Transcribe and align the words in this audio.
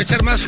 echar 0.00 0.22
más, 0.22 0.46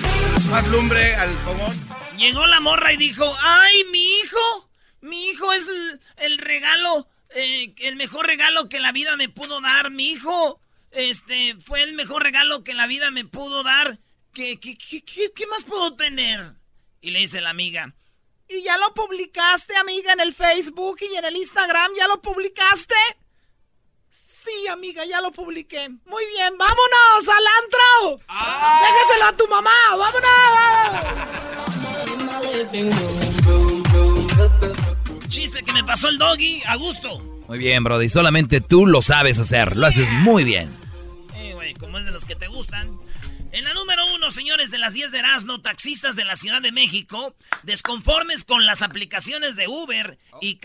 más 0.51 0.67
lumbre 0.69 1.15
al 1.15 1.37
fogón. 1.39 1.77
Llegó 2.17 2.47
la 2.47 2.61
morra 2.61 2.93
y 2.93 2.97
dijo, 2.97 3.25
¡ay, 3.43 3.85
mi 3.91 4.05
hijo! 4.19 4.71
Mi 5.01 5.29
hijo 5.29 5.53
es 5.53 5.69
el, 6.17 6.39
regalo, 6.39 7.09
eh, 7.31 7.75
el 7.79 7.97
mejor 7.97 8.27
regalo 8.27 8.69
que 8.69 8.81
la 8.81 8.93
vida 8.93 9.17
me 9.17 9.29
pudo 9.29 9.61
dar, 9.61 9.91
mi 9.91 10.11
hijo. 10.11 10.61
Este, 10.91 11.55
fue 11.57 11.83
el 11.83 11.93
mejor 11.93 12.23
regalo 12.23 12.65
que 12.65 12.75
la 12.75 12.87
vida 12.87 13.11
me 13.11 13.25
pudo 13.25 13.63
dar. 13.63 13.99
¿Qué, 14.33 14.59
qué, 14.59 14.77
qué, 14.77 15.01
qué 15.05 15.47
más 15.47 15.65
puedo 15.65 15.95
tener? 15.95 16.55
Y 17.01 17.11
le 17.11 17.21
dice 17.21 17.41
la 17.41 17.51
amiga, 17.51 17.95
¿y 18.49 18.63
ya 18.63 18.77
lo 18.79 18.95
publicaste, 18.95 19.77
amiga, 19.77 20.13
en 20.13 20.21
el 20.21 20.35
Facebook 20.35 20.99
y 21.01 21.17
en 21.17 21.25
el 21.25 21.37
Instagram? 21.37 21.93
¿Ya 21.97 22.09
lo 22.09 22.21
publicaste? 22.21 22.95
Sí, 24.47 24.69
amiga, 24.69 25.05
ya 25.05 25.21
lo 25.21 25.33
publiqué. 25.33 25.89
Muy 25.89 26.25
bien, 26.27 26.57
vámonos 26.57 27.27
al 27.27 27.45
antro. 27.65 28.23
Ah. 28.29 28.81
Déjaselo 28.87 29.25
a 29.25 29.37
tu 29.37 29.49
mamá, 29.49 29.73
vámonos. 29.99 30.31
Chiste 35.29 35.65
que 35.65 35.73
me 35.73 35.83
pasó 35.83 36.09
el 36.09 36.19
doggy, 36.19 36.63
a 36.65 36.77
gusto. 36.77 37.19
Muy 37.49 37.59
bien, 37.59 37.83
Brody, 37.83 38.09
solamente 38.09 38.61
tú 38.61 38.87
lo 38.87 39.03
sabes 39.03 39.41
hacer, 39.41 39.77
lo 39.77 39.85
haces 39.87 40.13
muy 40.13 40.45
bien. 40.45 40.79
Eh, 41.35 41.55
güey, 41.55 41.75
como 41.75 41.99
es 41.99 42.05
de 42.05 42.13
los 42.13 42.25
que 42.25 42.37
te 42.37 42.47
gustan. 42.47 43.01
En 43.51 43.65
la 43.65 43.75
número 43.75 44.15
uno, 44.15 44.31
señores 44.31 44.71
de 44.71 44.79
las 44.79 44.95
10 44.95 45.11
de 45.11 45.19
Erasmo, 45.19 45.61
taxistas 45.61 46.15
de 46.15 46.25
la 46.25 46.37
Ciudad 46.37 46.63
de 46.63 46.71
México, 46.71 47.35
desconformes 47.65 48.45
con 48.45 48.65
las 48.65 48.83
aplicaciones 48.83 49.57
de 49.57 49.67
Uber 49.67 50.19
y 50.41 50.61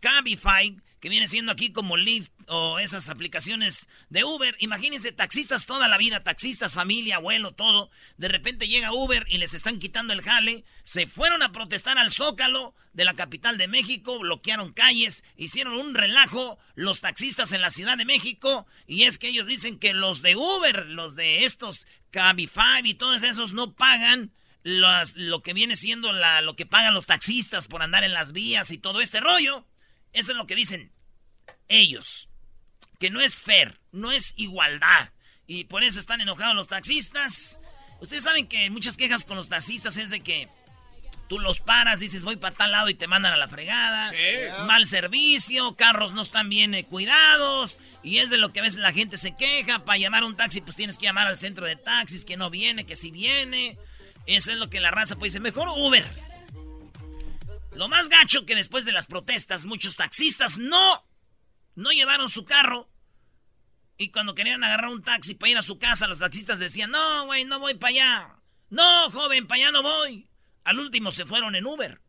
Cabify, 0.00 0.76
que 1.04 1.10
viene 1.10 1.28
siendo 1.28 1.52
aquí 1.52 1.70
como 1.70 1.98
Lyft 1.98 2.32
o 2.48 2.78
esas 2.78 3.10
aplicaciones 3.10 3.90
de 4.08 4.24
Uber. 4.24 4.56
Imagínense, 4.58 5.12
taxistas 5.12 5.66
toda 5.66 5.86
la 5.86 5.98
vida, 5.98 6.22
taxistas, 6.22 6.72
familia, 6.72 7.16
abuelo, 7.16 7.52
todo. 7.52 7.90
De 8.16 8.28
repente 8.28 8.68
llega 8.68 8.90
Uber 8.90 9.26
y 9.28 9.36
les 9.36 9.52
están 9.52 9.80
quitando 9.80 10.14
el 10.14 10.22
jale. 10.22 10.64
Se 10.82 11.06
fueron 11.06 11.42
a 11.42 11.52
protestar 11.52 11.98
al 11.98 12.10
Zócalo 12.10 12.74
de 12.94 13.04
la 13.04 13.12
capital 13.12 13.58
de 13.58 13.68
México, 13.68 14.18
bloquearon 14.18 14.72
calles, 14.72 15.24
hicieron 15.36 15.74
un 15.74 15.94
relajo 15.94 16.58
los 16.74 17.02
taxistas 17.02 17.52
en 17.52 17.60
la 17.60 17.68
Ciudad 17.68 17.98
de 17.98 18.06
México. 18.06 18.66
Y 18.86 19.02
es 19.02 19.18
que 19.18 19.28
ellos 19.28 19.46
dicen 19.46 19.78
que 19.78 19.92
los 19.92 20.22
de 20.22 20.36
Uber, 20.36 20.86
los 20.86 21.16
de 21.16 21.44
estos 21.44 21.86
Cabify 22.12 22.80
y 22.82 22.94
todos 22.94 23.22
esos 23.24 23.52
no 23.52 23.74
pagan. 23.74 24.32
lo 24.62 25.42
que 25.42 25.52
viene 25.52 25.76
siendo 25.76 26.14
lo 26.14 26.56
que 26.56 26.64
pagan 26.64 26.94
los 26.94 27.04
taxistas 27.04 27.66
por 27.66 27.82
andar 27.82 28.04
en 28.04 28.14
las 28.14 28.32
vías 28.32 28.70
y 28.70 28.78
todo 28.78 29.02
este 29.02 29.20
rollo. 29.20 29.66
Eso 30.14 30.30
es 30.30 30.38
lo 30.38 30.46
que 30.46 30.54
dicen 30.54 30.93
ellos. 31.68 32.28
Que 32.98 33.10
no 33.10 33.20
es 33.20 33.40
fair, 33.40 33.80
no 33.92 34.12
es 34.12 34.34
igualdad. 34.36 35.10
Y 35.46 35.64
por 35.64 35.84
eso 35.84 36.00
están 36.00 36.20
enojados 36.20 36.56
los 36.56 36.68
taxistas. 36.68 37.58
Ustedes 38.00 38.24
saben 38.24 38.46
que 38.48 38.70
muchas 38.70 38.96
quejas 38.96 39.24
con 39.24 39.36
los 39.36 39.48
taxistas 39.48 39.96
es 39.96 40.10
de 40.10 40.20
que 40.20 40.48
tú 41.28 41.38
los 41.38 41.60
paras, 41.60 42.00
dices 42.00 42.24
voy 42.24 42.36
para 42.36 42.54
tal 42.54 42.72
lado 42.72 42.88
y 42.88 42.94
te 42.94 43.06
mandan 43.06 43.32
a 43.32 43.36
la 43.36 43.48
fregada. 43.48 44.12
Mal 44.66 44.86
servicio, 44.86 45.74
carros 45.76 46.12
no 46.12 46.22
están 46.22 46.48
bien 46.48 46.74
eh, 46.74 46.84
cuidados. 46.84 47.78
Y 48.02 48.18
es 48.18 48.30
de 48.30 48.36
lo 48.36 48.52
que 48.52 48.60
a 48.60 48.62
veces 48.62 48.80
la 48.80 48.92
gente 48.92 49.16
se 49.16 49.36
queja. 49.36 49.84
Para 49.84 49.98
llamar 49.98 50.22
a 50.22 50.26
un 50.26 50.36
taxi, 50.36 50.60
pues 50.60 50.76
tienes 50.76 50.98
que 50.98 51.06
llamar 51.06 51.26
al 51.26 51.36
centro 51.36 51.66
de 51.66 51.76
taxis, 51.76 52.24
que 52.24 52.36
no 52.36 52.50
viene, 52.50 52.84
que 52.84 52.96
si 52.96 53.10
viene. 53.10 53.78
Eso 54.26 54.52
es 54.52 54.58
lo 54.58 54.70
que 54.70 54.80
la 54.80 54.90
raza 54.90 55.16
dice, 55.16 55.40
mejor 55.40 55.68
Uber. 55.76 56.04
Lo 57.74 57.88
más 57.88 58.08
gacho 58.08 58.46
que 58.46 58.54
después 58.54 58.84
de 58.84 58.92
las 58.92 59.06
protestas, 59.06 59.66
muchos 59.66 59.96
taxistas 59.96 60.58
no, 60.58 61.04
no 61.74 61.90
llevaron 61.90 62.28
su 62.28 62.44
carro. 62.44 62.88
Y 63.96 64.10
cuando 64.10 64.34
querían 64.34 64.64
agarrar 64.64 64.90
un 64.90 65.02
taxi 65.02 65.34
para 65.34 65.50
ir 65.50 65.58
a 65.58 65.62
su 65.62 65.78
casa, 65.78 66.06
los 66.08 66.18
taxistas 66.18 66.58
decían, 66.58 66.90
no, 66.90 67.26
güey, 67.26 67.44
no 67.44 67.60
voy 67.60 67.74
para 67.74 67.90
allá. 67.90 68.36
No, 68.70 69.10
joven, 69.10 69.46
para 69.46 69.62
allá 69.62 69.72
no 69.72 69.82
voy. 69.82 70.28
Al 70.64 70.78
último 70.80 71.10
se 71.12 71.24
fueron 71.26 71.54
en 71.54 71.66
Uber. 71.66 72.00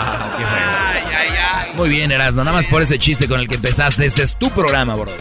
Ah, 0.00 1.72
Muy 1.74 1.88
bien, 1.88 2.12
Erasmo. 2.12 2.44
Nada 2.44 2.56
más 2.56 2.66
por 2.66 2.82
ese 2.82 2.98
chiste 2.98 3.26
con 3.26 3.40
el 3.40 3.48
que 3.48 3.54
empezaste. 3.56 4.04
Este 4.04 4.22
es 4.22 4.38
tu 4.38 4.50
programa, 4.50 4.94
bro. 4.94 5.12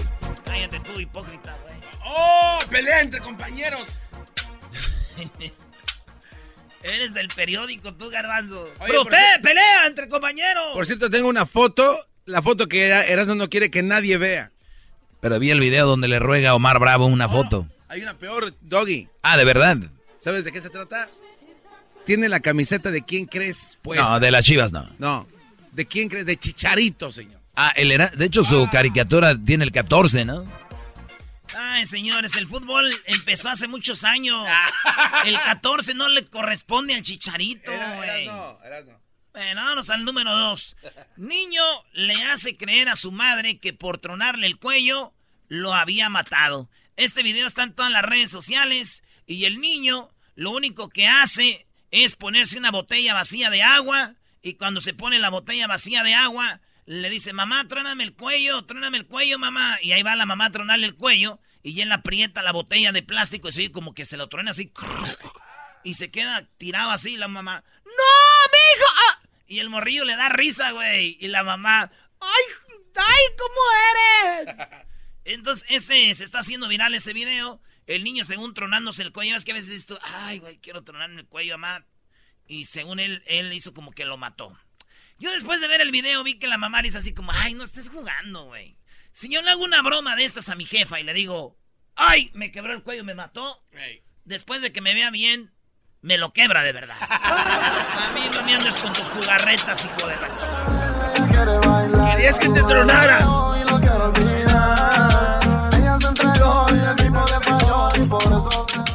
Cállate 0.45 0.79
tú, 0.81 0.99
hipócrita, 0.99 1.55
güey. 1.63 1.75
¡Oh! 2.03 2.59
¡Pelea 2.69 3.01
entre 3.01 3.19
compañeros! 3.21 3.87
Eres 6.93 7.13
del 7.13 7.27
periódico, 7.27 7.93
tú, 7.93 8.09
garbanzo. 8.09 8.69
Oye, 8.79 8.93
pelea 9.41 9.87
entre 9.87 10.07
compañeros! 10.07 10.73
Por 10.73 10.85
cierto, 10.85 11.09
tengo 11.09 11.27
una 11.27 11.45
foto, 11.45 11.97
la 12.25 12.41
foto 12.41 12.67
que 12.67 12.87
Erasmo 12.87 13.35
no 13.35 13.49
quiere 13.49 13.69
que 13.69 13.83
nadie 13.83 14.17
vea. 14.17 14.51
Pero 15.19 15.39
vi 15.39 15.51
el 15.51 15.59
video 15.59 15.85
donde 15.85 16.07
le 16.07 16.19
ruega 16.19 16.51
a 16.51 16.55
Omar 16.55 16.79
Bravo 16.79 17.05
una 17.05 17.27
foto. 17.27 17.67
hay 17.89 18.01
una 18.01 18.17
peor, 18.17 18.53
Doggy. 18.61 19.09
Ah, 19.21 19.37
¿de 19.37 19.43
verdad? 19.43 19.77
¿Sabes 20.19 20.45
de 20.45 20.51
qué 20.51 20.61
se 20.61 20.69
trata? 20.69 21.09
Tiene 22.05 22.29
la 22.29 22.39
camiseta 22.39 22.91
de 22.91 23.01
quién 23.01 23.25
crees 23.25 23.77
puesta. 23.81 24.09
No, 24.09 24.19
de 24.19 24.31
las 24.31 24.45
chivas 24.45 24.71
no. 24.71 24.87
No. 24.97 25.27
¿De 25.73 25.85
quién 25.85 26.07
crees? 26.07 26.25
De 26.25 26.37
Chicharito, 26.37 27.11
señor. 27.11 27.39
Ah, 27.55 27.73
él 27.75 27.91
era, 27.91 28.07
de 28.07 28.25
hecho 28.25 28.43
su 28.43 28.63
ah. 28.63 28.69
caricatura 28.71 29.35
tiene 29.35 29.65
el 29.65 29.71
14, 29.71 30.25
¿no? 30.25 30.45
Ay, 31.55 31.85
señores, 31.85 32.35
el 32.35 32.47
fútbol 32.47 32.89
empezó 33.05 33.49
hace 33.49 33.67
muchos 33.67 34.03
años. 34.03 34.47
El 35.25 35.35
14 35.35 35.93
no 35.93 36.09
le 36.09 36.25
corresponde 36.25 36.93
al 36.93 37.01
chicharito, 37.01 37.71
güey. 37.71 38.25
no, 38.25 38.59
no. 38.85 39.07
Bueno, 39.33 39.63
vamos 39.63 39.89
al 39.91 40.03
número 40.03 40.35
2. 40.35 40.75
Niño 41.17 41.63
le 41.93 42.23
hace 42.23 42.57
creer 42.57 42.89
a 42.89 42.95
su 42.95 43.11
madre 43.11 43.59
que 43.59 43.71
por 43.71 43.99
tronarle 43.99 44.47
el 44.47 44.57
cuello 44.57 45.13
lo 45.47 45.75
había 45.75 46.09
matado. 46.09 46.69
Este 46.95 47.21
video 47.21 47.45
está 47.45 47.61
en 47.61 47.73
todas 47.73 47.91
las 47.91 48.01
redes 48.01 48.31
sociales 48.31 49.03
y 49.27 49.45
el 49.45 49.61
niño 49.61 50.09
lo 50.33 50.51
único 50.51 50.89
que 50.89 51.07
hace 51.07 51.67
es 51.91 52.15
ponerse 52.15 52.57
una 52.57 52.71
botella 52.71 53.13
vacía 53.13 53.51
de 53.51 53.61
agua 53.61 54.15
y 54.41 54.55
cuando 54.55 54.81
se 54.81 54.95
pone 54.95 55.19
la 55.19 55.29
botella 55.29 55.67
vacía 55.67 56.01
de 56.01 56.15
agua 56.15 56.59
le 56.87 57.09
dice, 57.09 57.33
mamá, 57.33 57.67
tróname 57.67 58.05
el 58.05 58.13
cuello, 58.13 58.63
tróname 58.63 58.97
el 58.97 59.05
cuello, 59.05 59.37
mamá. 59.37 59.77
Y 59.81 59.91
ahí 59.91 60.03
va 60.03 60.15
la 60.15 60.25
mamá 60.25 60.45
a 60.45 60.51
tronarle 60.51 60.87
el 60.87 60.95
cuello 60.95 61.39
y 61.61 61.81
él 61.81 61.91
aprieta 61.91 62.41
la 62.41 62.53
botella 62.53 62.93
de 62.93 63.03
plástico 63.03 63.49
y 63.49 63.51
se 63.51 63.71
como 63.73 63.93
que 63.93 64.05
se 64.05 64.15
lo 64.15 64.29
truena 64.29 64.51
así. 64.51 64.71
Y 65.83 65.95
se 65.95 66.09
queda 66.11 66.47
tirado 66.57 66.91
así 66.91 67.17
la 67.17 67.27
mamá. 67.27 67.63
¡No, 67.83 67.91
mi 67.91 68.57
hijo! 68.73 68.85
Ah". 69.05 69.21
Y 69.47 69.59
el 69.59 69.69
morrillo 69.69 70.05
le 70.05 70.15
da 70.15 70.29
risa, 70.29 70.71
güey. 70.71 71.17
Y 71.19 71.27
la 71.27 71.43
mamá, 71.43 71.91
¡ay, 72.21 72.43
ay, 72.95 73.23
cómo 73.37 74.45
eres! 74.45 74.67
Entonces, 75.25 75.65
ese 75.69 76.13
se 76.15 76.23
está 76.23 76.39
haciendo 76.39 76.69
viral 76.69 76.93
ese 76.93 77.11
video. 77.11 77.61
El 77.85 78.05
niño, 78.05 78.23
según 78.23 78.53
tronándose 78.53 79.03
el 79.03 79.11
cuello, 79.11 79.35
es 79.35 79.43
que 79.43 79.51
a 79.51 79.55
veces 79.55 79.71
dice, 79.71 79.99
ay, 80.03 80.39
güey, 80.39 80.57
quiero 80.59 80.85
tronarme 80.85 81.19
el 81.19 81.27
cuello, 81.27 81.57
mamá. 81.57 81.85
Y 82.47 82.63
según 82.63 83.01
él, 83.01 83.23
él 83.25 83.51
hizo 83.51 83.73
como 83.73 83.91
que 83.91 84.05
lo 84.05 84.15
mató. 84.15 84.57
Yo 85.19 85.31
después 85.31 85.59
de 85.61 85.67
ver 85.67 85.81
el 85.81 85.91
video 85.91 86.23
vi 86.23 86.37
que 86.37 86.47
la 86.47 86.57
mamá 86.57 86.81
le 86.81 86.89
hizo 86.89 86.99
así 86.99 87.13
como, 87.13 87.31
ay, 87.31 87.53
no 87.53 87.63
estés 87.63 87.89
jugando, 87.89 88.45
güey. 88.45 88.77
Si 89.11 89.29
yo 89.29 89.41
le 89.41 89.49
hago 89.49 89.63
una 89.63 89.81
broma 89.81 90.15
de 90.15 90.25
estas 90.25 90.49
a 90.49 90.55
mi 90.55 90.65
jefa 90.65 90.99
y 90.99 91.03
le 91.03 91.13
digo, 91.13 91.57
ay, 91.95 92.29
me 92.33 92.51
quebró 92.51 92.73
el 92.73 92.83
cuello, 92.83 93.03
me 93.03 93.15
mató, 93.15 93.63
después 94.25 94.61
de 94.61 94.71
que 94.71 94.81
me 94.81 94.93
vea 94.93 95.09
bien, 95.09 95.51
me 96.01 96.19
lo 96.19 96.33
quebra 96.33 96.61
de 96.61 96.71
verdad. 96.71 96.97
a 97.09 98.11
mí 98.13 98.29
no 98.31 98.43
me 98.43 98.55
andes 98.55 98.75
con 98.75 98.93
tus 98.93 99.05
jugarretas, 99.05 99.85
hijo 99.85 100.07
de 100.07 100.15
la 100.17 100.27
Querías 102.11 102.39
que 102.39 102.49
te 102.49 102.61
tronara. 102.61 103.19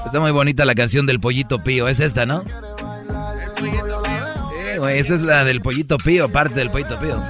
Está 0.06 0.20
muy 0.20 0.30
bonita 0.30 0.64
la 0.64 0.74
canción 0.76 1.06
del 1.06 1.19
pollito 1.19 1.64
pío, 1.64 1.88
es 1.88 1.98
esta, 1.98 2.26
¿no? 2.26 2.44
Esa 4.88 5.14
es 5.14 5.20
la 5.20 5.44
del 5.44 5.61
pollito 5.61 5.96
pío, 5.99 6.31
parte 6.31 6.55
del 6.56 6.70
pollito 6.70 6.99
pío. 6.99 7.23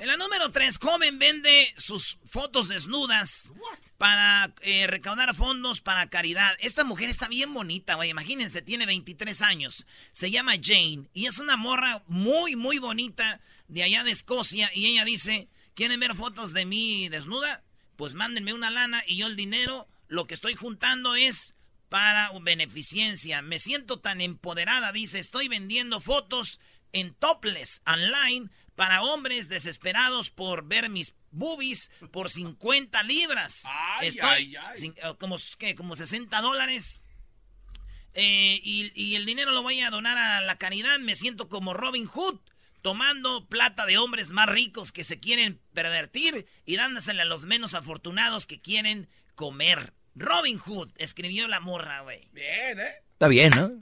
En 0.00 0.06
la 0.06 0.16
número 0.16 0.50
3, 0.50 0.68
es 0.68 0.78
joven, 0.78 1.18
vende 1.18 1.74
sus 1.76 2.18
fotos 2.24 2.68
desnudas 2.68 3.52
para 3.98 4.54
eh, 4.62 4.86
recaudar 4.86 5.34
fondos 5.34 5.80
para 5.80 6.08
caridad. 6.08 6.56
Esta 6.60 6.84
mujer 6.84 7.10
está 7.10 7.28
bien 7.28 7.52
bonita, 7.52 7.94
güey. 7.94 8.10
Imagínense, 8.10 8.62
tiene 8.62 8.86
23 8.86 9.42
años. 9.42 9.86
Se 10.12 10.30
llama 10.30 10.52
Jane 10.62 11.08
y 11.12 11.26
es 11.26 11.38
una 11.38 11.56
morra 11.56 12.02
muy, 12.06 12.56
muy 12.56 12.78
bonita 12.78 13.40
de 13.68 13.82
allá 13.82 14.04
de 14.04 14.12
Escocia. 14.12 14.70
Y 14.74 14.86
ella 14.86 15.04
dice, 15.04 15.48
¿quieren 15.74 16.00
ver 16.00 16.14
fotos 16.14 16.52
de 16.52 16.64
mí 16.64 17.08
desnuda? 17.08 17.62
Pues 17.96 18.14
mándenme 18.14 18.54
una 18.54 18.70
lana 18.70 19.02
y 19.06 19.16
yo 19.16 19.26
el 19.26 19.36
dinero, 19.36 19.86
lo 20.08 20.26
que 20.26 20.34
estoy 20.34 20.54
juntando 20.54 21.14
es 21.14 21.54
para 21.90 22.30
beneficencia. 22.40 23.42
Me 23.42 23.58
siento 23.58 24.00
tan 24.00 24.22
empoderada, 24.22 24.92
dice, 24.92 25.18
estoy 25.18 25.48
vendiendo 25.48 26.00
fotos 26.00 26.58
en 26.92 27.12
topless 27.14 27.82
online 27.86 28.48
para 28.76 29.02
hombres 29.02 29.48
desesperados 29.48 30.30
por 30.30 30.66
ver 30.66 30.88
mis 30.88 31.14
boobies 31.32 31.90
por 32.12 32.30
50 32.30 33.02
libras. 33.02 33.64
Estoy, 34.00 34.56
eh, 34.56 35.14
como, 35.18 35.36
¿qué? 35.58 35.74
como 35.74 35.96
60 35.96 36.40
dólares. 36.40 37.00
Eh, 38.14 38.60
y, 38.62 38.90
y, 38.94 39.16
el 39.16 39.26
dinero 39.26 39.52
lo 39.52 39.62
voy 39.62 39.80
a 39.80 39.90
donar 39.90 40.16
a 40.16 40.40
la 40.40 40.56
caridad. 40.58 40.98
Me 41.00 41.14
siento 41.14 41.48
como 41.48 41.74
Robin 41.74 42.06
Hood, 42.06 42.40
tomando 42.82 43.46
plata 43.48 43.84
de 43.84 43.98
hombres 43.98 44.30
más 44.30 44.48
ricos 44.48 44.92
que 44.92 45.04
se 45.04 45.20
quieren 45.20 45.60
pervertir 45.74 46.46
y 46.64 46.76
dándosela 46.76 47.22
a 47.22 47.26
los 47.26 47.44
menos 47.46 47.74
afortunados 47.74 48.46
que 48.46 48.60
quieren 48.60 49.08
comer. 49.34 49.92
Robin 50.14 50.58
Hood 50.58 50.90
escribió 50.96 51.48
la 51.48 51.60
morra, 51.60 52.00
güey. 52.00 52.28
Bien, 52.32 52.80
¿eh? 52.80 52.94
Está 53.12 53.28
bien, 53.28 53.52
¿no? 53.54 53.72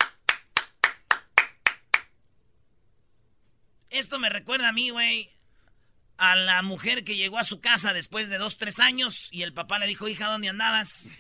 Esto 3.90 4.19
me 4.19 4.28
recuerda 4.28 4.69
a 4.69 4.72
mí, 4.72 4.90
güey, 4.90 5.30
a 6.19 6.36
la 6.36 6.62
mujer 6.62 7.04
que 7.04 7.16
llegó 7.16 7.38
a 7.38 7.44
su 7.44 7.60
casa 7.60 7.92
después 7.94 8.28
de 8.28 8.38
dos, 8.38 8.58
tres 8.58 8.80
años 8.80 9.28
y 9.32 9.42
el 9.42 9.54
papá 9.54 9.78
le 9.78 9.86
dijo, 9.86 10.08
hija, 10.08 10.26
¿dónde 10.26 10.48
andabas? 10.48 11.10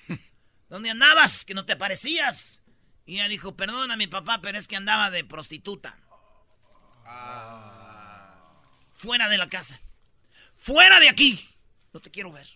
¿Dónde 0.68 0.90
andabas? 0.90 1.44
Que 1.44 1.54
no 1.54 1.64
te 1.64 1.76
parecías. 1.76 2.60
Y 3.06 3.14
ella 3.14 3.28
dijo, 3.28 3.56
perdona 3.56 3.96
mi 3.96 4.06
papá, 4.06 4.40
pero 4.42 4.58
es 4.58 4.68
que 4.68 4.76
andaba 4.76 5.10
de 5.10 5.24
prostituta. 5.24 5.96
Fuera 8.92 9.28
de 9.28 9.38
la 9.38 9.48
casa. 9.48 9.80
Fuera 10.56 11.00
de 11.00 11.08
aquí. 11.08 11.48
No 11.94 12.00
te 12.00 12.10
quiero 12.10 12.32
ver. 12.32 12.46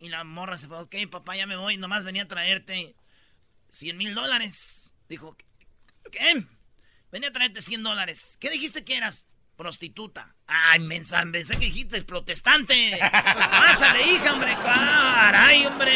Y 0.00 0.08
la 0.08 0.22
morra 0.24 0.56
se 0.56 0.68
fue, 0.68 0.78
ok, 0.80 0.94
papá, 1.10 1.36
ya 1.36 1.46
me 1.46 1.56
voy. 1.56 1.76
Nomás 1.76 2.04
venía 2.04 2.22
a 2.22 2.28
traerte 2.28 2.94
100 3.70 3.96
mil 3.96 4.14
dólares. 4.14 4.94
Dijo, 5.08 5.36
¿qué? 6.10 6.44
Venía 7.10 7.30
a 7.30 7.32
traerte 7.32 7.60
100 7.60 7.82
dólares. 7.82 8.36
¿Qué 8.38 8.50
dijiste 8.50 8.84
que 8.84 8.96
eras? 8.96 9.26
Prostituta. 9.56 10.36
Ay, 10.46 10.78
mensa, 10.78 11.24
pensé 11.32 11.54
que 11.54 11.66
dijiste 11.66 12.00
protestante. 12.02 12.96
Pásale, 13.10 14.06
hija, 14.06 14.34
hombre. 14.34 14.54
Caray, 14.62 15.66
hombre. 15.66 15.92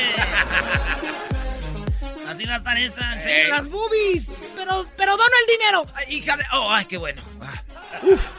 Así 2.27 2.45
va 2.45 2.55
a 2.55 2.57
estar 2.57 2.77
esta. 2.77 3.19
¡Sí, 3.19 3.29
las 3.49 3.69
boobies! 3.69 4.37
Pero, 4.57 4.89
pero 4.97 5.17
dono 5.17 5.31
el 5.47 5.59
dinero. 5.59 5.87
Ay, 5.95 6.17
hija 6.17 6.37
de. 6.37 6.45
Oh, 6.53 6.73
ay, 6.73 6.87
qué 6.87 6.97
bueno. 6.97 7.23
Ah. 7.41 7.63
Uf. 8.03 8.33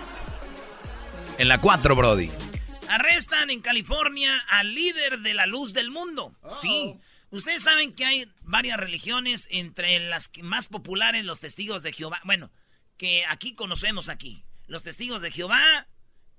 En 1.38 1.48
la 1.48 1.58
4, 1.60 1.96
Brody. 1.96 2.30
Arrestan 2.90 3.50
en 3.50 3.62
California 3.62 4.38
al 4.50 4.74
líder 4.74 5.20
de 5.20 5.34
la 5.34 5.46
luz 5.46 5.74
del 5.74 5.90
mundo. 5.90 6.36
Sí. 6.62 6.96
Ustedes 7.32 7.64
saben 7.64 7.94
que 7.94 8.06
hay 8.06 8.32
varias 8.42 8.78
religiones, 8.78 9.48
entre 9.50 10.00
las 10.00 10.30
más 10.42 10.68
populares, 10.68 11.26
los 11.26 11.40
testigos 11.40 11.82
de 11.82 11.94
Jehová. 11.94 12.22
Bueno, 12.26 12.52
que 12.98 13.26
aquí 13.28 13.56
conocemos 13.56 14.10
aquí. 14.10 14.44
Los 14.68 14.84
testigos 14.84 15.22
de 15.22 15.32
Jehová, 15.32 15.88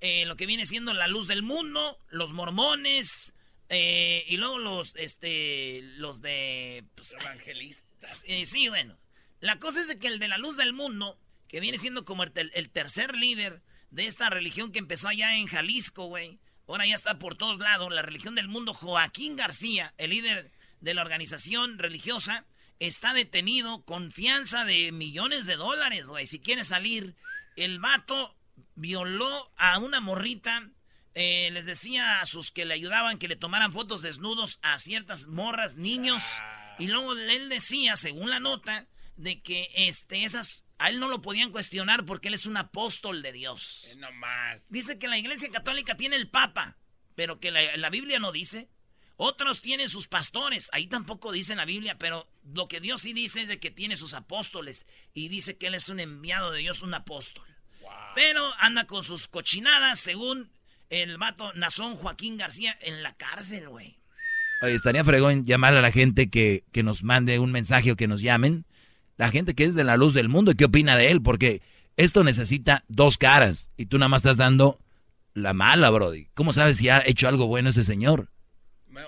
eh, 0.00 0.24
lo 0.26 0.36
que 0.36 0.46
viene 0.46 0.66
siendo 0.66 0.94
la 0.94 1.08
luz 1.08 1.26
del 1.26 1.42
mundo, 1.42 1.98
los 2.08 2.32
mormones, 2.32 3.34
eh, 3.68 4.24
y 4.28 4.36
luego 4.36 4.58
los, 4.58 4.94
este, 4.96 5.80
los 5.96 6.20
de... 6.20 6.84
Pues, 6.94 7.16
Evangelistas. 7.20 8.24
Eh, 8.28 8.46
sí, 8.46 8.68
bueno. 8.68 8.96
La 9.40 9.58
cosa 9.58 9.80
es 9.80 9.88
de 9.88 9.98
que 9.98 10.08
el 10.08 10.18
de 10.18 10.28
la 10.28 10.38
luz 10.38 10.56
del 10.56 10.72
mundo, 10.72 11.18
que 11.48 11.60
viene 11.60 11.78
siendo 11.78 12.04
como 12.04 12.22
el, 12.22 12.32
el 12.54 12.70
tercer 12.70 13.16
líder 13.16 13.62
de 13.94 14.06
esta 14.06 14.28
religión 14.28 14.72
que 14.72 14.80
empezó 14.80 15.08
allá 15.08 15.36
en 15.36 15.46
Jalisco, 15.46 16.06
güey. 16.06 16.40
Ahora 16.66 16.84
ya 16.84 16.96
está 16.96 17.18
por 17.18 17.36
todos 17.36 17.58
lados. 17.58 17.92
La 17.92 18.02
religión 18.02 18.34
del 18.34 18.48
mundo, 18.48 18.74
Joaquín 18.74 19.36
García, 19.36 19.94
el 19.98 20.10
líder 20.10 20.50
de 20.80 20.94
la 20.94 21.02
organización 21.02 21.78
religiosa, 21.78 22.44
está 22.80 23.14
detenido 23.14 23.84
con 23.84 24.10
fianza 24.10 24.64
de 24.64 24.90
millones 24.90 25.46
de 25.46 25.54
dólares, 25.54 26.06
güey. 26.08 26.26
Si 26.26 26.40
quiere 26.40 26.64
salir, 26.64 27.14
el 27.54 27.78
vato 27.78 28.36
violó 28.74 29.52
a 29.56 29.78
una 29.78 30.00
morrita. 30.00 30.68
Eh, 31.14 31.50
les 31.52 31.64
decía 31.64 32.20
a 32.20 32.26
sus 32.26 32.50
que 32.50 32.64
le 32.64 32.74
ayudaban 32.74 33.18
que 33.18 33.28
le 33.28 33.36
tomaran 33.36 33.70
fotos 33.70 34.02
desnudos 34.02 34.58
a 34.62 34.80
ciertas 34.80 35.28
morras, 35.28 35.76
niños. 35.76 36.24
Y 36.80 36.88
luego 36.88 37.12
él 37.12 37.48
decía, 37.48 37.96
según 37.96 38.28
la 38.28 38.40
nota, 38.40 38.88
de 39.16 39.40
que 39.40 39.68
este, 39.76 40.24
esas 40.24 40.63
a 40.78 40.90
él 40.90 41.00
no 41.00 41.08
lo 41.08 41.22
podían 41.22 41.50
cuestionar 41.50 42.04
porque 42.04 42.28
él 42.28 42.34
es 42.34 42.46
un 42.46 42.56
apóstol 42.56 43.22
de 43.22 43.32
Dios. 43.32 43.88
no 43.98 44.10
más. 44.12 44.70
Dice 44.70 44.98
que 44.98 45.08
la 45.08 45.18
iglesia 45.18 45.50
católica 45.50 45.96
tiene 45.96 46.16
el 46.16 46.28
papa, 46.28 46.76
pero 47.14 47.40
que 47.40 47.50
la, 47.50 47.76
la 47.76 47.90
Biblia 47.90 48.18
no 48.18 48.32
dice. 48.32 48.68
Otros 49.16 49.60
tienen 49.60 49.88
sus 49.88 50.08
pastores, 50.08 50.70
ahí 50.72 50.88
tampoco 50.88 51.30
dice 51.30 51.52
en 51.52 51.58
la 51.58 51.64
Biblia, 51.64 51.96
pero 51.98 52.26
lo 52.52 52.66
que 52.66 52.80
Dios 52.80 53.02
sí 53.02 53.12
dice 53.12 53.42
es 53.42 53.48
de 53.48 53.60
que 53.60 53.70
tiene 53.70 53.96
sus 53.96 54.12
apóstoles 54.12 54.88
y 55.12 55.28
dice 55.28 55.56
que 55.56 55.68
él 55.68 55.74
es 55.74 55.88
un 55.88 56.00
enviado 56.00 56.50
de 56.50 56.58
Dios, 56.58 56.82
un 56.82 56.94
apóstol. 56.94 57.44
Pero 58.16 58.42
anda 58.58 58.86
con 58.86 59.04
sus 59.04 59.28
cochinadas, 59.28 60.00
según 60.00 60.50
el 60.90 61.16
vato 61.18 61.52
Nazón 61.54 61.96
Joaquín 61.96 62.36
García, 62.36 62.76
en 62.80 63.02
la 63.02 63.14
cárcel, 63.14 63.68
güey. 63.68 63.98
Oye, 64.62 64.74
estaría 64.74 65.04
fregón 65.04 65.44
llamar 65.44 65.76
a 65.76 65.82
la 65.82 65.90
gente 65.90 66.30
que, 66.30 66.64
que 66.72 66.82
nos 66.82 67.02
mande 67.02 67.38
un 67.38 67.52
mensaje 67.52 67.92
o 67.92 67.96
que 67.96 68.06
nos 68.06 68.20
llamen. 68.20 68.64
La 69.16 69.30
gente 69.30 69.54
que 69.54 69.64
es 69.64 69.74
de 69.74 69.84
la 69.84 69.96
luz 69.96 70.14
del 70.14 70.28
mundo, 70.28 70.54
¿qué 70.56 70.64
opina 70.64 70.96
de 70.96 71.10
él? 71.10 71.22
Porque 71.22 71.62
esto 71.96 72.24
necesita 72.24 72.84
dos 72.88 73.18
caras 73.18 73.70
y 73.76 73.86
tú 73.86 73.98
nada 73.98 74.08
más 74.08 74.20
estás 74.20 74.36
dando 74.36 74.78
la 75.34 75.52
mala, 75.52 75.90
Brody. 75.90 76.28
¿Cómo 76.34 76.52
sabes 76.52 76.78
si 76.78 76.88
ha 76.88 77.02
hecho 77.06 77.28
algo 77.28 77.46
bueno 77.46 77.70
ese 77.70 77.84
señor? 77.84 78.28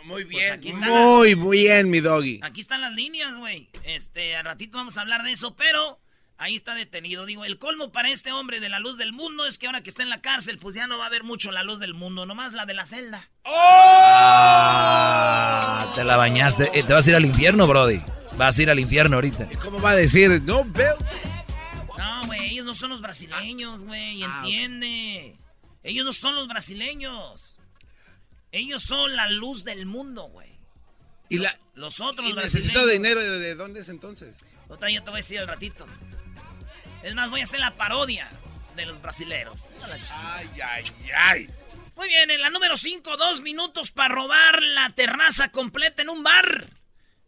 Muy 0.05 0.25
Pues 0.25 0.29
bien, 0.29 0.53
aquí 0.53 0.71
está 0.71 0.87
muy 0.87 1.35
bien, 1.35 1.91
mi 1.91 2.01
doggy. 2.01 2.41
Aquí 2.43 2.61
están 2.61 2.81
las 2.81 2.93
líneas, 2.93 3.37
güey. 3.39 3.69
Este, 3.85 4.35
al 4.35 4.45
ratito 4.45 4.79
vamos 4.79 4.97
a 4.99 5.03
hablar 5.03 5.23
de 5.23 5.31
eso, 5.33 5.55
pero 5.55 6.01
ahí 6.39 6.55
está 6.55 6.75
detenido. 6.75 7.25
Digo, 7.27 7.45
el 7.45 7.59
colmo 7.59 7.93
para 7.93 8.11
este 8.11 8.33
hombre 8.33 8.61
de 8.61 8.69
la 8.69 8.79
luz 8.81 8.97
del 8.99 9.13
mundo 9.13 9.47
es 9.47 9.59
que 9.59 9.67
ahora 9.67 9.83
que 9.83 9.91
está 9.91 10.03
en 10.03 10.11
la 10.11 10.21
cárcel, 10.21 10.59
pues 10.59 10.75
ya 10.75 10.87
no 10.87 10.99
va 10.99 11.05
a 11.05 11.07
haber 11.09 11.25
mucho 11.25 11.51
la 11.53 11.63
luz 11.63 11.79
del 11.79 11.95
mundo, 11.95 12.27
nomás 12.27 12.53
la 12.53 12.67
de 12.67 12.75
la 12.75 12.87
celda. 12.87 13.31
Ah, 14.19 15.93
te 15.95 16.05
la 16.05 16.17
bañaste. 16.17 16.71
Eh, 16.79 16.83
te 16.83 16.93
vas 16.93 17.07
a 17.07 17.11
ir 17.11 17.17
al 17.17 17.25
infierno, 17.25 17.67
Brody. 17.67 18.03
Vas 18.37 18.59
a 18.59 18.63
ir 18.63 18.71
al 18.71 18.79
infierno 18.79 19.17
ahorita. 19.17 19.49
¿Cómo 19.63 19.81
va 19.81 19.91
a 19.91 19.97
decir? 19.97 20.43
No, 20.43 20.65
veo. 20.65 20.97
No, 21.99 22.27
güey, 22.27 22.51
ellos 22.53 22.65
no 22.67 22.75
son 22.75 22.91
los 22.91 23.01
brasileños, 23.01 23.85
güey, 23.85 24.23
Ah, 24.23 24.41
entiende. 24.43 25.39
Ellos 25.83 26.05
no 26.05 26.13
son 26.13 26.35
los 26.35 26.49
brasileños. 26.49 27.59
Ellos 28.53 28.83
son 28.83 29.15
la 29.17 29.31
luz 29.31 29.65
del 29.65 29.87
mundo, 29.87 30.25
güey. 30.29 30.57
Y, 31.29 31.39
la, 31.39 31.59
Los 31.75 32.01
otros 32.01 32.29
y 32.29 32.33
brasileños. 32.33 32.55
necesito 32.67 32.87
dinero. 32.87 33.21
¿De, 33.21 33.39
de 33.39 33.55
dónde 33.55 33.81
es 33.81 33.89
entonces? 33.89 34.39
Otra 34.69 34.91
ya 34.91 35.01
te 35.03 35.11
voy 35.11 35.19
a 35.19 35.23
decir 35.23 35.39
al 35.41 35.49
ratito. 35.49 35.87
Es 37.07 37.15
más, 37.15 37.31
voy 37.31 37.39
a 37.41 37.45
hacer 37.45 37.61
la 37.61 37.77
parodia 37.77 38.29
de 38.75 38.85
los 38.85 39.01
brasileros. 39.01 39.71
Ay, 40.11 40.51
ay, 40.61 40.85
ay. 41.17 41.51
Muy 41.95 42.09
bien, 42.09 42.33
en 42.33 42.41
la 42.41 42.51
número 42.51 42.77
5, 42.77 43.17
dos 43.17 43.43
minutos 43.43 43.93
para 43.93 44.13
robar 44.13 44.61
la 44.61 44.91
terraza 44.91 45.53
completa 45.53 46.03
en 46.03 46.09
un 46.09 46.25
bar. 46.25 46.69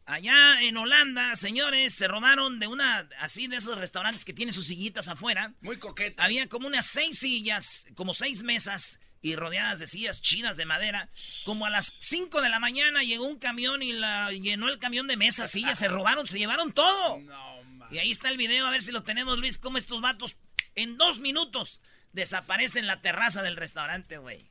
Allá 0.04 0.62
en 0.62 0.76
Holanda, 0.76 1.36
señores, 1.36 1.94
se 1.94 2.08
robaron 2.08 2.58
de 2.58 2.66
una, 2.66 3.08
así 3.20 3.46
de 3.46 3.58
esos 3.58 3.78
restaurantes 3.78 4.24
que 4.24 4.32
tienen 4.32 4.52
sus 4.52 4.66
sillitas 4.66 5.06
afuera. 5.06 5.52
Muy 5.60 5.76
coqueta. 5.76 6.24
Había 6.24 6.48
como 6.48 6.66
unas 6.66 6.86
seis 6.86 7.20
sillas, 7.20 7.86
como 7.94 8.14
seis 8.14 8.42
mesas 8.42 8.98
y 9.22 9.36
rodeadas 9.36 9.78
de 9.78 9.86
sillas 9.86 10.20
chinas 10.20 10.56
de 10.56 10.66
madera. 10.66 11.08
Como 11.44 11.66
a 11.66 11.70
las 11.70 11.92
5 12.00 12.42
de 12.42 12.48
la 12.48 12.58
mañana 12.58 13.04
llegó 13.04 13.26
un 13.26 13.38
camión 13.38 13.80
y 13.84 13.92
la, 13.92 14.32
llenó 14.32 14.68
el 14.68 14.80
camión 14.80 15.06
de 15.06 15.16
mesas, 15.16 15.52
sillas, 15.52 15.78
se 15.78 15.86
robaron, 15.86 16.26
se 16.26 16.38
llevaron 16.38 16.72
todo. 16.72 17.20
No. 17.20 17.58
Y 17.90 17.98
ahí 17.98 18.10
está 18.10 18.28
el 18.28 18.36
video, 18.36 18.66
a 18.66 18.70
ver 18.70 18.82
si 18.82 18.92
lo 18.92 19.02
tenemos, 19.02 19.38
Luis, 19.38 19.58
cómo 19.58 19.78
estos 19.78 20.00
vatos 20.00 20.36
en 20.74 20.96
dos 20.98 21.18
minutos 21.20 21.80
desaparecen 22.12 22.86
la 22.86 23.00
terraza 23.00 23.42
del 23.42 23.56
restaurante, 23.56 24.18
güey. 24.18 24.48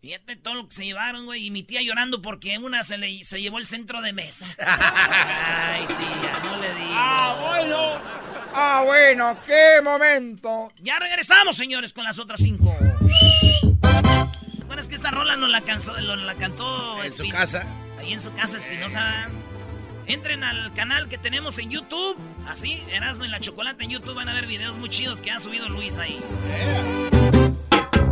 Fíjate 0.00 0.36
todo 0.36 0.54
lo 0.54 0.68
que 0.68 0.74
se 0.74 0.84
llevaron, 0.84 1.24
güey. 1.24 1.46
Y 1.46 1.50
mi 1.50 1.62
tía 1.62 1.82
llorando 1.82 2.22
porque 2.22 2.58
una 2.58 2.84
se, 2.84 2.98
le, 2.98 3.24
se 3.24 3.40
llevó 3.40 3.58
el 3.58 3.66
centro 3.66 4.02
de 4.02 4.12
mesa. 4.12 4.46
Ay, 4.58 5.86
tía, 5.86 6.40
no 6.44 6.56
le 6.58 6.74
digo. 6.74 6.90
Ah, 6.92 7.36
bueno. 7.40 8.02
Ah, 8.54 8.82
bueno, 8.84 9.40
qué 9.44 9.80
momento. 9.82 10.72
Ya 10.76 10.98
regresamos, 10.98 11.56
señores, 11.56 11.92
con 11.92 12.04
las 12.04 12.18
otras 12.18 12.40
cinco. 12.40 12.76
Bueno, 14.66 14.80
es 14.80 14.88
que 14.88 14.94
esta 14.94 15.10
rola 15.10 15.36
nos 15.36 15.48
la, 15.48 15.60
nos 15.60 16.22
la 16.22 16.34
cantó 16.34 17.02
En 17.02 17.10
su 17.10 17.28
casa. 17.28 17.66
Ahí 17.98 18.12
en 18.12 18.20
su 18.20 18.32
casa, 18.34 18.58
Espinosa. 18.58 19.28
Entren 20.06 20.44
al 20.44 20.72
canal 20.74 21.08
que 21.08 21.18
tenemos 21.18 21.58
en 21.58 21.70
YouTube. 21.70 22.16
Así, 22.48 22.84
Erasmo 22.92 23.24
y 23.24 23.28
la 23.28 23.40
Chocolate 23.40 23.84
en 23.84 23.90
YouTube 23.90 24.14
van 24.14 24.28
a 24.28 24.34
ver 24.34 24.46
videos 24.46 24.76
muy 24.78 24.88
chidos 24.88 25.20
que 25.20 25.32
ha 25.32 25.40
subido 25.40 25.68
Luis 25.68 25.98
ahí. 25.98 26.20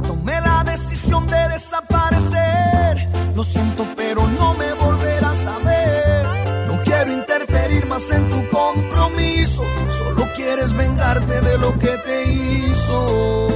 Tomé 0.06 0.40
la 0.40 0.64
decisión 0.64 1.26
de 1.28 1.48
desaparecer. 1.48 3.08
Lo 3.36 3.44
siento, 3.44 3.86
pero 3.96 4.26
no 4.28 4.54
me 4.54 4.72
volverás 4.74 5.46
a 5.46 5.58
ver. 5.58 6.66
No 6.66 6.82
quiero 6.82 7.12
interferir 7.12 7.86
más 7.86 8.10
en 8.10 8.28
tu 8.28 8.48
compromiso. 8.48 9.62
Solo 9.88 10.28
quieres 10.34 10.72
vengarte 10.72 11.40
de 11.40 11.58
lo 11.58 11.78
que 11.78 11.96
te 11.98 12.32
hizo. 12.32 13.48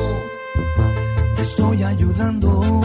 Te 1.34 1.42
estoy 1.42 1.82
ayudando. 1.82 2.82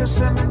Nunca 0.00 0.49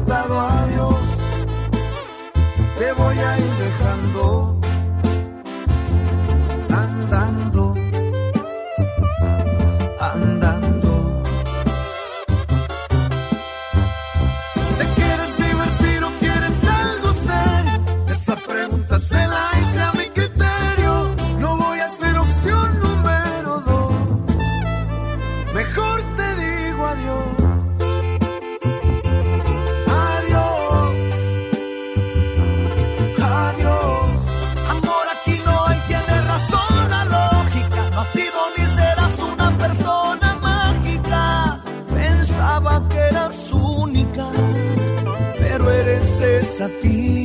eres 46.60 46.66
esa 46.66 47.19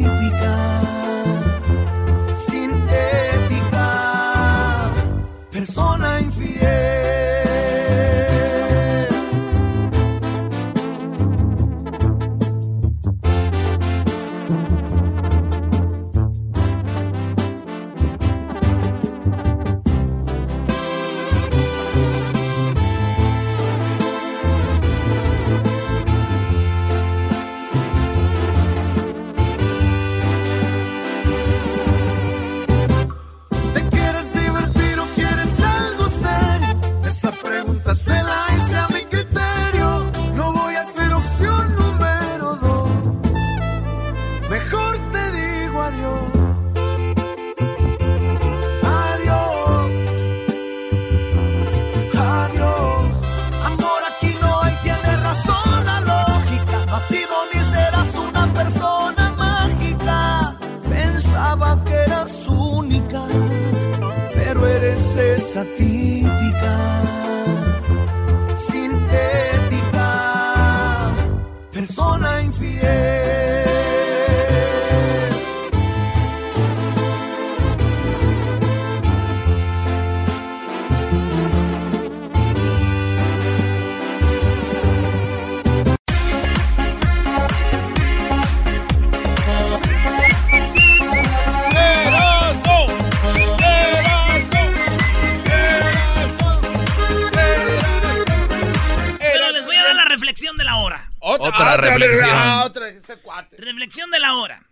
reflexión. 101.97 102.29
ah, 102.31 102.63
otra, 102.65 102.89
este 102.89 103.17
cuate. 103.17 103.57
Reflexión 103.57 104.09
de 104.11 104.19
la 104.19 104.35
hora. 104.35 104.63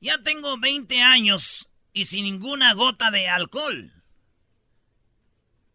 Ya 0.00 0.18
tengo 0.22 0.58
20 0.58 1.00
años 1.02 1.68
y 1.92 2.04
sin 2.04 2.24
ninguna 2.24 2.74
gota 2.74 3.10
de 3.10 3.28
alcohol. 3.28 3.92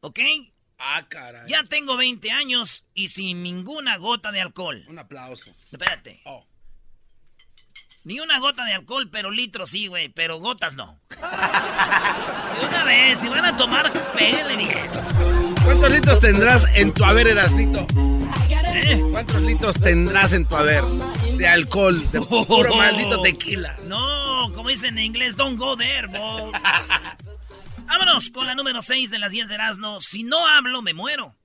¿Ok? 0.02 0.20
Ah, 0.78 1.06
caray. 1.08 1.48
Ya 1.48 1.64
tengo 1.64 1.96
20 1.98 2.32
años 2.32 2.86
y 2.94 3.10
sin 3.10 3.44
ninguna 3.44 3.98
gota 3.98 4.32
de 4.32 4.42
alcohol. 4.42 4.84
Un 4.88 5.00
aplauso. 5.00 5.52
Espérate. 5.72 6.22
Oh. 6.26 6.46
Ni 8.04 8.20
una 8.20 8.40
gota 8.40 8.66
de 8.66 8.74
alcohol, 8.74 9.10
pero 9.12 9.30
litros 9.30 9.70
sí, 9.70 9.86
güey. 9.88 10.10
Pero 10.10 10.40
gotas 10.40 10.76
no. 10.76 11.00
De 11.10 12.66
una 12.66 12.84
vez, 12.84 13.20
si 13.20 13.30
van 13.30 13.46
a 13.46 13.56
tomar, 13.56 13.92
bien. 14.18 15.51
¿Cuántos 15.64 15.92
litros 15.92 16.20
tendrás 16.20 16.66
en 16.74 16.94
tu 16.94 17.04
haber, 17.06 17.28
Erasnito? 17.28 17.86
¿Eh? 18.74 19.02
¿Cuántos 19.12 19.42
litros 19.42 19.80
tendrás 19.80 20.34
en 20.34 20.46
tu 20.46 20.56
haber 20.56 20.84
de 21.38 21.48
alcohol, 21.48 22.10
de 22.12 22.22
puro 22.22 22.76
maldito 22.76 23.22
tequila? 23.22 23.76
No, 23.86 24.52
como 24.54 24.70
dicen 24.70 24.98
en 24.98 25.06
inglés, 25.06 25.36
don't 25.36 25.60
go 25.60 25.78
there, 25.78 26.08
bo. 26.08 26.52
Vámonos 27.86 28.30
con 28.30 28.48
la 28.48 28.56
número 28.56 28.82
6 28.82 29.12
de 29.12 29.20
las 29.20 29.32
10 29.32 29.50
de 29.50 29.56
Erasmo. 29.56 30.00
Si 30.02 30.24
no 30.24 30.48
hablo, 30.48 30.82
me 30.82 30.94
muero. 30.94 31.36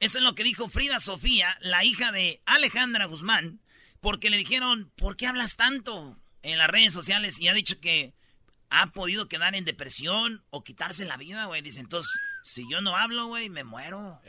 Eso 0.00 0.18
es 0.18 0.24
lo 0.24 0.34
que 0.34 0.42
dijo 0.42 0.68
Frida 0.68 0.98
Sofía, 0.98 1.56
la 1.60 1.84
hija 1.84 2.10
de 2.10 2.42
Alejandra 2.44 3.06
Guzmán, 3.06 3.60
porque 4.00 4.30
le 4.30 4.36
dijeron, 4.36 4.90
¿por 4.96 5.16
qué 5.16 5.28
hablas 5.28 5.54
tanto 5.54 6.18
en 6.42 6.58
las 6.58 6.68
redes 6.68 6.92
sociales? 6.92 7.40
Y 7.40 7.48
ha 7.48 7.54
dicho 7.54 7.80
que 7.80 8.12
ha 8.74 8.86
podido 8.92 9.28
quedar 9.28 9.54
en 9.54 9.64
depresión 9.66 10.42
o 10.50 10.64
quitarse 10.64 11.04
la 11.04 11.18
vida, 11.18 11.44
güey. 11.44 11.60
Dice, 11.60 11.80
entonces, 11.80 12.10
si 12.42 12.64
yo 12.70 12.80
no 12.80 12.96
hablo, 12.96 13.26
güey, 13.26 13.50
me 13.50 13.64
muero. 13.64 14.20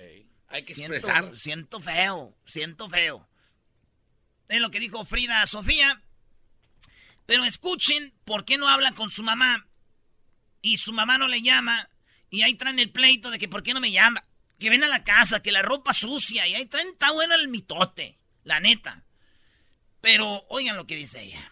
Hay 0.50 0.66
que 0.66 0.76
Siento- 0.76 0.96
expresar. 0.96 1.36
Siento 1.36 1.80
feo, 1.80 2.36
siento 2.46 2.90
feo. 2.90 3.28
Es 4.50 4.60
lo 4.60 4.70
que 4.70 4.82
dijo 4.82 5.06
Frida 5.06 5.46
Sofía. 5.48 6.02
Pero 7.26 7.46
escuchen 7.46 8.14
por 8.26 8.44
qué 8.44 8.58
no 8.58 8.68
habla 8.68 8.92
con 8.92 9.10
su 9.10 9.24
mamá. 9.24 9.66
Y 10.62 10.76
su 10.78 10.92
mamá 10.92 11.18
no 11.18 11.28
le 11.30 11.42
llama. 11.42 11.90
Y 12.30 12.42
ahí 12.42 12.56
traen 12.56 12.80
el 12.80 12.92
pleito 12.92 13.32
de 13.32 13.40
que 13.40 13.48
por 13.48 13.64
qué 13.64 13.74
no 13.74 13.80
me 13.80 13.92
llama. 13.92 14.26
Que 14.60 14.70
ven 14.70 14.84
a 14.84 14.90
la 14.90 15.06
casa, 15.06 15.42
que 15.42 15.54
la 15.54 15.62
ropa 15.62 15.94
sucia. 15.94 16.46
Y 16.48 16.56
ahí 16.56 16.66
traen, 16.66 16.88
está 16.90 17.12
bueno 17.12 17.34
el 17.36 17.48
mitote. 17.48 18.20
La 18.44 18.60
neta. 18.60 19.04
Pero 20.02 20.46
oigan 20.50 20.76
lo 20.76 20.86
que 20.86 20.98
dice 20.98 21.22
ella. 21.24 21.50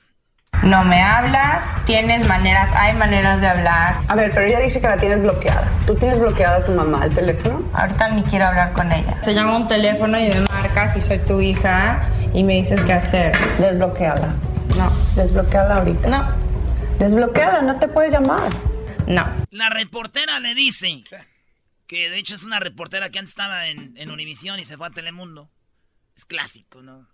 No 0.63 0.83
me 0.85 1.01
hablas, 1.01 1.81
tienes 1.85 2.27
maneras, 2.27 2.69
hay 2.75 2.93
maneras 2.95 3.41
de 3.41 3.47
hablar. 3.47 3.95
A 4.07 4.13
ver, 4.15 4.31
pero 4.31 4.45
ella 4.45 4.59
dice 4.59 4.79
que 4.79 4.87
la 4.87 4.97
tienes 4.97 5.19
bloqueada. 5.19 5.67
¿Tú 5.87 5.95
tienes 5.95 6.19
bloqueada 6.19 6.57
a 6.57 6.65
tu 6.65 6.71
mamá 6.73 7.03
el 7.05 7.13
teléfono? 7.15 7.67
Ahorita 7.73 8.09
ni 8.09 8.21
quiero 8.23 8.45
hablar 8.45 8.71
con 8.71 8.91
ella. 8.91 9.19
Se 9.23 9.33
llama 9.33 9.55
un 9.57 9.67
teléfono 9.67 10.19
y 10.19 10.29
me 10.29 10.39
marcas 10.41 10.95
y 10.95 11.01
soy 11.01 11.17
tu 11.19 11.41
hija 11.41 12.03
y 12.33 12.43
me 12.43 12.53
dices 12.55 12.79
qué 12.81 12.93
hacer. 12.93 13.35
Desbloqueala. 13.59 14.35
No, 14.77 14.91
Desbloqueala 15.15 15.77
ahorita. 15.77 16.09
no, 16.09 16.27
Desbloqueala, 16.99 17.63
no 17.63 17.79
te 17.79 17.87
puedes 17.87 18.11
llamar. 18.11 18.51
no. 19.07 19.25
La 19.49 19.69
reportera 19.69 20.39
le 20.39 20.53
dice. 20.53 21.03
Que 21.87 22.09
de 22.09 22.19
hecho 22.19 22.35
es 22.35 22.43
una 22.43 22.59
reportera 22.59 23.09
que 23.09 23.19
antes 23.19 23.31
estaba 23.31 23.67
en, 23.67 23.93
en 23.97 24.11
Univisión 24.11 24.59
y 24.59 24.65
se 24.65 24.77
fue 24.77 24.87
a 24.87 24.91
Telemundo. 24.91 25.49
Es 26.15 26.23
clásico, 26.23 26.81
¿no? 26.81 27.07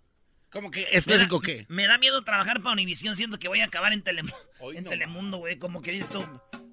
¿Cómo 0.50 0.70
que 0.70 0.86
es 0.92 1.04
clásico 1.04 1.40
qué? 1.40 1.66
Me 1.68 1.86
da 1.86 1.98
miedo 1.98 2.24
trabajar 2.24 2.62
para 2.62 2.72
Univisión, 2.72 3.16
siento 3.16 3.38
que 3.38 3.48
voy 3.48 3.60
a 3.60 3.66
acabar 3.66 3.92
en, 3.92 4.02
Hoy 4.60 4.78
en 4.78 4.84
no. 4.84 4.90
Telemundo, 4.90 5.38
güey. 5.38 5.58
Como 5.58 5.82
que 5.82 5.90
dices 5.90 6.08
tú, 6.08 6.24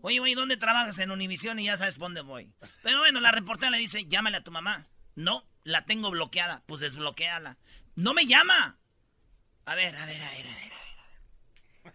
Oye, 0.02 0.20
güey, 0.20 0.36
¿dónde 0.36 0.56
trabajas? 0.56 1.00
En 1.00 1.10
Univisión 1.10 1.60
y 1.60 1.66
ya 1.66 1.78
sabes 1.78 1.98
dónde 1.98 2.22
voy. 2.22 2.54
Pero 2.84 3.00
bueno, 3.00 3.20
la 3.20 3.32
reportera 3.32 3.72
le 3.72 3.80
dice, 3.80 4.06
llámale 4.06 4.38
a 4.38 4.44
tu 4.44 4.52
mamá. 4.52 4.88
No, 5.16 5.44
la 5.64 5.84
tengo 5.86 6.12
bloqueada. 6.12 6.62
Pues 6.68 6.82
desbloqueala. 6.82 7.58
No 7.96 8.14
me 8.14 8.28
llama. 8.28 8.78
A 9.66 9.74
ver, 9.74 9.98
a 9.98 10.06
ver, 10.06 10.22
a 10.22 10.30
ver, 10.30 10.46
a 10.46 10.56
ver, 10.56 10.74
a 10.74 11.90
ver. 11.90 11.94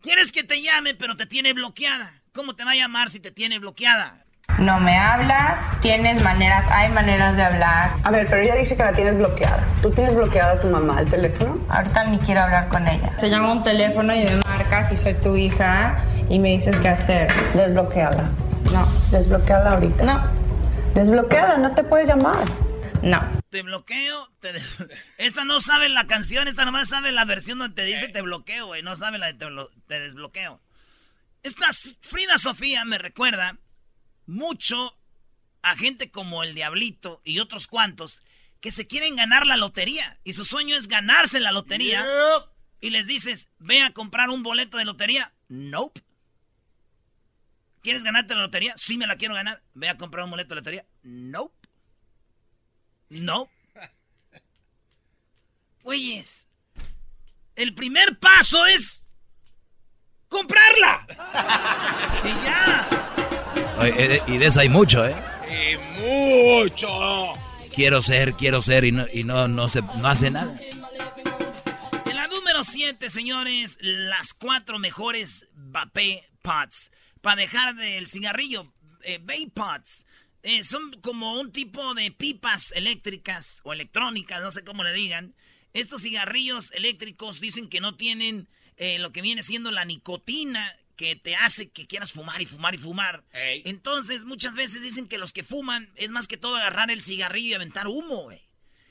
Quieres 0.00 0.32
que 0.32 0.42
te 0.42 0.60
llame, 0.60 0.96
pero 0.96 1.16
te 1.16 1.26
tiene 1.26 1.52
bloqueada. 1.52 2.20
¿Cómo 2.32 2.56
te 2.56 2.64
va 2.64 2.72
a 2.72 2.76
llamar 2.76 3.10
si 3.10 3.20
te 3.20 3.30
tiene 3.30 3.60
bloqueada? 3.60 4.25
No 4.58 4.80
me 4.80 4.96
hablas, 4.96 5.76
tienes 5.80 6.22
maneras, 6.22 6.64
hay 6.70 6.90
maneras 6.90 7.36
de 7.36 7.42
hablar. 7.42 7.90
A 8.04 8.10
ver, 8.10 8.26
pero 8.26 8.40
ella 8.40 8.54
dice 8.54 8.74
que 8.74 8.84
la 8.84 8.92
tienes 8.92 9.14
bloqueada. 9.14 9.62
¿Tú 9.82 9.90
tienes 9.90 10.14
bloqueada 10.14 10.52
a 10.52 10.60
tu 10.62 10.68
mamá 10.68 10.98
el 11.00 11.10
teléfono? 11.10 11.58
Ahorita 11.68 12.04
ni 12.04 12.18
quiero 12.20 12.40
hablar 12.40 12.66
con 12.68 12.88
ella. 12.88 13.12
Se 13.18 13.28
llama 13.28 13.52
un 13.52 13.62
teléfono 13.62 14.14
y 14.14 14.24
me 14.24 14.36
marcas 14.36 14.88
si 14.88 14.96
soy 14.96 15.12
tu 15.14 15.36
hija 15.36 15.98
y 16.30 16.38
me 16.38 16.50
dices 16.52 16.74
qué 16.76 16.88
hacer. 16.88 17.30
Desbloqueala. 17.54 18.30
No, 18.72 18.86
Desbloqueala 19.10 19.72
ahorita. 19.72 20.04
no, 20.04 20.30
Desbloqueala, 20.94 21.58
no 21.58 21.74
te 21.74 21.84
puedes 21.84 22.08
llamar. 22.08 22.38
no. 23.02 23.22
Te 23.50 23.60
bloqueo. 23.62 24.28
te 24.40 24.54
de- 24.54 24.62
Esta 25.18 25.44
no 25.44 25.60
sabe 25.60 25.90
la 25.90 26.06
canción, 26.06 26.48
esta 26.48 26.64
nomás 26.64 26.88
sabe 26.88 27.12
la 27.12 27.26
versión 27.26 27.58
donde 27.58 27.74
te 27.74 27.84
dice 27.84 28.08
te 28.08 28.22
bloqueo, 28.22 28.66
güey. 28.68 28.82
No 28.82 28.96
sabe 28.96 29.18
la 29.18 29.26
de 29.26 29.34
te, 29.34 29.46
te 29.86 30.00
desbloqueo. 30.00 30.60
Esta 31.42 31.66
Frida 32.00 32.38
Sofía 32.38 32.84
me 32.86 32.96
recuerda 32.98 33.56
mucho 34.26 34.96
a 35.62 35.76
gente 35.76 36.10
como 36.10 36.42
el 36.42 36.54
Diablito 36.54 37.20
y 37.24 37.40
otros 37.40 37.66
cuantos 37.66 38.22
que 38.60 38.70
se 38.70 38.86
quieren 38.86 39.16
ganar 39.16 39.46
la 39.46 39.56
lotería. 39.56 40.18
Y 40.24 40.32
su 40.32 40.44
sueño 40.44 40.76
es 40.76 40.88
ganarse 40.88 41.40
la 41.40 41.52
lotería. 41.52 42.06
Y 42.80 42.90
les 42.90 43.06
dices, 43.06 43.48
ve 43.58 43.82
a 43.82 43.92
comprar 43.92 44.30
un 44.30 44.42
boleto 44.42 44.78
de 44.78 44.84
lotería. 44.84 45.32
Nope. 45.48 46.02
¿Quieres 47.82 48.02
ganarte 48.02 48.34
la 48.34 48.42
lotería? 48.42 48.74
Sí, 48.76 48.98
me 48.98 49.06
la 49.06 49.16
quiero 49.16 49.34
ganar. 49.34 49.62
Ve 49.74 49.88
a 49.88 49.96
comprar 49.96 50.24
un 50.24 50.30
boleto 50.30 50.54
de 50.54 50.60
lotería. 50.60 50.86
Nope. 51.02 51.68
No. 53.08 53.48
Güeyes, 55.82 56.48
el 57.54 57.74
primer 57.74 58.18
paso 58.18 58.66
es 58.66 59.06
comprarla. 60.28 61.06
y 62.24 62.44
ya. 62.44 63.05
Oye, 63.78 64.16
eh, 64.16 64.22
y 64.26 64.38
de 64.38 64.46
eso 64.46 64.60
hay 64.60 64.68
mucho, 64.68 65.06
¿eh? 65.06 65.14
Y 65.48 66.62
mucho. 66.62 67.34
Quiero 67.74 68.00
ser, 68.00 68.34
quiero 68.34 68.62
ser 68.62 68.84
y 68.84 68.92
no, 68.92 69.06
y 69.12 69.24
no, 69.24 69.48
no, 69.48 69.68
se, 69.68 69.82
no 69.82 70.08
hace 70.08 70.30
nada. 70.30 70.58
En 72.06 72.16
la 72.16 72.26
número 72.28 72.64
7, 72.64 73.10
señores, 73.10 73.78
las 73.80 74.32
cuatro 74.32 74.78
mejores 74.78 75.48
vape 75.54 76.24
pots 76.42 76.90
para 77.20 77.42
dejar 77.42 77.74
del 77.74 78.06
cigarrillo. 78.06 78.72
Eh, 79.02 79.18
vape 79.20 79.50
pots. 79.52 80.06
Eh, 80.42 80.62
son 80.62 80.92
como 81.00 81.40
un 81.40 81.50
tipo 81.50 81.94
de 81.94 82.10
pipas 82.12 82.72
eléctricas 82.72 83.60
o 83.64 83.72
electrónicas, 83.72 84.40
no 84.40 84.50
sé 84.50 84.64
cómo 84.64 84.84
le 84.84 84.92
digan. 84.92 85.34
Estos 85.72 86.02
cigarrillos 86.02 86.72
eléctricos 86.72 87.40
dicen 87.40 87.68
que 87.68 87.80
no 87.80 87.96
tienen 87.96 88.48
eh, 88.76 88.98
lo 88.98 89.12
que 89.12 89.22
viene 89.22 89.42
siendo 89.42 89.70
la 89.70 89.84
nicotina 89.84 90.72
que 90.96 91.14
te 91.14 91.36
hace 91.36 91.70
que 91.70 91.86
quieras 91.86 92.12
fumar 92.12 92.40
y 92.42 92.46
fumar 92.46 92.74
y 92.74 92.78
fumar. 92.78 93.24
Ey. 93.32 93.62
Entonces, 93.66 94.24
muchas 94.24 94.54
veces 94.54 94.82
dicen 94.82 95.08
que 95.08 95.18
los 95.18 95.32
que 95.32 95.44
fuman 95.44 95.88
es 95.94 96.10
más 96.10 96.26
que 96.26 96.36
todo 96.36 96.56
agarrar 96.56 96.90
el 96.90 97.02
cigarrillo 97.02 97.50
y 97.50 97.54
aventar 97.54 97.86
humo, 97.86 98.24
güey. 98.24 98.42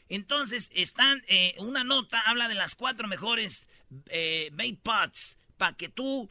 Entonces, 0.08 0.70
están, 0.74 1.24
eh, 1.28 1.56
una 1.58 1.84
nota 1.84 2.22
habla 2.22 2.48
de 2.48 2.56
las 2.56 2.76
cuatro 2.76 3.08
mejores 3.08 3.68
eh, 4.08 4.50
vape 4.52 4.80
pots 4.82 5.38
para 5.58 5.76
que 5.76 5.90
tú... 5.90 6.30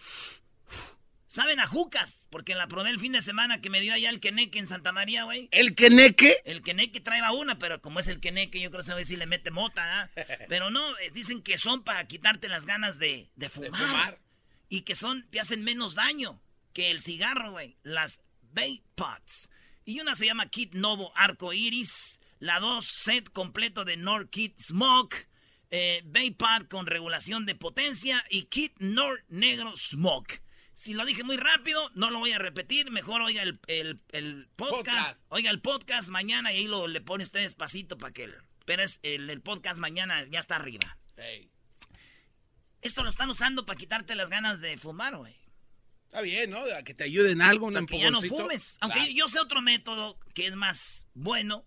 Saben 1.27 1.59
a 1.59 1.67
jucas, 1.67 2.29
porque 2.31 2.55
la 2.55 2.69
probé 2.69 2.91
el 2.91 3.01
fin 3.01 3.11
de 3.11 3.21
semana 3.21 3.61
que 3.61 3.69
me 3.69 3.81
dio 3.81 3.93
allá 3.93 4.09
el 4.09 4.21
Keneque 4.21 4.61
en 4.61 4.69
Santa 4.69 4.93
María, 4.93 5.25
güey. 5.25 5.49
¿El 5.51 5.75
queneque? 5.75 6.37
El 6.45 6.63
Keneque 6.63 7.01
traeba 7.01 7.33
una, 7.33 7.59
pero 7.59 7.81
como 7.81 7.99
es 7.99 8.07
el 8.07 8.21
Keneque, 8.21 8.61
yo 8.61 8.71
creo 8.71 8.83
que 8.83 8.87
sabe 8.87 9.05
si 9.05 9.17
le 9.17 9.27
mete 9.27 9.51
mota, 9.51 10.03
¿ah? 10.03 10.11
Pero 10.49 10.71
no, 10.71 10.97
eh, 10.99 11.11
dicen 11.13 11.43
que 11.43 11.59
son 11.59 11.83
para 11.83 12.07
quitarte 12.07 12.49
las 12.49 12.67
ganas 12.67 13.01
de, 13.01 13.33
de 13.35 13.49
fumar. 13.49 13.81
fumar. 13.81 14.19
Y 14.69 14.83
que 14.83 14.95
son, 14.95 15.29
te 15.31 15.41
hacen 15.41 15.63
menos 15.63 15.95
daño 15.95 16.41
que 16.73 16.91
el 16.91 17.01
cigarro, 17.01 17.53
güey. 17.53 17.77
Las 17.83 18.25
vape 18.43 18.83
pots. 18.95 19.49
Y 19.85 20.01
una 20.01 20.15
se 20.15 20.27
llama 20.27 20.49
Kit 20.49 20.75
Novo 20.75 21.13
Arco 21.17 21.53
Iris. 21.53 22.19
La 22.39 22.61
dos, 22.61 22.87
set 22.87 23.31
completo 23.31 23.85
de 23.85 23.97
Nord 23.97 24.31
Kit 24.31 24.59
Smoke. 24.61 25.29
Eh, 25.71 26.03
vape 26.05 26.33
pod 26.33 26.69
con 26.69 26.87
regulación 26.87 27.47
de 27.47 27.55
potencia. 27.55 28.25
Y 28.31 28.45
Kit 28.45 28.75
Nord 28.81 29.25
Negro 29.29 29.77
Smoke. 29.77 30.43
Si 30.75 30.93
lo 30.95 31.05
dije 31.05 31.23
muy 31.23 31.37
rápido, 31.37 31.89
no 31.95 32.11
lo 32.11 32.19
voy 32.19 32.33
a 32.33 32.39
repetir. 32.39 32.91
Mejor 32.91 33.21
oiga 33.23 33.43
el, 33.43 33.61
el- 33.69 34.01
el 34.11 34.49
podcast. 34.57 34.85
Podcast. 34.87 35.21
Oiga 35.29 35.51
el 35.51 35.61
podcast 35.61 36.09
mañana 36.09 36.53
y 36.53 36.57
ahí 36.57 36.67
lo 36.67 36.89
le 36.89 37.01
pone 37.01 37.23
usted 37.23 37.41
despacito 37.41 37.97
para 37.97 38.13
que... 38.13 38.25
el- 38.25 38.35
Pero 38.67 38.83
es 38.83 38.99
el, 39.03 39.31
el 39.31 39.41
podcast 39.41 39.79
mañana 39.79 40.25
ya 40.25 40.41
está 40.41 40.57
arriba. 40.57 40.99
Ey, 41.17 41.49
Esto 42.85 43.03
lo 43.03 43.09
están 43.09 43.31
usando 43.31 43.65
para 43.65 43.79
quitarte 43.79 44.15
las 44.15 44.29
ganas 44.29 44.61
de 44.61 44.77
fumar, 44.77 45.17
güey. 45.17 45.35
Está 46.05 46.21
bien, 46.21 46.51
¿no? 46.51 46.59
Que 46.85 46.93
te 46.93 47.05
ayude 47.05 47.33
en 47.33 47.41
algo, 47.41 47.67
un 47.67 47.87
que 47.87 47.99
ya 47.99 48.11
no 48.11 48.21
fumes. 48.21 48.77
Aunque 48.81 48.99
Claro. 48.99 49.13
yo 49.15 49.29
sé 49.29 49.41
otro 49.41 49.63
método 49.63 50.19
que 50.35 50.47
es 50.47 50.55
más 50.55 51.07
bueno 51.15 51.65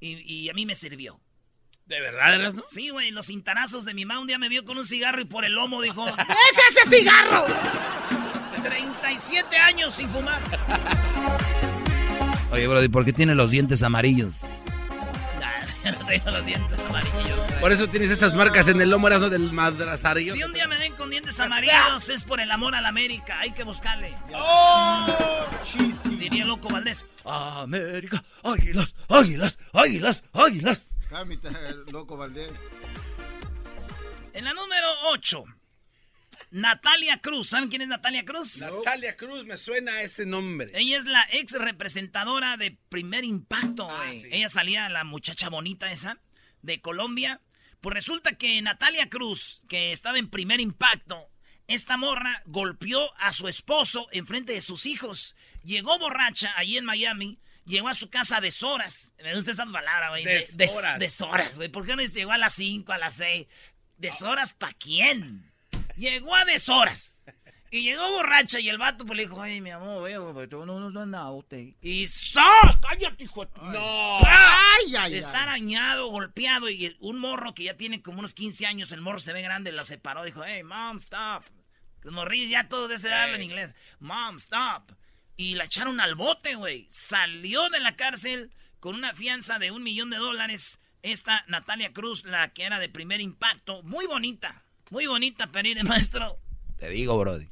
y, 0.00 0.16
y 0.30 0.50
a 0.50 0.52
mí 0.52 0.66
me 0.66 0.74
sirvió. 0.74 1.20
¿De 1.86 2.00
verdad 2.00 2.34
eras, 2.34 2.54
no? 2.56 2.62
Sí, 2.62 2.90
güey, 2.90 3.12
los 3.12 3.26
cintarazos 3.26 3.84
de 3.84 3.94
mi 3.94 4.04
mamá 4.04 4.20
un 4.20 4.26
día 4.26 4.38
me 4.38 4.48
vio 4.48 4.64
con 4.64 4.76
un 4.78 4.84
cigarro 4.84 5.20
y 5.20 5.26
por 5.26 5.44
el 5.44 5.52
lomo 5.52 5.80
dijo... 5.80 6.04
¡Deja 6.16 6.26
ese 6.70 6.98
cigarro! 6.98 7.46
37 8.64 9.56
años 9.56 9.94
sin 9.94 10.08
fumar. 10.08 10.42
Oye, 12.50 12.66
Brody, 12.66 12.88
¿por 12.88 13.04
qué 13.04 13.12
tiene 13.12 13.34
los 13.36 13.52
dientes 13.52 13.82
amarillos? 13.84 14.40
No 15.98 16.06
tengo 16.06 16.30
los 16.30 16.46
dientes 16.46 16.78
amarillos. 16.78 17.36
güey. 17.48 17.60
Por 17.60 17.72
eso 17.72 17.88
tienes 17.88 18.10
estas 18.10 18.34
marcas 18.34 18.68
en 18.68 18.80
el 18.80 18.90
lomo 18.90 19.08
erazo 19.08 19.28
del 19.30 19.52
madrazarillo. 19.52 20.34
Si 20.34 20.42
un 20.42 20.52
día 20.52 20.68
me 20.68 20.78
ven 20.78 20.94
con 20.94 21.10
dientes 21.10 21.38
amarillos 21.40 22.08
es 22.08 22.24
por 22.24 22.40
el 22.40 22.50
amor 22.50 22.74
a 22.74 22.80
la 22.80 22.88
América. 22.88 23.38
Hay 23.40 23.52
que 23.52 23.64
buscarle. 23.64 24.14
¡Oh! 24.34 25.06
Diría 26.04 26.44
Loco 26.44 26.68
Valdés. 26.68 27.04
América, 27.24 28.22
águilas, 28.42 28.94
águilas, 29.08 29.58
águilas, 29.72 30.22
águilas. 30.32 30.90
Cámita, 31.08 31.50
loco 31.90 32.16
Valdés. 32.16 32.50
En 34.32 34.44
la 34.44 34.54
número 34.54 34.86
8, 35.10 35.44
Natalia 36.52 37.18
Cruz. 37.20 37.48
¿Saben 37.48 37.68
quién 37.70 37.82
es 37.82 37.88
Natalia 37.88 38.24
Cruz? 38.24 38.58
Natalia 38.58 39.16
Cruz, 39.16 39.44
me 39.44 39.56
suena 39.56 40.02
ese 40.02 40.26
nombre. 40.26 40.70
Ella 40.74 40.98
es 40.98 41.06
la 41.06 41.26
ex 41.32 41.52
representadora 41.52 42.56
de 42.56 42.76
Primer 42.88 43.24
Impacto. 43.24 43.90
Ah, 43.90 44.10
sí. 44.12 44.28
Ella 44.30 44.48
salía, 44.48 44.88
la 44.88 45.02
muchacha 45.04 45.48
bonita 45.48 45.90
esa, 45.90 46.20
de 46.62 46.80
Colombia. 46.80 47.40
Pues 47.80 47.94
resulta 47.94 48.32
que 48.36 48.60
Natalia 48.62 49.08
Cruz, 49.08 49.62
que 49.68 49.92
estaba 49.92 50.18
en 50.18 50.28
Primer 50.30 50.60
Impacto, 50.60 51.28
esta 51.68 51.96
morra 51.96 52.42
golpeó 52.46 53.12
a 53.16 53.32
su 53.32 53.48
esposo 53.48 54.06
en 54.12 54.26
frente 54.26 54.52
de 54.52 54.60
sus 54.60 54.84
hijos. 54.86 55.34
Llegó 55.64 55.98
borracha 55.98 56.52
allí 56.56 56.76
en 56.76 56.84
Miami. 56.84 57.38
Llegó 57.64 57.88
a 57.88 57.94
su 57.94 58.10
casa 58.10 58.36
a 58.38 58.40
deshoras. 58.40 59.12
Me 59.22 59.34
gusta 59.34 59.52
esa 59.52 59.64
palabra, 59.66 60.10
güey. 60.10 60.24
De- 60.24 60.34
des- 60.34 60.56
Deshoras. 60.56 60.98
deshoras, 60.98 61.56
güey. 61.56 61.68
¿Por 61.68 61.86
qué 61.86 61.96
no 61.96 62.02
llegó 62.02 62.32
a 62.32 62.38
las 62.38 62.54
5, 62.54 62.92
a 62.92 62.98
las 62.98 63.14
6? 63.14 63.46
¿Deshoras 63.96 64.52
para 64.54 64.72
quién? 64.74 65.51
Llegó 65.96 66.34
a 66.34 66.44
deshoras. 66.44 67.22
Y 67.70 67.84
llegó 67.84 68.06
borracha 68.10 68.60
y 68.60 68.68
el 68.68 68.76
vato 68.76 69.06
pues 69.06 69.16
le 69.16 69.22
dijo, 69.22 69.40
ay, 69.40 69.62
mi 69.62 69.70
amor, 69.70 70.02
veo, 70.02 70.66
no 70.66 70.78
nos 70.78 70.92
dan 70.92 71.12
nada, 71.12 71.30
usted. 71.30 71.68
Y 71.80 72.06
¡sos! 72.06 72.76
¡Cállate, 72.82 73.24
hijo! 73.24 73.46
¡No! 73.62 74.18
Ay, 74.26 74.94
ay, 74.98 75.14
estar 75.14 75.48
arañado, 75.48 76.08
golpeado 76.08 76.68
y 76.68 76.94
un 77.00 77.18
morro 77.18 77.54
que 77.54 77.64
ya 77.64 77.76
tiene 77.78 78.02
como 78.02 78.18
unos 78.18 78.34
15 78.34 78.66
años, 78.66 78.92
el 78.92 79.00
morro 79.00 79.20
se 79.20 79.32
ve 79.32 79.40
grande, 79.40 79.72
lo 79.72 79.86
separó, 79.86 80.22
dijo, 80.22 80.42
hey, 80.44 80.62
mom, 80.62 80.98
stop. 80.98 81.44
Los 82.02 82.12
morrillos 82.12 82.50
ya 82.50 82.68
todos 82.68 82.90
de 82.90 82.96
esa 82.96 83.08
edad 83.08 83.22
hablan 83.22 83.42
inglés. 83.42 83.74
Mom, 84.00 84.36
stop. 84.36 84.92
Y 85.36 85.54
la 85.54 85.64
echaron 85.64 85.98
al 86.00 86.14
bote, 86.14 86.56
güey. 86.56 86.88
Salió 86.90 87.70
de 87.70 87.80
la 87.80 87.96
cárcel 87.96 88.52
con 88.80 88.96
una 88.96 89.14
fianza 89.14 89.58
de 89.58 89.70
un 89.70 89.82
millón 89.82 90.10
de 90.10 90.18
dólares. 90.18 90.78
Esta 91.00 91.44
Natalia 91.48 91.92
Cruz, 91.92 92.24
la 92.24 92.52
que 92.52 92.64
era 92.64 92.78
de 92.78 92.88
primer 92.88 93.20
impacto, 93.20 93.82
muy 93.82 94.06
bonita. 94.06 94.62
Muy 94.92 95.06
bonita, 95.06 95.46
Perine, 95.46 95.84
maestro. 95.84 96.38
Te 96.76 96.90
digo, 96.90 97.16
Brody. 97.16 97.48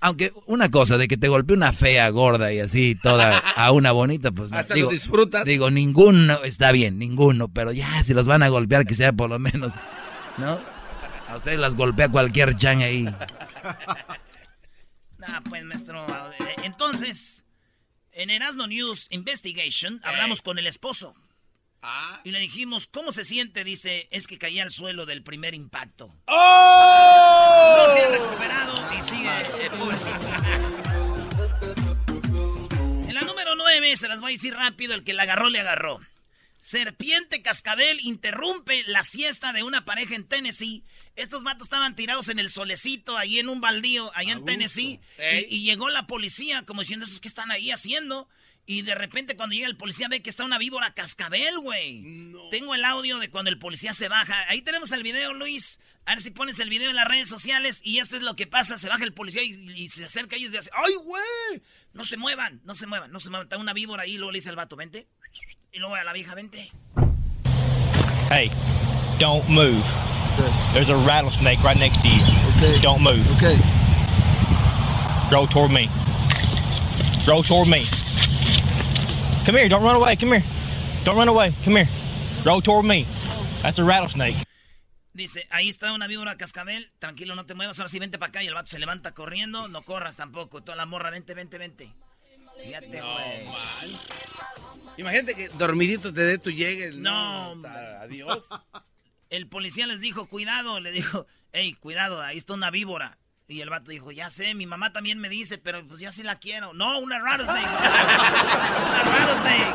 Aunque 0.00 0.32
una 0.46 0.70
cosa, 0.70 0.96
de 0.96 1.08
que 1.08 1.18
te 1.18 1.28
golpee 1.28 1.54
una 1.54 1.74
fea, 1.74 2.08
gorda 2.08 2.54
y 2.54 2.60
así, 2.60 2.94
toda 2.94 3.38
a 3.56 3.70
una 3.70 3.92
bonita, 3.92 4.32
pues. 4.32 4.50
Hasta 4.50 4.72
digo, 4.72 4.86
lo 4.86 4.92
disfrutas. 4.92 5.44
Digo, 5.44 5.70
ninguno 5.70 6.42
está 6.42 6.72
bien, 6.72 6.98
ninguno. 6.98 7.48
Pero 7.48 7.72
ya, 7.72 8.02
si 8.02 8.14
los 8.14 8.26
van 8.26 8.42
a 8.42 8.48
golpear, 8.48 8.86
que 8.86 8.94
sea 8.94 9.12
por 9.12 9.28
lo 9.28 9.38
menos, 9.38 9.74
¿no? 10.38 10.58
A 11.28 11.36
ustedes 11.36 11.58
las 11.58 11.74
golpea 11.76 12.08
cualquier 12.08 12.56
chan 12.56 12.80
ahí. 12.80 13.06
Ah, 15.26 15.42
pues, 15.48 15.64
maestro. 15.64 16.06
eh, 16.06 16.56
Entonces, 16.64 17.46
en 18.12 18.28
Erasmo 18.28 18.66
News 18.66 19.06
Investigation, 19.08 19.98
hablamos 20.04 20.42
con 20.42 20.58
el 20.58 20.66
esposo. 20.66 21.14
Y 22.24 22.30
le 22.30 22.40
dijimos, 22.40 22.86
¿cómo 22.86 23.12
se 23.12 23.24
siente? 23.24 23.64
Dice, 23.64 24.08
es 24.10 24.26
que 24.26 24.38
caí 24.38 24.58
al 24.58 24.72
suelo 24.72 25.06
del 25.06 25.22
primer 25.22 25.54
impacto. 25.54 26.14
¡Oh! 26.26 27.76
No 27.78 27.94
se 27.94 28.04
ha 28.04 28.10
recuperado 28.10 28.74
y 28.96 29.02
sigue 29.02 29.30
eh, 29.64 29.70
pobrecito. 29.78 30.10
en 33.08 33.14
la 33.14 33.20
número 33.22 33.54
9, 33.56 33.96
se 33.96 34.08
las 34.08 34.20
voy 34.20 34.32
a 34.32 34.36
decir 34.36 34.54
rápido, 34.54 34.94
el 34.94 35.04
que 35.04 35.12
la 35.12 35.24
agarró, 35.24 35.50
le 35.50 35.60
agarró. 35.60 36.00
Serpiente 36.64 37.42
cascabel 37.42 38.00
interrumpe 38.00 38.84
la 38.86 39.04
siesta 39.04 39.52
de 39.52 39.62
una 39.62 39.84
pareja 39.84 40.14
en 40.14 40.26
Tennessee. 40.26 40.82
Estos 41.14 41.42
matos 41.42 41.66
estaban 41.66 41.94
tirados 41.94 42.30
en 42.30 42.38
el 42.38 42.48
solecito, 42.48 43.18
ahí 43.18 43.38
en 43.38 43.50
un 43.50 43.60
baldío, 43.60 44.10
allá 44.14 44.32
en 44.32 44.46
Tennessee. 44.46 44.98
Y, 45.50 45.64
llegó 45.64 45.90
la 45.90 46.06
policía 46.06 46.62
como 46.62 46.80
diciendo, 46.80 47.04
¿esos 47.04 47.20
qué 47.20 47.28
están 47.28 47.50
ahí 47.50 47.70
haciendo? 47.70 48.30
Y 48.66 48.82
de 48.82 48.94
repente 48.94 49.36
cuando 49.36 49.54
llega 49.54 49.66
el 49.66 49.76
policía 49.76 50.08
ve 50.08 50.22
que 50.22 50.30
está 50.30 50.44
una 50.44 50.58
víbora 50.58 50.94
cascabel, 50.94 51.58
güey. 51.58 52.02
Tengo 52.50 52.74
el 52.74 52.84
audio 52.84 53.18
de 53.18 53.28
cuando 53.28 53.50
el 53.50 53.58
policía 53.58 53.92
se 53.92 54.08
baja. 54.08 54.48
Ahí 54.48 54.62
tenemos 54.62 54.90
el 54.92 55.02
video, 55.02 55.34
Luis. 55.34 55.78
A 56.06 56.12
ver 56.12 56.20
si 56.20 56.30
pones 56.30 56.58
el 56.58 56.70
video 56.70 56.90
en 56.90 56.96
las 56.96 57.06
redes 57.06 57.28
sociales 57.28 57.80
y 57.84 57.98
esto 57.98 58.16
es 58.16 58.22
lo 58.22 58.36
que 58.36 58.46
pasa. 58.46 58.78
Se 58.78 58.88
baja 58.88 59.04
el 59.04 59.12
policía 59.12 59.42
y, 59.42 59.88
se 59.88 60.04
acerca 60.04 60.36
y 60.36 60.48
dice, 60.48 60.70
¡ay, 60.74 60.94
güey! 61.04 61.62
No 61.92 62.04
se 62.04 62.16
muevan, 62.16 62.60
no 62.64 62.74
se 62.74 62.86
muevan, 62.86 63.10
no 63.10 63.20
se 63.20 63.30
muevan. 63.30 63.46
Está 63.46 63.58
una 63.58 63.74
víbora 63.74 64.04
ahí 64.04 64.14
y 64.14 64.16
luego 64.16 64.32
le 64.32 64.38
dice 64.38 64.50
al 64.50 64.56
vato, 64.56 64.76
vente. 64.76 65.08
Y 65.72 65.78
luego 65.78 65.94
a 65.94 66.04
la 66.04 66.12
vieja, 66.12 66.34
vente. 66.34 66.70
Hey, 68.30 68.50
don't 69.18 69.46
move. 69.48 69.84
There's 70.72 70.88
a 70.88 70.96
rattlesnake 70.96 71.62
right 71.62 71.76
next 71.76 72.00
to 72.02 72.08
you. 72.08 72.80
Don't 72.80 73.02
move. 73.02 73.24
Okay. 73.36 73.58
Roll 75.30 75.46
toward 75.46 75.70
me. 75.70 75.88
Roll 77.26 77.42
toward 77.42 77.68
me. 77.68 77.84
Come 79.44 79.58
here, 79.58 79.68
don't 79.68 79.82
run 79.82 79.96
away. 79.96 80.16
Come 80.16 80.32
here. 80.32 80.44
Don't 81.04 81.18
run 81.18 81.28
away. 81.28 81.54
Come 81.64 81.76
here. 81.76 81.88
Roll 82.46 82.62
toward 82.62 82.86
me. 82.86 83.06
That's 83.62 83.78
a 83.78 83.84
rattlesnake. 83.84 84.36
Dice, 85.12 85.46
ahí 85.50 85.68
está 85.68 85.92
una 85.92 86.06
víbora 86.06 86.38
cascabel. 86.38 86.90
Tranquilo, 86.98 87.34
no 87.34 87.44
te 87.44 87.54
muevas. 87.54 87.78
Ahora 87.78 87.90
sí, 87.90 87.98
vente 87.98 88.18
para 88.18 88.30
acá. 88.30 88.42
Y 88.42 88.46
el 88.46 88.54
vato 88.54 88.68
se 88.68 88.78
levanta 88.78 89.12
corriendo. 89.12 89.68
No 89.68 89.82
corras 89.82 90.16
tampoco. 90.16 90.62
Toda 90.62 90.76
la 90.76 90.86
morra, 90.86 91.10
vente, 91.10 91.34
vente, 91.34 91.58
vente. 91.58 91.94
Fíjate, 92.62 93.02
güey. 93.02 93.96
Imagínate 94.96 95.34
que 95.34 95.48
dormidito 95.50 96.14
te 96.14 96.22
dé 96.22 96.38
tu 96.38 96.50
llegue. 96.50 96.92
No, 96.92 97.52
hasta 97.52 98.00
adiós. 98.00 98.48
El 99.28 99.46
policía 99.46 99.86
les 99.86 100.00
dijo, 100.00 100.26
cuidado. 100.26 100.80
Le 100.80 100.90
dijo, 100.90 101.26
hey, 101.52 101.74
cuidado, 101.74 102.22
ahí 102.22 102.38
está 102.38 102.54
una 102.54 102.70
víbora. 102.70 103.18
Y 103.46 103.60
el 103.60 103.68
vato 103.68 103.90
dijo, 103.90 104.10
ya 104.10 104.30
sé, 104.30 104.54
mi 104.54 104.64
mamá 104.64 104.94
también 104.94 105.18
me 105.18 105.28
dice, 105.28 105.58
pero 105.58 105.86
pues 105.86 106.00
ya 106.00 106.10
sí 106.12 106.22
la 106.22 106.38
quiero. 106.38 106.72
No, 106.72 106.98
una 106.98 107.18
rattlesnake. 107.18 107.66
una 107.66 109.02
rattlesnake. 109.02 109.74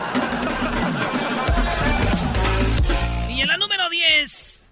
Y 3.30 3.42
en 3.42 3.48
la 3.48 3.58
número 3.58 3.88
10, 3.90 4.66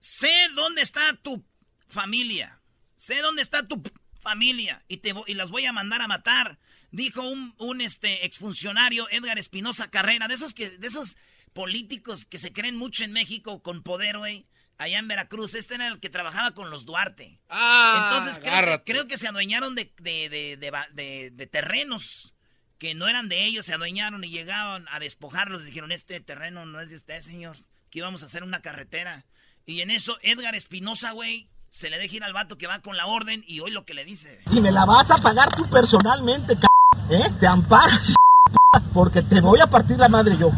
sé 0.00 0.32
dónde 0.56 0.82
está 0.82 1.14
tu 1.22 1.44
familia. 1.86 2.58
Sé 2.96 3.20
dónde 3.20 3.42
está 3.42 3.68
tu 3.68 3.80
familia 4.18 4.82
y, 4.88 4.96
te, 4.96 5.14
y 5.28 5.34
las 5.34 5.50
voy 5.50 5.66
a 5.66 5.72
mandar 5.72 6.02
a 6.02 6.08
matar. 6.08 6.58
Dijo 6.90 7.22
un, 7.22 7.54
un 7.58 7.80
este, 7.80 8.26
exfuncionario, 8.26 9.06
Edgar 9.10 9.38
Espinosa 9.38 9.92
Carrera, 9.92 10.26
de 10.26 10.34
esos, 10.34 10.54
que, 10.54 10.70
de 10.70 10.88
esos 10.88 11.18
políticos 11.52 12.26
que 12.26 12.40
se 12.40 12.52
creen 12.52 12.76
mucho 12.76 13.04
en 13.04 13.12
México 13.12 13.62
con 13.62 13.84
poder, 13.84 14.18
güey 14.18 14.44
allá 14.80 14.98
en 14.98 15.08
Veracruz. 15.08 15.54
Este 15.54 15.74
era 15.74 15.86
el 15.86 16.00
que 16.00 16.08
trabajaba 16.08 16.52
con 16.52 16.70
los 16.70 16.86
Duarte. 16.86 17.38
Ah, 17.48 18.08
Entonces 18.08 18.40
creo 18.42 18.78
que, 18.78 18.92
creo 18.92 19.06
que, 19.06 19.16
se 19.16 19.28
adueñaron 19.28 19.74
de, 19.74 19.92
de, 19.98 20.56
de, 20.56 21.30
de, 21.30 21.46
terrenos 21.46 22.32
que 22.78 22.94
no 22.94 23.06
eran 23.06 23.28
de 23.28 23.44
ellos, 23.44 23.66
se 23.66 23.74
adueñaron 23.74 24.24
y 24.24 24.30
llegaron 24.30 24.86
a 24.90 24.98
despojarlos. 24.98 25.64
Dijeron, 25.64 25.92
este 25.92 26.18
terreno 26.20 26.64
no 26.64 26.80
es 26.80 26.90
de 26.90 26.96
usted, 26.96 27.20
señor. 27.20 27.58
Que 27.90 27.98
íbamos 27.98 28.22
a 28.22 28.26
hacer 28.26 28.42
una 28.42 28.60
carretera. 28.60 29.26
Y 29.66 29.82
en 29.82 29.90
eso 29.90 30.16
Edgar 30.22 30.54
Espinosa, 30.54 31.12
güey, 31.12 31.46
se 31.70 31.90
le 31.90 31.98
deja 31.98 32.16
ir 32.16 32.24
al 32.24 32.32
vato 32.32 32.56
que 32.56 32.66
va 32.66 32.80
con 32.80 32.96
la 32.96 33.06
orden 33.06 33.44
y 33.46 33.60
hoy 33.60 33.70
lo 33.70 33.84
que 33.84 33.94
le 33.94 34.04
dice. 34.04 34.40
Y 34.50 34.60
me 34.60 34.72
la 34.72 34.86
vas 34.86 35.10
a 35.10 35.18
pagar 35.18 35.54
tú 35.54 35.68
personalmente, 35.68 36.56
c 36.56 36.66
¿eh? 37.10 37.30
Te 37.38 37.46
amparas, 37.46 38.14
porque 38.94 39.22
te 39.22 39.40
voy 39.40 39.60
a 39.60 39.66
partir 39.66 39.98
la 39.98 40.08
madre 40.08 40.38
yo, 40.38 40.50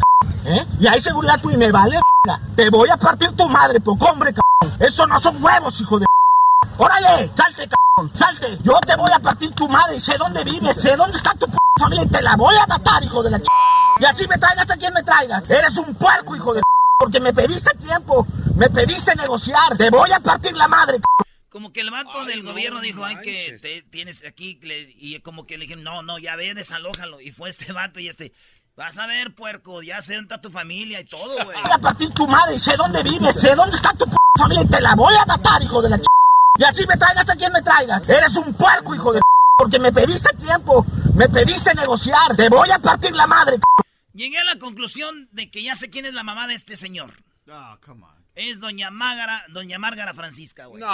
¿eh? 0.45 0.65
Y 0.79 0.87
hay 0.87 1.01
seguridad 1.01 1.41
tú 1.41 1.51
y 1.51 1.57
me 1.57 1.71
vale, 1.71 1.99
te 2.55 2.69
voy 2.69 2.89
a 2.89 2.95
partir 2.95 3.31
tu 3.33 3.49
madre, 3.49 3.81
poco 3.81 4.05
hombre, 4.05 4.33
cabrón. 4.33 4.81
Eso 4.81 5.05
no 5.07 5.19
son 5.19 5.43
huevos, 5.43 5.79
hijo 5.81 5.99
de 5.99 6.05
¡Órale! 6.77 7.29
¡Salte, 7.35 7.67
cabrón! 7.67 8.15
¡Salte! 8.15 8.57
Yo 8.63 8.79
te 8.79 8.95
voy 8.95 9.11
a 9.13 9.19
partir 9.19 9.51
tu 9.51 9.67
madre, 9.67 9.99
sé 9.99 10.17
dónde 10.17 10.43
vives, 10.45 10.81
sé 10.81 10.95
dónde 10.95 11.17
está 11.17 11.33
tu 11.35 11.47
familia 11.77 12.05
y 12.05 12.07
te 12.07 12.21
la 12.21 12.35
voy 12.37 12.55
a 12.55 12.65
matar, 12.65 13.03
hijo 13.03 13.21
de 13.21 13.31
la 13.31 13.39
ch... 13.39 13.47
Y 13.99 14.05
así 14.05 14.25
me 14.27 14.37
traigas 14.37 14.71
a 14.71 14.77
quien 14.77 14.93
me 14.93 15.03
traigas. 15.03 15.49
Eres 15.49 15.77
un 15.77 15.93
puerco, 15.95 16.35
hijo 16.35 16.53
de 16.53 16.61
porque 16.97 17.19
me 17.19 17.33
pediste 17.33 17.75
tiempo, 17.77 18.25
me 18.55 18.69
pediste 18.69 19.13
negociar, 19.15 19.75
te 19.77 19.89
voy 19.89 20.09
a 20.13 20.21
partir 20.21 20.55
la 20.55 20.69
madre, 20.69 21.01
como 21.53 21.71
que 21.71 21.81
el 21.81 21.91
vato 21.91 22.25
del 22.25 22.41
gobierno 22.41 22.81
dijo, 22.81 23.05
ay, 23.05 23.17
que 23.17 23.59
te, 23.61 23.83
tienes 23.83 24.25
aquí, 24.25 24.57
y 24.97 25.19
como 25.19 25.45
que 25.45 25.59
le 25.59 25.65
dijeron, 25.65 25.83
no, 25.83 26.01
no, 26.01 26.17
ya 26.17 26.35
ve, 26.35 26.55
desalójalo. 26.55 27.21
Y 27.21 27.29
fue 27.29 27.47
este 27.51 27.71
vato 27.71 27.99
y 27.99 28.07
este, 28.07 28.31
vas 28.75 28.97
a 28.97 29.05
ver, 29.05 29.35
puerco, 29.35 29.81
ya 29.81 30.01
sé 30.01 30.15
dónde 30.15 30.33
está 30.33 30.41
tu 30.41 30.49
familia 30.49 30.99
y 30.99 31.05
todo, 31.05 31.35
güey. 31.45 31.61
Voy 31.61 31.71
a 31.71 31.77
partir 31.77 32.09
tu 32.11 32.27
madre, 32.27 32.59
sé 32.59 32.75
dónde 32.75 33.03
vives, 33.03 33.39
sé 33.39 33.55
dónde 33.55 33.75
está 33.75 33.93
tu 33.93 34.05
familia 34.37 34.63
y 34.63 34.67
te 34.67 34.81
la 34.81 34.95
voy 34.95 35.15
a 35.15 35.25
matar, 35.25 35.61
hijo 35.61 35.81
de 35.81 35.89
la 35.89 35.97
ch... 35.97 36.05
Y 36.59 36.63
así 36.63 36.85
me 36.85 36.97
traigas 36.97 37.29
a 37.29 37.35
quien 37.35 37.51
me 37.51 37.61
traigas. 37.61 38.07
Eres 38.07 38.35
un 38.35 38.53
puerco, 38.53 38.93
hijo 38.93 39.13
de 39.13 39.21
porque 39.57 39.79
me 39.79 39.91
pediste 39.91 40.35
tiempo, 40.37 40.85
me 41.15 41.29
pediste 41.29 41.73
negociar, 41.75 42.35
te 42.35 42.49
voy 42.49 42.71
a 42.71 42.79
partir 42.79 43.15
la 43.15 43.27
madre. 43.27 43.59
Llegué 44.13 44.39
a 44.39 44.43
la 44.43 44.57
conclusión 44.57 45.29
de 45.31 45.49
que 45.49 45.63
ya 45.63 45.75
sé 45.75 45.89
quién 45.89 46.05
es 46.05 46.13
la 46.13 46.23
mamá 46.23 46.47
de 46.47 46.55
este 46.55 46.75
señor. 46.75 47.23
Oh, 47.49 47.77
come 47.85 48.03
on. 48.03 48.13
Es 48.35 48.59
doña 48.59 48.89
Márgara, 48.89 49.43
doña 49.49 49.77
Márgara 49.77 50.13
Francisca, 50.15 50.65
güey. 50.65 50.81
No. 50.81 50.87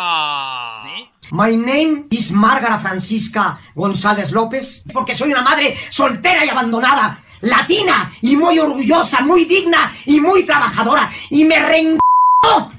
¿Sí? 0.83 1.09
My 1.31 1.55
name 1.55 2.07
is 2.11 2.31
Márgara 2.31 2.79
Francisca 2.79 3.59
González 3.75 4.31
López, 4.31 4.83
porque 4.93 5.15
soy 5.15 5.31
una 5.31 5.41
madre 5.41 5.75
soltera 5.89 6.43
y 6.43 6.49
abandonada, 6.49 7.23
latina 7.41 8.11
y 8.21 8.35
muy 8.35 8.59
orgullosa, 8.59 9.21
muy 9.21 9.45
digna 9.45 9.93
y 10.05 10.19
muy 10.19 10.43
trabajadora. 10.43 11.09
Y 11.29 11.45
me 11.45 11.59
re 11.59 11.97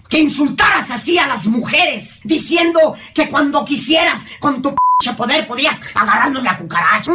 que 0.08 0.18
insultaras 0.18 0.90
así 0.90 1.18
a 1.18 1.26
las 1.26 1.46
mujeres, 1.46 2.22
diciendo 2.24 2.94
que 3.14 3.28
cuando 3.28 3.64
quisieras 3.64 4.26
con 4.38 4.62
tu 4.62 4.74
poder 5.16 5.46
podías 5.46 5.80
agarrarme 5.94 6.42
la 6.42 6.58
cucaracha. 6.58 7.10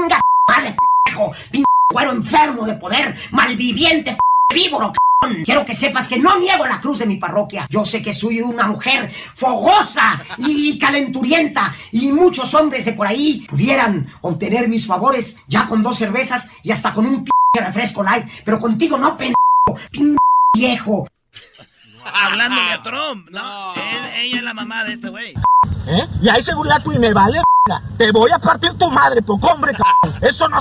Madre, 0.48 0.76
cuero 1.88 2.12
enfermo 2.12 2.66
de 2.66 2.76
poder, 2.76 3.16
malviviente, 3.32 4.18
víboro, 4.54 4.92
Quiero 5.44 5.66
que 5.66 5.74
sepas 5.74 6.08
que 6.08 6.20
no 6.20 6.40
niego 6.40 6.66
la 6.66 6.82
cruz 6.82 7.00
de 7.00 7.06
mi 7.06 7.18
parroquia. 7.18 7.68
Yo 7.70 7.84
sé 7.84 8.02
que 8.02 8.14
soy 8.14 8.42
una 8.42 8.68
mujer 8.68 9.12
fogosa 9.34 10.22
y 10.38 10.78
calenturienta 10.80 11.74
y 11.92 12.12
muchos 12.12 12.54
hombres 12.54 12.86
de 12.86 12.94
por 12.94 13.08
ahí 13.08 13.46
pudieran 13.50 14.08
obtener 14.22 14.68
mis 14.68 14.86
favores 14.86 15.38
ya 15.48 15.68
con 15.68 15.84
dos 15.84 15.98
cervezas 15.98 16.52
y 16.64 16.72
hasta 16.72 16.94
con 16.94 17.06
un 17.06 17.24
p 17.24 17.32
refresco 17.60 18.04
light. 18.04 18.26
Pero 18.44 18.60
contigo 18.60 18.98
no, 18.98 19.18
pendejo, 19.18 19.36
p 19.92 20.16
viejo. 20.56 21.08
Hablándole 22.14 22.72
a 22.72 22.84
Trump, 22.84 23.30
¿no? 23.32 23.74
ella 24.18 24.38
es 24.38 24.44
la 24.44 24.54
mamá 24.54 24.84
de 24.84 24.94
este 24.94 25.10
güey. 25.10 25.34
¿Eh? 25.88 26.08
Y 26.22 26.30
hay 26.30 26.42
seguridad 26.42 26.82
tú 26.84 26.92
y 26.92 27.00
me 27.00 27.14
vale, 27.14 27.42
Te 27.98 28.12
voy 28.12 28.32
a 28.32 28.40
partir 28.40 28.74
tu 28.74 28.90
madre, 28.92 29.22
poco 29.22 29.48
hombre, 29.48 29.74
Eso 30.22 30.48
no... 30.48 30.60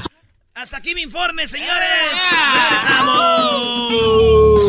Hasta 0.56 0.76
aquí 0.76 0.94
mi 0.94 1.02
informe, 1.02 1.48
señores. 1.48 2.12
¡Regresamos! 2.54 3.92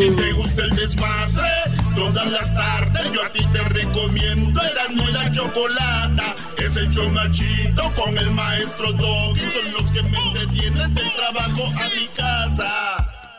Si 0.00 0.10
te 0.10 0.32
gusta 0.32 0.62
el 0.64 0.74
desmadre, 0.74 1.48
todas 1.94 2.28
las 2.28 2.52
tardes 2.52 3.12
yo 3.12 3.22
a 3.22 3.28
ti 3.28 3.46
te 3.52 3.62
recomiendo. 3.62 4.60
Eran 4.62 4.96
muy 4.96 5.12
la 5.12 5.30
chocolata. 5.30 6.34
Es 6.58 6.76
el 6.76 6.92
chomachito 6.92 7.92
con 7.94 8.18
el 8.18 8.28
maestro 8.32 8.92
Doggy. 8.94 9.40
Son 9.52 9.72
los 9.74 9.92
que 9.92 10.02
me 10.02 10.18
entretienen 10.18 10.92
del 10.92 11.12
trabajo 11.14 11.66
a 11.66 11.88
mi 11.94 12.08
casa. 12.16 13.38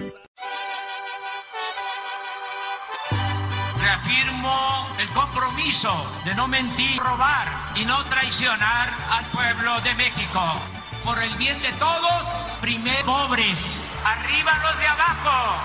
Reafirmo 3.77 4.87
el 4.99 5.09
compromiso 5.09 5.93
de 6.23 6.33
no 6.33 6.47
mentir, 6.47 6.97
robar 7.01 7.73
y 7.75 7.83
no 7.83 8.01
traicionar 8.05 8.89
al 9.11 9.25
pueblo 9.31 9.81
de 9.81 9.93
México 9.95 10.61
por 11.07 11.23
el 11.23 11.33
bien 11.37 11.59
de 11.61 11.71
todos, 11.79 12.25
primero 12.59 13.05
pobres, 13.05 13.97
arriba 14.03 14.51
los 14.61 14.77
de 14.77 14.87
abajo. 14.87 15.63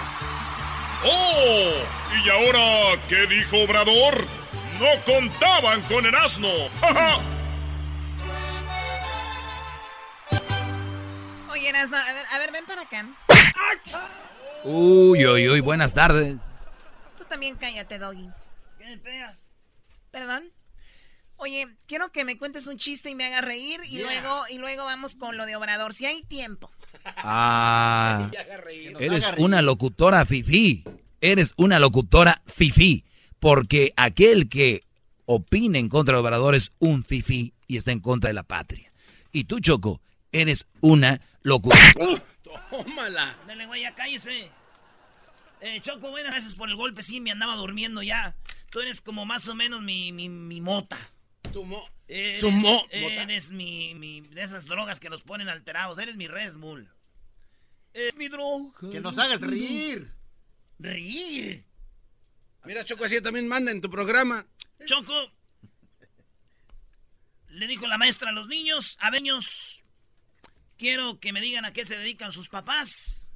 ¡Oh! 1.04 1.72
¿Y 2.24 2.30
ahora 2.30 3.02
qué 3.08 3.26
dijo 3.26 3.64
Obrador? 3.64 4.24
No 4.78 4.86
contaban 5.04 5.82
con 5.82 6.06
el 6.06 6.14
asno. 6.14 6.48
Oye, 11.50 11.70
Erasno, 11.70 11.96
a 11.96 12.12
ver, 12.12 12.26
a 12.30 12.38
ver, 12.38 12.52
ven 12.52 12.64
para 12.64 12.82
acá. 12.82 13.04
Uy, 14.62 15.26
uy, 15.26 15.48
uy, 15.48 15.60
buenas 15.60 15.92
tardes. 15.92 16.40
Tú 17.18 17.24
también 17.24 17.56
cállate, 17.56 17.98
Doggy. 17.98 18.30
¿Qué 18.78 18.84
me 18.84 18.96
pegas? 18.98 19.36
¿Perdón? 20.12 20.52
Oye, 21.42 21.66
quiero 21.88 22.12
que 22.12 22.24
me 22.24 22.38
cuentes 22.38 22.68
un 22.68 22.78
chiste 22.78 23.10
y 23.10 23.16
me 23.16 23.24
haga 23.24 23.40
reír 23.40 23.80
y 23.88 23.98
luego 23.98 24.42
y 24.48 24.58
luego 24.58 24.84
vamos 24.84 25.16
con 25.16 25.36
lo 25.36 25.44
de 25.44 25.56
Obrador, 25.56 25.92
si 25.92 26.06
hay 26.06 26.22
tiempo. 26.22 26.70
Ah, 27.16 28.30
eres 29.00 29.28
una 29.38 29.60
locutora 29.60 30.24
fifí. 30.24 30.84
Eres 31.20 31.52
una 31.56 31.80
locutora 31.80 32.40
fifí. 32.46 33.04
Porque 33.40 33.92
aquel 33.96 34.48
que 34.48 34.84
opina 35.26 35.78
en 35.78 35.88
contra 35.88 36.14
de 36.14 36.20
Obrador 36.20 36.54
es 36.54 36.70
un 36.78 37.02
fifí 37.02 37.54
y 37.66 37.76
está 37.76 37.90
en 37.90 37.98
contra 37.98 38.28
de 38.28 38.34
la 38.34 38.44
patria. 38.44 38.92
Y 39.32 39.42
tú, 39.42 39.58
Choco, 39.58 40.00
eres 40.30 40.68
una 40.80 41.20
locura. 41.42 41.76
Tómala. 42.70 43.36
Dale, 43.48 43.66
güey, 43.66 43.82
ya 43.82 43.96
cállese. 43.96 44.48
Eh, 45.60 45.80
Choco, 45.80 46.10
buenas 46.10 46.30
gracias 46.30 46.54
por 46.54 46.68
el 46.68 46.76
golpe. 46.76 47.02
Sí, 47.02 47.20
me 47.20 47.32
andaba 47.32 47.56
durmiendo 47.56 48.00
ya. 48.00 48.36
Tú 48.70 48.78
eres 48.78 49.00
como 49.00 49.26
más 49.26 49.48
o 49.48 49.56
menos 49.56 49.82
mi, 49.82 50.12
mi, 50.12 50.28
mi 50.28 50.60
mota. 50.60 51.10
Tu 51.50 51.64
mo. 51.64 51.88
Eres, 52.08 53.50
mi, 53.50 53.94
mi. 53.94 54.20
De 54.20 54.42
esas 54.42 54.66
drogas 54.66 55.00
que 55.00 55.10
nos 55.10 55.22
ponen 55.22 55.48
alterados. 55.48 55.98
Eres 55.98 56.16
mi 56.16 56.28
Red 56.28 56.54
Bull. 56.54 56.88
Es 57.92 58.14
mi 58.14 58.28
droga. 58.28 58.72
Que 58.90 59.00
nos 59.00 59.18
hagas 59.18 59.40
reír. 59.40 60.12
Reír. 60.78 61.64
Mira, 62.64 62.84
Choco, 62.84 63.04
así 63.04 63.20
también 63.20 63.48
manda 63.48 63.70
en 63.72 63.80
tu 63.80 63.90
programa. 63.90 64.46
Choco. 64.86 65.32
Le 67.48 67.66
dijo 67.66 67.86
la 67.86 67.98
maestra 67.98 68.30
a 68.30 68.32
los 68.32 68.48
niños, 68.48 68.96
aveños, 68.98 69.84
quiero 70.78 71.20
que 71.20 71.34
me 71.34 71.40
digan 71.42 71.66
a 71.66 71.72
qué 71.72 71.84
se 71.84 71.98
dedican 71.98 72.32
sus 72.32 72.48
papás. 72.48 73.30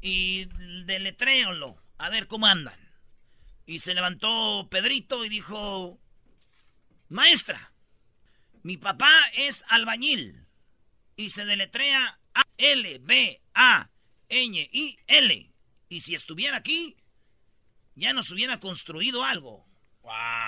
Y 0.00 0.46
deletréalo, 0.84 1.80
a 1.98 2.10
ver 2.10 2.26
cómo 2.26 2.46
andan. 2.46 2.78
Y 3.64 3.78
se 3.78 3.94
levantó 3.94 4.66
Pedrito 4.70 5.24
y 5.24 5.28
dijo, 5.28 5.98
maestra, 7.14 7.72
mi 8.62 8.76
papá 8.76 9.10
es 9.34 9.64
albañil. 9.68 10.46
Y 11.16 11.30
se 11.30 11.44
deletrea 11.44 12.18
A-L-B-A-N-I-L. 12.34 13.04
Y 15.88 16.00
si 16.00 16.14
estuviera 16.16 16.56
aquí, 16.56 16.96
ya 17.94 18.12
nos 18.12 18.32
hubiera 18.32 18.58
construido 18.58 19.22
algo. 19.22 19.64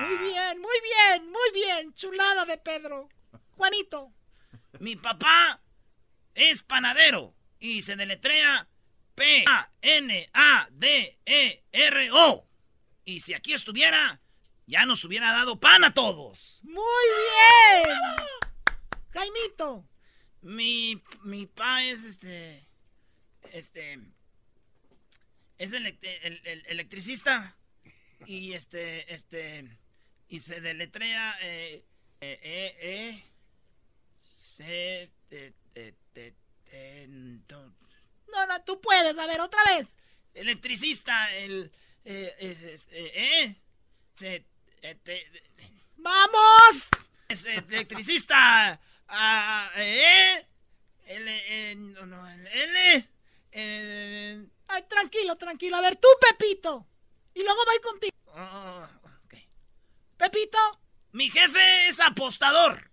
Muy 0.00 0.18
bien, 0.28 0.60
muy 0.60 0.80
bien, 0.82 1.30
muy 1.30 1.52
bien. 1.54 1.94
Chulada 1.94 2.44
de 2.44 2.58
Pedro. 2.58 3.08
Juanito. 3.52 4.12
Mi 4.80 4.96
papá 4.96 5.62
es 6.34 6.64
panadero 6.64 7.34
y 7.60 7.80
se 7.82 7.94
deletrea 7.96 8.68
P-A-N-A-D-E-R-O. 9.14 9.68
Y 13.04 13.20
si 13.20 13.34
aquí 13.34 13.52
estuviera, 13.52 14.20
ya 14.66 14.84
nos 14.86 15.04
hubiera 15.04 15.32
dado 15.32 15.58
pan 15.60 15.84
a 15.84 15.94
todos. 15.94 16.60
Muy 16.62 17.06
bien. 17.84 17.96
Jaimito. 19.10 19.88
Mi, 20.42 21.02
mi 21.22 21.46
pa 21.46 21.82
es 21.84 22.04
este. 22.04 22.66
Este. 23.52 23.98
Es 25.58 25.72
el, 25.72 25.86
el- 25.86 26.66
electricista. 26.66 27.56
Y 28.26 28.52
este. 28.52 29.12
Este. 29.14 29.68
Y 30.28 30.40
se 30.40 30.60
deletrea. 30.60 31.36
Eh, 31.42 31.84
eh, 32.20 32.40
eh, 32.42 32.76
eh, 32.80 33.24
C. 34.18 35.10
T, 35.28 35.54
T, 35.72 35.94
T, 36.12 36.34
T, 36.70 37.06
no. 37.08 37.74
No, 38.28 38.46
no, 38.46 38.64
tú 38.64 38.80
puedes. 38.80 39.18
A 39.18 39.26
ver, 39.26 39.40
otra 39.40 39.62
vez. 39.64 39.88
Electricista. 40.34 41.34
El. 41.36 41.72
Eh, 42.04 42.34
es, 42.38 42.62
es, 42.62 42.88
eh, 42.92 43.12
eh, 43.42 43.56
C, 44.14 44.44
T, 44.94 45.26
¡Vamos! 45.96 46.86
es 47.28 47.44
electricista. 47.44 48.80
Ah, 49.08 49.70
eh, 49.76 50.46
L, 51.06 51.42
eh, 51.48 51.74
no, 51.76 52.06
no, 52.06 52.28
L, 52.28 53.08
eh, 53.52 54.46
Ay, 54.68 54.82
tranquilo, 54.88 55.36
tranquilo. 55.36 55.76
A 55.76 55.80
ver, 55.80 55.96
tú, 55.96 56.08
Pepito. 56.20 56.86
Y 57.34 57.42
luego 57.42 57.64
voy 57.64 57.80
contigo. 57.80 58.12
oh. 58.26 58.86
Pepito. 60.16 60.58
Mi 61.12 61.30
jefe 61.30 61.88
es 61.88 62.00
apostador. 62.00 62.90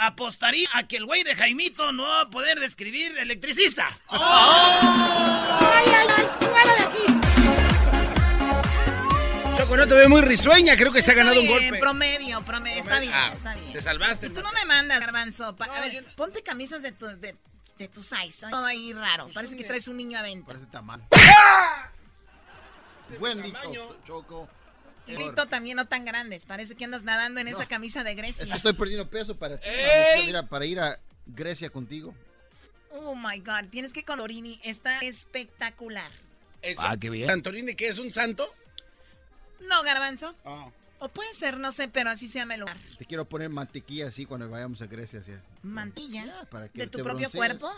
apostaría 0.00 0.68
a 0.74 0.86
que 0.88 0.96
el 0.96 1.04
güey 1.04 1.22
de 1.22 1.34
Jaimito 1.34 1.92
no 1.92 2.04
va 2.04 2.22
a 2.22 2.30
poder 2.30 2.58
describir 2.58 3.16
electricista. 3.18 3.98
¡Ay, 4.08 5.84
ay, 5.86 6.06
ay! 6.16 6.28
¡Fuera 6.38 6.74
de 6.74 6.82
aquí! 6.82 7.04
Choco, 9.58 9.76
no 9.76 9.86
te 9.86 9.94
veo 9.94 10.08
muy 10.08 10.22
risueña. 10.22 10.74
Creo 10.76 10.90
que 10.92 11.02
se 11.02 11.12
ha 11.12 11.14
ganado 11.14 11.40
un 11.40 11.46
golpe. 11.46 11.78
Promedio, 11.78 12.40
promedio. 12.42 12.80
Está 12.80 12.98
bien, 12.98 13.12
Ah, 13.14 13.32
está 13.34 13.54
bien. 13.54 13.72
Te 13.72 13.82
salvaste. 13.82 14.26
Y 14.28 14.30
tú 14.30 14.42
no 14.42 14.50
me 14.52 14.64
mandas, 14.64 15.00
garbanzo. 15.00 15.54
Pa- 15.56 15.66
a 15.66 15.80
ver, 15.82 16.04
ponte 16.16 16.42
camisas 16.42 16.80
de 16.82 16.92
tu, 16.92 17.06
de, 17.06 17.36
de 17.78 17.88
tu 17.88 18.02
size. 18.02 18.48
Todo 18.50 18.64
ahí 18.64 18.92
raro. 18.94 19.28
Parece 19.34 19.56
que 19.56 19.64
traes 19.64 19.86
un 19.88 19.98
niño 19.98 20.18
adentro. 20.18 20.46
Parece 20.46 20.66
tamal. 20.66 21.02
Buen 23.18 23.42
dicho, 23.42 23.98
Choco. 24.06 24.48
Y 25.06 25.16
Rito 25.16 25.48
también 25.48 25.76
no 25.76 25.86
tan 25.86 26.04
grandes. 26.04 26.44
Parece 26.44 26.74
que 26.76 26.84
andas 26.84 27.02
nadando 27.04 27.40
en 27.40 27.48
esa 27.48 27.66
camisa 27.66 28.04
de 28.04 28.10
Es 28.12 28.16
Grecia. 28.16 28.46
que 28.46 28.52
estoy 28.52 28.72
perdiendo 28.74 29.08
peso 29.08 29.36
para 29.36 29.58
para 30.48 30.66
ir 30.66 30.78
a 30.80 30.98
Grecia 31.26 31.70
contigo. 31.70 32.14
Oh 32.92 33.14
my 33.14 33.38
God. 33.40 33.68
Tienes 33.70 33.92
que 33.92 34.04
colorini. 34.04 34.60
Está 34.62 34.98
espectacular. 35.00 36.10
Eso. 36.62 36.80
Ah, 36.84 36.96
qué 36.96 37.08
bien. 37.10 37.28
¿Santorini 37.28 37.74
qué 37.74 37.88
es 37.88 37.98
un 37.98 38.10
santo? 38.12 38.52
No, 39.60 39.82
garbanzo. 39.82 40.34
Ah. 40.44 40.68
O 40.98 41.08
puede 41.08 41.32
ser, 41.32 41.56
no 41.58 41.72
sé, 41.72 41.88
pero 41.88 42.10
así 42.10 42.28
se 42.28 42.38
llama 42.40 42.54
el 42.54 42.60
lugar. 42.60 42.76
Te 42.98 43.06
quiero 43.06 43.24
poner 43.24 43.48
mantequilla 43.48 44.08
así 44.08 44.26
cuando 44.26 44.50
vayamos 44.50 44.82
a 44.82 44.86
Grecia. 44.86 45.20
Así. 45.20 45.32
Mantilla. 45.62 46.46
para 46.50 46.68
que 46.68 46.80
¿De 46.80 46.86
tu 46.88 46.98
propio 46.98 47.28
broncees. 47.30 47.32
cuerpo? 47.58 47.72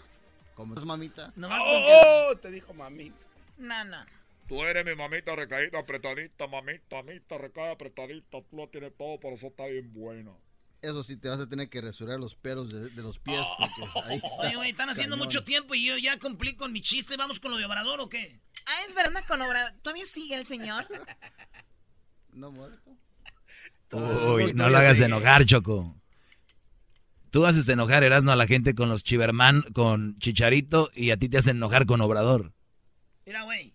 Como 0.55 0.75
es 0.75 0.85
mamita. 0.85 1.33
No, 1.37 1.49
Oh, 1.51 2.31
oh, 2.33 2.37
te 2.37 2.51
dijo 2.51 2.75
mami. 2.75 3.13
no, 3.59 3.85
no. 3.85 4.05
Tú 4.49 4.63
eres 4.65 4.85
mi 4.85 4.95
mamita 4.95 5.35
recaída, 5.35 5.79
apretadita, 5.79 6.47
mamita, 6.47 6.97
mamita, 7.03 7.39
recaída, 7.39 7.73
apretadita. 7.73 8.39
Tú 8.51 8.57
lo 8.57 8.69
tienes 8.69 8.93
todo, 8.97 9.19
por 9.21 9.33
eso 9.33 9.47
está 9.49 9.67
bien 9.67 9.93
buena. 9.93 10.33
Eso 10.83 11.03
sí, 11.05 11.17
te 11.17 11.29
vas 11.29 11.39
a 11.41 11.49
tener 11.49 11.69
que 11.69 11.81
rasurar 11.81 12.19
los 12.19 12.35
pelos 12.35 12.71
de, 12.73 12.91
de 12.91 13.03
los 13.03 13.19
pies. 13.19 13.41
Porque 13.57 14.01
ahí 14.05 14.17
está 14.25 14.43
Oye, 14.49 14.57
güey, 14.57 14.71
están 14.71 14.89
haciendo 14.91 15.15
cañón. 15.15 15.27
mucho 15.27 15.45
tiempo 15.45 15.75
y 15.75 15.85
yo 15.87 15.97
ya 15.97 16.19
cumplí 16.19 16.57
con 16.57 16.73
mi 16.73 16.81
chiste. 16.83 17.17
¿Vamos 17.17 17.39
con 17.39 17.53
lo 17.53 17.57
de 17.57 17.65
Obrador 17.65 18.01
o 18.01 18.09
qué? 18.09 18.41
Ah, 18.67 18.85
es 18.89 18.95
verdad, 18.95 19.23
con 19.27 19.41
obra. 19.43 19.73
¿Todavía 19.83 20.07
sigue 20.07 20.35
el 20.35 20.47
señor? 20.47 20.87
No 22.33 22.51
muerto. 22.51 22.91
Uy, 23.93 24.55
no 24.55 24.71
lo 24.71 24.79
hagas 24.79 25.01
enojar, 25.01 25.45
Choco. 25.45 25.95
Tú 27.31 27.45
haces 27.45 27.69
enojar, 27.69 28.03
Erasmo, 28.05 28.31
a 28.33 28.37
la 28.37 28.47
gente 28.47 28.75
con 28.75 28.89
los 28.89 29.03
Chiverman, 29.03 29.61
con 29.75 30.19
Chicharito, 30.19 30.91
y 30.95 31.11
a 31.11 31.19
ti 31.19 31.29
te 31.29 31.37
hacen 31.37 31.57
enojar 31.59 31.85
con 31.85 32.01
Obrador. 32.01 32.55
Mira, 33.27 33.43
güey. 33.43 33.75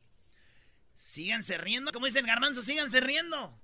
Síganse 1.08 1.58
riendo. 1.58 1.94
Como 1.94 2.06
dice 2.06 2.20
el 2.20 2.26
garbanzo, 2.26 2.62
síganse 2.62 3.00
riendo. 3.00 3.58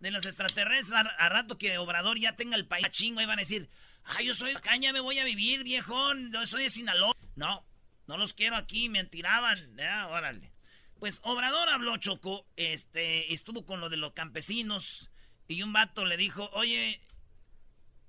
De 0.00 0.10
los 0.10 0.24
extraterrestres. 0.24 0.94
A, 0.94 1.28
rato 1.28 1.58
que 1.58 1.76
Obrador 1.76 2.18
ya 2.18 2.34
tenga 2.34 2.56
el 2.56 2.66
país 2.66 2.88
chingo, 2.90 3.20
y 3.20 3.26
van 3.26 3.38
a 3.38 3.42
decir, 3.42 3.68
ay, 4.04 4.26
yo 4.26 4.34
soy 4.34 4.54
de 4.54 4.60
caña, 4.60 4.90
me 4.94 5.00
voy 5.00 5.18
a 5.18 5.24
vivir, 5.24 5.64
viejón. 5.64 6.32
Yo 6.32 6.46
soy 6.46 6.62
de 6.62 6.70
Sinaloa. 6.70 7.14
No, 7.36 7.62
no 8.06 8.16
los 8.16 8.32
quiero 8.32 8.56
aquí, 8.56 8.88
me 8.88 9.04
tiraban. 9.04 9.76
Ya, 9.76 10.08
órale. 10.08 10.50
Pues 10.98 11.20
Obrador 11.24 11.68
habló, 11.68 11.94
Choco, 11.98 12.46
este, 12.56 13.34
estuvo 13.34 13.66
con 13.66 13.80
lo 13.80 13.90
de 13.90 13.98
los 13.98 14.14
campesinos. 14.14 15.10
Y 15.46 15.62
un 15.62 15.74
vato 15.74 16.06
le 16.06 16.16
dijo, 16.16 16.48
oye, 16.54 17.02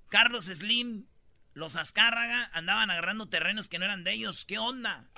Carlos 0.08 0.46
Slim, 0.46 1.06
los 1.54 1.76
Azcárraga 1.76 2.50
andaban 2.52 2.90
agarrando 2.90 3.26
terrenos 3.26 3.68
que 3.68 3.78
no 3.78 3.84
eran 3.84 4.04
de 4.04 4.12
ellos. 4.12 4.44
¿Qué 4.44 4.58
onda? 4.58 5.08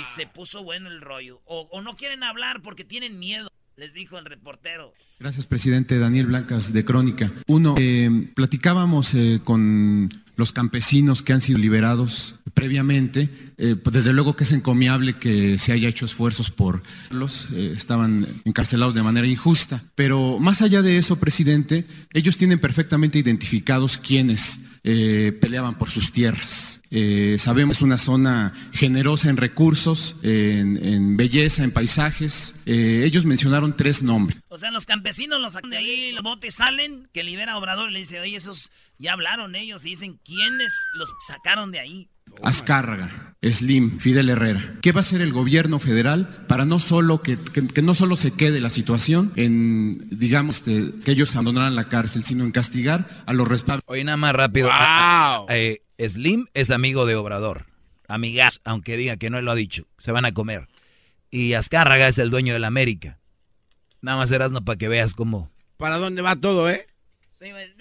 Y 0.00 0.04
se 0.04 0.26
puso 0.26 0.62
bueno 0.62 0.88
el 0.88 1.00
rollo. 1.00 1.40
O, 1.44 1.68
o 1.70 1.82
no 1.82 1.96
quieren 1.96 2.22
hablar 2.22 2.62
porque 2.62 2.84
tienen 2.84 3.18
miedo, 3.18 3.48
les 3.76 3.92
dijo 3.94 4.18
el 4.18 4.24
reportero. 4.24 4.92
Gracias, 5.18 5.46
presidente. 5.46 5.98
Daniel 5.98 6.26
Blancas, 6.26 6.72
de 6.72 6.84
Crónica. 6.84 7.32
Uno, 7.46 7.74
eh, 7.78 8.30
platicábamos 8.34 9.14
eh, 9.14 9.40
con 9.42 10.08
los 10.36 10.52
campesinos 10.52 11.22
que 11.22 11.32
han 11.32 11.40
sido 11.40 11.58
liberados 11.58 12.36
previamente. 12.54 13.28
Eh, 13.58 13.76
pues 13.76 13.94
desde 13.94 14.12
luego 14.12 14.36
que 14.36 14.44
es 14.44 14.52
encomiable 14.52 15.18
que 15.18 15.58
se 15.58 15.72
haya 15.72 15.88
hecho 15.88 16.06
esfuerzos 16.06 16.50
por 16.50 16.82
los 17.10 17.48
eh, 17.52 17.74
estaban 17.76 18.26
encarcelados 18.44 18.94
de 18.94 19.02
manera 19.02 19.26
injusta. 19.26 19.82
Pero 19.94 20.38
más 20.38 20.62
allá 20.62 20.82
de 20.82 20.98
eso, 20.98 21.20
presidente, 21.20 21.86
ellos 22.12 22.36
tienen 22.36 22.58
perfectamente 22.58 23.18
identificados 23.18 23.98
quiénes 23.98 24.60
eh, 24.82 25.36
peleaban 25.40 25.76
por 25.76 25.90
sus 25.90 26.12
tierras. 26.12 26.82
Eh, 26.90 27.36
sabemos 27.38 27.76
que 27.76 27.78
es 27.80 27.82
una 27.82 27.98
zona 27.98 28.54
generosa 28.72 29.28
en 29.28 29.36
recursos, 29.36 30.16
en, 30.22 31.16
belleza, 31.16 31.64
en 31.64 31.70
paisajes. 31.70 32.62
Eh, 32.64 33.02
ellos 33.04 33.24
mencionaron 33.24 33.76
tres 33.76 34.02
nombres. 34.02 34.40
O 34.48 34.56
sea, 34.56 34.70
los 34.70 34.86
campesinos 34.86 35.40
los 35.40 35.52
sacan 35.52 35.70
de 35.70 35.76
ahí, 35.76 36.12
los 36.12 36.22
botes 36.22 36.54
salen, 36.54 37.08
que 37.12 37.24
libera 37.24 37.52
a 37.52 37.58
Obrador 37.58 37.90
y 37.90 37.92
le 37.92 37.98
dice, 38.00 38.20
oye, 38.20 38.36
esos 38.36 38.70
ya 38.98 39.12
hablaron 39.12 39.54
ellos 39.54 39.84
y 39.84 39.90
dicen 39.90 40.18
quiénes 40.24 40.72
los 40.94 41.12
sacaron 41.26 41.70
de 41.72 41.80
ahí. 41.80 42.08
Azcárraga, 42.42 43.34
Slim, 43.42 43.98
Fidel 43.98 44.28
Herrera. 44.28 44.76
¿Qué 44.82 44.92
va 44.92 44.98
a 44.98 45.02
hacer 45.02 45.20
el 45.22 45.32
gobierno 45.32 45.78
federal 45.78 46.44
para 46.48 46.64
no 46.64 46.78
solo 46.80 47.22
que, 47.22 47.36
que- 47.54 47.66
que 47.68 47.82
no 47.82 47.94
solo 47.94 48.16
se 48.16 48.32
quede 48.34 48.60
la 48.60 48.70
situación 48.70 49.32
en, 49.36 50.06
digamos, 50.10 50.56
este, 50.66 50.92
que 51.04 51.12
ellos 51.12 51.34
abandonaran 51.34 51.74
la 51.74 51.88
cárcel, 51.88 52.24
sino 52.24 52.44
en 52.44 52.50
castigar 52.52 53.08
a 53.26 53.32
los 53.32 53.48
responsables? 53.48 53.84
Oye, 53.86 54.04
nada 54.04 54.16
más 54.16 54.34
rápido. 54.34 54.68
A- 54.70 55.36
a- 55.36 55.46
eh, 55.56 55.80
Slim 55.98 56.46
es 56.54 56.70
amigo 56.70 57.06
de 57.06 57.14
Obrador. 57.16 57.66
Amigas, 58.08 58.60
aunque 58.64 58.96
diga 58.96 59.16
que 59.16 59.30
no 59.30 59.40
lo 59.40 59.52
ha 59.52 59.54
dicho. 59.54 59.84
Se 59.98 60.12
van 60.12 60.24
a 60.24 60.32
comer. 60.32 60.68
Y 61.30 61.52
Azcárraga 61.54 62.08
es 62.08 62.18
el 62.18 62.30
dueño 62.30 62.52
de 62.54 62.58
la 62.58 62.66
América. 62.66 63.18
Nada 64.02 64.18
más 64.18 64.30
Erasmo 64.32 64.64
para 64.64 64.76
que 64.78 64.88
veas 64.88 65.14
cómo. 65.14 65.50
¿Para 65.76 65.98
dónde 65.98 66.20
va 66.22 66.34
todo, 66.36 66.68
eh? 66.68 66.86
Sí, 67.40 67.50
güey. 67.52 67.72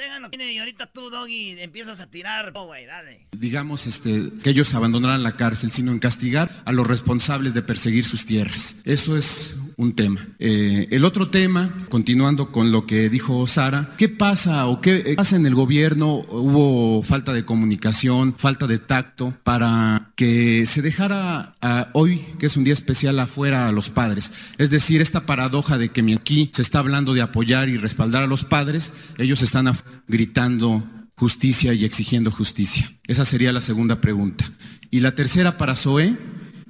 Y 0.54 0.58
ahorita 0.58 0.86
tú, 0.88 1.10
Doggy, 1.10 1.60
empiezas 1.60 2.00
a 2.00 2.08
tirar. 2.08 2.54
Oh, 2.56 2.68
güey, 2.68 2.86
dale. 2.86 3.28
digamos, 3.38 3.88
este, 3.88 4.32
que 4.42 4.52
ellos 4.52 4.74
abandonaran 4.74 5.22
la 5.22 5.36
cárcel, 5.36 5.74
sino 5.74 5.92
en 5.92 6.00
castigar 6.00 6.50
a 6.64 6.72
los 6.72 6.88
responsables 6.88 7.54
de 7.54 7.62
perseguir 7.62 8.06
sus 8.06 8.26
tierras. 8.26 8.82
Eso 8.86 9.18
es 9.18 9.58
un 9.80 9.96
tema. 9.96 10.28
Eh, 10.40 10.90
el 10.92 11.06
otro 11.06 11.30
tema, 11.30 11.74
continuando 11.88 12.52
con 12.52 12.70
lo 12.70 12.86
que 12.86 13.10
dijo 13.10 13.48
Sara, 13.48 13.94
¿qué 13.98 14.10
pasa 14.10 14.68
o 14.68 14.82
qué 14.82 15.14
pasa 15.16 15.38
en 15.38 15.46
el 15.46 15.56
gobierno? 15.56 16.16
Hubo 16.30 17.02
falta 17.02 17.32
de 17.32 17.46
comunicación, 17.46 18.36
falta 18.38 18.68
de 18.68 18.78
tacto 18.78 19.34
para 19.44 20.12
que 20.18 20.66
se 20.68 20.82
dejara 20.82 21.56
a 21.62 21.92
hoy, 21.94 22.26
que 22.40 22.48
es 22.48 22.58
un 22.58 22.66
día 22.66 22.74
especial, 22.74 23.18
afuera 23.20 23.70
a 23.70 23.72
los 23.72 23.90
padres. 23.90 24.34
Es 24.58 24.70
decir, 24.70 25.00
esta 25.00 25.22
paradoja 25.22 25.78
de 25.78 25.90
que 25.90 26.02
aquí 26.14 26.50
se 26.52 26.62
está 26.62 26.80
hablando 26.80 27.14
de 27.14 27.22
apoyar 27.22 27.70
y 27.70 27.78
respaldar 27.78 28.24
a 28.24 28.28
los 28.28 28.44
padres, 28.44 28.92
ellos 29.18 29.42
están 29.44 29.74
gritando 30.10 30.84
justicia 31.16 31.74
y 31.74 31.86
exigiendo 31.86 32.32
justicia. 32.32 32.92
Esa 33.08 33.24
sería 33.24 33.54
la 33.54 33.62
segunda 33.62 34.02
pregunta. 34.02 34.52
Y 34.92 35.00
la 35.00 35.16
tercera 35.16 35.58
para 35.58 35.78
Zoé, 35.78 36.18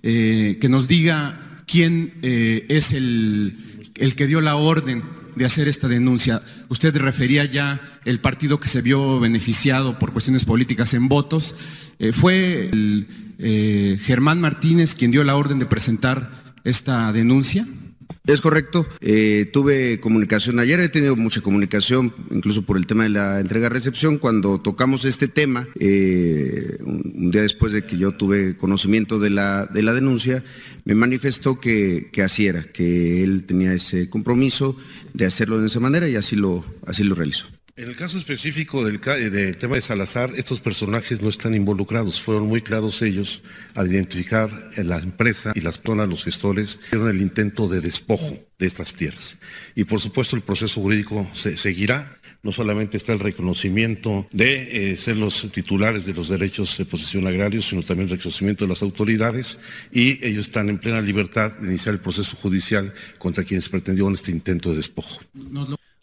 eh, 0.04 0.60
que 0.62 0.70
nos 0.70 0.88
diga 0.88 1.49
quién 1.70 2.14
eh, 2.22 2.66
es 2.70 2.92
el, 2.92 3.92
el 3.96 4.16
que 4.16 4.28
dio 4.28 4.42
la 4.42 4.56
orden 4.56 5.04
de 5.36 5.46
hacer 5.46 5.68
esta 5.68 5.88
denuncia. 5.88 6.42
Usted 6.70 6.96
refería 6.98 7.46
ya 7.46 7.80
el 8.06 8.20
partido 8.20 8.60
que 8.60 8.68
se 8.68 8.82
vio 8.82 9.20
beneficiado 9.20 10.00
por 10.00 10.12
cuestiones 10.12 10.46
políticas 10.46 10.94
en 10.94 11.08
votos. 11.08 11.56
Eh, 12.00 12.12
fue 12.12 12.72
eh, 13.40 14.00
Germán 14.02 14.42
Martínez 14.42 14.96
quien 14.96 15.12
dio 15.12 15.24
la 15.24 15.36
orden 15.36 15.60
de 15.60 15.66
presentar 15.66 16.54
esta 16.64 17.14
denuncia. 17.14 17.66
Es 18.26 18.42
correcto. 18.42 18.88
Eh, 19.02 19.50
tuve 19.52 20.00
comunicación 20.00 20.60
ayer, 20.60 20.80
he 20.80 20.90
tenido 20.90 21.16
mucha 21.16 21.42
comunicación, 21.42 22.14
incluso 22.30 22.62
por 22.62 22.78
el 22.78 22.86
tema 22.86 23.04
de 23.04 23.10
la 23.10 23.40
entrega-recepción. 23.40 24.20
Cuando 24.20 24.62
tocamos 24.62 25.04
este 25.06 25.28
tema, 25.28 25.68
eh, 25.80 26.78
un, 26.82 27.32
día 27.32 27.42
después 27.42 27.74
de 27.74 27.86
que 27.86 27.98
yo 27.98 28.12
tuve 28.12 28.56
conocimiento 28.56 29.20
de 29.20 29.32
la, 29.32 29.66
de 29.66 29.82
la 29.82 29.94
denuncia, 29.94 30.44
me 30.86 30.94
manifestó 30.94 31.60
que, 31.60 32.10
que 32.12 32.22
así 32.22 32.46
era, 32.46 32.64
que 32.64 33.24
él 33.24 33.46
tenía 33.48 33.74
ese 33.74 34.10
compromiso 34.10 34.78
de 35.14 35.26
hacerlo 35.26 35.60
de 35.60 35.68
esa 35.68 35.80
manera 35.80 36.08
y 36.08 36.16
así 36.16 36.36
lo, 36.36 36.64
así 36.86 37.04
lo 37.04 37.16
realizó. 37.16 37.48
En 37.80 37.88
el 37.88 37.96
caso 37.96 38.18
específico 38.18 38.86
eh, 38.86 39.30
del 39.30 39.58
tema 39.58 39.76
de 39.76 39.82
Salazar, 39.82 40.34
estos 40.36 40.60
personajes 40.60 41.22
no 41.22 41.30
están 41.30 41.56
involucrados. 41.56 42.20
Fueron 42.20 42.46
muy 42.46 42.62
claros 42.62 43.02
ellos 43.02 43.42
al 43.74 43.90
identificar 43.90 44.50
en 44.76 44.90
la 44.90 44.98
empresa 44.98 45.54
y 45.56 45.62
las 45.62 45.78
personas, 45.78 46.10
los 46.10 46.26
gestores, 46.26 46.78
hicieron 46.88 47.08
el 47.08 47.22
intento 47.22 47.70
de 47.70 47.80
despojo 47.80 48.38
de 48.60 48.68
estas 48.68 48.94
tierras. 48.94 49.38
Y 49.76 49.86
por 49.86 50.02
supuesto 50.02 50.36
el 50.36 50.42
proceso 50.42 50.82
jurídico 50.82 51.26
se 51.34 51.56
seguirá. 51.56 52.18
No 52.44 52.52
solamente 52.52 52.98
está 52.98 53.14
el 53.14 53.20
reconocimiento 53.20 54.28
de 54.34 54.92
eh, 54.92 54.98
ser 54.98 55.16
los 55.16 55.50
titulares 55.50 56.06
de 56.06 56.14
los 56.14 56.28
derechos 56.28 56.78
de 56.78 56.84
posesión 56.84 57.28
agrarios, 57.28 57.68
sino 57.68 57.82
también 57.84 58.10
el 58.10 58.18
reconocimiento 58.18 58.66
de 58.66 58.70
las 58.70 58.82
autoridades 58.82 59.58
y 59.90 60.22
ellos 60.26 60.50
están 60.50 60.68
en 60.68 60.80
plena 60.80 61.00
libertad 61.00 61.54
de 61.54 61.70
iniciar 61.70 61.96
el 61.96 62.02
proceso 62.02 62.36
judicial 62.36 62.94
contra 63.20 63.46
quienes 63.46 63.70
pretendieron 63.70 64.16
este 64.16 64.32
intento 64.32 64.72
de 64.72 64.76
despojo. 64.76 65.22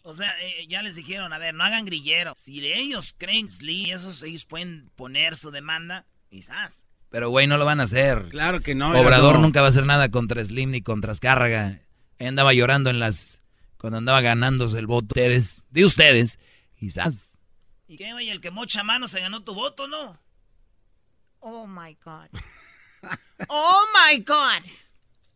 O 0.09 0.15
sea, 0.15 0.33
eh, 0.41 0.65
ya 0.69 0.81
les 0.81 0.95
dijeron, 0.95 1.33
a 1.33 1.37
ver, 1.37 1.53
no 1.53 1.65
hagan 1.65 1.83
grillero. 1.83 2.31
Si 2.37 2.65
ellos 2.65 3.13
creen 3.17 3.51
Slim, 3.51 3.93
esos 3.93 4.23
ellos 4.23 4.45
pueden 4.45 4.89
poner 4.95 5.35
su 5.35 5.51
demanda, 5.51 6.05
quizás. 6.29 6.85
Pero, 7.09 7.29
güey, 7.29 7.45
no 7.45 7.57
lo 7.57 7.65
van 7.65 7.81
a 7.81 7.83
hacer. 7.83 8.29
Claro 8.29 8.61
que 8.61 8.73
no. 8.73 8.97
Obrador 8.97 9.35
no. 9.35 9.41
nunca 9.41 9.59
va 9.59 9.67
a 9.67 9.69
hacer 9.69 9.85
nada 9.85 10.09
contra 10.09 10.41
Slim 10.41 10.71
ni 10.71 10.81
contra 10.81 11.11
Azcárraga. 11.11 11.81
Él 12.19 12.27
andaba 12.27 12.53
llorando 12.53 12.89
en 12.89 13.01
las... 13.01 13.41
Cuando 13.77 13.97
andaba 13.97 14.21
ganándose 14.21 14.79
el 14.79 14.87
voto 14.87 15.07
de 15.13 15.23
ustedes. 15.23 15.65
De 15.71 15.83
ustedes. 15.83 16.39
Quizás. 16.79 17.37
¿Y 17.85 17.97
qué, 17.97 18.13
güey? 18.13 18.29
El 18.29 18.39
que 18.39 18.49
mocha 18.49 18.85
mano 18.85 19.09
se 19.09 19.19
ganó 19.19 19.43
tu 19.43 19.55
voto, 19.55 19.89
¿no? 19.89 20.17
Oh 21.39 21.67
my 21.67 21.97
God. 22.01 22.29
Oh 23.49 23.85
my 23.93 24.17
God. 24.23 24.63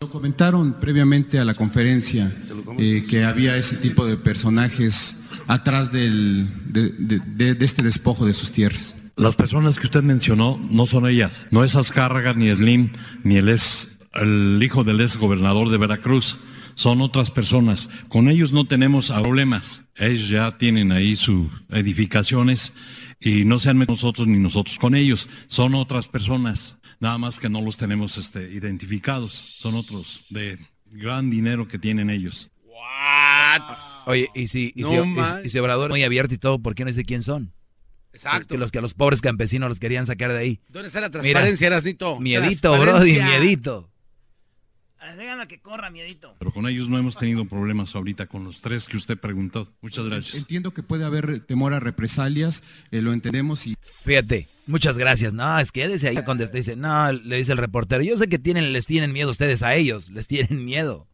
Lo 0.02 0.10
comentaron 0.10 0.80
previamente 0.80 1.38
a 1.38 1.46
la 1.46 1.54
conferencia 1.54 2.34
eh, 2.80 3.06
que 3.08 3.24
había 3.24 3.56
ese 3.56 3.76
tipo 3.78 4.04
de 4.04 4.18
personajes 4.18 5.26
atrás 5.46 5.92
del- 5.92 6.48
de, 6.66 6.90
de- 6.98 7.20
de- 7.20 7.54
de 7.54 7.66
este 7.66 7.84
despojo 7.84 8.26
de 8.26 8.34
sus 8.34 8.52
tierras. 8.52 8.96
Las 9.16 9.36
personas 9.36 9.78
que 9.78 9.86
usted 9.86 10.02
mencionó 10.02 10.60
no 10.72 10.88
son 10.88 11.06
ellas. 11.06 11.44
No 11.52 11.64
es 11.64 11.76
Azcárraga, 11.76 12.34
ni 12.34 12.50
Slim, 12.56 12.90
ni 13.24 13.36
el, 13.38 13.48
ex, 13.50 14.00
el 14.16 14.60
hijo 14.64 14.84
del 14.84 15.02
ex 15.02 15.18
gobernador 15.18 15.70
de 15.70 15.78
Veracruz. 15.78 16.38
Son 16.74 17.00
otras 17.02 17.30
personas. 17.30 17.88
Con 18.10 18.28
ellos 18.28 18.54
no 18.54 18.66
tenemos 18.66 19.12
problemas. 19.12 19.84
Ellos 19.98 20.30
ya 20.30 20.58
tienen 20.58 20.92
ahí 20.92 21.16
sus 21.16 21.46
edificaciones 21.70 22.74
y 23.20 23.46
no 23.46 23.60
sean 23.60 23.78
nosotros 23.88 24.26
ni 24.28 24.40
nosotros 24.40 24.80
con 24.80 24.96
ellos. 24.96 25.30
Son 25.46 25.76
otras 25.76 26.08
personas. 26.08 26.78
Nada 27.02 27.18
más 27.18 27.40
que 27.40 27.50
no 27.50 27.62
los 27.62 27.76
tenemos 27.78 28.18
este, 28.18 28.44
identificados. 28.52 29.34
Son 29.34 29.76
otros 29.76 30.24
de 30.30 30.58
gran 30.86 31.30
dinero 31.30 31.68
que 31.68 31.78
tienen 31.80 32.10
ellos. 32.10 32.50
Oye, 34.06 34.30
y 34.36 34.48
si, 34.48 34.72
y 34.76 34.84
No 34.84 34.90
si, 34.90 35.46
y- 35.46 35.50
si 35.50 35.60
Obrador 35.60 35.90
es 35.90 35.90
muy 35.90 36.04
abierto 36.04 36.34
y 36.34 36.38
todo, 36.38 36.60
¿por 36.60 36.76
qué 36.76 36.86
no 36.86 36.90
dice 36.90 37.04
quién 37.04 37.24
son? 37.24 37.54
Exacto. 38.14 38.50
Que 38.50 38.58
los 38.58 38.72
que 38.72 38.80
a 38.80 38.82
los 38.82 38.94
pobres 38.94 39.20
campesinos 39.22 39.68
los 39.70 39.80
querían 39.80 40.06
sacar 40.06 40.32
de 40.32 40.38
ahí. 40.38 40.60
¿Dónde 40.70 40.88
está 40.90 41.02
la 41.02 41.10
transparencia, 41.10 41.68
Erasnito? 41.68 42.20
Miedito. 42.20 42.78
Brody, 42.78 43.20
miedito. 43.22 43.91
Déjala 45.16 45.48
que 45.48 45.60
corra, 45.60 45.90
miedito. 45.90 46.36
Pero 46.40 46.52
con 46.52 46.68
ellos 46.68 46.90
no 46.90 46.98
hemos 46.98 47.18
tenido 47.18 47.46
problemas 47.46 47.96
ahorita 47.96 48.28
con 48.28 48.44
los 48.44 48.62
tres 48.62 48.88
que 48.88 48.98
usted 48.98 49.18
preguntó. 49.18 49.68
Muchas 49.82 50.06
gracias. 50.06 50.36
Entiendo 50.36 50.74
que 50.74 50.84
puede 50.84 51.06
haber 51.06 51.42
temor 51.42 51.74
a 51.74 51.80
represalias, 51.80 52.64
eh, 52.92 53.02
lo 53.02 53.14
entendemos 53.14 53.68
y 53.68 53.76
Fíjate, 53.82 54.46
muchas 54.68 54.98
gracias. 54.98 55.34
No, 55.34 55.60
es 55.60 55.72
que 55.72 55.88
desde 55.88 56.10
ahí 56.10 56.24
contesta, 56.24 56.58
dice, 56.58 56.76
no, 56.76 57.12
le 57.12 57.38
dice 57.38 57.52
el 57.52 57.58
reportero, 57.58 58.04
yo 58.04 58.18
sé 58.18 58.28
que 58.28 58.40
tienen, 58.40 58.74
les 58.74 58.86
tienen 58.86 59.12
miedo 59.12 59.30
ustedes 59.30 59.64
a 59.64 59.76
ellos, 59.76 60.10
les 60.10 60.28
tienen 60.28 60.66
miedo. 60.66 61.08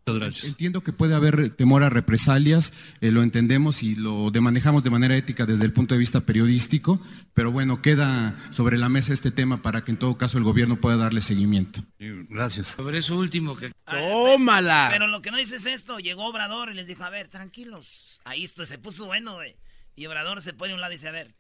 Entiendo 0.46 0.82
que 0.84 0.94
puede 0.94 1.16
haber 1.16 1.50
temor 1.52 1.84
a 1.84 1.90
represalias, 1.90 2.74
eh, 3.02 3.12
lo 3.12 3.24
entendemos 3.24 3.84
y 3.84 3.96
lo 3.96 4.32
de- 4.32 4.42
manejamos 4.42 4.84
de 4.84 4.90
manera 4.90 5.16
ética 5.18 5.46
desde 5.46 5.66
el 5.66 5.74
punto 5.74 5.96
de 5.96 6.00
vista 6.00 6.22
periodístico, 6.22 7.02
pero 7.34 7.52
bueno, 7.52 7.82
queda 7.82 8.36
sobre 8.52 8.78
la 8.78 8.90
mesa 8.90 9.14
este 9.14 9.32
tema 9.32 9.62
para 9.62 9.84
que 9.84 9.92
en 9.92 9.98
todo 9.98 10.18
caso 10.18 10.38
el 10.38 10.44
gobierno 10.44 10.80
pueda 10.80 10.98
darle 10.98 11.22
seguimiento. 11.22 11.82
Gracias. 12.00 12.68
Sobre 12.68 13.00
eso 13.00 13.18
último 13.18 13.58
que... 13.58 13.72
¡Tómala! 13.90 14.90
Pero 14.92 15.08
lo 15.08 15.22
que 15.22 15.32
no 15.32 15.38
dices 15.38 15.66
es 15.66 15.74
esto, 15.74 16.00
llegó 16.00 16.26
Obrador 16.28 16.70
y 16.72 16.74
les 16.74 16.88
dijo, 16.88 17.04
a 17.04 17.10
ver, 17.10 17.28
tranquilos. 17.28 18.20
Ahí 18.26 18.44
esto 18.44 18.66
se 18.66 18.78
puso 18.78 19.06
bueno, 19.06 19.36
güey. 19.36 19.56
Y 19.96 20.06
Obrador 20.06 20.42
se 20.42 20.54
pone 20.54 20.72
a 20.72 20.76
un 20.76 20.82
lado 20.82 20.94
y 20.94 20.96
dice, 20.96 21.08
a 21.08 21.12
ver, 21.12 21.34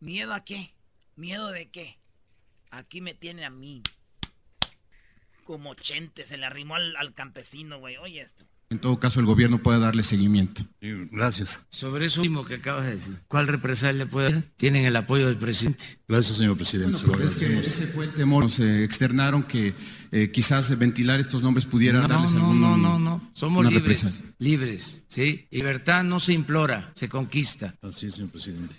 ¿miedo 0.00 0.32
a 0.34 0.44
qué? 0.44 0.74
¿Miedo 1.16 1.50
de 1.50 1.70
qué? 1.70 1.98
Aquí 2.70 3.00
me 3.00 3.14
tiene 3.14 3.44
a 3.44 3.50
mí. 3.50 3.82
Como 5.46 5.74
chente, 5.74 6.26
se 6.26 6.36
le 6.36 6.46
arrimó 6.46 6.74
al, 6.74 6.96
al 6.96 7.14
campesino, 7.14 7.78
güey. 7.78 7.96
Oye 7.98 8.20
esto. 8.20 8.44
En 8.68 8.80
todo 8.80 8.98
caso 8.98 9.20
el 9.20 9.26
gobierno 9.26 9.62
pueda 9.62 9.78
darle 9.78 10.02
seguimiento. 10.02 10.64
Gracias. 11.12 11.64
Sobre 11.70 12.06
eso 12.06 12.20
último 12.20 12.44
que 12.44 12.54
acabas 12.54 12.84
de 12.86 12.92
decir. 12.92 13.20
¿Cuál 13.28 13.46
represalia 13.46 14.06
puede 14.10 14.28
haber? 14.28 14.42
Tienen 14.56 14.84
el 14.84 14.96
apoyo 14.96 15.26
del 15.28 15.36
presidente. 15.36 16.00
Gracias, 16.08 16.36
señor 16.38 16.56
presidente. 16.56 16.98
Lo 17.06 17.20
Es 17.24 17.36
que 17.36 17.60
ese 17.60 17.86
fue 17.86 18.06
el 18.06 18.12
temor, 18.12 18.42
nos 18.42 18.58
eh, 18.58 18.82
externaron 18.82 19.44
que 19.44 19.72
eh, 20.10 20.30
quizás 20.32 20.76
ventilar 20.78 21.20
estos 21.20 21.42
nombres 21.44 21.64
pudiera 21.64 22.00
No, 22.02 22.08
darles 22.08 22.32
no, 22.32 22.40
algún- 22.40 22.60
no, 22.60 22.76
no, 22.76 22.98
no. 22.98 23.30
Somos 23.34 23.60
una 23.60 23.70
libres. 23.70 24.02
represalia. 24.02 24.34
Libres, 24.38 25.02
¿sí? 25.08 25.46
Libertad 25.52 26.02
no 26.02 26.18
se 26.18 26.32
implora, 26.32 26.90
se 26.96 27.08
conquista. 27.08 27.74
Así 27.82 28.06
es, 28.06 28.14
señor 28.16 28.30
presidente. 28.30 28.74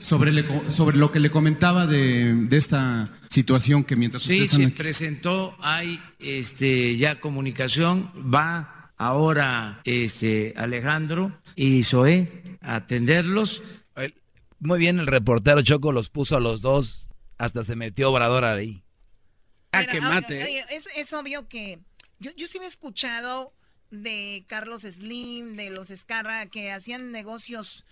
Sobre, 0.00 0.32
le 0.32 0.44
sobre 0.72 0.96
lo 0.98 1.12
que 1.12 1.20
le 1.20 1.30
comentaba 1.30 1.86
de, 1.86 2.34
de 2.34 2.56
esta 2.56 3.08
situación 3.30 3.84
que 3.84 3.94
mientras 3.94 4.24
Sí, 4.24 4.48
se 4.48 4.64
aquí- 4.64 4.72
presentó, 4.74 5.56
hay 5.60 6.00
este, 6.18 6.96
ya 6.96 7.20
comunicación, 7.20 8.10
va 8.34 8.74
ahora 8.98 9.80
este, 9.84 10.52
Alejandro 10.56 11.40
y 11.56 11.84
Zoé 11.84 12.42
a 12.60 12.76
atenderlos. 12.76 13.62
Muy 14.60 14.80
bien, 14.80 14.98
el 14.98 15.06
reportero 15.06 15.62
Choco 15.62 15.92
los 15.92 16.10
puso 16.10 16.36
a 16.36 16.40
los 16.40 16.60
dos, 16.60 17.08
hasta 17.38 17.62
se 17.62 17.76
metió 17.76 18.10
Obrador 18.10 18.44
ahí. 18.44 18.82
Ah, 19.70 19.84
que 19.86 20.00
mate. 20.00 20.42
oye, 20.42 20.64
es, 20.70 20.88
es 20.96 21.12
obvio 21.12 21.46
que 21.46 21.78
yo, 22.18 22.32
yo 22.36 22.46
sí 22.48 22.58
me 22.58 22.64
he 22.64 22.68
escuchado 22.68 23.52
de 23.90 24.44
Carlos 24.48 24.82
Slim, 24.82 25.56
de 25.56 25.70
los 25.70 25.90
Escarra, 25.90 26.46
que 26.46 26.72
hacían 26.72 27.12
negocios 27.12 27.84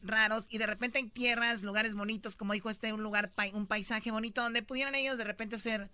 raros 0.00 0.46
y 0.48 0.58
de 0.58 0.66
repente 0.66 0.98
hay 0.98 1.08
tierras, 1.08 1.62
lugares 1.62 1.94
bonitos, 1.94 2.36
como 2.36 2.52
dijo 2.52 2.70
este, 2.70 2.92
un 2.92 3.02
lugar, 3.02 3.32
un 3.52 3.66
paisaje 3.66 4.10
bonito 4.10 4.42
donde 4.42 4.62
pudieran 4.62 4.94
ellos 4.94 5.18
de 5.18 5.24
repente 5.24 5.56
hacer 5.56 5.90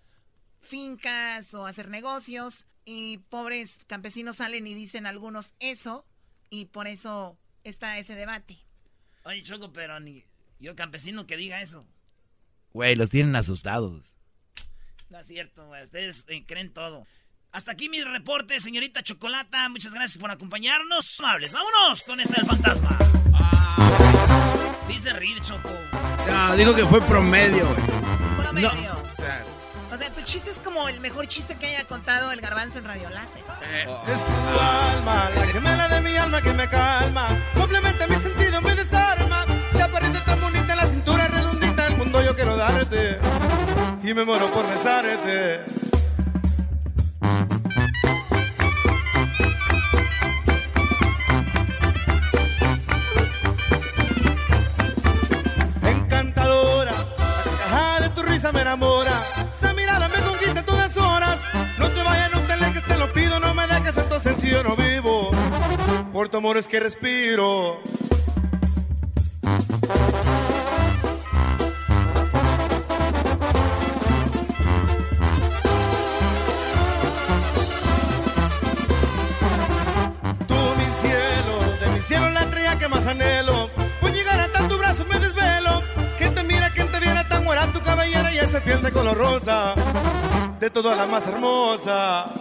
fincas 0.60 1.54
o 1.54 1.66
hacer 1.66 1.88
negocios 1.88 2.66
y 2.90 3.18
pobres 3.18 3.80
campesinos 3.86 4.36
salen 4.36 4.66
y 4.66 4.72
dicen 4.72 5.04
algunos 5.04 5.52
eso 5.60 6.06
y 6.48 6.64
por 6.64 6.86
eso 6.86 7.36
está 7.62 7.98
ese 7.98 8.14
debate. 8.14 8.56
Oye, 9.24 9.42
Choco, 9.42 9.74
pero 9.74 10.00
ni 10.00 10.24
yo 10.58 10.74
campesino 10.74 11.26
que 11.26 11.36
diga 11.36 11.60
eso. 11.60 11.84
Güey, 12.72 12.96
los 12.96 13.10
tienen 13.10 13.36
asustados. 13.36 14.14
No 15.10 15.18
es 15.18 15.26
cierto, 15.26 15.66
güey. 15.66 15.82
Ustedes 15.82 16.24
eh, 16.28 16.44
creen 16.46 16.72
todo. 16.72 17.06
Hasta 17.52 17.72
aquí 17.72 17.90
mi 17.90 18.02
reporte, 18.02 18.58
señorita 18.58 19.02
Chocolata. 19.02 19.68
Muchas 19.68 19.92
gracias 19.92 20.18
por 20.18 20.30
acompañarnos. 20.30 21.20
Amables, 21.20 21.52
vámonos 21.52 22.02
con 22.04 22.20
esta 22.20 22.36
del 22.36 22.46
fantasma. 22.46 22.96
Dice 24.88 25.12
reír, 25.12 25.42
Choco. 25.42 25.68
No, 26.26 26.56
digo 26.56 26.74
que 26.74 26.86
fue 26.86 27.02
promedio, 27.02 27.66
güey. 27.66 27.86
Promedio. 28.38 28.72
No, 28.72 28.98
o 28.98 29.16
sea, 29.16 29.44
sea, 29.98 30.10
tu 30.10 30.22
chiste 30.22 30.50
es 30.50 30.60
como 30.60 30.88
el 30.88 31.00
mejor 31.00 31.26
chiste 31.26 31.56
que 31.56 31.66
haya 31.66 31.84
contado 31.84 32.30
el 32.30 32.40
garbanzo 32.40 32.78
en 32.78 32.84
Radio 32.84 33.10
Láser. 33.10 33.42
Es 33.42 33.86
tu 33.86 34.60
alma, 34.60 35.28
la 35.34 35.46
gemela 35.46 35.88
de 35.88 36.00
mi 36.00 36.16
alma 36.16 36.40
que 36.40 36.52
me 36.52 36.68
calma. 36.68 37.28
Complementa 37.54 38.06
mi 38.06 38.14
sentido, 38.14 38.60
me 38.60 38.76
desarma. 38.76 39.44
Chaparrita 39.76 40.24
tan 40.24 40.40
bonita, 40.40 40.76
la 40.76 40.86
cintura 40.86 41.26
redondita. 41.26 41.86
El 41.88 41.96
mundo 41.96 42.22
yo 42.22 42.34
quiero 42.36 42.56
darte. 42.56 43.18
Y 44.04 44.14
me 44.14 44.24
muero 44.24 44.48
por 44.52 44.68
besarte. 44.68 45.64
Encantadora, 55.82 56.92
la 56.92 57.16
carcajada 57.16 58.00
de 58.00 58.08
tu 58.10 58.22
risa 58.22 58.52
me 58.52 58.60
enamora. 58.60 59.24
Me 59.74 59.84
sencillo 64.48 64.62
no 64.64 64.76
vivo. 64.76 65.30
Por 66.12 66.28
tu 66.28 66.38
amor 66.38 66.56
es 66.56 66.66
que 66.66 66.80
respiro. 66.80 67.80
Tú 80.46 80.54
mi 80.76 80.86
cielo, 81.02 81.76
de 81.80 81.88
mi 81.94 82.00
cielo 82.02 82.30
la 82.30 82.42
estrella 82.42 82.78
que 82.78 82.88
más 82.88 83.06
anhelo. 83.06 83.70
Por 84.00 84.12
llegar 84.12 84.40
hasta 84.40 84.68
tu 84.68 84.78
brazo 84.78 85.04
me 85.04 85.18
desvelo. 85.18 85.82
Que 86.18 86.28
te 86.30 86.42
mira, 86.44 86.70
quien 86.70 86.90
te 86.90 87.00
viera 87.00 87.28
tan 87.28 87.44
buena 87.44 87.72
tu 87.72 87.80
cabellera 87.80 88.32
y 88.32 88.38
esa 88.38 88.60
piel 88.60 88.82
de 88.82 88.92
color 88.92 89.16
rosa. 89.16 89.74
De 90.58 90.70
todas 90.70 90.96
la 90.96 91.06
más 91.06 91.26
hermosa. 91.26 92.32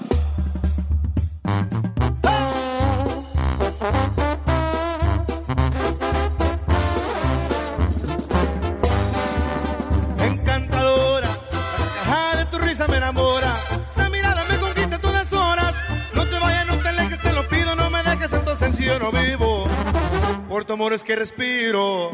Encantadora, 10.19 11.29
la 12.09 12.37
de 12.37 12.45
tu 12.45 12.57
risa 12.57 12.87
me 12.87 12.97
enamora. 12.97 13.55
Esa 13.91 14.09
mirada 14.09 14.43
me 14.49 14.57
conquista 14.57 14.99
todas 14.99 15.31
horas. 15.31 15.75
No 16.15 16.25
te 16.25 16.39
vayas, 16.39 16.65
no 16.65 16.77
te 16.77 16.87
alejes, 16.89 17.21
te 17.21 17.31
lo 17.33 17.47
pido, 17.47 17.75
no 17.75 17.91
me 17.91 18.01
dejes, 18.01 18.33
esto 18.33 18.55
sencillo 18.55 18.97
no 18.97 19.11
vivo. 19.11 19.65
Por 20.49 20.65
tu 20.65 20.73
amor 20.73 20.93
es 20.93 21.03
que 21.03 21.15
respiro. 21.15 22.13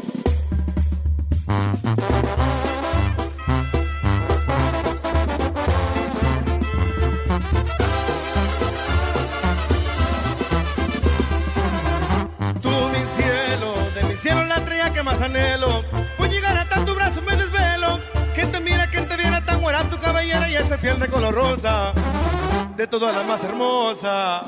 Más 15.14 15.22
anhelo. 15.22 15.84
Llegar 16.30 16.56
hasta 16.56 16.84
tu 16.84 16.94
brazo 16.94 17.22
me 17.22 17.36
desvelo. 17.36 18.00
Que 18.34 18.46
te 18.46 18.58
mira, 18.60 18.90
que 18.90 19.00
te 19.02 19.16
viera 19.16 19.44
tan 19.44 19.60
buena 19.60 19.88
tu 19.88 19.98
cabellera 19.98 20.48
y 20.48 20.56
esa 20.56 20.76
piel 20.76 20.98
de 20.98 21.08
color 21.08 21.34
rosa. 21.34 21.92
De 22.76 22.86
todas 22.88 23.14
la 23.14 23.22
más 23.22 23.42
hermosa. 23.44 24.44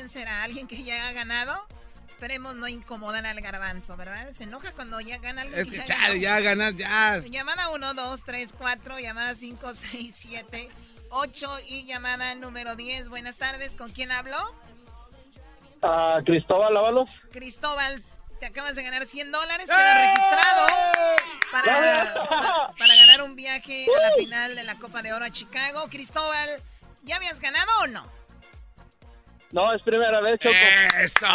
¿Quién 0.00 0.08
será? 0.08 0.44
¿Alguien 0.44 0.66
que 0.66 0.82
ya 0.82 1.08
ha 1.08 1.12
ganado? 1.12 1.66
Esperemos 2.08 2.54
no 2.54 2.66
incomodar 2.68 3.26
al 3.26 3.38
garbanzo, 3.42 3.98
¿verdad? 3.98 4.32
Se 4.32 4.44
enoja 4.44 4.72
cuando 4.72 4.98
ya 4.98 5.18
gana 5.18 5.42
alguien. 5.42 5.60
Es 5.60 5.70
que 5.70 5.76
ya 5.76 5.84
chale, 5.84 6.18
ya 6.18 6.40
ganar, 6.40 6.74
ya. 6.74 7.18
Llamada 7.18 7.68
1, 7.68 7.92
2, 7.92 8.24
3, 8.24 8.54
4, 8.56 8.98
llamada 8.98 9.34
5, 9.34 9.74
6, 9.74 10.14
7, 10.16 10.70
8 11.10 11.50
y 11.68 11.84
llamada 11.84 12.34
número 12.34 12.76
10. 12.76 13.10
Buenas 13.10 13.36
tardes, 13.36 13.74
¿con 13.74 13.92
quién 13.92 14.10
hablo? 14.10 14.38
Ah, 15.82 16.20
Cristóbal 16.24 16.74
Ábalos. 16.74 17.10
Cristóbal, 17.30 18.02
te 18.38 18.46
acabas 18.46 18.76
de 18.76 18.82
ganar 18.82 19.04
100 19.04 19.30
dólares, 19.30 19.66
queda 19.68 20.14
registrado 20.14 20.66
para, 21.52 22.14
para, 22.14 22.72
para 22.78 22.96
ganar 22.96 23.20
un 23.20 23.36
viaje 23.36 23.84
a 23.98 24.08
la 24.08 24.12
final 24.14 24.54
de 24.56 24.64
la 24.64 24.78
Copa 24.78 25.02
de 25.02 25.12
Oro 25.12 25.26
a 25.26 25.30
Chicago. 25.30 25.88
Cristóbal, 25.90 26.48
¿ya 27.02 27.16
habías 27.16 27.38
ganado 27.38 27.70
o 27.82 27.86
no? 27.88 28.19
No, 29.52 29.74
es 29.74 29.82
primera 29.82 30.20
vez, 30.20 30.38
Choco. 30.40 30.54
¡Eso! 31.02 31.26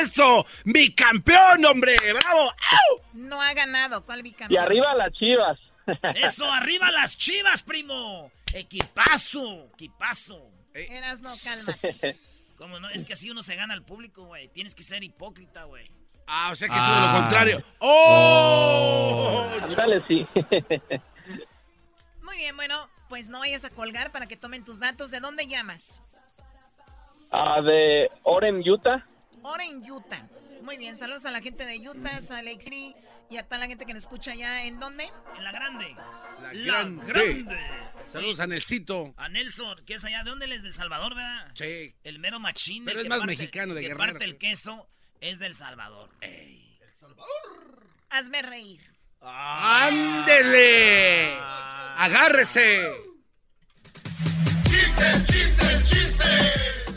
¡Eso! 0.00 0.46
¡Mi 0.64 0.94
campeón, 0.94 1.64
hombre! 1.66 1.96
¡Bravo! 1.98 2.42
¡Au! 2.50 3.02
No 3.12 3.40
ha 3.40 3.52
ganado, 3.52 4.04
¿cuál 4.06 4.20
Y 4.20 4.22
bicampeón? 4.22 4.64
arriba 4.64 4.94
las 4.94 5.12
chivas. 5.12 5.58
Eso, 6.14 6.50
arriba 6.50 6.90
las 6.90 7.16
chivas, 7.18 7.62
primo. 7.62 8.30
Equipazo, 8.52 9.68
equipazo. 9.74 10.50
Eras 10.74 11.20
no, 11.20 11.30
cálmate. 11.44 12.16
¿Cómo 12.58 12.78
no? 12.78 12.88
Es 12.90 13.04
que 13.04 13.14
así 13.14 13.30
uno 13.30 13.42
se 13.42 13.56
gana 13.56 13.74
al 13.74 13.82
público, 13.82 14.24
güey. 14.24 14.48
Tienes 14.48 14.74
que 14.74 14.82
ser 14.82 15.02
hipócrita, 15.02 15.64
güey. 15.64 15.90
Ah, 16.26 16.50
o 16.52 16.56
sea 16.56 16.68
que 16.68 16.74
es 16.76 16.82
de 16.82 17.00
lo 17.00 17.12
contrario. 17.12 17.62
¡Oh! 17.78 19.50
Dale, 19.76 20.02
sí. 20.06 20.26
Muy 22.22 22.36
bien, 22.36 22.54
bueno, 22.56 22.88
pues 23.08 23.28
no 23.28 23.40
vayas 23.40 23.64
a 23.64 23.70
colgar 23.70 24.12
para 24.12 24.26
que 24.26 24.36
tomen 24.36 24.64
tus 24.64 24.78
datos. 24.78 25.10
¿De 25.10 25.20
dónde 25.20 25.46
llamas? 25.46 26.02
Ah, 27.30 27.60
de 27.62 28.10
Oren, 28.24 28.62
Utah. 28.68 29.04
Ahora 29.44 29.64
en 29.64 29.88
Utah. 29.90 30.26
Muy 30.62 30.76
bien, 30.76 30.96
saludos 30.96 31.24
a 31.24 31.30
la 31.30 31.40
gente 31.40 31.64
de 31.64 31.78
Utah, 31.88 32.16
a 32.16 32.20
City 32.20 32.94
y 33.30 33.36
a 33.38 33.44
toda 33.44 33.58
la 33.58 33.66
gente 33.66 33.86
que 33.86 33.94
nos 33.94 34.02
escucha 34.04 34.32
allá. 34.32 34.64
¿En 34.64 34.78
dónde? 34.80 35.08
En 35.36 35.44
la 35.44 35.52
grande. 35.52 35.94
La 36.42 36.52
La 36.52 36.64
grande. 36.64 37.04
grande. 37.06 37.58
Saludos 38.10 38.40
a 38.40 38.46
Nelsito. 38.46 39.14
A 39.16 39.28
Nelson, 39.28 39.76
que 39.86 39.94
es 39.94 40.04
allá. 40.04 40.22
¿De 40.24 40.30
dónde 40.30 40.46
él 40.46 40.52
es? 40.52 40.62
¿Del 40.64 40.74
Salvador, 40.74 41.14
verdad? 41.14 41.50
Sí. 41.54 41.94
El 42.02 42.18
mero 42.18 42.40
machín. 42.40 42.84
Pero 42.84 42.98
el 43.00 43.06
es 43.06 43.08
más 43.08 43.20
parte- 43.20 43.36
mexicano 43.36 43.74
de 43.74 43.80
que 43.82 43.88
Guerrero, 43.88 44.04
parte 44.12 44.24
el 44.24 44.36
queso 44.36 44.88
es 45.20 45.38
del 45.38 45.54
Salvador. 45.54 46.10
Hazme 48.10 48.42
reír. 48.42 48.80
¡Ándele! 49.20 50.48
¡Agárrese! 51.96 52.90
¡Chistes, 54.64 55.26
chistes, 55.26 55.90
chistes! 55.90 56.89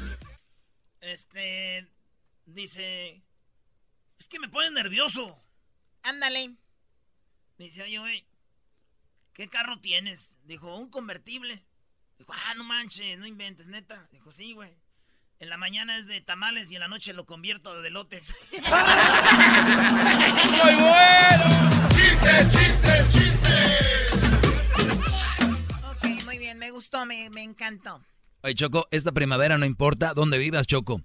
Este. 1.03 1.87
Dice. 2.45 3.21
Es 4.17 4.27
que 4.27 4.39
me 4.39 4.47
pone 4.47 4.71
nervioso. 4.71 5.37
Ándale. 6.01 6.55
Dice, 7.57 7.83
oye, 7.83 7.99
güey. 7.99 8.25
¿Qué 9.33 9.49
carro 9.49 9.79
tienes? 9.79 10.37
Dijo, 10.43 10.75
un 10.75 10.89
convertible. 10.89 11.61
Dijo, 12.17 12.31
ah, 12.33 12.53
no 12.55 12.63
manches, 12.63 13.17
no 13.17 13.25
inventes, 13.25 13.67
neta. 13.67 14.07
Dijo, 14.11 14.31
sí, 14.31 14.53
güey. 14.53 14.77
En 15.39 15.49
la 15.49 15.57
mañana 15.57 15.97
es 15.97 16.05
de 16.05 16.21
tamales 16.21 16.71
y 16.71 16.75
en 16.75 16.81
la 16.81 16.87
noche 16.87 17.11
lo 17.11 17.25
convierto 17.25 17.81
de 17.81 17.89
lotes. 17.89 18.33
¡Muy 18.51 18.61
bueno! 20.75 21.89
¡Chistes, 21.89 22.49
chistes, 22.49 23.11
chistes! 23.11 24.13
Ok, 25.83 26.05
muy 26.23 26.37
bien, 26.37 26.57
me 26.59 26.71
gustó, 26.71 27.05
me, 27.05 27.29
me 27.29 27.43
encantó. 27.43 28.01
Oye, 28.45 28.55
Choco, 28.55 28.89
esta 28.91 29.13
primavera 29.13 29.57
no 29.57 29.65
importa 29.65 30.13
dónde 30.13 30.37
vivas, 30.37 30.67
Choco. 30.67 31.01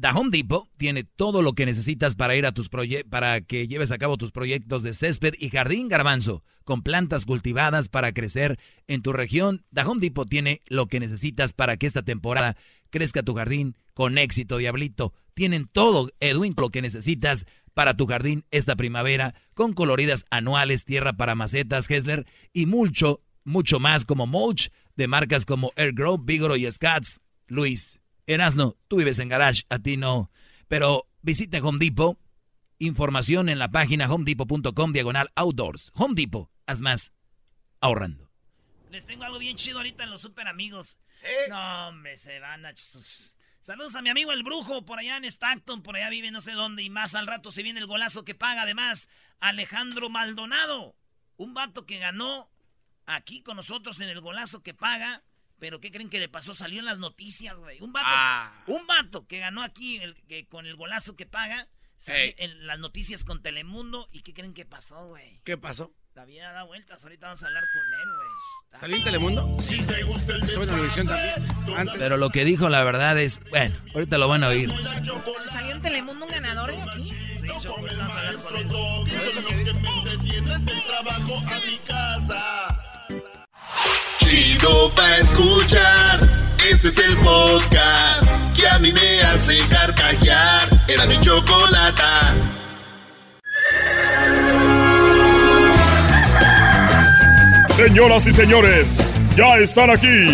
The 0.00 0.08
Depot 0.32 0.68
tiene 0.76 1.04
todo 1.04 1.40
lo 1.40 1.52
que 1.52 1.64
necesitas 1.64 2.16
para 2.16 2.34
ir 2.34 2.44
a 2.44 2.50
tus 2.50 2.68
para 3.08 3.40
que 3.40 3.68
lleves 3.68 3.92
a 3.92 3.98
cabo 3.98 4.16
tus 4.16 4.32
proyectos 4.32 4.82
de 4.82 4.92
césped 4.92 5.34
y 5.38 5.50
jardín 5.50 5.88
garbanzo, 5.88 6.42
con 6.64 6.82
plantas 6.82 7.24
cultivadas 7.24 7.88
para 7.88 8.10
crecer 8.10 8.58
en 8.88 9.00
tu 9.00 9.12
región. 9.12 9.64
The 9.72 9.84
Depot 10.00 10.28
tiene 10.28 10.60
lo 10.66 10.86
que 10.86 10.98
necesitas 10.98 11.52
para 11.52 11.76
que 11.76 11.86
esta 11.86 12.02
temporada 12.02 12.56
crezca 12.90 13.22
tu 13.22 13.34
jardín 13.34 13.76
con 13.94 14.18
éxito, 14.18 14.56
diablito. 14.56 15.14
Tienen 15.34 15.68
todo, 15.72 16.10
Edwin, 16.18 16.54
lo 16.56 16.70
que 16.70 16.82
necesitas 16.82 17.46
para 17.74 17.96
tu 17.96 18.08
jardín 18.08 18.44
esta 18.50 18.74
primavera, 18.74 19.36
con 19.54 19.72
coloridas 19.72 20.24
anuales, 20.30 20.84
tierra 20.84 21.12
para 21.12 21.36
macetas, 21.36 21.88
Hessler 21.88 22.26
y 22.52 22.66
mucho 22.66 23.22
mucho 23.46 23.78
más 23.78 24.04
como 24.04 24.26
mulch 24.26 24.70
de 24.96 25.08
marcas 25.08 25.44
como 25.44 25.72
Airgrow, 25.76 26.18
Vigoro 26.18 26.56
y 26.56 26.70
Scats. 26.70 27.20
Luis, 27.46 28.00
Erasno, 28.26 28.76
tú 28.88 28.96
vives 28.96 29.18
en 29.18 29.28
garage, 29.28 29.62
a 29.68 29.78
ti 29.78 29.96
no. 29.96 30.30
Pero 30.68 31.06
visite 31.22 31.60
Home 31.60 31.78
Depot. 31.78 32.18
Información 32.78 33.48
en 33.48 33.58
la 33.58 33.70
página 33.70 34.12
homedepot.com 34.12 34.92
diagonal 34.92 35.30
outdoors. 35.34 35.92
Home 35.94 36.14
Depot, 36.14 36.50
haz 36.66 36.80
más 36.82 37.12
ahorrando. 37.80 38.30
Les 38.90 39.06
tengo 39.06 39.24
algo 39.24 39.38
bien 39.38 39.56
chido 39.56 39.78
ahorita 39.78 40.04
en 40.04 40.10
los 40.10 40.20
super 40.20 40.46
amigos. 40.48 40.98
¿Sí? 41.14 41.26
No, 41.48 41.88
hombre, 41.88 42.16
se 42.18 42.38
van 42.38 42.66
a... 42.66 42.74
Saludos 43.60 43.96
a 43.96 44.02
mi 44.02 44.10
amigo 44.10 44.32
el 44.32 44.42
brujo 44.42 44.84
por 44.84 44.98
allá 44.98 45.16
en 45.16 45.24
Stockton, 45.24 45.82
por 45.82 45.96
allá 45.96 46.08
vive 46.10 46.30
no 46.30 46.40
sé 46.40 46.52
dónde 46.52 46.82
y 46.82 46.90
más 46.90 47.14
al 47.14 47.26
rato 47.26 47.50
se 47.50 47.62
viene 47.62 47.80
el 47.80 47.86
golazo 47.86 48.24
que 48.24 48.34
paga 48.34 48.62
además 48.62 49.08
Alejandro 49.40 50.08
Maldonado, 50.08 50.94
un 51.36 51.52
vato 51.52 51.84
que 51.84 51.98
ganó 51.98 52.48
aquí 53.06 53.42
con 53.42 53.56
nosotros 53.56 54.00
en 54.00 54.08
el 54.08 54.20
golazo 54.20 54.62
que 54.62 54.74
paga, 54.74 55.22
pero 55.58 55.80
¿qué 55.80 55.90
creen 55.90 56.10
que 56.10 56.18
le 56.18 56.28
pasó? 56.28 56.54
Salió 56.54 56.80
en 56.80 56.84
las 56.84 56.98
noticias, 56.98 57.58
güey. 57.58 57.80
Un 57.80 57.92
vato, 57.92 58.06
Ah. 58.10 58.62
un 58.66 58.86
vato 58.86 59.26
que 59.26 59.38
ganó 59.38 59.62
aquí 59.62 59.96
el- 59.98 60.14
que 60.26 60.46
con 60.46 60.66
el 60.66 60.76
golazo 60.76 61.16
que 61.16 61.26
paga, 61.26 61.68
salió 61.96 62.34
en 62.38 62.66
las 62.66 62.78
noticias 62.78 63.24
con 63.24 63.42
Telemundo 63.42 64.06
y 64.12 64.20
¿qué 64.20 64.34
creen 64.34 64.52
que 64.52 64.66
pasó, 64.66 65.06
güey? 65.08 65.40
¿Qué 65.44 65.56
pasó? 65.56 65.94
La 66.14 66.24
vida 66.24 66.50
da 66.52 66.62
vueltas, 66.62 67.02
ahorita 67.04 67.26
vamos 67.26 67.42
a 67.42 67.46
hablar 67.46 67.62
con 67.74 67.82
él, 68.00 68.16
güey. 68.16 68.80
¿Salió 68.80 68.96
en 68.96 69.04
Telemundo? 69.04 69.56
Si 69.60 69.82
te 69.82 70.02
gusta 70.02 70.34
el 70.34 70.42
Estuvo 70.44 70.62
en 70.62 70.68
televisión 70.70 71.06
también. 71.06 71.78
Antes. 71.78 71.94
Pero 71.98 72.16
lo 72.16 72.30
que 72.30 72.44
dijo 72.46 72.68
la 72.70 72.82
verdad 72.84 73.18
es, 73.18 73.40
bueno, 73.50 73.76
ahorita 73.94 74.16
lo 74.18 74.26
van 74.28 74.42
a 74.44 74.48
oír. 74.48 74.70
¿Salió 75.50 75.72
en 75.74 75.82
Telemundo 75.82 76.24
un 76.24 76.30
ganador 76.30 76.70
de 76.70 76.82
aquí? 76.82 77.04
Sí, 77.04 77.48
a 77.48 77.54
hablar 77.56 78.36
con 78.36 78.56
él. 78.56 78.66
Son 79.32 79.44
los 79.44 79.52
que 79.52 79.72
me 79.74 79.90
entretienen 79.98 80.64
del 80.64 80.82
trabajo 80.84 81.36
a 81.38 81.66
mi 81.66 81.78
casa. 81.86 82.85
Chido 84.18 84.92
pa' 84.94 85.16
escuchar. 85.18 86.28
Este 86.70 86.88
es 86.88 86.98
el 86.98 87.16
podcast 87.18 88.28
que 88.56 88.66
a 88.66 88.78
mí 88.78 88.92
me 88.92 89.22
hace 89.22 89.56
carcajear. 89.68 90.68
Era 90.88 91.06
mi 91.06 91.20
chocolata. 91.20 92.34
Señoras 97.76 98.26
y 98.26 98.32
señores, 98.32 99.12
ya 99.36 99.58
están 99.58 99.90
aquí 99.90 100.32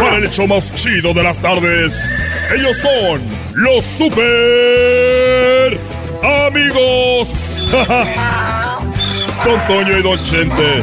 para 0.00 0.18
el 0.18 0.24
hecho 0.24 0.46
más 0.46 0.72
chido 0.74 1.14
de 1.14 1.22
las 1.22 1.40
tardes. 1.40 2.14
Ellos 2.54 2.76
son 2.76 3.22
los 3.54 3.84
super 3.84 5.80
amigos. 6.22 7.66
Don 9.44 9.66
Toño 9.66 9.98
y 9.98 10.02
Don 10.02 10.22
Chente. 10.22 10.82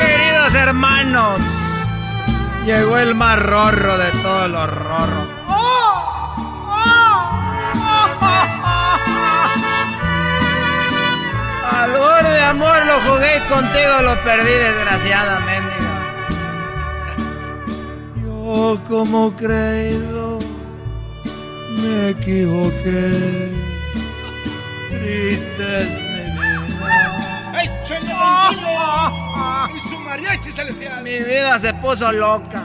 Queridos 0.00 0.54
hermanos, 0.54 1.40
llegó 2.64 2.98
el 2.98 3.14
más 3.14 3.38
rorro 3.38 3.98
de 3.98 4.10
todos 4.22 4.48
los 4.50 4.68
rorros. 4.68 5.28
Valor 11.72 12.22
de 12.22 12.42
amor 12.44 12.86
lo 12.86 13.00
jugué 13.00 13.42
contigo 13.48 14.02
lo 14.02 14.22
perdí 14.22 14.52
desgraciadamente. 14.52 15.74
Yo 18.22 18.80
como 18.88 19.34
creído 19.36 20.21
me 21.80 22.10
equivoqué. 22.10 23.52
Triste 24.90 25.82
es 25.82 25.88
mi 25.88 26.22
vida. 26.30 27.60
¡Ey, 27.60 27.70
Chela 27.84 29.68
y 29.74 29.88
su 29.88 29.98
mariachi 29.98 30.50
celestial! 30.50 31.02
Mi 31.02 31.18
vida 31.20 31.58
se 31.58 31.74
puso 31.74 32.12
loca. 32.12 32.62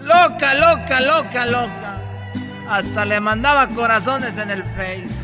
Loca, 0.00 0.54
loca, 0.54 1.00
loca, 1.00 1.46
loca. 1.46 1.98
Hasta 2.68 3.04
le 3.04 3.20
mandaba 3.20 3.68
corazones 3.68 4.36
en 4.36 4.50
el 4.50 4.62
Face. 4.62 5.20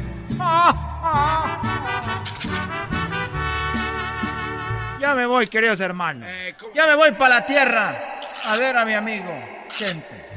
Ya 5.01 5.15
me 5.15 5.27
voy, 5.27 5.47
queridos 5.49 5.81
hermanos. 5.81 6.29
Ya 6.75 6.87
me 6.87 6.95
voy 6.95 7.13
para 7.13 7.37
la 7.37 7.47
tierra 7.47 7.95
a 8.47 8.57
ver 8.57 8.77
a 8.77 8.85
mi 8.85 8.95
amigo. 8.95 9.33
Chente. 9.69 10.32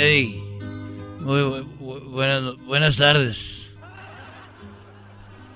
Hey, 0.00 0.40
muy 1.18 1.40
bu- 1.42 1.66
bu- 1.80 2.04
buenas, 2.12 2.54
buenas 2.66 2.96
tardes. 2.96 3.66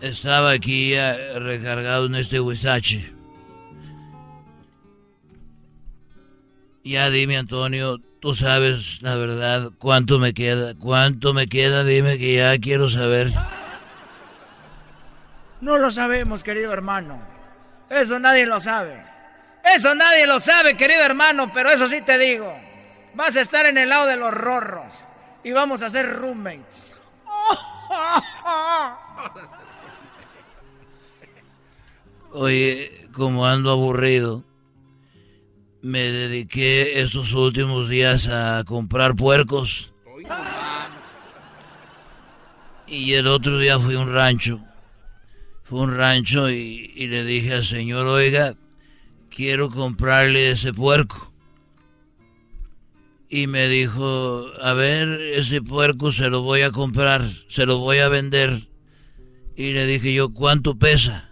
Estaba 0.00 0.50
aquí 0.50 0.90
ya 0.90 1.16
recargado 1.38 2.06
en 2.06 2.16
este 2.16 2.40
huizache. 2.40 3.12
Ya 6.82 7.08
dime, 7.10 7.36
Antonio, 7.36 7.98
tú 8.20 8.34
sabes 8.34 9.00
la 9.00 9.14
verdad, 9.14 9.70
cuánto 9.78 10.18
me 10.18 10.34
queda, 10.34 10.74
cuánto 10.74 11.32
me 11.32 11.46
queda, 11.46 11.84
dime 11.84 12.18
que 12.18 12.34
ya 12.34 12.58
quiero 12.58 12.90
saber. 12.90 13.30
No 15.60 15.78
lo 15.78 15.92
sabemos, 15.92 16.42
querido 16.42 16.72
hermano. 16.72 17.22
Eso 17.88 18.18
nadie 18.18 18.46
lo 18.46 18.58
sabe. 18.58 19.00
Eso 19.76 19.94
nadie 19.94 20.26
lo 20.26 20.40
sabe, 20.40 20.76
querido 20.76 21.04
hermano, 21.04 21.52
pero 21.54 21.70
eso 21.70 21.86
sí 21.86 22.00
te 22.04 22.18
digo. 22.18 22.52
Vas 23.14 23.36
a 23.36 23.40
estar 23.40 23.66
en 23.66 23.76
el 23.76 23.90
lado 23.90 24.06
de 24.06 24.16
los 24.16 24.32
rorros 24.32 25.06
y 25.44 25.52
vamos 25.52 25.82
a 25.82 25.90
ser 25.90 26.10
roommates. 26.16 26.94
Oye, 32.32 33.08
como 33.12 33.46
ando 33.46 33.70
aburrido, 33.70 34.42
me 35.82 36.00
dediqué 36.00 37.00
estos 37.00 37.34
últimos 37.34 37.88
días 37.88 38.28
a 38.28 38.64
comprar 38.64 39.14
puercos. 39.14 39.92
Y 42.86 43.12
el 43.14 43.26
otro 43.26 43.58
día 43.58 43.78
fui 43.78 43.96
a 43.96 44.00
un 44.00 44.12
rancho. 44.12 44.60
Fue 45.64 45.80
un 45.80 45.96
rancho 45.96 46.48
y 46.50 47.06
le 47.08 47.24
dije 47.24 47.54
al 47.54 47.64
señor, 47.64 48.06
oiga, 48.06 48.54
quiero 49.28 49.70
comprarle 49.70 50.50
ese 50.50 50.72
puerco. 50.72 51.31
Y 53.34 53.46
me 53.46 53.66
dijo, 53.66 54.44
a 54.60 54.74
ver, 54.74 55.08
ese 55.08 55.62
puerco 55.62 56.12
se 56.12 56.28
lo 56.28 56.42
voy 56.42 56.60
a 56.60 56.70
comprar, 56.70 57.26
se 57.48 57.64
lo 57.64 57.78
voy 57.78 57.96
a 57.96 58.10
vender. 58.10 58.68
Y 59.56 59.72
le 59.72 59.86
dije 59.86 60.12
yo, 60.12 60.34
¿cuánto 60.34 60.78
pesa? 60.78 61.30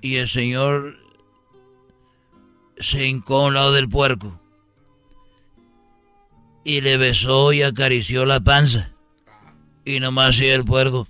Y 0.00 0.16
el 0.16 0.28
señor 0.28 0.96
se 2.78 3.06
hincó 3.06 3.36
a 3.36 3.46
un 3.46 3.54
lado 3.54 3.72
del 3.72 3.88
puerco. 3.88 4.40
Y 6.64 6.80
le 6.80 6.96
besó 6.96 7.52
y 7.52 7.62
acarició 7.62 8.26
la 8.26 8.40
panza. 8.40 8.90
Y 9.84 10.00
nomás 10.00 10.30
hacía 10.30 10.56
el 10.56 10.64
puerco. 10.64 11.06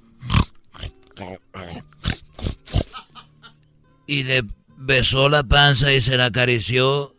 Y 4.07 4.24
le 4.24 4.45
besó 4.76 5.30
la 5.30 5.45
panza 5.45 5.95
y 5.95 6.03
se 6.03 6.18
la 6.18 6.26
acarició. 6.26 7.12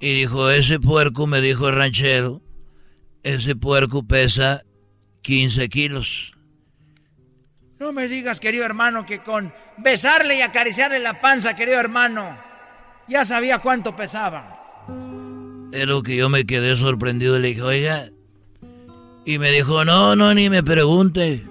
Y 0.00 0.14
dijo, 0.14 0.50
ese 0.50 0.80
puerco, 0.80 1.26
me 1.26 1.40
dijo 1.40 1.68
el 1.68 1.76
ranchero, 1.76 2.40
ese 3.22 3.54
puerco 3.54 4.02
pesa 4.02 4.64
15 5.22 5.68
kilos. 5.68 6.32
No 7.78 7.92
me 7.92 8.08
digas, 8.08 8.40
querido 8.40 8.64
hermano, 8.64 9.06
que 9.06 9.20
con 9.20 9.52
besarle 9.78 10.38
y 10.38 10.42
acariciarle 10.42 10.98
la 10.98 11.20
panza, 11.20 11.56
querido 11.56 11.78
hermano, 11.78 12.36
ya 13.08 13.24
sabía 13.24 13.58
cuánto 13.58 13.94
pesaba. 13.94 14.58
Es 15.72 15.86
lo 15.86 16.02
que 16.02 16.16
yo 16.16 16.28
me 16.28 16.46
quedé 16.46 16.76
sorprendido 16.76 17.38
y 17.38 17.42
le 17.42 17.48
dije, 17.48 17.62
oiga. 17.62 18.10
Y 19.24 19.38
me 19.38 19.50
dijo, 19.50 19.84
no, 19.84 20.16
no, 20.16 20.34
ni 20.34 20.50
me 20.50 20.62
pregunte. 20.62 21.44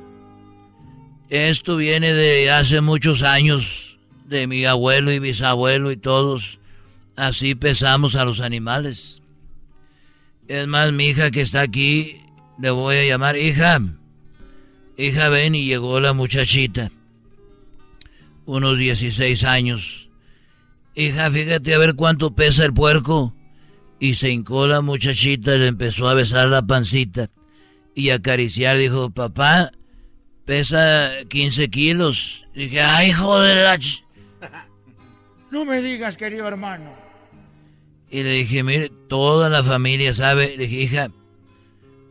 Esto 1.29 1.77
viene 1.77 2.13
de 2.13 2.49
hace 2.49 2.81
muchos 2.81 3.21
años, 3.21 3.97
de 4.25 4.47
mi 4.47 4.65
abuelo 4.65 5.11
y 5.11 5.19
bisabuelo 5.19 5.91
y 5.91 5.97
todos. 5.97 6.59
Así 7.19 7.53
pesamos 7.53 8.15
a 8.15 8.23
los 8.23 8.39
animales. 8.39 9.21
Es 10.47 10.65
más, 10.67 10.93
mi 10.93 11.07
hija 11.09 11.31
que 11.31 11.41
está 11.41 11.59
aquí, 11.59 12.15
le 12.57 12.69
voy 12.69 12.95
a 12.95 13.03
llamar, 13.03 13.35
hija. 13.35 13.81
Hija, 14.97 15.27
ven 15.27 15.53
y 15.53 15.65
llegó 15.65 15.99
la 15.99 16.13
muchachita. 16.13 16.91
Unos 18.45 18.77
16 18.77 19.43
años. 19.43 20.09
Hija, 20.95 21.29
fíjate 21.29 21.73
a 21.73 21.77
ver 21.77 21.95
cuánto 21.95 22.35
pesa 22.35 22.63
el 22.63 22.73
puerco. 22.73 23.35
Y 23.99 24.15
se 24.15 24.29
hincó 24.29 24.65
la 24.65 24.79
muchachita 24.79 25.55
y 25.55 25.59
le 25.59 25.67
empezó 25.67 26.07
a 26.07 26.13
besar 26.13 26.47
la 26.47 26.61
pancita. 26.61 27.29
Y 27.95 28.11
acariciar, 28.11 28.77
dijo, 28.77 29.09
papá, 29.09 29.73
pesa 30.45 31.11
15 31.27 31.69
kilos. 31.69 32.45
Dije, 32.55 32.79
ay, 32.79 33.09
hijo 33.09 33.41
de 33.41 33.55
la... 33.55 33.77
ch-". 33.77 34.05
No 35.51 35.65
me 35.65 35.81
digas, 35.81 36.15
querido 36.15 36.47
hermano. 36.47 37.08
Y 38.11 38.23
le 38.23 38.31
dije, 38.31 38.63
mire, 38.63 38.89
toda 39.07 39.49
la 39.49 39.63
familia 39.63 40.13
sabe. 40.13 40.55
Le 40.57 40.67
dije, 40.67 40.81
hija, 40.83 41.11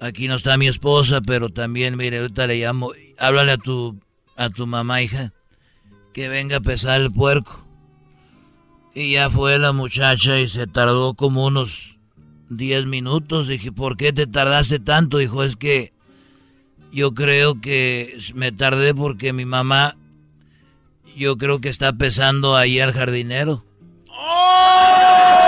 aquí 0.00 0.28
no 0.28 0.36
está 0.36 0.56
mi 0.56 0.68
esposa, 0.68 1.20
pero 1.20 1.50
también, 1.50 1.96
mire, 1.96 2.18
ahorita 2.18 2.46
le 2.46 2.56
llamo. 2.56 2.92
Háblale 3.18 3.52
a 3.52 3.58
tu, 3.58 3.98
a 4.36 4.50
tu 4.50 4.66
mamá, 4.66 5.02
hija, 5.02 5.32
que 6.12 6.28
venga 6.28 6.58
a 6.58 6.60
pesar 6.60 7.00
el 7.00 7.12
puerco. 7.12 7.64
Y 8.94 9.12
ya 9.12 9.28
fue 9.30 9.58
la 9.58 9.72
muchacha 9.72 10.40
y 10.40 10.48
se 10.48 10.66
tardó 10.66 11.14
como 11.14 11.46
unos 11.46 11.98
10 12.50 12.86
minutos. 12.86 13.48
Dije, 13.48 13.72
¿por 13.72 13.96
qué 13.96 14.12
te 14.12 14.26
tardaste 14.26 14.78
tanto? 14.78 15.18
Dijo, 15.18 15.42
es 15.42 15.56
que 15.56 15.92
yo 16.92 17.12
creo 17.12 17.60
que 17.60 18.18
me 18.34 18.52
tardé 18.52 18.94
porque 18.94 19.32
mi 19.32 19.44
mamá, 19.44 19.96
yo 21.16 21.36
creo 21.36 21.60
que 21.60 21.68
está 21.68 21.92
pesando 21.92 22.56
ahí 22.56 22.80
al 22.80 22.92
jardinero. 22.92 23.64
¿Y 24.06 25.47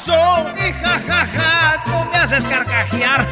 pasó? 0.00 0.48
Y 0.56 0.72
jajaja, 0.72 1.84
tú 1.84 2.10
me 2.10 2.16
haces 2.16 2.46
carcajear. 2.46 3.26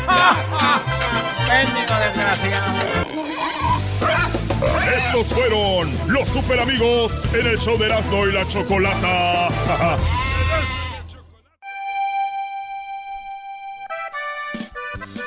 Bendigo 1.49 1.95
desgraciado. 2.05 2.79
Estos 4.97 5.33
fueron 5.33 5.97
los 6.09 6.29
super 6.29 6.61
amigos 6.61 7.13
en 7.33 7.47
el 7.47 7.59
show 7.59 7.79
de 7.79 7.87
Erasmo 7.87 8.27
y 8.27 8.33
la 8.33 8.47
Chocolata. 8.47 9.49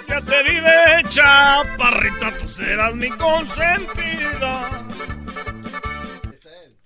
Ya 0.07 0.19
te 0.19 0.43
vi 0.43 0.59
de 0.59 1.07
chaparrita, 1.07 2.37
tú 2.41 2.49
serás 2.49 2.95
mi 2.97 3.07
consentida. 3.11 4.69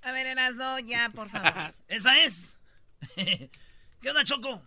A 0.03 0.12
ver, 0.12 0.28
Erasno, 0.28 0.78
ya, 0.78 1.10
por 1.10 1.28
favor. 1.30 1.74
Esa 1.88 2.24
es. 2.24 2.53
¿Qué 4.02 4.10
onda, 4.10 4.24
Choco? 4.24 4.62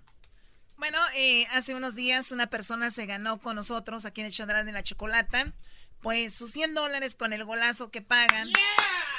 Bueno, 0.77 0.99
eh, 1.15 1.47
hace 1.53 1.75
unos 1.75 1.95
días 1.95 2.33
una 2.33 2.49
persona 2.49 2.91
se 2.91 3.07
ganó 3.07 3.41
con 3.41 3.57
nosotros 3.57 4.05
aquí 4.05 4.21
en 4.21 4.29
el 4.29 4.33
Chandrán 4.33 4.67
de 4.67 4.73
la 4.73 4.83
Chocolata, 4.83 5.53
pues 6.01 6.35
sus 6.35 6.53
100 6.53 6.75
dólares 6.75 7.15
con 7.15 7.33
el 7.33 7.45
golazo 7.45 7.91
que 7.91 8.01
pagan. 8.01 8.49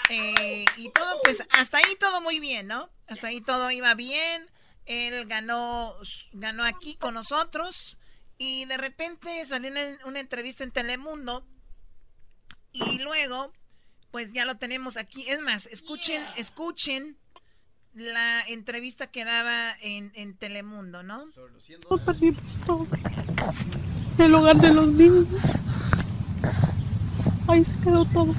Eh, 0.10 0.66
y 0.78 0.90
todo, 0.92 1.20
pues 1.24 1.44
hasta 1.52 1.78
ahí 1.78 1.96
todo 2.00 2.22
muy 2.22 2.40
bien, 2.40 2.68
¿no? 2.68 2.90
Hasta 3.08 3.28
ahí 3.28 3.42
todo 3.42 3.70
iba 3.72 3.94
bien. 3.94 4.50
Él 4.86 5.28
ganó, 5.28 5.96
ganó 6.34 6.64
aquí 6.64 6.96
con 6.96 7.14
nosotros 7.14 7.98
y 8.38 8.66
de 8.66 8.78
repente 8.78 9.46
salió 9.46 9.70
una, 9.70 10.00
una 10.06 10.20
entrevista 10.20 10.64
en 10.64 10.72
Telemundo 10.72 11.46
y 12.72 13.00
luego, 13.00 13.54
pues 14.10 14.34
ya 14.34 14.46
lo 14.46 14.58
tenemos 14.58 14.98
aquí. 14.98 15.30
Es 15.30 15.42
más, 15.42 15.68
escuchen, 15.68 16.26
escuchen 16.38 17.19
la 18.00 18.42
entrevista 18.48 19.08
que 19.08 19.26
daba 19.26 19.72
en, 19.82 20.12
en 20.16 20.34
Telemundo, 20.34 21.04
¿no? 21.04 21.26
El 24.18 24.34
hogar 24.36 24.58
de 24.58 24.74
los 24.74 24.88
niños. 24.92 25.28
Ahí 27.48 27.64
se 27.64 27.74
quedó 27.84 28.06
todo. 28.06 28.34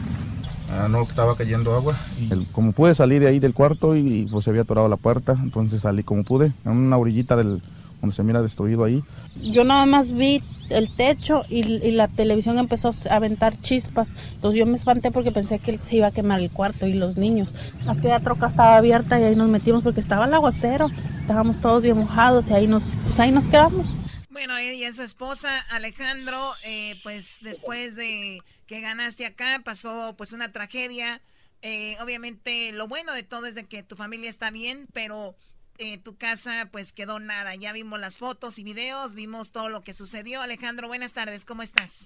Ah, 0.68 0.86
no, 0.88 1.04
que 1.04 1.10
estaba 1.10 1.36
cayendo 1.36 1.74
agua. 1.74 1.98
Y 2.18 2.32
el- 2.32 2.46
como 2.52 2.72
pude 2.72 2.94
salir 2.94 3.20
de 3.20 3.28
ahí 3.28 3.40
del 3.40 3.54
cuarto 3.54 3.96
y 3.96 4.26
pues 4.30 4.44
se 4.44 4.50
había 4.50 4.62
atorado 4.62 4.88
la 4.88 4.96
puerta, 4.96 5.36
entonces 5.42 5.82
salí 5.82 6.02
como 6.04 6.22
pude, 6.22 6.52
en 6.64 6.72
una 6.72 6.96
orillita 6.96 7.34
del, 7.36 7.60
donde 8.00 8.14
se 8.14 8.22
mira 8.22 8.42
destruido 8.42 8.84
ahí. 8.84 9.02
Yo 9.36 9.64
nada 9.64 9.86
más 9.86 10.12
vi 10.12 10.42
el 10.70 10.94
techo 10.94 11.44
y, 11.48 11.60
y 11.60 11.90
la 11.90 12.08
televisión 12.08 12.58
empezó 12.58 12.94
a 13.10 13.16
aventar 13.16 13.60
chispas. 13.60 14.08
Entonces 14.34 14.58
yo 14.58 14.66
me 14.66 14.76
espanté 14.76 15.10
porque 15.10 15.32
pensé 15.32 15.58
que 15.58 15.78
se 15.78 15.96
iba 15.96 16.08
a 16.08 16.12
quemar 16.12 16.40
el 16.40 16.50
cuarto 16.50 16.86
y 16.86 16.94
los 16.94 17.16
niños. 17.16 17.48
Aquella 17.86 18.20
troca 18.20 18.48
estaba 18.48 18.76
abierta 18.76 19.20
y 19.20 19.24
ahí 19.24 19.36
nos 19.36 19.48
metimos 19.48 19.82
porque 19.82 20.00
estaba 20.00 20.26
el 20.26 20.34
aguacero. 20.34 20.88
Estábamos 21.20 21.60
todos 21.60 21.82
bien 21.82 21.98
mojados 21.98 22.48
y 22.48 22.54
ahí 22.54 22.66
nos, 22.66 22.82
pues 23.04 23.18
ahí 23.18 23.32
nos 23.32 23.46
quedamos. 23.46 23.86
Bueno, 24.30 24.56
ella 24.56 24.88
es 24.88 24.96
su 24.96 25.02
esposa, 25.02 25.60
Alejandro, 25.70 26.54
eh, 26.64 26.94
pues 27.02 27.40
después 27.42 27.96
de 27.96 28.40
que 28.66 28.80
ganaste 28.80 29.26
acá, 29.26 29.60
pasó 29.64 30.14
pues 30.16 30.32
una 30.32 30.52
tragedia. 30.52 31.20
Eh, 31.62 31.96
obviamente 32.00 32.72
lo 32.72 32.88
bueno 32.88 33.12
de 33.12 33.22
todo 33.22 33.46
es 33.46 33.54
de 33.54 33.64
que 33.66 33.82
tu 33.82 33.96
familia 33.96 34.30
está 34.30 34.50
bien, 34.50 34.86
pero 34.92 35.34
eh, 35.80 35.96
tu 35.96 36.16
casa 36.16 36.68
pues 36.70 36.92
quedó 36.92 37.18
nada. 37.18 37.54
Ya 37.54 37.72
vimos 37.72 37.98
las 37.98 38.18
fotos 38.18 38.58
y 38.58 38.64
videos, 38.64 39.14
vimos 39.14 39.50
todo 39.50 39.70
lo 39.70 39.80
que 39.80 39.94
sucedió. 39.94 40.42
Alejandro, 40.42 40.88
buenas 40.88 41.14
tardes, 41.14 41.46
¿cómo 41.46 41.62
estás? 41.62 42.04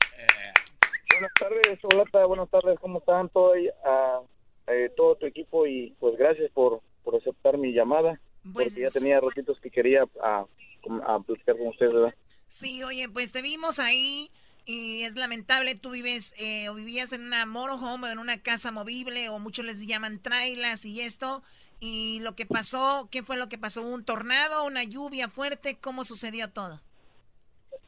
Buenas 1.11 1.33
tardes, 1.39 1.79
Olata, 1.83 2.25
buenas 2.25 2.49
tardes, 2.51 2.79
¿cómo 2.81 3.01
están 3.01 3.29
todo? 3.31 3.53
Ah, 3.85 4.21
eh, 4.69 4.91
todo 4.97 5.17
tu 5.17 5.27
equipo? 5.27 5.67
Y 5.67 5.95
pues 5.99 6.17
gracias 6.17 6.51
por, 6.53 6.83
por 7.03 7.17
aceptar 7.17 7.59
mi 7.59 7.73
llamada, 7.73 8.21
porque 8.53 8.71
ya 8.71 8.91
tenía 8.91 9.21
ratitos 9.21 9.59
que 9.61 9.71
quería 9.71 10.05
ah, 10.23 10.45
com- 10.83 11.03
ah, 11.05 11.19
platicar 11.27 11.59
con 11.59 11.69
ustedes, 11.69 11.93
¿verdad? 11.93 12.15
Sí, 12.49 12.85
oye, 12.85 13.09
pues 13.09 13.33
te 13.33 13.43
vimos 13.43 13.81
ahí 13.81 14.31
y 14.65 15.03
es 15.03 15.17
lamentable, 15.17 15.75
tú 15.75 15.91
vives 15.91 16.33
eh, 16.39 16.69
o 16.69 16.75
vivías 16.75 17.13
en 17.13 17.23
una 17.23 17.45
motorhome 17.45 18.09
o 18.09 18.13
en 18.13 18.21
una 18.21 18.41
casa 18.41 18.71
movible 18.71 19.29
o 19.29 19.41
muchos 19.41 19.65
les 19.65 19.85
llaman 19.85 20.21
trailas 20.21 20.85
y 20.85 21.01
esto. 21.01 21.43
Y 21.87 22.19
lo 22.21 22.35
que 22.35 22.47
pasó, 22.47 23.09
¿qué 23.11 23.23
fue 23.23 23.37
lo 23.37 23.51
que 23.51 23.59
pasó? 23.59 23.83
¿Un 23.87 24.07
tornado, 24.07 24.65
una 24.65 24.85
lluvia 24.85 25.29
fuerte? 25.29 25.77
¿Cómo 25.79 26.05
sucedió 26.05 26.51
todo? 26.51 26.81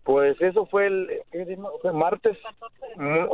Pues 0.05 0.39
eso 0.43 0.67
fue 0.67 0.89
el. 0.89 1.23
Fue 1.81 1.95
martes, 1.95 2.37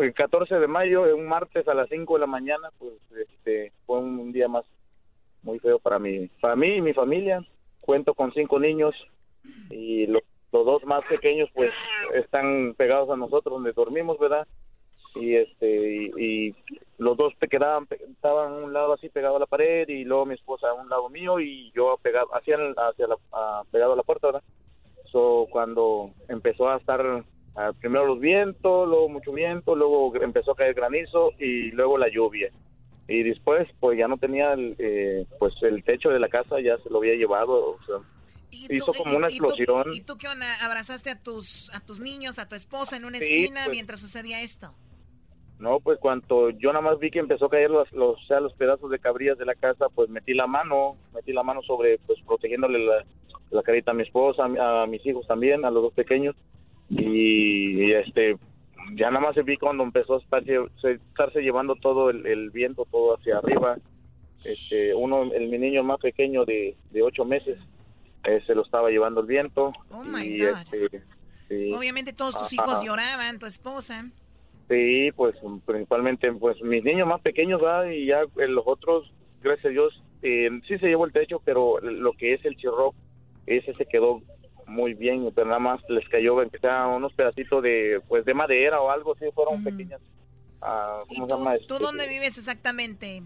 el 0.00 0.14
14 0.14 0.54
de 0.54 0.68
mayo, 0.68 1.16
un 1.16 1.26
martes 1.26 1.66
a 1.66 1.74
las 1.74 1.88
5 1.88 2.14
de 2.14 2.20
la 2.20 2.28
mañana, 2.28 2.68
pues 2.78 2.94
este 3.10 3.72
fue 3.86 3.98
un 3.98 4.30
día 4.30 4.46
más 4.46 4.64
muy 5.42 5.58
feo 5.58 5.80
para 5.80 5.98
mí, 5.98 6.28
para 6.40 6.54
mí 6.54 6.76
y 6.76 6.80
mi 6.80 6.94
familia. 6.94 7.44
Cuento 7.80 8.14
con 8.14 8.32
cinco 8.32 8.60
niños 8.60 8.94
y 9.68 10.06
los, 10.06 10.22
los 10.52 10.64
dos 10.64 10.84
más 10.84 11.04
pequeños 11.06 11.50
pues 11.54 11.72
están 12.14 12.74
pegados 12.76 13.10
a 13.10 13.16
nosotros 13.16 13.54
donde 13.54 13.72
dormimos, 13.72 14.16
¿verdad? 14.20 14.46
Y 15.14 15.36
este 15.36 15.94
y, 16.16 16.48
y 16.48 16.56
los 16.98 17.16
dos 17.16 17.34
te 17.38 17.48
quedaban 17.48 17.86
estaban 18.10 18.52
a 18.52 18.56
un 18.64 18.72
lado 18.72 18.94
así 18.94 19.08
pegado 19.08 19.36
a 19.36 19.40
la 19.40 19.46
pared 19.46 19.88
y 19.88 20.04
luego 20.04 20.24
mi 20.26 20.34
esposa 20.34 20.68
a 20.68 20.74
un 20.74 20.88
lado 20.88 21.08
mío 21.10 21.38
y 21.40 21.70
yo 21.74 21.98
pegado 22.02 22.28
hacia, 22.34 22.54
el- 22.56 22.74
hacia 22.76 23.06
la, 23.08 23.16
a- 23.32 23.62
pegado 23.70 23.92
a 23.92 23.96
la 23.96 24.02
puerta, 24.02 24.28
¿verdad? 24.28 24.42
So, 25.10 25.46
cuando 25.50 26.10
empezó 26.28 26.68
a 26.70 26.76
estar 26.78 27.24
ah, 27.56 27.72
primero 27.78 28.06
los 28.06 28.20
vientos, 28.20 28.88
luego 28.88 29.08
mucho 29.10 29.32
viento, 29.32 29.76
luego 29.76 30.14
empezó 30.16 30.52
a 30.52 30.56
caer 30.56 30.74
granizo 30.74 31.32
y 31.38 31.70
luego 31.72 31.98
la 31.98 32.08
lluvia. 32.08 32.50
Y 33.08 33.22
después, 33.24 33.68
pues 33.80 33.98
ya 33.98 34.08
no 34.08 34.16
tenía 34.16 34.54
el, 34.54 34.74
eh, 34.78 35.26
pues 35.38 35.52
el 35.62 35.84
techo 35.84 36.08
de 36.08 36.20
la 36.20 36.28
casa, 36.28 36.60
ya 36.60 36.78
se 36.78 36.88
lo 36.88 36.98
había 36.98 37.14
llevado. 37.14 37.72
o 37.72 37.78
sea, 37.84 37.96
hizo 38.50 38.92
como 38.94 39.16
una 39.16 39.28
¿Y 39.30 39.36
tú- 39.38 39.46
explosión. 39.50 39.92
¿Y 39.92 40.00
tú 40.00 40.16
qué 40.16 40.28
onda? 40.28 40.46
¿Abrazaste 40.64 41.10
a 41.10 41.20
tus, 41.22 41.68
a 41.74 41.80
tus 41.84 42.00
niños, 42.00 42.38
a 42.38 42.48
tu 42.48 42.54
esposa 42.54 42.96
en 42.96 43.04
una 43.04 43.18
Sí, 43.18 43.24
esquina 43.24 43.62
pues. 43.64 43.72
mientras 43.74 44.00
sucedía 44.00 44.40
esto? 44.40 44.72
No, 45.62 45.78
pues 45.78 46.00
cuando 46.00 46.50
yo 46.50 46.72
nada 46.72 46.80
más 46.84 46.98
vi 46.98 47.12
que 47.12 47.20
empezó 47.20 47.46
a 47.46 47.50
caer 47.50 47.70
los, 47.70 47.90
los, 47.92 48.20
o 48.20 48.26
sea, 48.26 48.40
los 48.40 48.52
pedazos 48.54 48.90
de 48.90 48.98
cabrillas 48.98 49.38
de 49.38 49.44
la 49.46 49.54
casa, 49.54 49.86
pues 49.94 50.10
metí 50.10 50.34
la 50.34 50.48
mano, 50.48 50.96
metí 51.14 51.32
la 51.32 51.44
mano 51.44 51.62
sobre, 51.62 51.98
pues 51.98 52.18
protegiéndole 52.26 52.84
la, 52.84 53.04
la 53.52 53.62
carita 53.62 53.92
a 53.92 53.94
mi 53.94 54.02
esposa, 54.02 54.42
a, 54.44 54.82
a 54.82 54.86
mis 54.88 55.06
hijos 55.06 55.24
también, 55.28 55.64
a 55.64 55.70
los 55.70 55.84
dos 55.84 55.92
pequeños. 55.92 56.34
Y, 56.90 57.80
y, 57.84 57.92
este, 57.92 58.36
ya 58.96 59.08
nada 59.12 59.20
más 59.24 59.36
vi 59.44 59.56
cuando 59.56 59.84
empezó 59.84 60.16
a 60.16 60.18
estar, 60.18 60.42
lle- 60.42 60.68
se- 60.80 60.94
estarse 60.94 61.40
llevando 61.42 61.76
todo 61.76 62.10
el, 62.10 62.26
el 62.26 62.50
viento, 62.50 62.84
todo 62.90 63.14
hacia 63.16 63.38
arriba. 63.38 63.76
Este, 64.42 64.92
uno, 64.96 65.32
el, 65.32 65.46
mi 65.48 65.58
niño 65.58 65.84
más 65.84 66.00
pequeño 66.00 66.44
de, 66.44 66.74
de 66.90 67.02
ocho 67.02 67.24
meses, 67.24 67.56
eh, 68.24 68.42
se 68.48 68.56
lo 68.56 68.62
estaba 68.62 68.90
llevando 68.90 69.20
el 69.20 69.28
viento. 69.28 69.70
Oh 69.92 70.02
my 70.02 70.22
y, 70.26 70.40
God. 70.44 70.56
este. 70.72 71.72
Obviamente 71.72 72.12
todos 72.12 72.36
tus 72.36 72.52
Ajá. 72.52 72.54
hijos 72.68 72.84
lloraban, 72.84 73.38
tu 73.38 73.46
esposa. 73.46 74.06
Sí, 74.72 75.12
pues 75.14 75.34
principalmente 75.66 76.32
pues 76.32 76.58
mis 76.62 76.82
niños 76.82 77.06
más 77.06 77.20
pequeños, 77.20 77.60
¿verdad? 77.60 77.90
Y 77.90 78.06
ya 78.06 78.22
eh, 78.22 78.48
los 78.48 78.64
otros, 78.66 79.12
gracias 79.42 79.66
a 79.66 79.68
Dios, 79.68 80.02
eh, 80.22 80.48
sí 80.66 80.78
se 80.78 80.86
llevó 80.86 81.04
el 81.04 81.12
techo, 81.12 81.42
pero 81.44 81.78
lo 81.80 82.14
que 82.14 82.32
es 82.32 82.44
el 82.46 82.56
chirro, 82.56 82.94
ese 83.46 83.74
se 83.74 83.84
quedó 83.84 84.22
muy 84.66 84.94
bien, 84.94 85.30
pero 85.34 85.48
nada 85.48 85.58
más 85.58 85.82
les 85.90 86.08
cayó, 86.08 86.40
aunque 86.40 86.58
sea 86.58 86.86
unos 86.86 87.12
pedacitos 87.12 87.62
de, 87.62 88.00
pues 88.08 88.24
de 88.24 88.32
madera 88.32 88.80
o 88.80 88.88
algo, 88.90 89.14
sí, 89.16 89.26
fueron 89.34 89.62
pequeñas. 89.62 90.00
ah, 90.62 91.00
¿Cómo 91.06 91.26
se 91.26 91.34
llama? 91.34 91.54
¿Tú 91.68 91.74
Este, 91.74 91.84
dónde 91.84 92.08
vives 92.08 92.38
exactamente, 92.38 93.22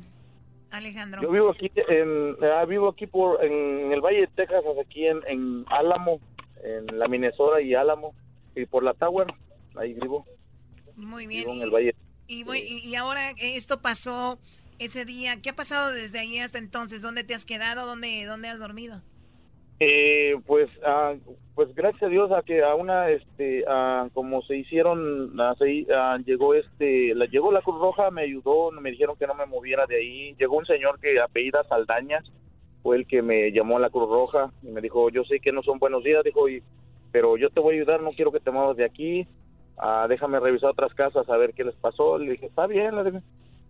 Alejandro? 0.73 1.23
Yo 1.23 1.31
vivo 1.31 1.51
aquí, 1.51 1.71
en, 1.77 2.37
ah, 2.43 2.65
vivo 2.65 2.89
aquí 2.89 3.07
por, 3.07 3.45
en 3.45 3.93
el 3.93 4.01
Valle 4.01 4.23
de 4.23 4.27
Texas, 4.35 4.65
aquí 4.85 5.07
en, 5.07 5.21
en 5.29 5.65
Álamo, 5.69 6.19
en 6.65 6.99
la 6.99 7.07
Minnesota 7.07 7.61
y 7.61 7.73
Álamo, 7.75 8.15
y 8.57 8.67
por 8.67 8.83
la 8.83 8.95
Tower, 8.95 9.29
ahí 9.77 9.95
vivo, 9.95 10.27
Muy 10.97 11.27
bien. 11.27 11.43
vivo 11.43 11.53
en 11.53 11.59
Y, 11.59 11.63
el 11.63 11.71
Valle. 11.71 11.95
y 12.27 12.45
voy- 12.45 12.63
y- 12.67 12.95
ahora 12.97 13.31
eh, 13.31 13.57
esto 13.57 13.81
pasó 13.81 14.39
ese 14.79 15.05
día. 15.05 15.41
¿Qué 15.43 15.51
ha 15.51 15.57
pasado 15.57 15.93
desde 15.93 16.19
ahí 16.19 16.39
hasta 16.39 16.59
entonces? 16.59 17.03
¿Dónde 17.03 17.25
te 17.25 17.35
has 17.35 17.45
quedado? 17.45 17.87
¿Dónde, 17.87 18.25
dónde 18.25 18.49
has 18.49 18.59
dormido? 18.59 19.01
Eh, 19.79 20.35
pues, 20.47 20.71
ah, 20.87 21.15
pues 21.55 21.75
gracias 21.75 22.05
a 22.05 22.09
Dios 22.09 22.33
a 22.33 22.43
que 22.43 22.63
a 22.65 22.75
una, 22.75 23.11
este, 23.11 23.63
como 24.15 24.41
se 24.43 24.57
hicieron, 24.57 25.37
se- 25.59 25.87
llegó 26.25 26.55
este, 26.55 27.15
la, 27.15 27.27
llegó 27.27 27.53
la 27.53 27.61
Cruz 27.61 27.79
Roja, 27.79 28.11
me 28.11 28.23
ayudó, 28.23 28.71
me 28.71 28.91
dijeron 28.91 29.17
que 29.19 29.27
no 29.27 29.35
me 29.35 29.45
moviera 29.45 29.85
de 29.87 29.97
ahí. 29.97 30.35
Llegó 30.39 30.57
un 30.57 30.65
señor 30.67 30.99
que 30.99 31.21
apellida 31.21 31.63
Saldaña, 31.65 32.23
fue 32.83 32.97
el 32.97 33.07
que 33.07 33.21
me 33.21 33.53
llamó 33.53 33.77
a 33.77 33.81
la 33.81 33.91
Cruz 33.91 34.09
Roja 34.09 34.51
y 34.63 34.69
me 34.69 34.81
dijo, 34.81 35.11
yo 35.11 35.25
sé 35.25 35.41
que 35.41 35.53
no 35.53 35.63
son 35.63 35.79
buenos 35.79 36.03
días, 36.03 36.25
dijo, 36.25 36.49
y, 36.49 36.63
pero 37.13 37.37
yo 37.37 37.51
te 37.51 37.61
voy 37.61 37.75
a 37.75 37.79
ayudar, 37.81 38.01
no 38.03 38.13
quiero 38.13 38.33
que 38.33 38.41
te 38.41 38.51
muevas 38.51 38.77
de 38.79 38.85
aquí, 38.87 39.27
ah, 39.79 40.07
déjame 40.09 40.41
revisar 40.41 40.71
otras 40.71 40.95
casas 40.95 41.29
a 41.29 41.37
ver 41.37 41.55
qué 41.55 41.65
les 41.65 41.75
pasó. 41.77 42.19
Le 42.19 42.33
dije, 42.33 42.47
está 42.47 42.67
bien. 42.67 42.95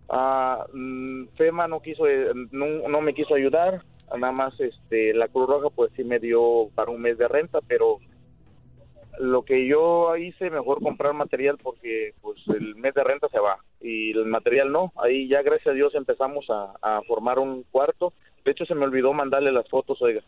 Ah, 0.09 0.65
mm, 0.73 1.27
FEMA 1.35 1.67
no 1.67 1.81
quiso, 1.81 2.07
eh, 2.07 2.31
no, 2.51 2.87
no 2.87 3.01
me 3.01 3.13
quiso 3.13 3.35
ayudar, 3.35 3.81
nada 4.15 4.31
más 4.31 4.57
este, 4.59 5.13
la 5.13 5.27
Cruz 5.27 5.49
Roja 5.49 5.69
pues 5.69 5.91
sí 5.97 6.03
me 6.05 6.19
dio 6.19 6.69
para 6.75 6.91
un 6.91 7.01
mes 7.01 7.17
de 7.17 7.27
renta, 7.27 7.59
pero 7.67 7.97
lo 9.19 9.43
que 9.43 9.67
yo 9.67 10.15
hice, 10.15 10.49
mejor 10.49 10.81
comprar 10.81 11.13
material 11.13 11.57
porque 11.61 12.13
pues 12.21 12.37
el 12.47 12.75
mes 12.75 12.93
de 12.93 13.03
renta 13.03 13.27
se 13.29 13.39
va 13.39 13.57
y 13.81 14.11
el 14.11 14.25
material 14.25 14.71
no. 14.71 14.93
Ahí 14.95 15.27
ya 15.27 15.41
gracias 15.41 15.67
a 15.67 15.75
Dios 15.75 15.93
empezamos 15.95 16.45
a, 16.49 16.73
a 16.81 17.01
formar 17.01 17.39
un 17.39 17.63
cuarto. 17.63 18.13
De 18.45 18.51
hecho 18.51 18.65
se 18.65 18.75
me 18.75 18.85
olvidó 18.85 19.11
mandarle 19.13 19.51
las 19.51 19.67
fotos, 19.67 20.01
oiga. 20.01 20.21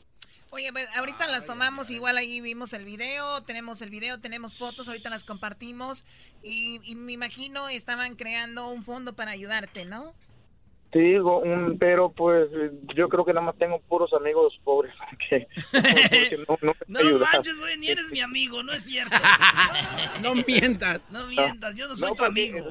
Oye, 0.52 0.72
pues, 0.72 0.88
ahorita 0.98 1.28
las 1.28 1.46
tomamos, 1.46 1.92
igual 1.92 2.18
ahí 2.18 2.42
vimos 2.42 2.74
el 2.74 2.84
video, 2.84 3.44
tenemos 3.44 3.82
el 3.82 3.90
video, 3.92 4.20
tenemos 4.20 4.58
fotos, 4.58 4.88
ahorita 4.88 5.10
las 5.10 5.24
compartimos 5.24 6.04
y, 6.42 6.80
y 6.84 6.96
me 6.96 7.12
imagino 7.14 7.70
estaban 7.70 8.16
creando 8.16 8.68
un 8.70 8.84
fondo 8.84 9.14
para 9.14 9.32
ayudarte, 9.32 9.86
¿no? 9.86 10.14
Sí, 10.92 10.98
digo, 11.00 11.38
un, 11.38 11.78
pero 11.78 12.10
pues 12.12 12.50
yo 12.96 13.10
creo 13.10 13.24
que 13.24 13.32
nada 13.32 13.46
más 13.46 13.58
tengo 13.60 13.80
puros 13.82 14.12
amigos 14.14 14.60
pobres 14.64 14.92
que, 15.30 15.48
porque 15.72 16.38
no, 16.48 16.58
no 16.64 16.74
me 17.04 17.12
No 17.12 17.20
manches, 17.20 17.60
güey, 17.60 17.78
ni 17.78 17.90
eres 17.90 18.10
mi 18.10 18.22
amigo, 18.22 18.64
no 18.64 18.74
es 18.74 18.84
cierto. 18.86 19.16
no 20.24 20.34
mientas. 20.34 21.02
No 21.12 21.28
mientas, 21.28 21.76
yo 21.76 21.88
no 21.88 21.96
soy 21.96 22.10
tu 22.10 22.16
porque- 22.18 22.26
amigo. 22.26 22.70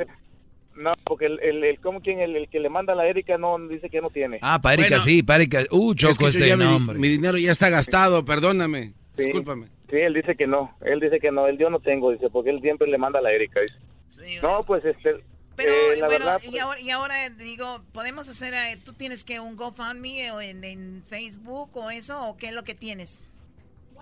No, 0.78 0.94
porque 1.04 1.26
el, 1.26 1.40
el, 1.40 1.64
el, 1.64 1.80
¿cómo 1.80 2.00
quién? 2.00 2.20
El, 2.20 2.36
el 2.36 2.48
que 2.48 2.60
le 2.60 2.68
manda 2.68 2.92
a 2.92 2.96
la 2.96 3.06
Erika 3.06 3.36
no 3.36 3.58
dice 3.68 3.90
que 3.90 4.00
no 4.00 4.10
tiene. 4.10 4.38
Ah, 4.42 4.60
para 4.60 4.74
Erika 4.74 5.00
sí, 5.00 5.22
para 5.22 5.38
Erika. 5.42 5.64
Uh, 5.70 5.90
Es 5.92 5.96
choco 5.96 6.14
que 6.18 6.22
yo 6.22 6.28
este 6.28 6.56
mi- 6.56 6.64
nombre. 6.64 6.98
Mi, 6.98 7.08
dinero 7.08 7.36
ya 7.36 7.50
está 7.50 7.68
gastado, 7.68 8.24
perdóname. 8.24 8.92
Sí. 9.16 9.24
Discúlpame. 9.24 9.66
Sí, 9.90 9.96
él 9.96 10.14
dice 10.14 10.36
que 10.36 10.46
no. 10.46 10.76
Él 10.82 11.00
dice 11.00 11.18
que 11.18 11.32
no. 11.32 11.46
Él 11.48 11.58
yo 11.58 11.68
no 11.70 11.80
tengo, 11.80 12.12
dice, 12.12 12.28
porque 12.30 12.50
él 12.50 12.60
siempre 12.60 12.86
le 12.88 12.98
manda 12.98 13.18
a 13.18 13.22
la 13.22 13.32
Erika. 13.32 13.60
Dice. 13.60 14.40
no, 14.40 14.62
pues 14.64 14.84
este. 14.84 15.16
Pero 15.56 15.72
eh, 15.72 15.96
la 15.98 16.06
bueno, 16.06 16.24
verdad, 16.24 16.40
y, 16.44 16.50
pues, 16.50 16.62
ahora, 16.62 16.80
y 16.80 16.90
ahora 16.90 17.30
digo, 17.30 17.80
¿podemos 17.92 18.28
hacer, 18.28 18.54
eh, 18.54 18.78
tú 18.84 18.92
tienes 18.92 19.24
que 19.24 19.40
un 19.40 19.56
GoFundMe 19.56 20.30
o 20.30 20.40
en, 20.40 20.62
en 20.62 21.02
Facebook 21.08 21.70
o 21.76 21.90
eso, 21.90 22.28
o 22.28 22.36
qué 22.36 22.46
es 22.48 22.52
lo 22.54 22.62
que 22.62 22.76
tienes? 22.76 23.24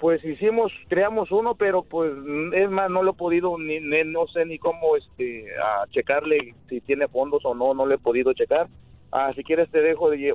Pues 0.00 0.22
hicimos, 0.24 0.72
creamos 0.88 1.30
uno, 1.32 1.54
pero 1.54 1.82
pues 1.82 2.12
es 2.54 2.70
más, 2.70 2.90
no 2.90 3.02
lo 3.02 3.12
he 3.12 3.14
podido, 3.14 3.56
ni, 3.58 3.80
ni- 3.80 4.04
no 4.04 4.26
sé 4.26 4.44
ni 4.44 4.58
cómo 4.58 4.96
este, 4.96 5.46
a 5.58 5.86
checarle 5.90 6.54
si 6.68 6.80
tiene 6.82 7.08
fondos 7.08 7.42
o 7.44 7.54
no, 7.54 7.72
no 7.74 7.86
lo 7.86 7.94
he 7.94 7.98
podido 7.98 8.32
checar. 8.34 8.68
Ah, 9.12 9.32
si 9.34 9.42
quieres 9.42 9.70
te 9.70 9.80
dejo, 9.80 10.10
de, 10.10 10.34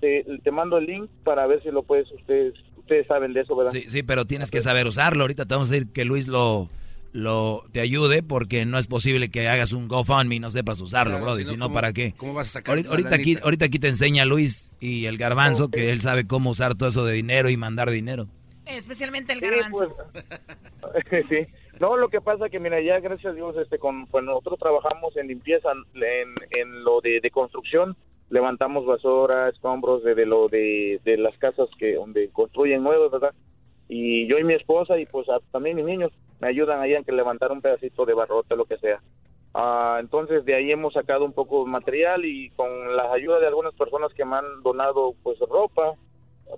te, 0.00 0.24
te 0.42 0.50
mando 0.50 0.78
el 0.78 0.86
link 0.86 1.10
para 1.22 1.46
ver 1.46 1.62
si 1.62 1.70
lo 1.70 1.82
puedes, 1.82 2.10
ustedes 2.12 2.54
ustedes 2.78 3.06
saben 3.06 3.32
de 3.32 3.40
eso, 3.42 3.54
¿verdad? 3.56 3.72
Sí, 3.72 3.84
sí, 3.88 4.02
pero 4.02 4.24
tienes 4.26 4.50
que 4.50 4.60
saber 4.60 4.86
usarlo. 4.86 5.22
Ahorita 5.24 5.44
te 5.44 5.54
vamos 5.54 5.68
a 5.70 5.72
decir 5.72 5.92
que 5.92 6.04
Luis 6.04 6.26
lo, 6.28 6.68
lo 7.12 7.64
te 7.72 7.80
ayude 7.80 8.22
porque 8.22 8.64
no 8.64 8.78
es 8.78 8.86
posible 8.86 9.28
que 9.28 9.48
hagas 9.48 9.72
un 9.72 9.88
GoFundMe 9.88 10.36
y 10.36 10.40
no 10.40 10.50
sepas 10.50 10.80
usarlo, 10.80 11.12
Claro, 11.12 11.24
brother. 11.24 11.44
si 11.44 11.50
no, 11.50 11.52
Si 11.54 11.56
no, 11.58 11.64
¿cómo- 11.66 11.74
¿para 11.74 11.92
qué? 11.92 12.14
cómo 12.16 12.34
vas 12.34 12.48
a 12.48 12.50
sacar 12.50 12.78
ahorita, 12.88 13.14
aquí, 13.14 13.36
ahorita 13.42 13.64
aquí 13.66 13.78
te 13.78 13.88
enseña 13.88 14.24
Luis 14.24 14.72
y 14.80 15.06
el 15.06 15.18
garbanzo 15.18 15.68
que 15.70 15.90
él 15.90 16.00
sabe 16.00 16.26
cómo 16.26 16.50
usar 16.50 16.74
todo 16.76 16.88
eso 16.88 17.04
de 17.04 17.14
dinero 17.14 17.48
y 17.50 17.56
mandar 17.56 17.90
dinero. 17.90 18.26
Especialmente 18.66 19.32
el 19.32 19.40
Sí, 19.40 19.48
garbanzo. 19.48 19.96
sí. 21.28 21.46
No, 21.80 21.96
lo 21.96 22.08
que 22.08 22.20
pasa 22.20 22.48
que, 22.48 22.58
mira, 22.58 22.80
ya 22.80 23.00
gracias 23.00 23.32
a 23.32 23.34
Dios, 23.36 23.56
este, 23.58 23.78
con, 23.78 24.06
pues 24.06 24.24
nosotros 24.24 24.58
trabajamos 24.58 25.16
en 25.16 25.28
limpieza, 25.28 25.70
en, 25.94 26.34
en 26.58 26.84
lo 26.84 27.00
de, 27.00 27.20
de 27.20 27.30
construcción, 27.30 27.96
levantamos 28.30 28.86
basura, 28.86 29.48
escombros 29.50 30.02
de, 30.02 30.14
de 30.14 30.26
lo 30.26 30.48
de, 30.48 31.00
de 31.04 31.16
las 31.18 31.36
casas 31.38 31.68
que 31.78 31.94
donde 31.94 32.30
construyen 32.30 32.82
nuevos, 32.82 33.10
¿verdad? 33.12 33.34
Y 33.88 34.26
yo 34.26 34.38
y 34.38 34.44
mi 34.44 34.54
esposa 34.54 34.98
y 34.98 35.06
pues 35.06 35.28
a- 35.28 35.38
también 35.52 35.76
mis 35.76 35.84
niños 35.84 36.12
me 36.40 36.48
ayudan 36.48 36.80
ahí 36.80 36.94
en 36.94 37.04
que 37.04 37.12
levantar 37.12 37.52
un 37.52 37.60
pedacito 37.62 38.04
de 38.06 38.14
barrote, 38.14 38.56
lo 38.56 38.64
que 38.64 38.78
sea. 38.78 39.00
Ah, 39.54 39.98
entonces 40.00 40.44
de 40.44 40.54
ahí 40.54 40.72
hemos 40.72 40.94
sacado 40.94 41.24
un 41.24 41.32
poco 41.32 41.64
de 41.64 41.70
material 41.70 42.24
y 42.24 42.50
con 42.50 42.96
la 42.96 43.12
ayuda 43.12 43.38
de 43.38 43.46
algunas 43.46 43.74
personas 43.74 44.12
que 44.14 44.24
me 44.24 44.36
han 44.36 44.62
donado 44.62 45.14
pues 45.22 45.38
ropa, 45.40 45.92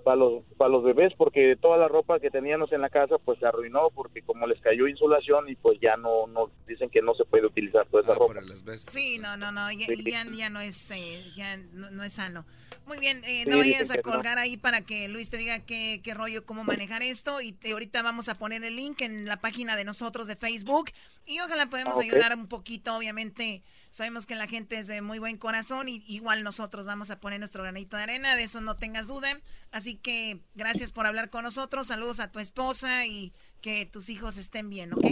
para 0.03 0.15
los 0.17 0.43
para 0.57 0.69
los 0.69 0.83
bebés 0.83 1.13
porque 1.17 1.55
toda 1.59 1.77
la 1.77 1.87
ropa 1.87 2.19
que 2.19 2.29
teníamos 2.29 2.71
en 2.71 2.81
la 2.81 2.89
casa 2.89 3.17
pues 3.17 3.39
se 3.39 3.45
arruinó 3.47 3.89
porque 3.89 4.21
como 4.21 4.45
les 4.45 4.61
cayó 4.61 4.87
insulación 4.87 5.49
y 5.49 5.55
pues 5.55 5.79
ya 5.81 5.97
no 5.97 6.27
no 6.27 6.51
dicen 6.67 6.89
que 6.89 7.01
no 7.01 7.15
se 7.15 7.25
puede 7.25 7.47
utilizar 7.47 7.87
toda 7.87 8.03
esa 8.03 8.13
ropa. 8.13 8.35
Sí, 8.77 9.17
no, 9.17 9.35
no, 9.37 9.51
no, 9.51 9.71
ya, 9.71 9.87
Sí. 9.87 10.03
ya, 10.09 10.25
ya 10.31 10.49
no 10.49 10.61
es, 10.61 10.91
eh, 10.91 11.23
ya 11.35 11.57
no, 11.57 11.89
no 11.91 12.03
es 12.03 12.13
sano. 12.13 12.45
Muy 12.85 12.99
bien, 12.99 13.17
eh, 13.25 13.43
Sí, 13.43 13.49
no 13.49 13.57
vayas 13.57 13.89
a 13.91 13.95
no. 13.97 14.01
colgar 14.03 14.37
ahí 14.39 14.57
para 14.57 14.81
que 14.81 15.07
Luis 15.09 15.29
te 15.29 15.37
diga 15.37 15.59
qué, 15.65 16.01
qué 16.03 16.13
rollo, 16.13 16.45
cómo 16.45 16.63
manejar 16.63 17.01
esto 17.03 17.41
y 17.41 17.51
te- 17.51 17.71
ahorita 17.71 18.01
vamos 18.01 18.29
a 18.29 18.35
poner 18.35 18.63
el 18.63 18.75
link 18.75 19.01
en 19.01 19.25
la 19.25 19.37
página 19.37 19.75
de 19.75 19.85
nosotros 19.85 20.27
de 20.27 20.35
Facebook 20.35 20.91
y 21.25 21.39
ojalá 21.39 21.67
podemos 21.67 21.97
Ah, 21.97 22.01
ayudar 22.01 22.35
un 22.35 22.47
poquito, 22.47 22.95
obviamente 22.95 23.61
sabemos 23.89 24.25
que 24.25 24.35
la 24.35 24.47
gente 24.47 24.77
es 24.77 24.87
de 24.87 25.01
muy 25.01 25.19
buen 25.19 25.37
corazón 25.37 25.89
y 25.89 26.03
igual 26.07 26.43
nosotros 26.43 26.85
vamos 26.85 27.11
a 27.11 27.19
poner 27.19 27.39
nuestro 27.39 27.63
granito 27.63 27.97
de 27.97 28.03
arena, 28.03 28.35
de 28.35 28.43
eso 28.43 28.61
no 28.61 28.75
tengas 28.75 29.07
duda, 29.07 29.39
así 29.71 29.95
que 29.95 30.39
gracias 30.55 30.91
por 30.91 31.05
hablar 31.05 31.29
con 31.29 31.43
nosotros, 31.43 31.87
saludos 31.87 32.19
a 32.19 32.31
tu 32.31 32.39
esposa 32.39 33.05
y 33.05 33.33
que 33.61 33.85
tus 33.85 34.09
hijos 34.09 34.37
estén 34.37 34.69
bien, 34.69 34.93
¿ok? 34.93 35.05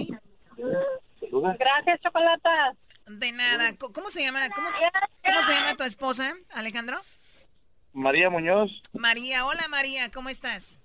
Gracias, 1.60 2.02
Chocolata. 2.02 2.76
De 3.08 3.32
nada. 3.32 3.76
¿Cómo 3.78 4.10
se 4.10 4.22
llama? 4.22 4.50
¿Cómo, 4.50 4.68
cómo 5.24 5.42
se 5.42 5.54
llama 5.54 5.76
tu 5.76 5.84
esposa, 5.84 6.34
Alejandro? 6.54 7.00
María 7.94 8.30
Muñoz, 8.30 8.70
María. 8.94 9.46
Hola, 9.46 9.68
María. 9.70 10.12
¿Cómo 10.12 10.30
estás? 10.30 10.80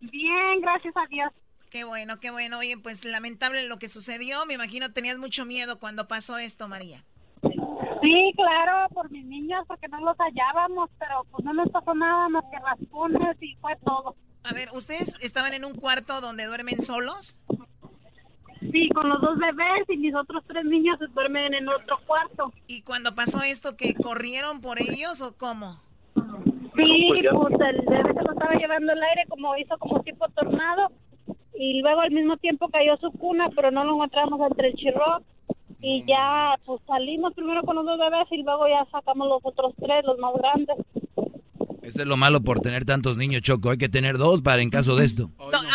Bien, 0.00 0.60
gracias 0.60 0.96
a 0.96 1.06
Dios. 1.08 1.32
Qué 1.70 1.84
bueno, 1.84 2.20
qué 2.20 2.30
bueno. 2.30 2.58
Oye, 2.58 2.78
pues 2.78 3.04
lamentable 3.04 3.64
lo 3.64 3.78
que 3.78 3.88
sucedió. 3.88 4.46
Me 4.46 4.54
imagino 4.54 4.92
tenías 4.92 5.18
mucho 5.18 5.44
miedo 5.44 5.78
cuando 5.78 6.08
pasó 6.08 6.38
esto, 6.38 6.68
María. 6.68 7.04
Sí, 8.06 8.32
claro, 8.36 8.88
por 8.94 9.10
mis 9.10 9.24
niños, 9.24 9.64
porque 9.66 9.88
no 9.88 10.00
los 10.00 10.16
hallábamos, 10.16 10.88
pero 10.96 11.26
pues 11.32 11.44
no 11.44 11.52
nos 11.52 11.68
pasó 11.70 11.92
nada 11.92 12.28
más 12.28 12.44
que 12.52 12.58
raspones 12.60 13.36
y 13.42 13.56
fue 13.56 13.72
todo. 13.84 14.14
A 14.44 14.52
ver, 14.54 14.68
¿ustedes 14.72 15.16
estaban 15.24 15.54
en 15.54 15.64
un 15.64 15.74
cuarto 15.74 16.20
donde 16.20 16.44
duermen 16.44 16.82
solos? 16.82 17.36
Sí, 18.60 18.88
con 18.90 19.08
los 19.08 19.20
dos 19.20 19.36
bebés 19.38 19.88
y 19.88 19.96
mis 19.96 20.14
otros 20.14 20.44
tres 20.46 20.64
niños 20.66 21.00
duermen 21.14 21.52
en 21.54 21.68
otro 21.68 21.98
cuarto. 22.06 22.52
¿Y 22.68 22.82
cuando 22.82 23.12
pasó 23.16 23.42
esto, 23.42 23.76
que 23.76 23.94
corrieron 23.94 24.60
por 24.60 24.80
ellos 24.80 25.20
o 25.20 25.36
cómo? 25.36 25.80
Sí, 26.14 27.08
pues 27.08 27.26
pues 27.32 27.54
el 27.60 27.82
bebé 27.86 28.14
se 28.14 28.22
lo 28.22 28.32
estaba 28.34 28.54
llevando 28.54 28.92
el 28.92 29.02
aire, 29.02 29.24
como 29.28 29.56
hizo 29.56 29.76
como 29.78 30.00
tipo 30.04 30.28
tornado, 30.28 30.92
y 31.58 31.80
luego 31.80 32.02
al 32.02 32.12
mismo 32.12 32.36
tiempo 32.36 32.68
cayó 32.68 32.96
su 32.98 33.10
cuna, 33.18 33.48
pero 33.56 33.72
no 33.72 33.82
lo 33.82 33.94
encontramos 33.94 34.40
entre 34.48 34.68
el 34.68 34.74
chirro. 34.74 35.22
Y 35.80 36.04
ya, 36.06 36.54
pues 36.64 36.80
salimos 36.86 37.34
primero 37.34 37.62
con 37.62 37.76
los 37.76 37.84
dos 37.84 37.98
bebés 37.98 38.26
y 38.30 38.42
luego 38.42 38.66
ya 38.68 38.84
sacamos 38.90 39.28
los 39.28 39.40
otros 39.42 39.74
tres, 39.78 40.04
los 40.04 40.18
más 40.18 40.32
grandes. 40.34 40.76
Eso 41.82 42.00
es 42.02 42.06
lo 42.08 42.16
malo 42.16 42.40
por 42.40 42.60
tener 42.60 42.84
tantos 42.84 43.16
niños, 43.16 43.42
Choco. 43.42 43.70
Hay 43.70 43.78
que 43.78 43.88
tener 43.88 44.18
dos 44.18 44.42
para 44.42 44.60
en 44.62 44.70
caso 44.70 44.96
de 44.96 45.04
esto. 45.04 45.30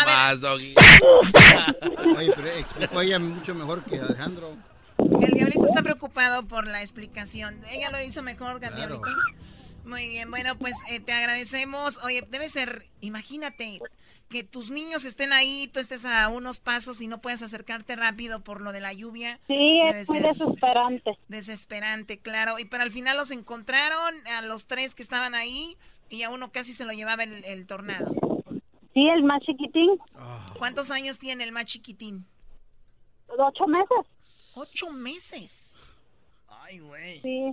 Más, 0.05 0.41
Doggy. 0.41 0.75
Oye, 2.17 2.33
pero 2.35 2.47
explicó 2.49 3.01
ella 3.01 3.19
mucho 3.19 3.55
mejor 3.55 3.83
que 3.85 3.97
Alejandro. 3.99 4.51
El 4.97 5.31
diablito 5.31 5.65
está 5.65 5.81
preocupado 5.81 6.45
por 6.47 6.67
la 6.67 6.81
explicación. 6.81 7.55
Ella 7.71 7.89
lo 7.91 8.01
hizo 8.01 8.21
mejor, 8.23 8.59
que 8.59 8.65
el 8.67 8.73
Claro. 8.73 8.97
diablito. 8.97 9.21
Muy 9.85 10.09
bien, 10.09 10.29
bueno, 10.29 10.57
pues 10.57 10.75
eh, 10.91 10.99
te 10.99 11.11
agradecemos. 11.13 12.03
Oye, 12.03 12.23
debe 12.29 12.49
ser, 12.49 12.83
imagínate 12.99 13.79
que 14.31 14.43
tus 14.43 14.71
niños 14.71 15.05
estén 15.05 15.33
ahí, 15.33 15.69
tú 15.71 15.79
estés 15.79 16.05
a 16.05 16.27
unos 16.29 16.59
pasos 16.59 17.01
y 17.01 17.07
no 17.07 17.21
puedes 17.21 17.43
acercarte 17.43 17.95
rápido 17.95 18.39
por 18.39 18.61
lo 18.61 18.71
de 18.71 18.79
la 18.81 18.93
lluvia. 18.93 19.39
Sí, 19.45 19.81
es 19.93 20.09
muy 20.09 20.21
desesperante. 20.21 21.11
Desesperante, 21.27 22.17
claro. 22.17 22.57
Y 22.57 22.65
pero 22.65 22.81
al 22.81 22.89
final 22.91 23.17
los 23.17 23.29
encontraron 23.29 24.15
a 24.35 24.41
los 24.41 24.65
tres 24.65 24.95
que 24.95 25.03
estaban 25.03 25.35
ahí 25.35 25.77
y 26.09 26.23
a 26.23 26.31
uno 26.31 26.51
casi 26.51 26.73
se 26.73 26.85
lo 26.85 26.93
llevaba 26.93 27.23
el, 27.23 27.43
el 27.45 27.67
tornado. 27.67 28.11
Sí, 28.93 29.07
el 29.07 29.23
más 29.23 29.41
chiquitín, 29.43 29.91
¿Cuántos 30.57 30.89
años 30.91 31.19
tiene 31.19 31.43
el 31.43 31.51
más 31.51 31.65
chiquitín? 31.65 32.25
ocho 33.37 33.67
meses. 33.67 34.05
Ocho 34.55 34.89
meses. 34.91 35.77
Ay, 36.49 36.79
güey. 36.79 37.21
Sí. 37.21 37.51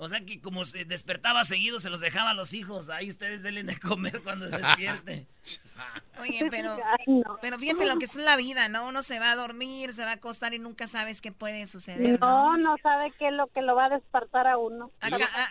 O 0.00 0.08
sea 0.08 0.20
que 0.24 0.40
como 0.40 0.64
se 0.64 0.84
despertaba 0.84 1.42
seguido, 1.42 1.80
se 1.80 1.90
los 1.90 2.00
dejaba 2.00 2.30
a 2.30 2.34
los 2.34 2.52
hijos. 2.52 2.88
Ahí 2.88 3.10
ustedes 3.10 3.42
denle 3.42 3.64
de 3.64 3.78
comer 3.80 4.20
cuando 4.24 4.48
se 4.48 4.56
despierte. 4.56 5.26
Oye, 6.20 6.46
pero, 6.50 6.76
pero 7.42 7.58
fíjate 7.58 7.84
lo 7.84 7.96
que 7.96 8.04
es 8.04 8.14
la 8.14 8.36
vida, 8.36 8.68
¿no? 8.68 8.86
Uno 8.86 9.02
se 9.02 9.18
va 9.18 9.32
a 9.32 9.36
dormir, 9.36 9.92
se 9.94 10.04
va 10.04 10.12
a 10.12 10.14
acostar 10.14 10.54
y 10.54 10.60
nunca 10.60 10.86
sabes 10.86 11.20
qué 11.20 11.32
puede 11.32 11.66
suceder. 11.66 12.20
No, 12.20 12.56
no 12.56 12.76
sabe 12.80 13.12
qué 13.18 13.28
es 13.28 13.34
lo 13.34 13.48
que 13.48 13.60
lo 13.60 13.74
va 13.74 13.86
a 13.86 13.90
despertar 13.90 14.46
a 14.46 14.56
uno. 14.56 14.92
Ha, 15.00 15.08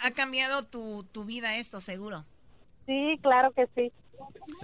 ha 0.08 0.12
cambiado 0.12 0.64
tu, 0.64 1.04
tu 1.12 1.26
vida 1.26 1.58
esto, 1.58 1.82
seguro. 1.82 2.24
Sí, 2.86 3.20
claro 3.22 3.52
que 3.52 3.68
sí. 3.76 3.92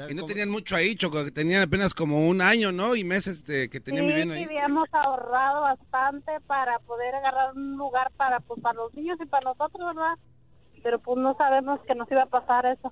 Y 0.09 0.13
no 0.13 0.25
tenían 0.25 0.49
mucho 0.49 0.75
ahí, 0.75 0.95
Choco, 0.95 1.23
que 1.23 1.31
tenían 1.31 1.61
apenas 1.61 1.93
como 1.93 2.27
un 2.27 2.41
año, 2.41 2.71
¿no? 2.71 2.95
Y 2.95 3.03
meses 3.03 3.45
de, 3.45 3.69
que 3.69 3.79
tenían 3.79 4.07
viviendo 4.07 4.33
ahí. 4.33 4.43
habíamos 4.43 4.87
ahorrado 4.91 5.61
bastante 5.61 6.31
para 6.47 6.79
poder 6.79 7.13
agarrar 7.15 7.53
un 7.55 7.77
lugar 7.77 8.11
para, 8.17 8.39
pues, 8.39 8.59
para 8.61 8.75
los 8.75 8.93
niños 8.93 9.17
y 9.21 9.25
para 9.25 9.45
nosotros, 9.51 9.95
¿verdad? 9.95 10.17
Pero 10.81 10.99
pues 10.99 11.17
no 11.17 11.35
sabemos 11.37 11.79
que 11.87 11.95
nos 11.95 12.11
iba 12.11 12.23
a 12.23 12.25
pasar 12.25 12.65
eso. 12.65 12.91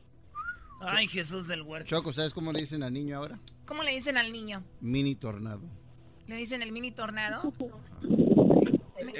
Ay, 0.81 1.07
Jesús 1.07 1.47
del 1.47 1.61
huerto. 1.61 1.89
Choco, 1.89 2.13
¿sabes 2.13 2.33
cómo 2.33 2.51
le 2.51 2.59
dicen 2.59 2.83
al 2.83 2.93
niño 2.93 3.17
ahora? 3.17 3.39
¿Cómo 3.65 3.83
le 3.83 3.91
dicen 3.91 4.17
al 4.17 4.31
niño? 4.31 4.63
Mini 4.79 5.15
tornado. 5.15 5.61
¿Le 6.27 6.35
dicen 6.37 6.61
el 6.61 6.71
mini 6.71 6.91
tornado? 6.91 7.53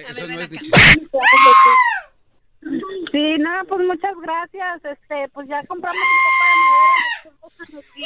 Eso 0.09 0.27
no 0.27 0.39
es 0.39 0.51
ni 0.51 0.57
Sí, 2.61 3.37
nada, 3.39 3.63
pues 3.67 3.85
muchas 3.85 4.15
gracias. 4.21 4.85
Este, 4.85 5.29
pues 5.33 5.47
ya 5.47 5.65
compramos 5.65 6.01
un 6.01 6.07
poco 6.23 6.43
de 6.47 8.01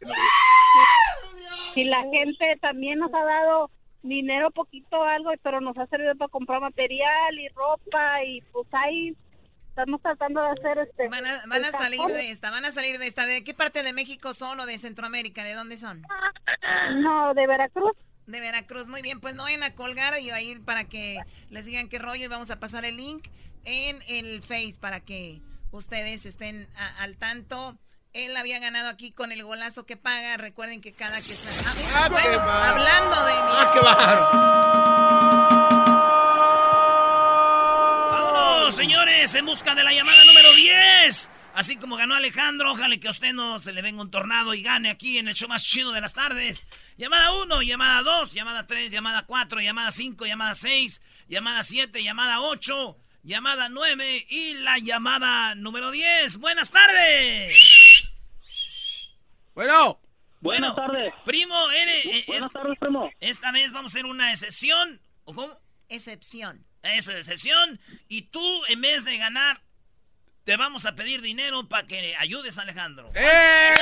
madera. 0.00 0.34
Y 1.74 1.84
la 1.84 2.02
gente 2.10 2.58
también 2.60 2.98
nos 2.98 3.12
ha 3.14 3.24
dado 3.24 3.70
dinero 4.02 4.50
poquito 4.50 5.02
algo, 5.02 5.30
pero 5.42 5.60
nos 5.60 5.76
ha 5.78 5.86
servido 5.86 6.14
para 6.16 6.28
comprar 6.28 6.60
material 6.60 7.38
y 7.38 7.48
ropa 7.48 8.22
y 8.24 8.40
pues 8.52 8.68
ahí 8.72 9.16
estamos 9.68 10.00
tratando 10.02 10.40
de 10.42 10.50
hacer 10.50 10.78
este 10.78 11.08
van 11.08 11.26
a, 11.26 11.42
van 11.48 11.64
a 11.64 11.72
salir 11.72 12.00
de 12.00 12.30
esta, 12.30 12.50
van 12.50 12.64
a 12.64 12.70
salir 12.70 12.98
de 12.98 13.06
esta. 13.06 13.26
¿De 13.26 13.42
qué 13.42 13.54
parte 13.54 13.82
de 13.82 13.92
México 13.92 14.34
son 14.34 14.60
o 14.60 14.66
de 14.66 14.78
Centroamérica? 14.78 15.42
¿De 15.42 15.54
dónde 15.54 15.76
son? 15.76 16.02
No, 16.96 17.34
de 17.34 17.46
Veracruz. 17.46 17.96
De 18.26 18.40
Veracruz, 18.40 18.88
muy 18.88 19.02
bien, 19.02 19.20
pues 19.20 19.34
no 19.34 19.42
vayan 19.42 19.62
a 19.62 19.74
colgar 19.74 20.18
y 20.18 20.30
a 20.30 20.40
ir 20.40 20.64
para 20.64 20.84
que 20.84 21.18
les 21.50 21.66
digan 21.66 21.88
qué 21.88 21.98
rollo 21.98 22.24
y 22.24 22.28
vamos 22.28 22.50
a 22.50 22.58
pasar 22.58 22.86
el 22.86 22.96
link 22.96 23.28
en 23.64 23.98
el 24.08 24.42
Face 24.42 24.76
para 24.80 25.00
que 25.00 25.42
ustedes 25.72 26.24
estén 26.24 26.66
al 26.98 27.16
tanto. 27.16 27.76
Él 28.14 28.36
había 28.36 28.60
ganado 28.60 28.88
aquí 28.88 29.10
con 29.10 29.32
el 29.32 29.42
golazo 29.42 29.84
que 29.86 29.96
paga. 29.96 30.36
Recuerden 30.36 30.80
que 30.80 30.92
cada 30.92 31.20
que 31.20 31.34
se... 31.34 31.48
Ah, 31.94 32.08
bueno, 32.08 32.40
hablando 32.40 33.24
de... 33.24 33.32
Ah, 33.32 33.70
¿qué 33.74 33.80
vas? 33.80 34.32
¡Vámonos, 38.12 38.74
señores! 38.74 39.34
En 39.34 39.44
busca 39.46 39.74
de 39.74 39.82
la 39.82 39.92
llamada 39.92 40.24
número 40.24 40.52
10. 40.54 41.30
Así 41.54 41.76
como 41.76 41.94
ganó 41.94 42.16
Alejandro, 42.16 42.72
ojalá 42.72 42.96
que 42.96 43.06
a 43.06 43.12
usted 43.12 43.32
no 43.32 43.60
se 43.60 43.72
le 43.72 43.80
venga 43.80 44.02
un 44.02 44.10
tornado 44.10 44.54
y 44.54 44.62
gane 44.62 44.90
aquí 44.90 45.18
en 45.18 45.28
el 45.28 45.34
show 45.34 45.48
más 45.48 45.62
chido 45.62 45.92
de 45.92 46.00
las 46.00 46.12
tardes. 46.12 46.66
Llamada 46.98 47.32
1, 47.42 47.62
llamada 47.62 48.02
2, 48.02 48.32
llamada 48.32 48.66
3, 48.66 48.90
llamada 48.90 49.24
4, 49.24 49.60
llamada 49.60 49.92
5, 49.92 50.26
llamada 50.26 50.56
6, 50.56 51.00
llamada 51.28 51.62
7, 51.62 52.02
llamada 52.02 52.40
8, 52.40 52.98
llamada 53.22 53.68
9 53.68 54.26
y 54.28 54.54
la 54.54 54.78
llamada 54.78 55.54
número 55.54 55.92
10. 55.92 56.38
Buenas 56.38 56.72
tardes. 56.72 58.10
Bueno. 59.54 60.00
Buenas 60.40 60.74
tardes. 60.74 61.14
Primo, 61.24 61.70
eres... 61.70 62.04
Eh, 62.04 62.24
Buenas 62.26 62.50
tardes, 62.50 62.78
primo. 62.80 63.10
Esta 63.20 63.52
vez 63.52 63.72
vamos 63.72 63.92
a 63.92 63.94
hacer 63.94 64.06
una 64.06 64.32
excepción. 64.32 65.00
¿O 65.24 65.32
cómo? 65.32 65.56
Excepción. 65.88 66.66
Esa 66.82 67.16
excepción. 67.16 67.80
Y 68.08 68.22
tú, 68.22 68.64
en 68.66 68.80
vez 68.80 69.04
de 69.04 69.16
ganar, 69.18 69.62
te 70.44 70.56
vamos 70.56 70.84
a 70.84 70.94
pedir 70.94 71.22
dinero 71.22 71.66
para 71.68 71.86
que 71.86 72.14
ayudes 72.16 72.58
a 72.58 72.62
Alejandro. 72.62 73.10
¡Eh! 73.14 73.74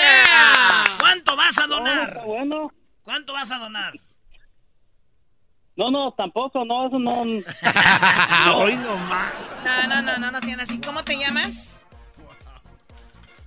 ¿Cuánto 0.98 1.36
vas 1.36 1.58
a 1.58 1.66
donar? 1.66 2.20
Oh, 2.22 2.26
bueno. 2.26 2.72
¿Cuánto 3.02 3.32
vas 3.32 3.50
a 3.50 3.58
donar? 3.58 3.94
No, 5.74 5.90
no, 5.90 6.12
tampoco, 6.12 6.64
no, 6.64 6.86
eso 6.86 6.98
no. 6.98 7.22
Hoy 8.56 8.76
no 8.76 8.96
más. 8.96 9.32
No, 9.64 9.88
no, 9.88 10.02
no, 10.02 10.18
no, 10.18 10.30
no 10.30 10.40
sean 10.40 10.60
así. 10.60 10.80
¿Cómo 10.80 11.02
te 11.02 11.16
llamas? 11.16 11.82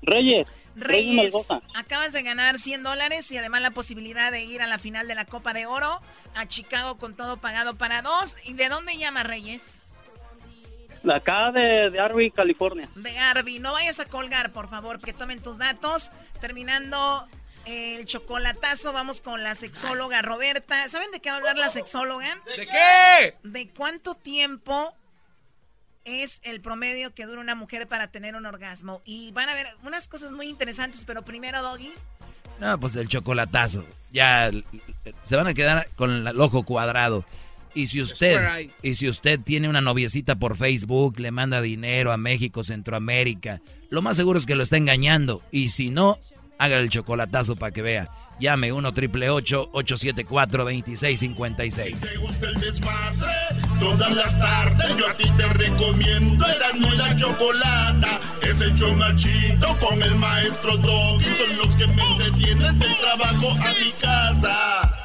Reyes. 0.02 0.48
Reyes, 0.76 1.34
acabas 1.74 2.12
de 2.12 2.22
ganar 2.22 2.58
100 2.58 2.84
dólares 2.84 3.32
y 3.32 3.38
además 3.38 3.62
la 3.62 3.72
posibilidad 3.72 4.30
de 4.30 4.44
ir 4.44 4.62
a 4.62 4.68
la 4.68 4.78
final 4.78 5.08
de 5.08 5.16
la 5.16 5.24
Copa 5.24 5.54
de 5.54 5.66
Oro 5.66 6.02
a 6.36 6.48
Chicago 6.48 6.98
con 6.98 7.16
todo 7.16 7.38
pagado 7.38 7.76
para 7.76 8.02
dos. 8.02 8.36
¿Y 8.44 8.56
de 8.56 8.68
dónde 8.68 8.98
llama 8.98 9.24
Reyes? 9.24 9.82
Acá 11.14 11.52
de, 11.52 11.90
de 11.90 12.00
Arby, 12.00 12.32
California. 12.32 12.90
De 12.96 13.18
Arby. 13.18 13.60
No 13.60 13.74
vayas 13.74 14.00
a 14.00 14.06
colgar, 14.06 14.52
por 14.52 14.70
favor, 14.70 15.00
que 15.00 15.14
tomen 15.14 15.42
tus 15.42 15.58
datos. 15.58 16.12
Terminando 16.42 17.28
el 17.66 18.06
chocolatazo, 18.06 18.94
vamos 18.94 19.22
con 19.22 19.44
la 19.44 19.56
sexóloga 19.56 20.22
Roberta. 20.22 20.88
¿Saben 20.90 21.12
de 21.12 21.20
qué 21.20 21.30
va 21.30 21.36
a 21.36 21.40
hablar 21.40 21.58
la 21.58 21.70
sexóloga? 21.70 22.38
¿De 22.58 22.66
qué? 22.66 23.38
De 23.44 23.70
cuánto 23.70 24.16
tiempo 24.16 24.94
es 26.04 26.40
el 26.44 26.62
promedio 26.62 27.14
que 27.14 27.26
dura 27.26 27.42
una 27.42 27.56
mujer 27.56 27.88
para 27.88 28.08
tener 28.08 28.36
un 28.36 28.46
orgasmo. 28.46 29.02
Y 29.06 29.32
van 29.32 29.50
a 29.50 29.56
ver 29.56 29.68
unas 29.84 30.08
cosas 30.08 30.32
muy 30.32 30.48
interesantes, 30.48 31.04
pero 31.06 31.24
primero, 31.24 31.62
Doggy. 31.62 31.94
No, 32.60 32.80
pues 32.80 32.96
el 32.96 33.08
chocolatazo. 33.08 33.86
Ya 34.12 34.52
se 35.24 35.36
van 35.36 35.48
a 35.48 35.54
quedar 35.54 35.88
con 35.96 36.28
el 36.28 36.40
ojo 36.40 36.64
cuadrado. 36.64 37.26
Y 37.76 37.88
si 37.88 38.02
usted 38.02 38.72
y 38.82 38.96
si 38.96 39.10
usted 39.10 39.40
tiene 39.40 39.68
una 39.68 39.82
noviecita 39.82 40.36
por 40.36 40.58
Facebook, 40.58 41.20
le 41.20 41.32
manda 41.32 41.62
dinero 41.62 42.14
a 42.14 42.18
México, 42.18 42.64
Centroamérica, 42.64 43.62
lo 43.90 44.02
más 44.02 44.16
seguro 44.18 44.40
es 44.40 44.46
que 44.46 44.56
lo 44.56 44.64
está 44.64 44.78
engañando. 44.78 45.42
Y 45.52 45.70
si 45.70 45.90
no, 45.90 46.18
haga 46.58 46.78
el 46.78 46.90
chocolatazo 46.90 47.58
para 47.58 47.72
que 47.72 47.82
vea. 47.82 48.10
Llame 48.40 48.72
1 48.72 48.94
triple 48.94 49.30
874 49.30 50.64
2656. 50.64 51.96
Si 51.96 52.08
te 52.08 52.18
gusta 52.18 52.48
el 52.48 52.62
desmadre, 52.62 53.34
todas 53.80 54.16
las 54.16 54.40
tardes 54.40 54.98
yo 54.98 55.08
a 55.08 55.14
ti 55.14 55.30
te 55.38 55.48
recomiendo 55.50 56.46
Eran 56.46 56.80
muy 56.80 56.96
la 56.98 57.16
chocolata. 57.16 58.20
Es 58.42 58.62
el 58.62 58.74
show 58.76 58.94
machito 58.94 59.78
con 59.80 60.02
el 60.02 60.16
maestro 60.16 60.78
Doggy. 60.78 61.26
Son 61.26 61.58
los 61.58 61.76
que 61.76 61.88
me 61.88 62.04
entretienen 62.12 62.80
del 62.80 62.98
trabajo 62.98 63.52
a 63.52 63.70
mi 63.84 63.92
casa. 64.00 65.05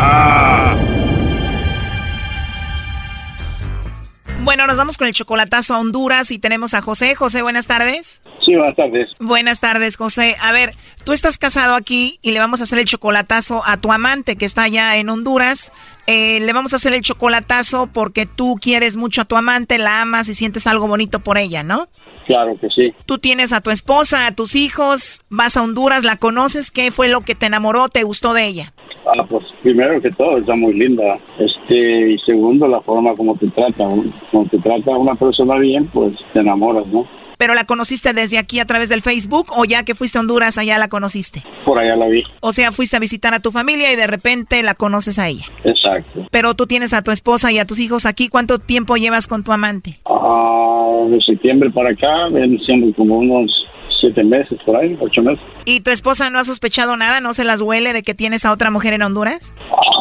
Bueno, 4.43 4.65
nos 4.65 4.75
vamos 4.75 4.97
con 4.97 5.07
el 5.07 5.13
chocolatazo 5.13 5.75
a 5.75 5.79
Honduras 5.79 6.31
y 6.31 6.39
tenemos 6.39 6.73
a 6.73 6.81
José. 6.81 7.13
José, 7.13 7.43
buenas 7.43 7.67
tardes. 7.67 8.21
Sí, 8.43 8.55
buenas 8.55 8.75
tardes. 8.75 9.09
Buenas 9.19 9.59
tardes, 9.59 9.97
José. 9.97 10.35
A 10.41 10.51
ver, 10.51 10.73
tú 11.03 11.13
estás 11.13 11.37
casado 11.37 11.75
aquí 11.75 12.17
y 12.23 12.31
le 12.31 12.39
vamos 12.39 12.59
a 12.59 12.63
hacer 12.63 12.79
el 12.79 12.85
chocolatazo 12.85 13.61
a 13.63 13.77
tu 13.77 13.91
amante 13.91 14.37
que 14.37 14.45
está 14.45 14.63
allá 14.63 14.97
en 14.97 15.09
Honduras. 15.09 15.71
Eh, 16.07 16.39
le 16.39 16.53
vamos 16.53 16.73
a 16.73 16.77
hacer 16.77 16.95
el 16.95 17.01
chocolatazo 17.01 17.87
porque 17.93 18.25
tú 18.25 18.57
quieres 18.59 18.97
mucho 18.97 19.21
a 19.21 19.25
tu 19.25 19.37
amante, 19.37 19.77
la 19.77 20.01
amas 20.01 20.27
y 20.27 20.33
sientes 20.33 20.65
algo 20.65 20.87
bonito 20.87 21.19
por 21.19 21.37
ella, 21.37 21.61
¿no? 21.61 21.87
Claro 22.25 22.57
que 22.59 22.71
sí. 22.71 22.95
Tú 23.05 23.19
tienes 23.19 23.53
a 23.53 23.61
tu 23.61 23.69
esposa, 23.69 24.25
a 24.25 24.31
tus 24.31 24.55
hijos, 24.55 25.21
vas 25.29 25.55
a 25.55 25.61
Honduras, 25.61 26.03
la 26.03 26.15
conoces, 26.15 26.71
¿qué 26.71 26.89
fue 26.89 27.09
lo 27.09 27.21
que 27.21 27.35
te 27.35 27.45
enamoró, 27.45 27.89
te 27.89 28.01
gustó 28.01 28.33
de 28.33 28.45
ella? 28.45 28.73
Ah, 29.17 29.25
pues 29.27 29.45
primero 29.61 29.99
que 30.01 30.11
todo 30.11 30.37
está 30.37 30.55
muy 30.55 30.73
linda. 30.73 31.17
Este, 31.37 32.11
y 32.11 32.17
segundo, 32.19 32.67
la 32.67 32.81
forma 32.81 33.13
como 33.15 33.35
te 33.35 33.47
trata. 33.47 33.85
Como 34.31 34.45
te 34.49 34.57
trata 34.59 34.91
una 34.91 35.15
persona 35.15 35.55
bien, 35.57 35.87
pues 35.87 36.13
te 36.33 36.39
enamoras, 36.39 36.87
¿no? 36.87 37.05
¿Pero 37.41 37.55
la 37.55 37.65
conociste 37.65 38.13
desde 38.13 38.37
aquí 38.37 38.59
a 38.59 38.65
través 38.65 38.89
del 38.89 39.01
Facebook 39.01 39.47
o 39.57 39.65
ya 39.65 39.83
que 39.83 39.95
fuiste 39.95 40.19
a 40.19 40.21
Honduras 40.21 40.59
allá 40.59 40.77
la 40.77 40.89
conociste? 40.89 41.41
Por 41.65 41.79
allá 41.79 41.95
la 41.95 42.07
vi. 42.07 42.23
O 42.39 42.51
sea, 42.51 42.71
fuiste 42.71 42.97
a 42.97 42.99
visitar 42.99 43.33
a 43.33 43.39
tu 43.39 43.51
familia 43.51 43.91
y 43.91 43.95
de 43.95 44.05
repente 44.05 44.61
la 44.61 44.75
conoces 44.75 45.17
a 45.17 45.27
ella. 45.27 45.45
Exacto. 45.63 46.27
Pero 46.29 46.53
tú 46.53 46.67
tienes 46.67 46.93
a 46.93 47.01
tu 47.01 47.09
esposa 47.09 47.51
y 47.51 47.57
a 47.57 47.65
tus 47.65 47.79
hijos 47.79 48.05
aquí. 48.05 48.29
¿Cuánto 48.29 48.59
tiempo 48.59 48.95
llevas 48.95 49.25
con 49.25 49.43
tu 49.43 49.51
amante? 49.51 49.97
Ah, 50.05 50.91
de 51.09 51.19
septiembre 51.21 51.71
para 51.71 51.89
acá, 51.89 52.27
vienen 52.27 52.59
siendo 52.59 52.93
como 52.93 53.17
unos 53.17 53.67
siete 54.01 54.23
meses 54.23 54.59
por 54.65 54.75
ahí, 54.75 54.97
ocho 54.99 55.21
meses. 55.21 55.43
¿Y 55.63 55.79
tu 55.79 55.91
esposa 55.91 56.29
no 56.29 56.39
ha 56.39 56.43
sospechado 56.43 56.97
nada? 56.97 57.21
¿No 57.21 57.33
se 57.33 57.45
las 57.45 57.61
huele 57.61 57.93
de 57.93 58.03
que 58.03 58.13
tienes 58.13 58.43
a 58.45 58.51
otra 58.51 58.71
mujer 58.71 58.93
en 58.93 59.03
Honduras? 59.03 59.53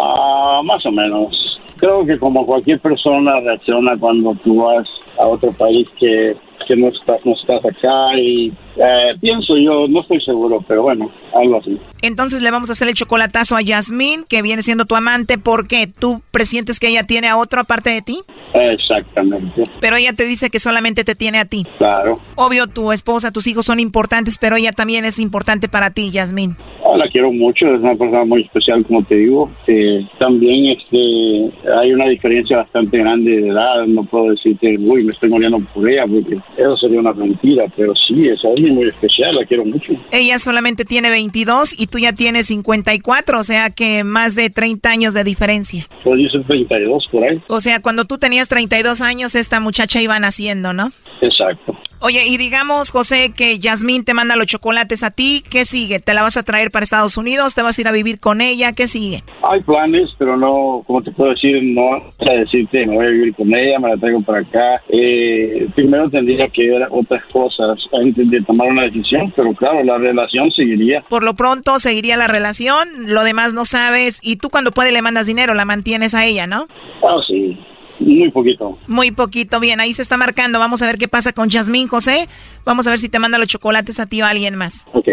Ah, 0.02 0.60
más 0.64 0.84
o 0.86 0.90
menos. 0.90 1.30
Creo 1.76 2.04
que 2.04 2.18
como 2.18 2.44
cualquier 2.44 2.80
persona 2.80 3.40
reacciona 3.40 3.96
cuando 3.98 4.34
tú 4.42 4.64
vas 4.64 4.86
a 5.18 5.26
otro 5.26 5.52
país 5.52 5.86
que 5.98 6.36
que 6.66 6.76
no 6.76 6.88
estás, 6.88 7.24
no 7.24 7.32
estás 7.32 7.64
acá 7.64 8.18
y 8.18 8.52
eh, 8.76 9.14
pienso 9.20 9.56
yo, 9.56 9.86
no 9.88 10.00
estoy 10.00 10.20
seguro, 10.20 10.64
pero 10.66 10.82
bueno, 10.82 11.10
algo 11.34 11.58
así. 11.58 11.78
Entonces 12.02 12.40
le 12.40 12.50
vamos 12.50 12.70
a 12.70 12.72
hacer 12.72 12.88
el 12.88 12.94
chocolatazo 12.94 13.56
a 13.56 13.62
Yasmín, 13.62 14.24
que 14.28 14.42
viene 14.42 14.62
siendo 14.62 14.86
tu 14.86 14.96
amante, 14.96 15.38
porque 15.38 15.86
tú 15.86 16.22
presientes 16.30 16.80
que 16.80 16.88
ella 16.88 17.04
tiene 17.04 17.28
a 17.28 17.36
otro 17.36 17.60
aparte 17.60 17.90
de 17.90 18.02
ti. 18.02 18.20
Exactamente. 18.54 19.64
Pero 19.80 19.96
ella 19.96 20.12
te 20.12 20.24
dice 20.24 20.50
que 20.50 20.58
solamente 20.58 21.04
te 21.04 21.14
tiene 21.14 21.38
a 21.38 21.44
ti. 21.44 21.66
Claro. 21.78 22.20
Obvio, 22.36 22.66
tu 22.66 22.92
esposa, 22.92 23.30
tus 23.30 23.46
hijos 23.46 23.66
son 23.66 23.80
importantes, 23.80 24.38
pero 24.38 24.56
ella 24.56 24.72
también 24.72 25.04
es 25.04 25.18
importante 25.18 25.68
para 25.68 25.90
ti, 25.90 26.10
Yasmín. 26.10 26.56
Ah, 26.84 26.96
la 26.96 27.08
quiero 27.08 27.30
mucho, 27.32 27.66
es 27.66 27.80
una 27.80 27.94
persona 27.94 28.24
muy 28.24 28.42
especial, 28.42 28.84
como 28.84 29.04
te 29.04 29.16
digo. 29.16 29.50
Eh, 29.66 30.04
también 30.18 30.76
este, 30.76 31.50
hay 31.78 31.92
una 31.92 32.06
diferencia 32.06 32.58
bastante 32.58 32.98
grande 32.98 33.42
de 33.42 33.48
edad. 33.48 33.86
No 33.86 34.04
puedo 34.04 34.30
decirte, 34.30 34.76
uy, 34.78 35.04
me 35.04 35.12
estoy 35.12 35.28
muriendo 35.28 35.60
por 35.74 35.88
ella, 35.88 36.04
porque 36.06 36.38
eso 36.56 36.76
sería 36.76 37.00
una 37.00 37.12
mentira. 37.12 37.64
Pero 37.76 37.94
sí, 37.94 38.28
es 38.28 38.44
alguien 38.44 38.74
muy 38.74 38.88
especial, 38.88 39.34
la 39.34 39.44
quiero 39.44 39.64
mucho. 39.64 39.92
Ella 40.10 40.38
solamente 40.38 40.84
tiene 40.84 41.10
22 41.10 41.78
y 41.78 41.86
tú 41.86 41.98
ya 41.98 42.12
tienes 42.12 42.46
54, 42.46 43.38
o 43.38 43.42
sea 43.42 43.70
que 43.70 44.04
más 44.04 44.34
de 44.34 44.50
30 44.50 44.88
años 44.88 45.14
de 45.14 45.24
diferencia. 45.24 45.86
Pues 46.04 46.20
yo 46.22 46.28
soy 46.28 46.44
32 46.44 47.08
por 47.10 47.24
ahí. 47.24 47.40
O 47.48 47.60
sea, 47.60 47.80
cuando 47.80 48.04
tú 48.04 48.18
tenías 48.18 48.48
32 48.48 49.00
años, 49.00 49.34
esta 49.34 49.60
muchacha 49.60 50.00
iba 50.00 50.18
naciendo, 50.18 50.72
¿no? 50.72 50.92
Exacto. 51.20 51.76
Oye, 52.02 52.26
y 52.26 52.38
digamos, 52.38 52.90
José, 52.90 53.32
que 53.36 53.58
Yasmín 53.58 54.06
te 54.06 54.14
manda 54.14 54.34
los 54.34 54.46
chocolates 54.46 55.02
a 55.02 55.10
ti, 55.10 55.44
¿qué 55.50 55.66
sigue? 55.66 56.00
¿Te 56.00 56.14
la 56.14 56.22
vas 56.22 56.38
a 56.38 56.42
traer 56.42 56.70
para 56.70 56.82
Estados 56.82 57.18
Unidos? 57.18 57.54
¿Te 57.54 57.60
vas 57.60 57.76
a 57.76 57.80
ir 57.82 57.88
a 57.88 57.92
vivir 57.92 58.18
con 58.18 58.40
ella? 58.40 58.72
¿Qué 58.72 58.88
sigue? 58.88 59.22
Hay 59.42 59.60
planes, 59.60 60.08
pero 60.18 60.38
no, 60.38 60.82
como 60.86 61.02
te 61.02 61.10
puedo 61.10 61.30
decir, 61.30 61.62
no 61.62 61.96
a 61.96 62.32
decirte, 62.32 62.86
me 62.86 62.94
voy 62.94 63.06
a 63.06 63.10
vivir 63.10 63.34
con 63.34 63.54
ella, 63.54 63.78
me 63.78 63.90
la 63.90 63.96
traigo 63.98 64.22
para 64.22 64.38
acá. 64.38 64.82
Eh, 64.88 65.68
primero 65.74 66.08
tendría 66.08 66.39
que 66.48 66.68
ver 66.68 66.86
otras 66.90 67.24
cosas 67.26 67.78
antes 67.92 68.30
de 68.30 68.42
tomar 68.42 68.68
una 68.68 68.84
decisión, 68.84 69.32
pero 69.36 69.52
claro, 69.52 69.82
la 69.82 69.98
relación 69.98 70.50
seguiría. 70.50 71.02
Por 71.08 71.22
lo 71.22 71.34
pronto 71.34 71.78
seguiría 71.78 72.16
la 72.16 72.26
relación, 72.26 72.88
lo 73.06 73.24
demás 73.24 73.54
no 73.54 73.64
sabes, 73.64 74.20
y 74.22 74.36
tú 74.36 74.50
cuando 74.50 74.72
puedes 74.72 74.92
le 74.92 75.02
mandas 75.02 75.26
dinero, 75.26 75.54
la 75.54 75.64
mantienes 75.64 76.14
a 76.14 76.24
ella, 76.24 76.46
¿no? 76.46 76.66
Ah, 77.02 77.16
sí. 77.26 77.56
Muy 78.00 78.30
poquito. 78.30 78.78
Muy 78.86 79.10
poquito, 79.10 79.60
bien, 79.60 79.78
ahí 79.78 79.92
se 79.92 80.00
está 80.00 80.16
marcando. 80.16 80.58
Vamos 80.58 80.80
a 80.80 80.86
ver 80.86 80.96
qué 80.96 81.06
pasa 81.06 81.32
con 81.32 81.50
Yasmín, 81.50 81.86
José. 81.86 82.28
Vamos 82.64 82.86
a 82.86 82.90
ver 82.90 82.98
si 82.98 83.10
te 83.10 83.18
manda 83.18 83.36
los 83.36 83.48
chocolates 83.48 84.00
a 84.00 84.06
ti 84.06 84.22
o 84.22 84.24
a 84.24 84.30
alguien 84.30 84.56
más. 84.56 84.86
Ok. 84.94 85.08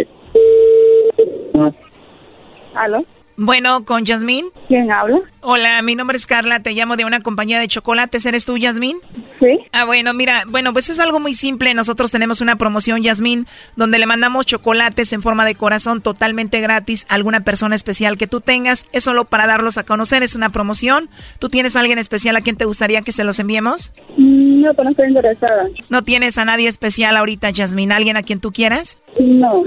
¿Aló? 2.74 3.04
Bueno, 3.40 3.86
con 3.86 4.04
Yasmín. 4.04 4.48
¿Quién 4.68 4.92
habla? 4.92 5.20
Hola, 5.42 5.80
mi 5.84 5.94
nombre 5.94 6.18
es 6.18 6.26
Carla, 6.26 6.60
te 6.60 6.72
llamo 6.72 6.98
de 6.98 7.06
una 7.06 7.20
compañía 7.20 7.60
de 7.60 7.68
chocolates. 7.68 8.26
¿Eres 8.26 8.46
tú, 8.46 8.58
Yasmín? 8.58 8.98
Sí. 9.40 9.60
Ah, 9.72 9.86
bueno, 9.86 10.12
mira, 10.16 10.44
bueno, 10.48 10.74
pues 10.74 10.90
es 10.90 11.00
algo 11.00 11.20
muy 11.20 11.36
simple. 11.36 11.76
Nosotros 11.76 12.12
tenemos 12.12 12.42
una 12.42 12.56
promoción, 12.56 13.04
Yasmín, 13.04 13.46
donde 13.76 14.00
le 14.00 14.08
mandamos 14.08 14.48
chocolates 14.48 15.14
en 15.14 15.22
forma 15.22 15.46
de 15.46 15.54
corazón 15.54 16.02
totalmente 16.02 16.60
gratis 16.62 17.06
a 17.10 17.14
alguna 17.14 17.42
persona 17.42 17.76
especial 17.76 18.18
que 18.18 18.26
tú 18.26 18.42
tengas. 18.42 18.88
Es 18.92 19.04
solo 19.04 19.26
para 19.26 19.46
darlos 19.46 19.78
a 19.78 19.84
conocer, 19.84 20.24
es 20.24 20.34
una 20.34 20.50
promoción. 20.50 21.08
¿Tú 21.38 21.50
tienes 21.50 21.76
a 21.76 21.82
alguien 21.82 22.00
especial 22.00 22.36
a 22.38 22.42
quien 22.42 22.58
te 22.58 22.66
gustaría 22.66 23.04
que 23.04 23.12
se 23.12 23.24
los 23.24 23.38
enviemos? 23.38 23.92
Mm, 24.18 24.62
No, 24.64 24.74
pero 24.74 24.86
no 24.86 24.90
estoy 24.90 25.10
interesada. 25.10 25.68
¿No 25.90 26.04
tienes 26.04 26.40
a 26.40 26.46
nadie 26.46 26.68
especial 26.68 27.16
ahorita, 27.16 27.52
Yasmín? 27.52 27.92
¿Alguien 27.92 28.18
a 28.18 28.24
quien 28.24 28.40
tú 28.40 28.52
quieras? 28.52 28.98
No. 29.20 29.64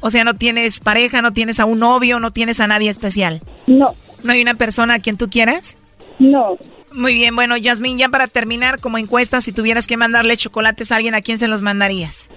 O 0.00 0.10
sea, 0.10 0.24
no 0.24 0.34
tienes 0.34 0.80
pareja, 0.80 1.22
no 1.22 1.32
tienes 1.32 1.60
a 1.60 1.64
un 1.64 1.78
novio, 1.78 2.20
no 2.20 2.30
tienes 2.30 2.60
a 2.60 2.66
nadie 2.66 2.90
especial. 2.90 3.42
No. 3.66 3.94
¿No 4.22 4.32
hay 4.32 4.42
una 4.42 4.54
persona 4.54 4.94
a 4.94 4.98
quien 4.98 5.16
tú 5.16 5.28
quieras? 5.28 5.78
No. 6.18 6.56
Muy 6.92 7.14
bien, 7.14 7.36
bueno, 7.36 7.56
Yasmín, 7.56 7.98
ya 7.98 8.08
para 8.08 8.26
terminar, 8.26 8.80
como 8.80 8.98
encuesta, 8.98 9.40
si 9.40 9.52
tuvieras 9.52 9.86
que 9.86 9.96
mandarle 9.96 10.36
chocolates 10.36 10.90
a 10.90 10.96
alguien, 10.96 11.14
¿a 11.14 11.20
quién 11.20 11.38
se 11.38 11.46
los 11.46 11.62
mandarías? 11.62 12.28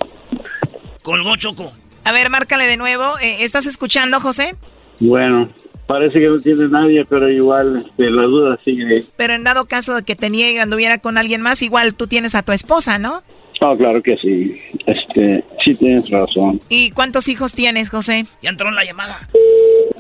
Colgó 1.02 1.36
Choco. 1.38 1.72
A 2.04 2.12
ver, 2.12 2.30
márcale 2.30 2.68
de 2.68 2.78
nuevo. 2.78 3.18
Eh, 3.20 3.44
¿Estás 3.44 3.66
escuchando, 3.66 4.20
José? 4.20 4.56
Bueno, 5.00 5.50
parece 5.88 6.20
que 6.20 6.28
no 6.28 6.40
tiene 6.40 6.68
nadie, 6.68 7.06
pero 7.06 7.30
igual 7.30 7.78
este, 7.78 8.12
la 8.12 8.24
duda 8.24 8.60
sigue. 8.64 9.04
Pero 9.16 9.34
en 9.34 9.44
dado 9.44 9.66
caso 9.66 9.96
de 9.96 10.04
que 10.04 10.16
te 10.16 10.30
niegue 10.30 10.60
anduviera 10.60 11.00
con 11.00 11.18
alguien 11.18 11.42
más, 11.42 11.62
igual 11.62 11.96
tú 11.96 12.08
tienes 12.08 12.36
a 12.36 12.44
tu 12.44 12.52
esposa, 12.52 13.00
¿no? 13.00 13.24
Ah, 13.62 13.74
claro 13.78 14.02
que 14.02 14.18
sí. 14.18 14.60
Este, 14.86 15.44
sí 15.64 15.74
tienes 15.76 16.10
razón. 16.10 16.60
¿Y 16.70 16.92
cuántos 16.92 17.28
hijos 17.30 17.54
tienes, 17.54 17.90
José? 17.90 18.26
Ya 18.42 18.50
entró 18.50 18.68
en 18.70 18.76
la 18.76 18.84
llamada. 18.84 19.28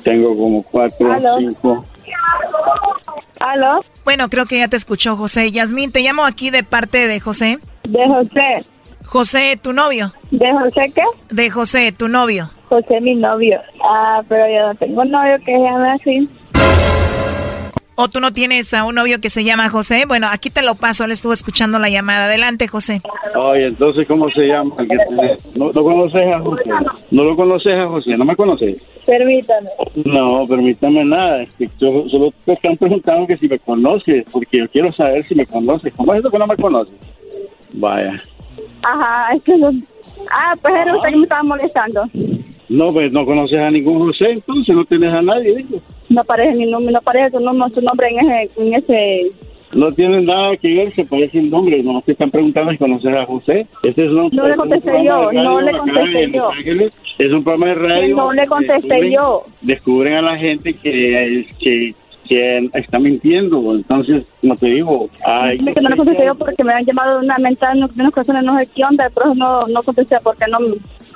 Tengo 0.04 0.36
como 0.36 0.64
cuatro, 0.64 1.12
Aló. 1.12 1.38
cinco. 1.38 1.86
¿Aló? 3.40 3.84
Bueno, 4.04 4.30
creo 4.30 4.46
que 4.46 4.58
ya 4.58 4.68
te 4.68 4.76
escuchó, 4.78 5.16
José. 5.16 5.52
Yasmín, 5.52 5.92
te 5.92 6.02
llamo 6.02 6.26
aquí 6.26 6.50
de 6.50 6.64
parte 6.64 7.08
de 7.08 7.20
José. 7.20 7.60
¿De 7.84 8.06
José? 8.08 8.66
José, 9.06 9.58
tu 9.62 9.74
novio. 9.74 10.12
¿De 10.32 10.52
José 10.52 10.92
qué? 10.94 11.04
De 11.30 11.50
José, 11.50 11.92
tu 11.92 12.08
novio. 12.08 12.50
José, 12.70 13.02
mi 13.02 13.16
novio. 13.16 13.62
Ah, 13.84 14.22
pero 14.28 14.48
yo 14.48 14.68
no 14.68 14.76
tengo 14.76 15.06
novio 15.06 15.38
que 15.40 15.58
se 15.58 15.60
llame 15.60 15.90
así. 15.92 16.30
¿O 17.96 18.08
tú 18.08 18.20
no 18.20 18.34
tienes 18.34 18.74
a 18.74 18.86
un 18.86 18.96
novio 18.96 19.22
que 19.22 19.30
se 19.30 19.44
llama 19.44 19.70
José? 19.70 20.06
Bueno, 20.08 20.28
aquí 20.32 20.50
te 20.50 20.64
lo 20.64 20.74
paso, 20.74 21.04
él 21.04 21.12
estuvo 21.12 21.32
escuchando 21.32 21.78
la 21.78 21.90
llamada. 21.90 22.26
Adelante, 22.26 22.68
José. 22.68 23.02
Oye, 23.36 23.68
entonces, 23.68 24.08
¿cómo 24.08 24.30
se 24.32 24.48
llama? 24.48 24.74
¿No, 25.56 25.72
¿No 25.72 25.84
conoces 25.84 26.34
a 26.34 26.40
José? 26.40 26.70
¿No 27.12 27.24
lo 27.24 27.36
conoces 27.36 27.74
a 27.80 27.88
José? 27.88 28.12
¿No 28.18 28.26
me 28.26 28.36
conoces? 28.36 28.82
Permítame. 29.06 29.70
No, 30.06 30.48
permítame 30.48 31.06
nada. 31.06 31.44
Es 31.44 31.54
que 31.56 31.70
yo 31.80 32.10
solo 32.10 32.34
te 32.46 32.54
están 32.54 32.78
preguntando 32.78 33.28
que 33.28 33.38
si 33.38 33.48
me 33.48 33.60
conoces, 33.60 34.26
porque 34.32 34.58
yo 34.58 34.70
quiero 34.70 34.92
saber 34.92 35.24
si 35.24 35.36
me 35.36 35.46
conoces. 35.46 35.94
¿Cómo 35.94 36.14
es 36.14 36.22
eso 36.22 36.32
que 36.32 36.40
no 36.40 36.48
me 36.48 36.58
conoces? 36.58 36.94
Vaya. 37.74 38.22
Ajá, 38.82 39.36
es 39.36 39.44
que 39.44 39.58
no. 39.58 39.72
Ah, 40.32 40.56
pues 40.60 40.74
era 40.74 40.96
usted 40.96 41.10
que 41.10 41.18
me 41.18 41.24
estaba 41.24 41.44
molestando. 41.44 42.10
No, 42.70 42.92
pues 42.94 43.12
no 43.12 43.26
conoces 43.26 43.60
a 43.60 43.70
ningún 43.72 44.00
José, 44.00 44.32
entonces 44.32 44.76
no 44.76 44.86
tienes 44.86 45.14
a 45.14 45.22
nadie. 45.22 45.56
digo. 45.56 45.80
No 46.10 46.22
aparece 46.22 46.58
ni 46.58 46.66
nombre, 46.66 46.92
no 46.92 47.00
aparece 47.00 47.32
tu 47.32 47.40
nombre, 47.40 47.70
tu 47.72 47.82
nombre 47.82 48.08
en 48.10 48.20
ese, 48.30 48.52
en 48.58 48.74
ese. 48.74 49.22
No 49.74 49.92
tiene 49.92 50.22
nada 50.22 50.56
que 50.58 50.68
ver, 50.72 50.92
se 50.92 51.04
parece 51.04 51.40
el 51.40 51.50
nombre. 51.50 51.82
No 51.82 52.02
te 52.04 52.12
están 52.12 52.30
preguntando 52.30 52.72
si 52.72 52.78
conoces 52.78 53.14
a 53.16 53.26
José. 53.26 53.66
Este 53.82 54.06
es 54.06 54.12
un, 54.12 54.30
No 54.32 54.48
le 54.48 54.56
contesté 54.56 55.04
yo, 55.04 55.32
no 55.32 55.62
le 55.62 55.72
contesté 55.78 56.30
yo. 56.32 56.50
Ángeles. 56.52 57.00
Es 57.18 57.32
un 57.32 57.44
programa 57.44 57.68
de 57.68 57.76
radio. 57.76 58.16
No 58.16 58.34
le 58.34 58.46
contesté 58.46 58.88
Descubren- 58.96 59.14
yo. 59.14 59.46
Descubren 59.62 60.14
a 60.14 60.22
la 60.22 60.38
gente 60.38 60.74
que, 60.76 61.48
que, 61.60 61.96
que 62.28 62.70
está 62.76 63.00
mintiendo. 63.00 63.74
Entonces, 63.76 64.32
como 64.42 64.56
te 64.56 64.68
digo, 64.68 65.10
Dime 65.58 65.74
que 65.74 65.82
no 65.82 65.90
le 65.90 65.98
contesté 65.98 66.26
yo 66.28 66.36
porque 66.36 66.64
me 66.64 66.74
han 66.74 66.86
llamado 66.86 67.20
de 67.20 67.26
una 67.26 67.38
mental 67.40 67.80
de 67.80 67.86
unas 68.02 68.14
personas, 68.14 68.44
no 68.44 68.56
sé 68.60 68.68
qué 68.76 68.84
onda, 68.88 69.10
pero 69.14 69.34
no, 69.34 69.68
no 69.68 69.82
contesté 69.82 70.18
porque 70.24 70.46
no. 70.52 70.60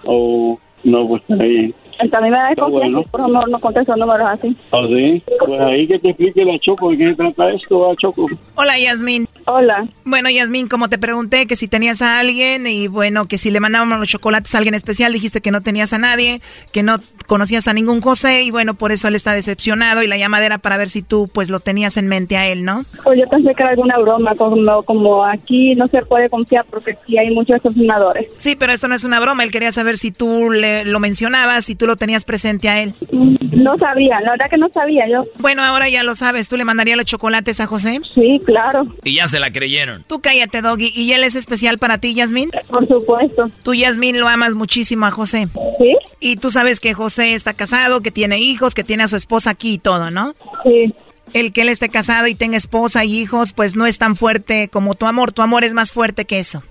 o 0.06 0.60
no, 0.84 1.08
pues 1.08 1.22
está 1.24 1.44
bien. 1.44 1.76
Entonces 2.00 2.20
a 2.20 2.22
mí 2.22 2.30
me 2.30 2.38
da 2.38 2.50
desconfianza 2.50 2.88
bueno. 2.88 3.02
y 3.02 3.06
por 3.06 3.20
eso 3.22 3.30
no, 3.30 3.48
no 3.48 3.60
contesto 3.60 3.96
números 3.96 4.28
así. 4.28 4.58
¿Ah, 4.72 4.82
sí? 4.88 5.24
Pues 5.40 5.62
ahí 5.62 5.88
que 5.88 6.00
te 6.00 6.10
explique 6.10 6.46
la 6.46 6.60
Choco, 6.60 6.92
¿de 6.92 6.98
qué 6.98 7.10
se 7.10 7.16
trata 7.16 7.50
esto, 7.52 7.92
ah, 7.92 7.96
Choco? 7.98 8.28
Hola, 8.56 8.80
Yasmín. 8.80 9.28
Hola. 9.46 9.88
Bueno, 10.04 10.30
Yasmín, 10.30 10.68
como 10.68 10.90
te 10.90 10.98
pregunté 10.98 11.48
que 11.48 11.56
si 11.56 11.70
tenías 11.70 12.02
a 12.02 12.20
alguien 12.20 12.68
y 12.68 12.88
bueno, 12.88 13.28
que 13.28 13.38
si 13.38 13.50
le 13.50 13.62
mandábamos 13.62 13.98
los 14.00 14.10
chocolates 14.10 14.54
a 14.54 14.58
alguien 14.58 14.76
especial, 14.76 15.14
dijiste 15.14 15.40
que 15.40 15.52
no 15.52 15.62
tenías 15.62 15.94
a 15.94 15.98
nadie, 15.98 16.42
que 16.74 16.84
no 16.84 17.00
conocías 17.28 17.68
a 17.68 17.74
ningún 17.74 18.02
José 18.02 18.44
y 18.44 18.52
bueno, 18.52 18.74
por 18.74 18.92
eso 18.92 19.08
él 19.08 19.16
está 19.16 19.34
decepcionado 19.34 20.04
y 20.04 20.08
la 20.08 20.18
llamada 20.18 20.46
era 20.46 20.58
para 20.58 20.78
ver 20.78 20.90
si 20.90 21.02
tú 21.02 21.30
pues 21.34 21.50
lo 21.50 21.60
tenías 21.62 21.98
en 21.98 22.08
mente 22.08 22.36
a 22.38 22.48
él, 22.48 22.66
¿no? 22.66 22.84
Pues 23.04 23.20
yo 23.20 23.28
pensé 23.30 23.56
que 23.56 23.64
era 23.64 23.72
alguna 23.72 23.98
broma, 23.98 24.36
como, 24.36 24.84
como 24.84 25.26
aquí 25.26 25.76
no 25.76 25.88
se 25.88 26.02
puede 26.04 26.30
confiar 26.30 26.66
porque 26.70 26.92
aquí 26.92 27.18
hay 27.18 27.34
muchos 27.34 27.56
extorsionadores. 27.56 28.28
Sí, 28.38 28.56
pero 28.56 28.74
esto 28.74 28.88
no 28.90 28.96
es 28.96 29.06
una 29.06 29.20
broma, 29.22 29.44
él 29.44 29.52
quería 29.52 29.72
saber 29.72 29.98
si 29.98 30.12
tú 30.12 30.52
le, 30.52 30.84
lo 30.84 31.00
mencionabas, 31.00 31.66
si 31.66 31.76
tú 31.76 31.87
lo 31.88 31.96
tenías 31.96 32.24
presente 32.24 32.70
a 32.70 32.82
él. 32.82 32.94
No 33.12 33.78
sabía, 33.78 34.22
la 34.22 34.32
verdad 34.32 34.50
que 34.50 34.58
no 34.58 34.70
sabía 34.70 35.08
yo. 35.10 35.26
Bueno, 35.40 35.64
ahora 35.64 35.90
ya 35.90 36.04
lo 36.04 36.14
sabes, 36.14 36.50
¿tú 36.50 36.58
le 36.58 36.66
mandarías 36.66 36.98
los 36.98 37.06
chocolates 37.06 37.60
a 37.60 37.66
José? 37.66 38.00
Sí, 38.14 38.40
claro. 38.46 38.88
Y 39.04 39.16
ya 39.16 39.28
se 39.28 39.40
la 39.40 39.52
creyeron. 39.52 40.04
Tú 40.08 40.22
cállate, 40.22 40.62
Doggy. 40.62 40.92
¿Y 40.94 41.14
él 41.14 41.24
es 41.24 41.36
especial 41.36 41.78
para 41.80 41.98
ti, 41.98 42.14
Yasmín? 42.14 42.52
Por 42.70 42.88
supuesto. 42.88 43.50
Tú, 43.64 43.74
Yasmín, 43.74 44.20
lo 44.20 44.28
amas 44.28 44.54
muchísimo 44.54 45.06
a 45.06 45.12
José. 45.12 45.48
Sí. 45.80 45.96
Y 46.20 46.38
tú 46.38 46.52
sabes 46.52 46.80
que 46.80 46.94
José 46.94 47.34
está 47.34 47.54
casado, 47.54 48.02
que 48.02 48.12
tiene 48.12 48.40
hijos, 48.40 48.76
que 48.76 48.84
tiene 48.84 49.04
a 49.04 49.08
su 49.08 49.16
esposa 49.16 49.52
aquí 49.52 49.74
y 49.74 49.78
todo, 49.78 50.12
¿no? 50.12 50.36
Sí. 50.64 50.94
El 51.34 51.52
que 51.52 51.62
él 51.62 51.70
esté 51.70 51.90
casado 51.90 52.28
y 52.28 52.36
tenga 52.36 52.58
esposa 52.58 53.04
y 53.04 53.20
hijos, 53.20 53.54
pues 53.54 53.76
no 53.76 53.86
es 53.86 53.98
tan 53.98 54.16
fuerte 54.16 54.70
como 54.70 54.96
tu 54.96 55.06
amor. 55.06 55.32
Tu 55.32 55.42
amor 55.42 55.64
es 55.64 55.74
más 55.74 55.92
fuerte 55.92 56.26
que 56.26 56.40
eso. 56.40 56.64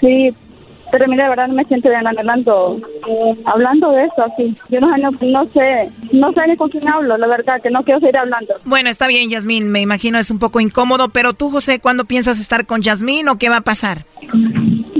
Sí, 0.00 0.32
pero 0.94 1.08
mira, 1.08 1.24
de 1.24 1.30
verdad 1.30 1.48
no 1.48 1.54
me 1.54 1.64
siento 1.64 1.88
bien 1.88 2.06
hablando, 2.06 2.80
hablando 3.46 3.90
de 3.90 4.04
eso 4.04 4.22
así. 4.22 4.54
Yo 4.68 4.78
no, 4.78 4.96
no, 4.96 5.10
no 5.10 5.46
sé, 5.48 5.90
no 6.12 6.32
sé 6.32 6.46
ni 6.46 6.56
con 6.56 6.70
quién 6.70 6.86
hablo, 6.86 7.18
la 7.18 7.26
verdad, 7.26 7.60
que 7.60 7.68
no 7.68 7.82
quiero 7.82 7.98
seguir 7.98 8.16
hablando. 8.16 8.54
Bueno, 8.64 8.90
está 8.90 9.08
bien, 9.08 9.28
Yasmín. 9.28 9.72
Me 9.72 9.80
imagino 9.80 10.20
es 10.20 10.30
un 10.30 10.38
poco 10.38 10.60
incómodo, 10.60 11.08
pero 11.08 11.32
tú, 11.34 11.50
José, 11.50 11.80
¿cuándo 11.80 12.04
piensas 12.04 12.38
estar 12.38 12.64
con 12.64 12.80
Yasmín 12.82 13.28
o 13.28 13.38
qué 13.38 13.48
va 13.48 13.56
a 13.56 13.60
pasar? 13.62 14.04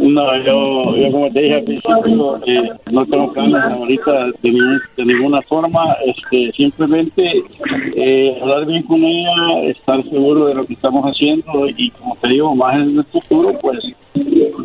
No, 0.07 0.37
yo, 0.45 0.97
yo 0.97 1.11
como 1.11 1.31
te 1.33 1.41
dije 1.41 1.55
al 1.55 1.65
principio, 1.65 2.41
eh, 2.47 2.71
no 2.91 3.07
tengo 3.07 3.33
planes 3.33 3.63
ahorita 3.73 4.27
de, 4.43 4.53
de 4.97 5.05
ninguna 5.05 5.41
forma, 5.43 5.97
este, 6.07 6.53
simplemente 6.57 7.43
eh, 7.97 8.39
hablar 8.43 8.67
bien 8.67 8.83
con 8.83 9.03
ella, 9.03 9.63
estar 9.71 10.03
seguro 10.05 10.47
de 10.47 10.55
lo 10.55 10.67
que 10.67 10.75
estamos 10.75 11.05
haciendo 11.05 11.67
y 11.77 11.91
como 11.91 12.17
te 12.17 12.29
digo, 12.29 12.55
más 12.55 12.75
en 12.77 12.99
el 12.99 13.05
futuro, 13.05 13.59
pues 13.61 13.79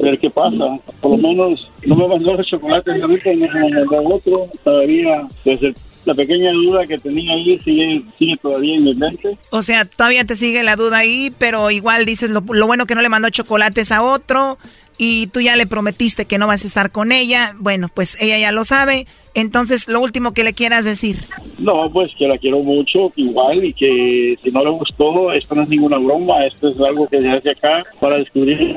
ver 0.01 0.19
qué 0.19 0.29
pasa. 0.29 0.77
Por 1.01 1.11
lo 1.11 1.17
menos 1.29 1.71
no 1.85 1.95
me 1.95 2.07
mandó 2.07 2.33
los 2.33 2.45
chocolates 2.47 3.01
ahorita, 3.01 3.29
no 3.35 3.47
me 3.47 3.69
mandó 3.85 4.15
otro. 4.15 4.45
Todavía, 4.63 5.25
el- 5.45 5.75
la 6.05 6.13
pequeña 6.15 6.51
duda 6.53 6.87
que 6.87 6.97
tenía 6.97 7.33
ahí 7.33 7.59
sigue, 7.59 8.01
sigue 8.17 8.37
todavía 8.37 8.75
en 8.75 8.85
mi 8.85 8.95
mente. 8.95 9.37
O 9.51 9.61
sea, 9.61 9.85
todavía 9.85 10.23
te 10.25 10.35
sigue 10.37 10.63
la 10.63 10.75
duda 10.75 10.97
ahí, 10.99 11.31
pero 11.37 11.69
igual 11.71 12.05
dices 12.05 12.29
lo, 12.29 12.41
lo 12.51 12.67
bueno 12.67 12.85
que 12.87 12.95
no 12.95 13.01
le 13.01 13.09
mandó 13.09 13.29
chocolates 13.29 13.91
a 13.91 14.01
otro 14.01 14.57
y 14.99 15.27
tú 15.27 15.39
ya 15.39 15.55
le 15.55 15.65
prometiste 15.65 16.25
que 16.25 16.37
no 16.37 16.45
vas 16.45 16.65
a 16.65 16.67
estar 16.67 16.91
con 16.91 17.11
ella. 17.11 17.55
Bueno, 17.57 17.87
pues 17.91 18.21
ella 18.21 18.37
ya 18.37 18.51
lo 18.51 18.65
sabe. 18.65 19.07
Entonces, 19.33 19.87
lo 19.87 20.01
último 20.01 20.33
que 20.33 20.43
le 20.43 20.53
quieras 20.53 20.83
decir. 20.83 21.15
No, 21.57 21.89
pues 21.91 22.11
que 22.17 22.27
la 22.27 22.37
quiero 22.37 22.59
mucho, 22.59 23.13
igual, 23.15 23.63
y 23.63 23.73
que 23.73 24.37
si 24.43 24.51
no 24.51 24.63
le 24.63 24.71
gustó, 24.71 25.31
esto 25.31 25.55
no 25.55 25.63
es 25.63 25.69
ninguna 25.69 25.97
broma, 25.97 26.45
esto 26.45 26.69
es 26.69 26.79
algo 26.79 27.07
que 27.07 27.19
se 27.19 27.29
hace 27.29 27.51
acá 27.51 27.85
para 27.99 28.17
descubrir 28.17 28.75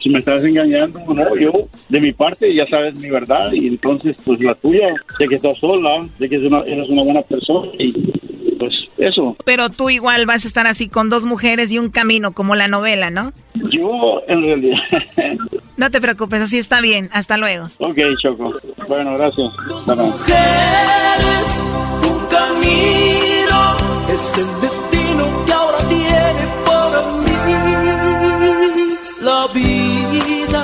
si 0.00 0.08
me 0.10 0.18
estás 0.18 0.44
engañando 0.44 1.00
o 1.06 1.14
no. 1.14 1.36
Yo, 1.36 1.52
de 1.88 2.00
mi 2.00 2.12
parte, 2.12 2.54
ya 2.54 2.66
sabes 2.66 2.94
mi 2.96 3.10
verdad, 3.10 3.50
y 3.52 3.66
entonces, 3.66 4.14
pues 4.24 4.38
la 4.40 4.54
tuya, 4.54 4.94
de 5.18 5.26
que 5.26 5.34
estás 5.34 5.58
sola, 5.58 6.06
de 6.18 6.28
que 6.28 6.36
eres 6.36 6.46
una, 6.46 6.60
eres 6.60 6.88
una 6.88 7.02
buena 7.02 7.22
persona, 7.22 7.72
y 7.78 7.92
pues 8.64 8.88
eso. 8.98 9.36
Pero 9.44 9.70
tú 9.70 9.90
igual 9.90 10.26
vas 10.26 10.44
a 10.44 10.48
estar 10.48 10.66
así 10.66 10.88
con 10.88 11.10
dos 11.10 11.24
mujeres 11.26 11.70
y 11.72 11.78
un 11.78 11.90
camino, 11.90 12.32
como 12.32 12.54
la 12.56 12.68
novela, 12.68 13.10
¿no? 13.10 13.32
Yo, 13.54 14.22
en 14.28 14.42
realidad. 14.42 14.78
No 15.76 15.90
te 15.90 16.00
preocupes, 16.00 16.40
así 16.40 16.56
está 16.58 16.80
bien. 16.80 17.08
Hasta 17.12 17.36
luego. 17.36 17.66
ok, 17.78 17.98
Choco. 18.22 18.54
Bueno, 18.86 19.18
gracias. 19.18 19.52
Hasta 19.76 19.96
luego. 19.96 20.14
un 22.04 22.26
camino 22.28 23.76
es 24.14 24.38
el 24.38 24.60
destino 24.60 25.44
que 25.44 25.52
ahora 25.52 25.78
tiene 25.88 26.46
para 26.64 27.02
mí 27.24 27.32
la 29.20 29.48
vida. 29.52 30.63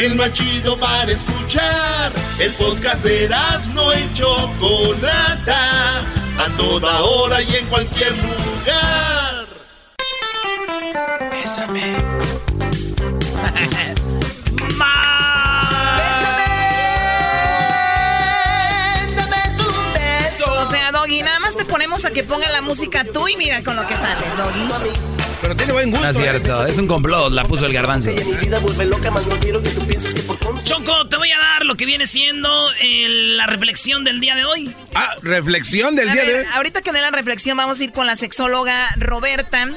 El 0.00 0.14
más 0.14 0.32
chido 0.32 0.78
para 0.78 1.12
escuchar. 1.12 2.10
El 2.38 2.54
podcast 2.54 3.04
de 3.04 3.26
Erasmo 3.26 3.92
y 3.92 4.14
Chocolata. 4.14 5.98
A 6.38 6.56
toda 6.56 7.02
hora 7.02 7.42
y 7.42 7.56
en 7.56 7.66
cualquier 7.66 8.12
lugar. 8.16 9.46
Bésame. 11.30 11.96
O 20.62 20.66
sea, 20.70 20.92
Doggy, 20.92 21.22
nada 21.22 21.40
más 21.40 21.56
te 21.56 21.64
ponemos 21.64 22.04
a 22.04 22.10
que 22.10 22.22
ponga 22.22 22.48
la 22.50 22.62
música 22.62 23.04
tú 23.04 23.26
y 23.28 23.36
mira 23.36 23.62
con 23.62 23.76
lo 23.76 23.86
que 23.86 23.96
sales, 23.96 24.36
Doggy. 24.36 25.19
Pero 25.40 25.56
tiene 25.56 25.72
buen 25.72 25.90
gusto. 25.90 26.04
No 26.04 26.10
es 26.10 26.16
cierto, 26.16 26.66
es 26.66 26.78
un 26.78 26.86
complot, 26.86 27.32
la 27.32 27.44
puso 27.44 27.66
el 27.66 27.72
garbanzo. 27.72 28.10
Choco, 30.64 31.06
te 31.08 31.16
voy 31.16 31.30
a 31.30 31.38
dar 31.38 31.64
lo 31.64 31.76
que 31.76 31.86
viene 31.86 32.06
siendo 32.06 32.70
eh, 32.82 33.06
la 33.08 33.46
reflexión 33.46 34.04
del 34.04 34.20
día 34.20 34.34
de 34.34 34.44
hoy. 34.44 34.74
Ah, 34.94 35.14
reflexión 35.22 35.96
del 35.96 36.10
A 36.10 36.12
día 36.12 36.22
ver, 36.22 36.32
de 36.34 36.40
hoy. 36.40 36.46
ahorita 36.54 36.82
que 36.82 36.92
dé 36.92 37.00
la 37.00 37.10
reflexión, 37.10 37.56
vamos 37.56 37.80
a 37.80 37.84
ir 37.84 37.92
con 37.92 38.06
la 38.06 38.16
sexóloga 38.16 38.88
Roberta, 38.96 39.68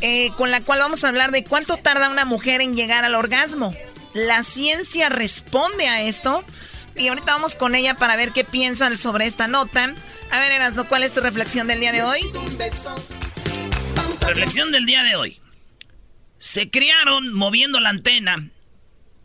eh, 0.00 0.30
con 0.36 0.50
la 0.50 0.60
cual 0.62 0.78
vamos 0.80 1.04
a 1.04 1.08
hablar 1.08 1.30
de 1.30 1.44
cuánto 1.44 1.76
tarda 1.76 2.08
una 2.08 2.24
mujer 2.24 2.60
en 2.60 2.74
llegar 2.76 3.04
al 3.04 3.14
orgasmo. 3.14 3.74
La 4.14 4.42
ciencia 4.42 5.08
responde 5.08 5.86
a 5.88 6.02
esto. 6.02 6.44
Y 6.96 7.06
ahorita 7.08 7.32
vamos 7.32 7.54
con 7.54 7.74
ella 7.76 7.94
para 7.94 8.16
ver 8.16 8.32
qué 8.32 8.42
piensan 8.44 8.96
sobre 8.96 9.24
esta 9.26 9.46
nota. 9.46 9.94
A 10.32 10.38
ver, 10.40 10.52
Erasno, 10.52 10.86
¿cuál 10.88 11.04
es 11.04 11.14
tu 11.14 11.20
reflexión 11.20 11.66
del 11.68 11.78
día 11.80 11.92
de 11.92 12.02
hoy? 12.02 12.20
Reflexión 14.20 14.72
del 14.72 14.86
día 14.86 15.02
de 15.02 15.16
hoy. 15.16 15.40
Se 16.38 16.70
criaron 16.70 17.34
moviendo 17.34 17.80
la 17.80 17.90
antena 17.90 18.48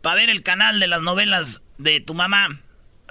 para 0.02 0.16
ver 0.16 0.30
el 0.30 0.42
canal 0.42 0.80
de 0.80 0.86
las 0.86 1.02
novelas 1.02 1.62
de 1.78 2.00
tu 2.00 2.14
mamá. 2.14 2.60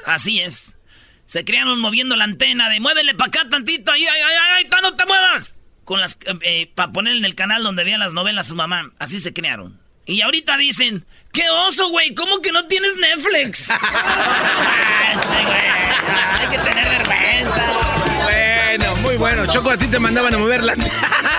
Así 0.05 0.41
es. 0.41 0.77
Se 1.25 1.43
criaron 1.43 1.79
moviendo 1.79 2.15
la 2.15 2.25
antena 2.25 2.69
de 2.69 2.79
muévele 2.79 3.15
para 3.15 3.27
acá 3.29 3.49
tantito. 3.49 3.91
¡Ay, 3.91 4.05
ay, 4.05 4.21
ay, 4.21 4.35
ay! 4.53 4.69
ay, 4.71 4.81
¡No 4.81 4.95
te 4.95 5.05
muevas! 5.05 5.57
Con 5.83 5.99
las, 5.99 6.17
eh, 6.41 6.71
para 6.75 6.91
poner 6.91 7.15
en 7.15 7.25
el 7.25 7.35
canal 7.35 7.63
donde 7.63 7.83
vean 7.83 7.99
las 7.99 8.13
novelas 8.13 8.47
su 8.47 8.55
mamá. 8.55 8.91
Así 8.99 9.19
se 9.19 9.33
criaron. 9.33 9.79
Y 10.07 10.21
ahorita 10.21 10.55
dicen, 10.57 11.05
¡qué 11.33 11.49
oso, 11.67 11.89
güey! 11.89 12.13
¿Cómo 12.13 12.39
que 12.41 12.51
no 12.51 12.67
tienes 12.67 12.95
Netflix? 12.95 13.69
Hay 16.39 16.47
que 16.47 16.57
tener 16.59 16.87
vergüenza. 16.99 18.23
Bueno, 18.23 18.95
muy 18.97 19.15
bueno. 19.15 19.47
Choco, 19.47 19.71
a 19.71 19.77
ti 19.77 19.87
te 19.87 19.97
mandaban 19.99 20.35
a 20.35 20.37
moverla. 20.37 20.75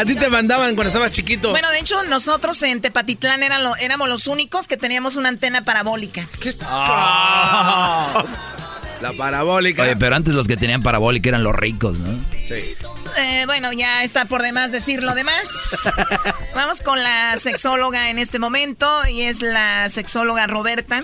a 0.00 0.04
ti 0.04 0.14
te 0.14 0.28
mandaban 0.28 0.74
cuando 0.74 0.88
estabas 0.88 1.12
chiquito. 1.12 1.50
Bueno, 1.50 1.70
de 1.70 1.78
hecho, 1.80 2.02
nosotros 2.04 2.62
en 2.62 2.80
Tepatitlán 2.80 3.42
eran 3.42 3.62
lo- 3.62 3.76
éramos 3.76 4.08
los 4.08 4.26
únicos 4.26 4.68
que 4.68 4.76
teníamos 4.76 5.16
una 5.16 5.28
antena 5.28 5.62
parabólica. 5.62 6.26
Ah. 6.62 8.24
La 9.00 9.12
parabólica. 9.12 9.82
Oye, 9.82 9.94
pero 9.96 10.16
antes 10.16 10.32
los 10.32 10.48
que 10.48 10.56
tenían 10.56 10.82
parabólica 10.82 11.28
eran 11.28 11.42
los 11.44 11.54
ricos, 11.54 11.98
¿no? 11.98 12.18
Sí. 12.48 12.74
Eh, 13.18 13.42
bueno, 13.44 13.70
ya 13.74 14.02
está 14.02 14.24
por 14.24 14.40
demás 14.42 14.72
decir 14.72 15.02
lo 15.02 15.14
demás. 15.14 15.90
Vamos 16.54 16.80
con 16.80 17.02
la 17.02 17.36
sexóloga 17.36 18.08
en 18.08 18.18
este 18.18 18.38
momento 18.38 18.88
y 19.06 19.22
es 19.22 19.42
la 19.42 19.90
sexóloga 19.90 20.46
Roberta 20.46 21.02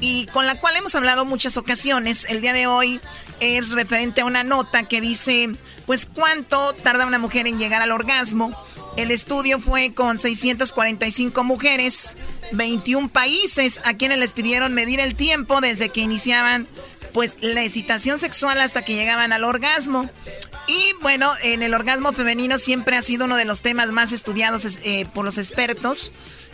y 0.00 0.26
con 0.28 0.46
la 0.46 0.58
cual 0.60 0.76
hemos 0.76 0.94
hablado 0.94 1.26
muchas 1.26 1.58
ocasiones. 1.58 2.24
El 2.30 2.40
día 2.40 2.54
de 2.54 2.66
hoy 2.66 3.02
es 3.40 3.72
referente 3.72 4.20
a 4.20 4.24
una 4.24 4.44
nota 4.44 4.84
que 4.84 5.00
dice, 5.00 5.50
pues 5.86 6.06
cuánto 6.06 6.74
tarda 6.74 7.06
una 7.06 7.18
mujer 7.18 7.46
en 7.46 7.58
llegar 7.58 7.82
al 7.82 7.92
orgasmo. 7.92 8.54
El 8.96 9.10
estudio 9.10 9.60
fue 9.60 9.94
con 9.94 10.18
645 10.18 11.44
mujeres, 11.44 12.16
21 12.52 13.08
países 13.08 13.80
a 13.84 13.94
quienes 13.94 14.18
les 14.18 14.32
pidieron 14.32 14.74
medir 14.74 15.00
el 15.00 15.14
tiempo 15.14 15.60
desde 15.60 15.88
que 15.90 16.00
iniciaban 16.00 16.66
pues 17.12 17.38
la 17.40 17.62
excitación 17.62 18.18
sexual 18.18 18.60
hasta 18.60 18.82
que 18.84 18.94
llegaban 18.94 19.32
al 19.32 19.44
orgasmo. 19.44 20.08
Y 20.66 20.92
bueno, 21.00 21.32
en 21.42 21.62
el 21.62 21.74
orgasmo 21.74 22.12
femenino 22.12 22.58
siempre 22.58 22.96
ha 22.96 23.02
sido 23.02 23.24
uno 23.24 23.36
de 23.36 23.44
los 23.44 23.62
temas 23.62 23.90
más 23.90 24.12
estudiados 24.12 24.78
eh, 24.84 25.06
por 25.12 25.24
los 25.24 25.38
expertos. 25.38 26.12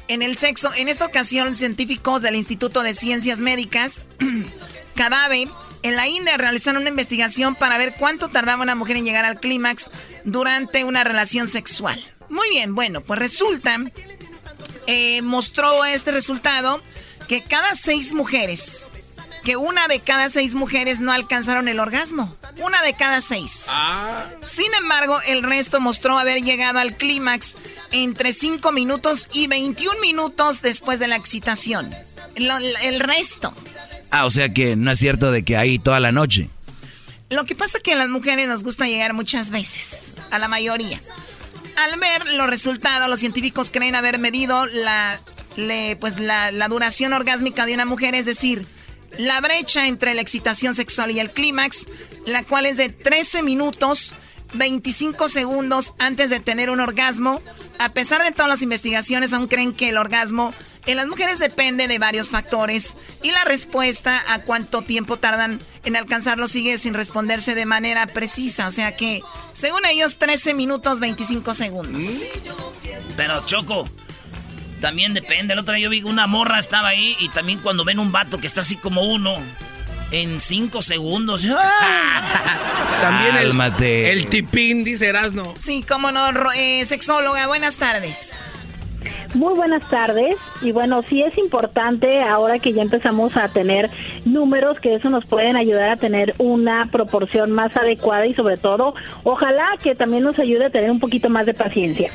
En 0.08 0.22
el 0.22 0.36
sexo, 0.36 0.70
en 0.76 0.88
esta 0.88 1.04
ocasión, 1.04 1.56
científicos 1.56 2.22
del 2.22 2.36
Instituto 2.36 2.82
de 2.82 2.94
Ciencias 2.94 3.40
Médicas, 3.40 4.02
CADAVE, 4.94 5.48
en 5.82 5.96
la 5.96 6.06
India 6.08 6.36
realizaron 6.36 6.80
una 6.82 6.90
investigación 6.90 7.54
para 7.54 7.78
ver 7.78 7.94
cuánto 7.98 8.28
tardaba 8.28 8.62
una 8.62 8.74
mujer 8.74 8.96
en 8.96 9.04
llegar 9.04 9.24
al 9.24 9.40
clímax 9.40 9.90
durante 10.24 10.84
una 10.84 11.04
relación 11.04 11.48
sexual. 11.48 12.02
Muy 12.28 12.48
bien, 12.50 12.74
bueno, 12.74 13.00
pues 13.02 13.18
resulta, 13.20 13.76
eh, 14.86 15.22
mostró 15.22 15.84
este 15.84 16.10
resultado 16.12 16.82
que 17.28 17.42
cada 17.44 17.74
seis 17.74 18.12
mujeres, 18.12 18.90
que 19.44 19.56
una 19.56 19.86
de 19.88 20.00
cada 20.00 20.28
seis 20.28 20.54
mujeres 20.54 20.98
no 21.00 21.12
alcanzaron 21.12 21.68
el 21.68 21.78
orgasmo. 21.80 22.36
Una 22.58 22.82
de 22.82 22.94
cada 22.94 23.20
seis. 23.20 23.66
Sin 24.42 24.72
embargo, 24.74 25.20
el 25.26 25.42
resto 25.42 25.80
mostró 25.80 26.18
haber 26.18 26.42
llegado 26.42 26.78
al 26.78 26.96
clímax 26.96 27.54
entre 27.92 28.32
5 28.32 28.72
minutos 28.72 29.28
y 29.32 29.46
21 29.46 30.00
minutos 30.00 30.62
después 30.62 30.98
de 30.98 31.06
la 31.08 31.16
excitación. 31.16 31.94
Lo- 32.36 32.56
el 32.58 33.00
resto. 33.00 33.54
Ah, 34.10 34.24
o 34.24 34.30
sea 34.30 34.52
que 34.52 34.76
no 34.76 34.90
es 34.90 34.98
cierto 34.98 35.30
de 35.32 35.42
que 35.44 35.56
ahí 35.56 35.78
toda 35.78 36.00
la 36.00 36.12
noche. 36.12 36.48
Lo 37.28 37.44
que 37.44 37.54
pasa 37.56 37.78
es 37.78 37.82
que 37.84 37.92
a 37.92 37.96
las 37.96 38.08
mujeres 38.08 38.46
nos 38.48 38.62
gusta 38.62 38.86
llegar 38.86 39.12
muchas 39.12 39.50
veces, 39.50 40.14
a 40.30 40.38
la 40.38 40.46
mayoría. 40.48 41.00
Al 41.76 41.98
ver 41.98 42.26
los 42.34 42.46
resultados, 42.48 43.08
los 43.08 43.20
científicos 43.20 43.70
creen 43.70 43.94
haber 43.96 44.18
medido 44.18 44.64
la, 44.66 45.18
le- 45.56 45.96
pues 45.96 46.18
la, 46.20 46.52
la 46.52 46.68
duración 46.68 47.12
orgásmica 47.12 47.66
de 47.66 47.74
una 47.74 47.84
mujer, 47.84 48.14
es 48.14 48.26
decir, 48.26 48.64
la 49.18 49.40
brecha 49.40 49.86
entre 49.86 50.14
la 50.14 50.20
excitación 50.22 50.74
sexual 50.74 51.10
y 51.10 51.18
el 51.20 51.32
clímax, 51.32 51.86
la 52.26 52.44
cual 52.44 52.64
es 52.66 52.76
de 52.76 52.88
13 52.90 53.42
minutos 53.42 54.14
25 54.54 55.28
segundos 55.28 55.94
antes 55.98 56.30
de 56.30 56.38
tener 56.40 56.70
un 56.70 56.80
orgasmo. 56.80 57.42
A 57.78 57.90
pesar 57.90 58.22
de 58.22 58.30
todas 58.32 58.48
las 58.48 58.62
investigaciones, 58.62 59.32
aún 59.32 59.48
creen 59.48 59.74
que 59.74 59.88
el 59.90 59.96
orgasmo 59.98 60.54
en 60.86 60.96
las 60.96 61.06
mujeres 61.06 61.38
depende 61.38 61.88
de 61.88 61.98
varios 61.98 62.30
factores 62.30 62.96
y 63.22 63.32
la 63.32 63.44
respuesta 63.44 64.22
a 64.28 64.40
cuánto 64.40 64.82
tiempo 64.82 65.16
tardan 65.16 65.60
en 65.84 65.96
alcanzarlo 65.96 66.48
sigue 66.48 66.78
sin 66.78 66.94
responderse 66.94 67.54
de 67.54 67.66
manera 67.66 68.06
precisa. 68.06 68.68
O 68.68 68.70
sea 68.70 68.96
que, 68.96 69.20
según 69.52 69.84
ellos, 69.84 70.18
13 70.18 70.54
minutos 70.54 71.00
25 71.00 71.54
segundos. 71.54 72.04
Pero 73.16 73.44
Choco, 73.44 73.88
También 74.80 75.14
depende. 75.14 75.54
El 75.54 75.58
otro 75.60 75.74
día 75.74 75.84
yo 75.84 75.90
vi 75.90 76.02
una 76.02 76.26
morra 76.26 76.58
estaba 76.58 76.88
ahí 76.88 77.16
y 77.20 77.28
también 77.30 77.58
cuando 77.60 77.84
ven 77.84 77.98
un 77.98 78.12
vato 78.12 78.38
que 78.38 78.46
está 78.46 78.60
así 78.60 78.76
como 78.76 79.02
uno 79.02 79.42
en 80.10 80.40
cinco 80.40 80.82
segundos. 80.82 81.42
También 83.00 83.36
el, 83.36 83.84
el 83.84 84.26
tipín, 84.28 84.84
dice 84.84 85.08
Erasno. 85.08 85.54
Sí, 85.56 85.84
cómo 85.86 86.12
no, 86.12 86.30
eh, 86.52 86.84
sexóloga, 86.86 87.46
buenas 87.46 87.76
tardes. 87.76 88.44
Muy 89.34 89.54
buenas 89.54 89.88
tardes 89.88 90.36
y 90.62 90.72
bueno, 90.72 91.02
sí 91.08 91.22
es 91.22 91.36
importante 91.38 92.22
ahora 92.22 92.58
que 92.58 92.72
ya 92.72 92.82
empezamos 92.82 93.36
a 93.36 93.48
tener 93.48 93.90
números 94.24 94.80
que 94.80 94.94
eso 94.94 95.08
nos 95.10 95.26
pueden 95.26 95.56
ayudar 95.56 95.90
a 95.90 95.96
tener 95.96 96.34
una 96.38 96.86
proporción 96.90 97.50
más 97.52 97.76
adecuada 97.76 98.26
y 98.26 98.34
sobre 98.34 98.56
todo, 98.56 98.94
ojalá 99.24 99.68
que 99.82 99.94
también 99.94 100.22
nos 100.22 100.38
ayude 100.38 100.66
a 100.66 100.70
tener 100.70 100.90
un 100.90 101.00
poquito 101.00 101.28
más 101.28 101.46
de 101.46 101.54
paciencia. 101.54 102.10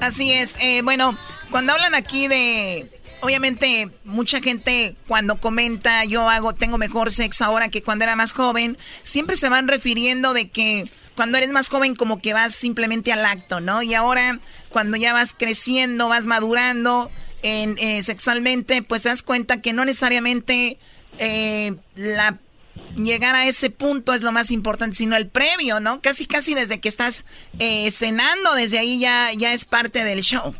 Así 0.00 0.32
es, 0.32 0.56
eh, 0.60 0.82
bueno, 0.82 1.16
cuando 1.50 1.72
hablan 1.72 1.94
aquí 1.94 2.28
de 2.28 2.86
obviamente 3.20 3.90
mucha 4.04 4.40
gente 4.40 4.96
cuando 5.06 5.40
comenta 5.40 6.04
yo 6.04 6.28
hago 6.28 6.54
tengo 6.54 6.78
mejor 6.78 7.12
sexo 7.12 7.44
ahora 7.44 7.68
que 7.68 7.82
cuando 7.82 8.04
era 8.04 8.16
más 8.16 8.32
joven, 8.32 8.78
siempre 9.04 9.36
se 9.36 9.48
van 9.48 9.68
refiriendo 9.68 10.32
de 10.32 10.48
que 10.48 10.90
cuando 11.16 11.36
eres 11.36 11.50
más 11.50 11.68
joven 11.68 11.94
como 11.94 12.20
que 12.22 12.32
vas 12.32 12.54
simplemente 12.54 13.12
al 13.12 13.26
acto, 13.26 13.60
¿no? 13.60 13.82
Y 13.82 13.92
ahora 13.94 14.40
cuando 14.70 14.96
ya 14.96 15.12
vas 15.12 15.34
creciendo, 15.36 16.08
vas 16.08 16.26
madurando 16.26 17.10
en, 17.42 17.76
eh, 17.78 18.02
sexualmente, 18.02 18.82
pues 18.82 19.02
te 19.02 19.08
das 19.08 19.22
cuenta 19.22 19.60
que 19.60 19.72
no 19.72 19.84
necesariamente 19.84 20.78
eh, 21.18 21.74
la 21.94 22.38
llegar 22.96 23.34
a 23.34 23.46
ese 23.46 23.70
punto 23.70 24.14
es 24.14 24.22
lo 24.22 24.32
más 24.32 24.50
importante, 24.50 24.96
sino 24.96 25.16
el 25.16 25.28
previo, 25.28 25.80
¿no? 25.80 26.00
Casi, 26.00 26.26
casi 26.26 26.54
desde 26.54 26.80
que 26.80 26.88
estás 26.88 27.24
eh, 27.58 27.90
cenando, 27.90 28.54
desde 28.54 28.78
ahí 28.78 28.98
ya, 28.98 29.30
ya 29.36 29.52
es 29.52 29.64
parte 29.64 30.04
del 30.04 30.22
show. 30.22 30.54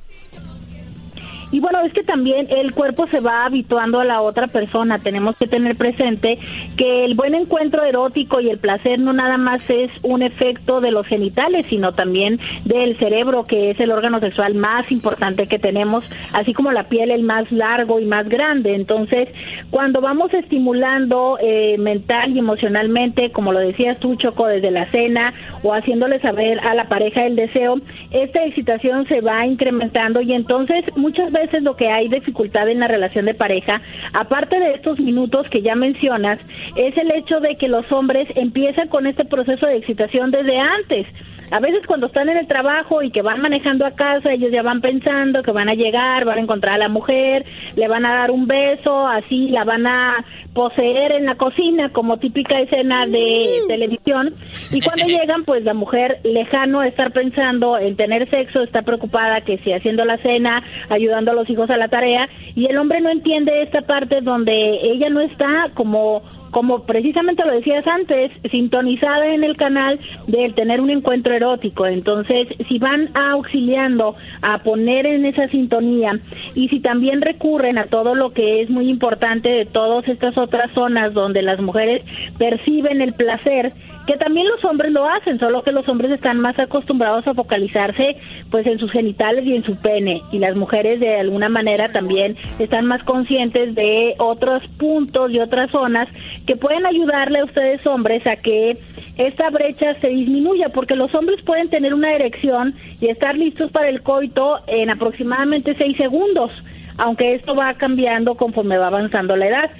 Y 1.52 1.60
bueno, 1.60 1.80
es 1.80 1.92
que 1.92 2.02
también 2.02 2.46
el 2.50 2.72
cuerpo 2.72 3.06
se 3.08 3.20
va 3.20 3.44
habituando 3.44 4.00
a 4.00 4.04
la 4.04 4.20
otra 4.20 4.46
persona. 4.46 4.98
Tenemos 4.98 5.36
que 5.36 5.46
tener 5.46 5.76
presente 5.76 6.38
que 6.76 7.04
el 7.04 7.14
buen 7.14 7.34
encuentro 7.34 7.82
erótico 7.84 8.40
y 8.40 8.48
el 8.48 8.58
placer 8.58 9.00
no 9.00 9.12
nada 9.12 9.36
más 9.36 9.60
es 9.68 9.90
un 10.04 10.22
efecto 10.22 10.80
de 10.80 10.92
los 10.92 11.06
genitales, 11.06 11.66
sino 11.68 11.92
también 11.92 12.38
del 12.64 12.96
cerebro, 12.96 13.44
que 13.44 13.70
es 13.70 13.80
el 13.80 13.90
órgano 13.90 14.20
sexual 14.20 14.54
más 14.54 14.90
importante 14.92 15.46
que 15.46 15.58
tenemos, 15.58 16.04
así 16.32 16.54
como 16.54 16.70
la 16.70 16.84
piel 16.84 17.10
el 17.10 17.24
más 17.24 17.50
largo 17.50 17.98
y 17.98 18.04
más 18.04 18.28
grande. 18.28 18.74
Entonces, 18.74 19.28
cuando 19.70 20.00
vamos 20.00 20.32
estimulando 20.32 21.38
eh, 21.40 21.76
mental 21.78 22.30
y 22.32 22.38
emocionalmente, 22.38 23.32
como 23.32 23.52
lo 23.52 23.58
decías 23.58 23.98
tú, 23.98 24.14
Choco, 24.14 24.46
desde 24.46 24.70
la 24.70 24.88
cena 24.90 25.34
o 25.62 25.74
haciéndole 25.74 26.20
saber 26.20 26.60
a 26.60 26.74
la 26.74 26.84
pareja 26.84 27.26
el 27.26 27.34
deseo, 27.34 27.80
esta 28.12 28.44
excitación 28.44 29.06
se 29.08 29.20
va 29.20 29.44
incrementando 29.46 30.20
y 30.20 30.32
entonces 30.32 30.84
muchas 30.96 31.32
veces 31.32 31.39
es 31.42 31.64
lo 31.64 31.76
que 31.76 31.88
hay 31.88 32.08
dificultad 32.08 32.68
en 32.68 32.80
la 32.80 32.88
relación 32.88 33.24
de 33.24 33.34
pareja, 33.34 33.80
aparte 34.12 34.58
de 34.58 34.74
estos 34.74 34.98
minutos 34.98 35.48
que 35.50 35.62
ya 35.62 35.74
mencionas, 35.74 36.38
es 36.76 36.96
el 36.96 37.10
hecho 37.12 37.40
de 37.40 37.56
que 37.56 37.68
los 37.68 37.90
hombres 37.92 38.28
empiezan 38.34 38.88
con 38.88 39.06
este 39.06 39.24
proceso 39.24 39.66
de 39.66 39.76
excitación 39.76 40.30
desde 40.30 40.58
antes. 40.58 41.06
A 41.50 41.60
veces 41.60 41.86
cuando 41.86 42.06
están 42.06 42.28
en 42.28 42.36
el 42.36 42.46
trabajo 42.46 43.02
y 43.02 43.10
que 43.10 43.22
van 43.22 43.40
manejando 43.40 43.84
a 43.84 43.92
casa, 43.92 44.32
ellos 44.32 44.52
ya 44.52 44.62
van 44.62 44.80
pensando 44.80 45.42
que 45.42 45.50
van 45.50 45.68
a 45.68 45.74
llegar, 45.74 46.24
van 46.24 46.38
a 46.38 46.42
encontrar 46.42 46.74
a 46.74 46.78
la 46.78 46.88
mujer, 46.88 47.44
le 47.76 47.88
van 47.88 48.06
a 48.06 48.14
dar 48.14 48.30
un 48.30 48.46
beso, 48.46 49.06
así 49.06 49.48
la 49.48 49.64
van 49.64 49.86
a 49.86 50.24
poseer 50.54 51.12
en 51.12 51.26
la 51.26 51.36
cocina 51.36 51.90
como 51.90 52.18
típica 52.18 52.60
escena 52.60 53.06
de 53.06 53.60
mm. 53.64 53.68
televisión 53.68 54.34
y 54.72 54.80
cuando 54.80 55.04
llegan 55.06 55.44
pues 55.44 55.64
la 55.64 55.74
mujer 55.74 56.18
lejano 56.24 56.80
a 56.80 56.88
estar 56.88 57.12
pensando 57.12 57.78
en 57.78 57.96
tener 57.96 58.28
sexo 58.30 58.62
está 58.62 58.82
preocupada 58.82 59.42
que 59.42 59.58
si 59.58 59.72
haciendo 59.72 60.04
la 60.04 60.18
cena 60.18 60.62
ayudando 60.88 61.30
a 61.30 61.34
los 61.34 61.48
hijos 61.48 61.70
a 61.70 61.76
la 61.76 61.88
tarea 61.88 62.28
y 62.56 62.66
el 62.66 62.78
hombre 62.78 63.00
no 63.00 63.10
entiende 63.10 63.62
esta 63.62 63.82
parte 63.82 64.20
donde 64.22 64.80
ella 64.82 65.08
no 65.08 65.20
está 65.20 65.70
como 65.74 66.22
como 66.50 66.84
precisamente 66.84 67.44
lo 67.44 67.52
decías 67.52 67.86
antes 67.86 68.32
sintonizada 68.50 69.26
en 69.34 69.44
el 69.44 69.56
canal 69.56 69.98
del 70.26 70.54
tener 70.54 70.80
un 70.80 70.90
encuentro 70.90 71.34
erótico. 71.34 71.86
Entonces 71.86 72.48
si 72.68 72.78
van 72.78 73.10
auxiliando 73.16 74.14
a 74.42 74.58
poner 74.58 75.06
en 75.06 75.24
esa 75.24 75.48
sintonía 75.48 76.18
y 76.54 76.68
si 76.68 76.80
también 76.80 77.20
recurren 77.20 77.78
a 77.78 77.86
todo 77.86 78.14
lo 78.14 78.30
que 78.30 78.62
es 78.62 78.70
muy 78.70 78.88
importante 78.88 79.48
de 79.48 79.66
todas 79.66 80.06
estas 80.08 80.36
otras 80.36 80.70
zonas 80.72 81.14
donde 81.14 81.42
las 81.42 81.60
mujeres 81.60 82.02
perciben 82.38 83.00
el 83.00 83.12
placer, 83.14 83.72
que 84.10 84.16
también 84.16 84.48
los 84.48 84.64
hombres 84.64 84.90
lo 84.90 85.08
hacen, 85.08 85.38
solo 85.38 85.62
que 85.62 85.70
los 85.70 85.88
hombres 85.88 86.10
están 86.10 86.40
más 86.40 86.58
acostumbrados 86.58 87.24
a 87.28 87.34
focalizarse 87.34 88.16
pues 88.50 88.66
en 88.66 88.80
sus 88.80 88.90
genitales 88.90 89.46
y 89.46 89.54
en 89.54 89.62
su 89.62 89.76
pene 89.76 90.20
y 90.32 90.40
las 90.40 90.56
mujeres 90.56 90.98
de 90.98 91.20
alguna 91.20 91.48
manera 91.48 91.92
también 91.92 92.36
están 92.58 92.86
más 92.86 93.04
conscientes 93.04 93.72
de 93.76 94.16
otros 94.18 94.66
puntos 94.80 95.30
y 95.30 95.38
otras 95.38 95.70
zonas 95.70 96.08
que 96.44 96.56
pueden 96.56 96.86
ayudarle 96.86 97.38
a 97.38 97.44
ustedes 97.44 97.86
hombres 97.86 98.26
a 98.26 98.34
que 98.34 98.76
esta 99.16 99.48
brecha 99.50 99.94
se 100.00 100.08
disminuya 100.08 100.70
porque 100.70 100.96
los 100.96 101.14
hombres 101.14 101.40
pueden 101.44 101.68
tener 101.68 101.94
una 101.94 102.12
erección 102.12 102.74
y 103.00 103.10
estar 103.10 103.36
listos 103.36 103.70
para 103.70 103.88
el 103.88 104.02
coito 104.02 104.56
en 104.66 104.90
aproximadamente 104.90 105.76
seis 105.76 105.96
segundos, 105.96 106.50
aunque 106.98 107.36
esto 107.36 107.54
va 107.54 107.74
cambiando 107.74 108.34
conforme 108.34 108.76
va 108.76 108.88
avanzando 108.88 109.36
la 109.36 109.46
edad 109.46 109.70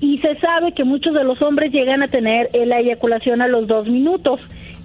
y 0.00 0.18
se 0.18 0.36
sabe 0.36 0.72
que 0.72 0.84
muchos 0.84 1.14
de 1.14 1.24
los 1.24 1.40
hombres 1.42 1.72
llegan 1.72 2.02
a 2.02 2.08
tener 2.08 2.48
la 2.54 2.80
eyaculación 2.80 3.42
a 3.42 3.48
los 3.48 3.66
dos 3.66 3.88
minutos 3.88 4.40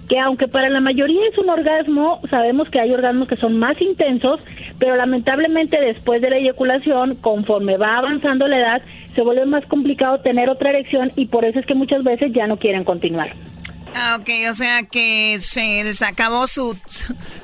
que 0.08 0.18
aunque 0.18 0.48
para 0.48 0.68
la 0.68 0.80
mayoría 0.80 1.20
es 1.28 1.38
un 1.38 1.50
orgasmo, 1.50 2.20
sabemos 2.30 2.70
que 2.70 2.80
hay 2.80 2.92
orgasmos 2.92 3.28
que 3.28 3.36
son 3.36 3.58
más 3.58 3.80
intensos, 3.82 4.40
pero 4.78 4.96
lamentablemente 4.96 5.80
después 5.80 6.22
de 6.22 6.30
la 6.30 6.36
eyaculación, 6.36 7.16
conforme 7.16 7.76
va 7.76 7.98
avanzando 7.98 8.46
la 8.46 8.58
edad, 8.58 8.82
se 9.14 9.22
vuelve 9.22 9.46
más 9.46 9.66
complicado 9.66 10.18
tener 10.20 10.48
otra 10.48 10.70
erección 10.70 11.10
y 11.16 11.26
por 11.26 11.44
eso 11.44 11.58
es 11.58 11.66
que 11.66 11.74
muchas 11.74 12.04
veces 12.04 12.32
ya 12.32 12.46
no 12.46 12.56
quieren 12.56 12.84
continuar. 12.84 13.30
Ah, 13.98 14.18
ok, 14.20 14.28
o 14.50 14.52
sea 14.52 14.82
que 14.82 15.38
se 15.40 15.82
les 15.82 16.02
acabó 16.02 16.46
su, 16.46 16.78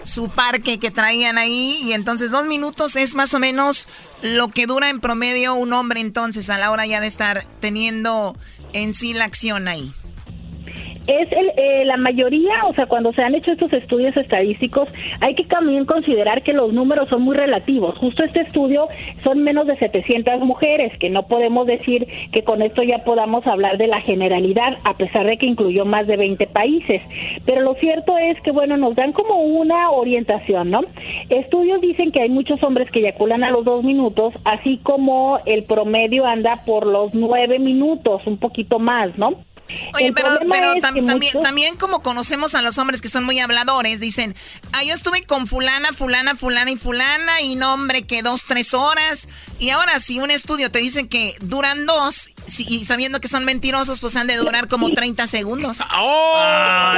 su 0.04 0.28
parque 0.28 0.78
que 0.78 0.90
traían 0.90 1.38
ahí 1.38 1.80
y 1.82 1.94
entonces 1.94 2.30
dos 2.30 2.44
minutos 2.44 2.94
es 2.96 3.14
más 3.14 3.32
o 3.32 3.38
menos 3.38 3.88
lo 4.20 4.48
que 4.48 4.66
dura 4.66 4.90
en 4.90 5.00
promedio 5.00 5.54
un 5.54 5.72
hombre 5.72 6.00
entonces 6.00 6.50
a 6.50 6.58
la 6.58 6.70
hora 6.70 6.84
ya 6.84 7.00
de 7.00 7.06
estar 7.06 7.46
teniendo 7.60 8.36
en 8.74 8.92
sí 8.92 9.14
la 9.14 9.24
acción 9.24 9.66
ahí 9.66 9.94
es 11.06 11.32
el, 11.32 11.52
eh, 11.56 11.84
la 11.84 11.96
mayoría, 11.96 12.64
o 12.66 12.72
sea, 12.72 12.86
cuando 12.86 13.12
se 13.12 13.22
han 13.22 13.34
hecho 13.34 13.52
estos 13.52 13.72
estudios 13.72 14.16
estadísticos, 14.16 14.88
hay 15.20 15.34
que 15.34 15.44
también 15.44 15.84
considerar 15.84 16.42
que 16.42 16.52
los 16.52 16.72
números 16.72 17.08
son 17.08 17.22
muy 17.22 17.36
relativos. 17.36 17.98
Justo 17.98 18.24
este 18.24 18.40
estudio 18.40 18.88
son 19.22 19.42
menos 19.42 19.66
de 19.66 19.76
700 19.76 20.40
mujeres, 20.40 20.96
que 20.98 21.10
no 21.10 21.24
podemos 21.24 21.66
decir 21.66 22.06
que 22.30 22.44
con 22.44 22.62
esto 22.62 22.82
ya 22.82 22.98
podamos 22.98 23.46
hablar 23.46 23.78
de 23.78 23.86
la 23.86 24.00
generalidad, 24.00 24.78
a 24.84 24.94
pesar 24.96 25.26
de 25.26 25.38
que 25.38 25.46
incluyó 25.46 25.84
más 25.84 26.06
de 26.06 26.16
20 26.16 26.46
países. 26.46 27.02
Pero 27.44 27.62
lo 27.62 27.74
cierto 27.74 28.16
es 28.18 28.40
que, 28.40 28.52
bueno, 28.52 28.76
nos 28.76 28.94
dan 28.94 29.12
como 29.12 29.40
una 29.42 29.90
orientación, 29.90 30.70
¿no? 30.70 30.80
Estudios 31.28 31.80
dicen 31.80 32.12
que 32.12 32.22
hay 32.22 32.28
muchos 32.28 32.62
hombres 32.62 32.90
que 32.90 33.00
eyaculan 33.00 33.44
a 33.44 33.50
los 33.50 33.64
dos 33.64 33.82
minutos, 33.82 34.34
así 34.44 34.78
como 34.82 35.38
el 35.46 35.64
promedio 35.64 36.26
anda 36.26 36.62
por 36.64 36.86
los 36.86 37.14
nueve 37.14 37.58
minutos, 37.58 38.22
un 38.26 38.38
poquito 38.38 38.78
más, 38.78 39.18
¿no? 39.18 39.34
Oye, 39.94 40.12
pero, 40.12 40.38
también, 40.80 41.42
también 41.42 41.76
como 41.76 42.02
conocemos 42.02 42.54
a 42.54 42.62
los 42.62 42.78
hombres 42.78 43.00
que 43.00 43.08
son 43.08 43.24
muy 43.24 43.38
habladores, 43.40 44.00
dicen, 44.00 44.34
ah, 44.72 44.82
yo 44.82 44.94
estuve 44.94 45.22
con 45.22 45.46
fulana, 45.46 45.92
fulana, 45.92 46.34
fulana 46.34 46.70
y 46.70 46.76
fulana, 46.76 47.40
y 47.42 47.56
no, 47.56 47.74
hombre, 47.74 48.02
que 48.04 48.22
dos, 48.22 48.46
tres 48.46 48.74
horas. 48.74 49.28
Y 49.58 49.70
ahora 49.70 50.00
si 50.00 50.18
un 50.18 50.30
estudio 50.30 50.70
te 50.70 50.78
dice 50.78 51.08
que 51.08 51.36
duran 51.40 51.86
dos, 51.86 52.30
y 52.58 52.84
sabiendo 52.84 53.20
que 53.20 53.28
son 53.28 53.44
mentirosos, 53.44 54.00
pues 54.00 54.16
han 54.16 54.26
de 54.26 54.36
durar 54.36 54.68
como 54.68 54.90
30 54.90 55.26
segundos. 55.26 55.78
¡Oh! 55.94 56.94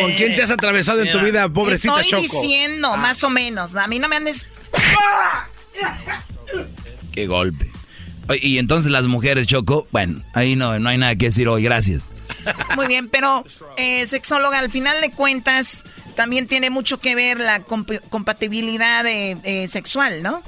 ¿Con 0.00 0.12
quién 0.14 0.36
te 0.36 0.42
has 0.42 0.50
atravesado 0.50 1.02
en 1.02 1.12
tu 1.12 1.20
vida, 1.20 1.48
pobrecita 1.48 2.00
Estoy 2.00 2.22
diciendo, 2.22 2.90
ah. 2.92 2.96
más 2.96 3.22
o 3.24 3.30
menos. 3.30 3.76
A 3.76 3.86
mí 3.86 3.98
no 3.98 4.08
me 4.08 4.16
andes... 4.16 4.46
¡Qué 7.12 7.26
golpe! 7.26 7.73
Y 8.40 8.58
entonces 8.58 8.90
las 8.90 9.06
mujeres, 9.06 9.46
Choco, 9.46 9.86
bueno, 9.92 10.22
ahí 10.32 10.56
no, 10.56 10.78
no 10.78 10.88
hay 10.88 10.98
nada 10.98 11.16
que 11.16 11.26
decir 11.26 11.48
hoy, 11.48 11.62
gracias. 11.62 12.10
Muy 12.76 12.86
bien, 12.86 13.08
pero 13.08 13.44
eh, 13.76 14.06
sexóloga, 14.06 14.58
al 14.58 14.70
final 14.70 15.00
de 15.00 15.10
cuentas, 15.10 15.84
también 16.14 16.46
tiene 16.46 16.70
mucho 16.70 16.98
que 16.98 17.14
ver 17.14 17.38
la 17.38 17.60
compatibilidad 17.60 19.04
eh, 19.06 19.66
sexual, 19.68 20.22
¿no? 20.22 20.42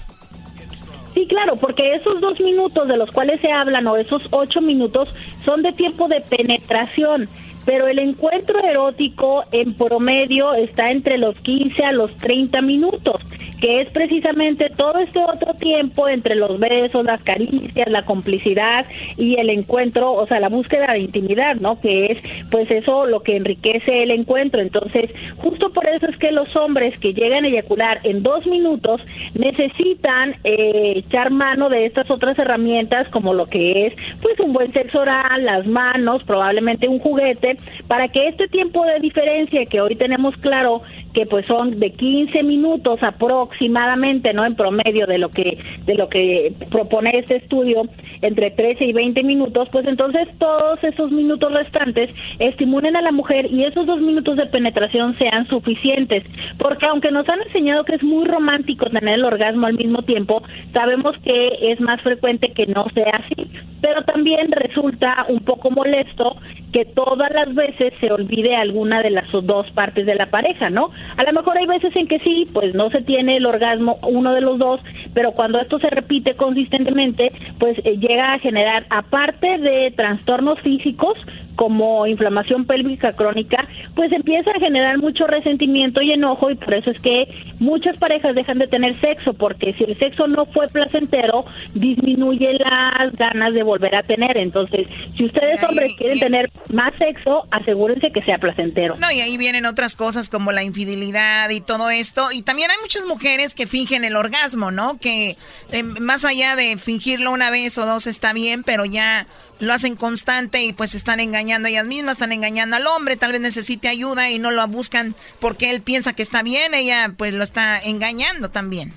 Sí, 1.16 1.26
claro, 1.26 1.56
porque 1.56 1.94
esos 1.94 2.20
dos 2.20 2.38
minutos 2.40 2.86
de 2.88 2.98
los 2.98 3.10
cuales 3.10 3.40
se 3.40 3.50
hablan 3.50 3.86
o 3.86 3.96
esos 3.96 4.22
ocho 4.32 4.60
minutos 4.60 5.08
son 5.46 5.62
de 5.62 5.72
tiempo 5.72 6.08
de 6.08 6.20
penetración 6.20 7.26
pero 7.66 7.88
el 7.88 7.98
encuentro 7.98 8.60
erótico 8.60 9.44
en 9.52 9.74
promedio 9.74 10.54
está 10.54 10.90
entre 10.90 11.18
los 11.18 11.36
15 11.40 11.84
a 11.84 11.92
los 11.92 12.16
30 12.16 12.62
minutos. 12.62 13.20
que 13.60 13.80
es 13.80 13.90
precisamente 13.90 14.68
todo 14.76 14.98
este 14.98 15.18
otro 15.18 15.54
tiempo 15.54 16.06
entre 16.08 16.34
los 16.34 16.60
besos, 16.60 17.06
las 17.06 17.22
caricias, 17.22 17.88
la 17.88 18.02
complicidad 18.02 18.84
y 19.16 19.40
el 19.40 19.48
encuentro, 19.48 20.12
o 20.12 20.26
sea, 20.26 20.40
la 20.40 20.50
búsqueda 20.50 20.92
de 20.92 21.00
intimidad, 21.00 21.56
¿no? 21.56 21.80
Que 21.80 22.04
es 22.06 22.18
pues 22.50 22.70
eso 22.70 23.06
lo 23.06 23.20
que 23.20 23.36
enriquece 23.36 24.02
el 24.02 24.10
encuentro. 24.10 24.60
Entonces, 24.60 25.10
justo 25.38 25.72
por 25.72 25.86
eso 25.86 26.06
es 26.06 26.18
que 26.18 26.32
los 26.32 26.54
hombres 26.54 26.98
que 26.98 27.14
llegan 27.14 27.44
a 27.44 27.48
eyacular 27.48 28.00
en 28.02 28.22
dos 28.22 28.46
minutos 28.46 29.00
necesitan 29.34 30.36
eh, 30.44 30.92
echar 30.96 31.30
mano 31.30 31.70
de 31.70 31.86
estas 31.86 32.10
otras 32.10 32.38
herramientas 32.38 33.08
como 33.08 33.32
lo 33.32 33.46
que 33.46 33.86
es 33.86 33.94
pues 34.20 34.38
un 34.40 34.52
buen 34.52 34.70
sexo 34.72 35.00
oral, 35.00 35.44
las 35.44 35.66
manos, 35.66 36.22
probablemente 36.24 36.88
un 36.88 36.98
juguete, 36.98 37.55
para 37.88 38.08
que 38.08 38.28
este 38.28 38.48
tiempo 38.48 38.84
de 38.84 39.00
diferencia 39.00 39.66
que 39.66 39.80
hoy 39.80 39.96
tenemos 39.96 40.36
claro 40.38 40.82
que 41.16 41.24
pues 41.24 41.46
son 41.46 41.80
de 41.80 41.92
15 41.92 42.42
minutos 42.42 43.02
aproximadamente, 43.02 44.34
¿no? 44.34 44.44
En 44.44 44.54
promedio 44.54 45.06
de 45.06 45.16
lo 45.16 45.30
que 45.30 45.56
de 45.86 45.94
lo 45.94 46.10
que 46.10 46.52
propone 46.70 47.10
este 47.14 47.36
estudio, 47.36 47.84
entre 48.20 48.50
13 48.50 48.84
y 48.84 48.92
20 48.92 49.22
minutos, 49.22 49.66
pues 49.72 49.86
entonces 49.86 50.28
todos 50.38 50.84
esos 50.84 51.10
minutos 51.12 51.50
restantes 51.54 52.14
estimulen 52.38 52.96
a 52.96 53.00
la 53.00 53.12
mujer 53.12 53.46
y 53.50 53.64
esos 53.64 53.86
dos 53.86 53.98
minutos 53.98 54.36
de 54.36 54.44
penetración 54.44 55.14
sean 55.16 55.46
suficientes, 55.46 56.22
porque 56.58 56.84
aunque 56.84 57.10
nos 57.10 57.26
han 57.30 57.40
enseñado 57.40 57.84
que 57.84 57.94
es 57.94 58.02
muy 58.02 58.26
romántico 58.26 58.84
tener 58.90 59.14
el 59.14 59.24
orgasmo 59.24 59.68
al 59.68 59.78
mismo 59.78 60.02
tiempo, 60.02 60.42
sabemos 60.74 61.16
que 61.24 61.72
es 61.72 61.80
más 61.80 61.98
frecuente 62.02 62.52
que 62.52 62.66
no 62.66 62.84
sea 62.92 63.22
así, 63.24 63.50
pero 63.80 64.04
también 64.04 64.52
resulta 64.52 65.24
un 65.30 65.40
poco 65.40 65.70
molesto 65.70 66.36
que 66.72 66.84
todas 66.84 67.30
las 67.32 67.54
veces 67.54 67.94
se 68.00 68.12
olvide 68.12 68.54
alguna 68.54 69.00
de 69.02 69.10
las 69.10 69.30
dos 69.32 69.70
partes 69.70 70.04
de 70.04 70.14
la 70.14 70.26
pareja, 70.26 70.68
¿no? 70.68 70.90
A 71.16 71.22
lo 71.24 71.32
mejor 71.32 71.56
hay 71.58 71.66
veces 71.66 71.94
en 71.96 72.06
que 72.08 72.18
sí, 72.20 72.48
pues 72.52 72.74
no 72.74 72.90
se 72.90 73.02
tiene 73.02 73.36
el 73.36 73.46
orgasmo 73.46 73.98
uno 74.02 74.34
de 74.34 74.40
los 74.40 74.58
dos, 74.58 74.80
pero 75.14 75.32
cuando 75.32 75.60
esto 75.60 75.78
se 75.78 75.88
repite 75.88 76.34
consistentemente, 76.34 77.32
pues 77.58 77.78
eh, 77.84 77.96
llega 77.98 78.34
a 78.34 78.38
generar, 78.38 78.86
aparte 78.90 79.58
de 79.58 79.92
trastornos 79.96 80.60
físicos, 80.60 81.18
como 81.56 82.06
inflamación 82.06 82.66
pélvica 82.66 83.12
crónica, 83.12 83.66
pues 83.94 84.12
empieza 84.12 84.50
a 84.50 84.60
generar 84.60 84.98
mucho 84.98 85.26
resentimiento 85.26 86.02
y 86.02 86.12
enojo 86.12 86.50
y 86.50 86.54
por 86.54 86.74
eso 86.74 86.90
es 86.90 87.00
que 87.00 87.24
muchas 87.58 87.96
parejas 87.98 88.34
dejan 88.34 88.58
de 88.58 88.66
tener 88.66 88.98
sexo, 89.00 89.34
porque 89.34 89.72
si 89.72 89.84
el 89.84 89.96
sexo 89.98 90.26
no 90.26 90.46
fue 90.46 90.68
placentero, 90.68 91.44
disminuye 91.74 92.54
las 92.54 93.16
ganas 93.16 93.54
de 93.54 93.62
volver 93.62 93.94
a 93.96 94.02
tener. 94.02 94.36
Entonces, 94.36 94.86
si 95.16 95.24
ustedes 95.24 95.62
hombres 95.64 95.92
quieren 95.96 96.20
tener 96.20 96.50
más 96.72 96.94
sexo, 96.96 97.44
asegúrense 97.50 98.10
que 98.12 98.22
sea 98.22 98.38
placentero. 98.38 98.96
No, 98.96 99.10
y 99.10 99.20
ahí 99.20 99.36
vienen 99.38 99.66
otras 99.66 99.96
cosas 99.96 100.28
como 100.28 100.52
la 100.52 100.62
infidelidad 100.62 101.48
y 101.50 101.60
todo 101.60 101.90
esto. 101.90 102.30
Y 102.32 102.42
también 102.42 102.70
hay 102.70 102.76
muchas 102.82 103.06
mujeres 103.06 103.54
que 103.54 103.66
fingen 103.66 104.04
el 104.04 104.16
orgasmo, 104.16 104.70
¿no? 104.70 104.98
Que 104.98 105.36
eh, 105.72 105.82
más 105.82 106.24
allá 106.24 106.56
de 106.56 106.76
fingirlo 106.76 107.30
una 107.32 107.50
vez 107.50 107.78
o 107.78 107.86
dos 107.86 108.06
está 108.06 108.32
bien, 108.32 108.62
pero 108.62 108.84
ya 108.84 109.26
lo 109.58 109.72
hacen 109.72 109.96
constante 109.96 110.62
y 110.62 110.72
pues 110.72 110.94
están 110.94 111.20
engañando 111.20 111.66
a 111.66 111.70
ellas 111.70 111.86
mismas, 111.86 112.16
están 112.16 112.32
engañando 112.32 112.76
al 112.76 112.86
hombre, 112.86 113.16
tal 113.16 113.32
vez 113.32 113.40
necesite 113.40 113.88
ayuda 113.88 114.30
y 114.30 114.38
no 114.38 114.50
lo 114.50 114.66
buscan 114.68 115.14
porque 115.40 115.70
él 115.70 115.82
piensa 115.82 116.12
que 116.12 116.22
está 116.22 116.42
bien, 116.42 116.74
ella 116.74 117.12
pues 117.16 117.32
lo 117.34 117.44
está 117.44 117.78
engañando 117.78 118.50
también. 118.50 118.92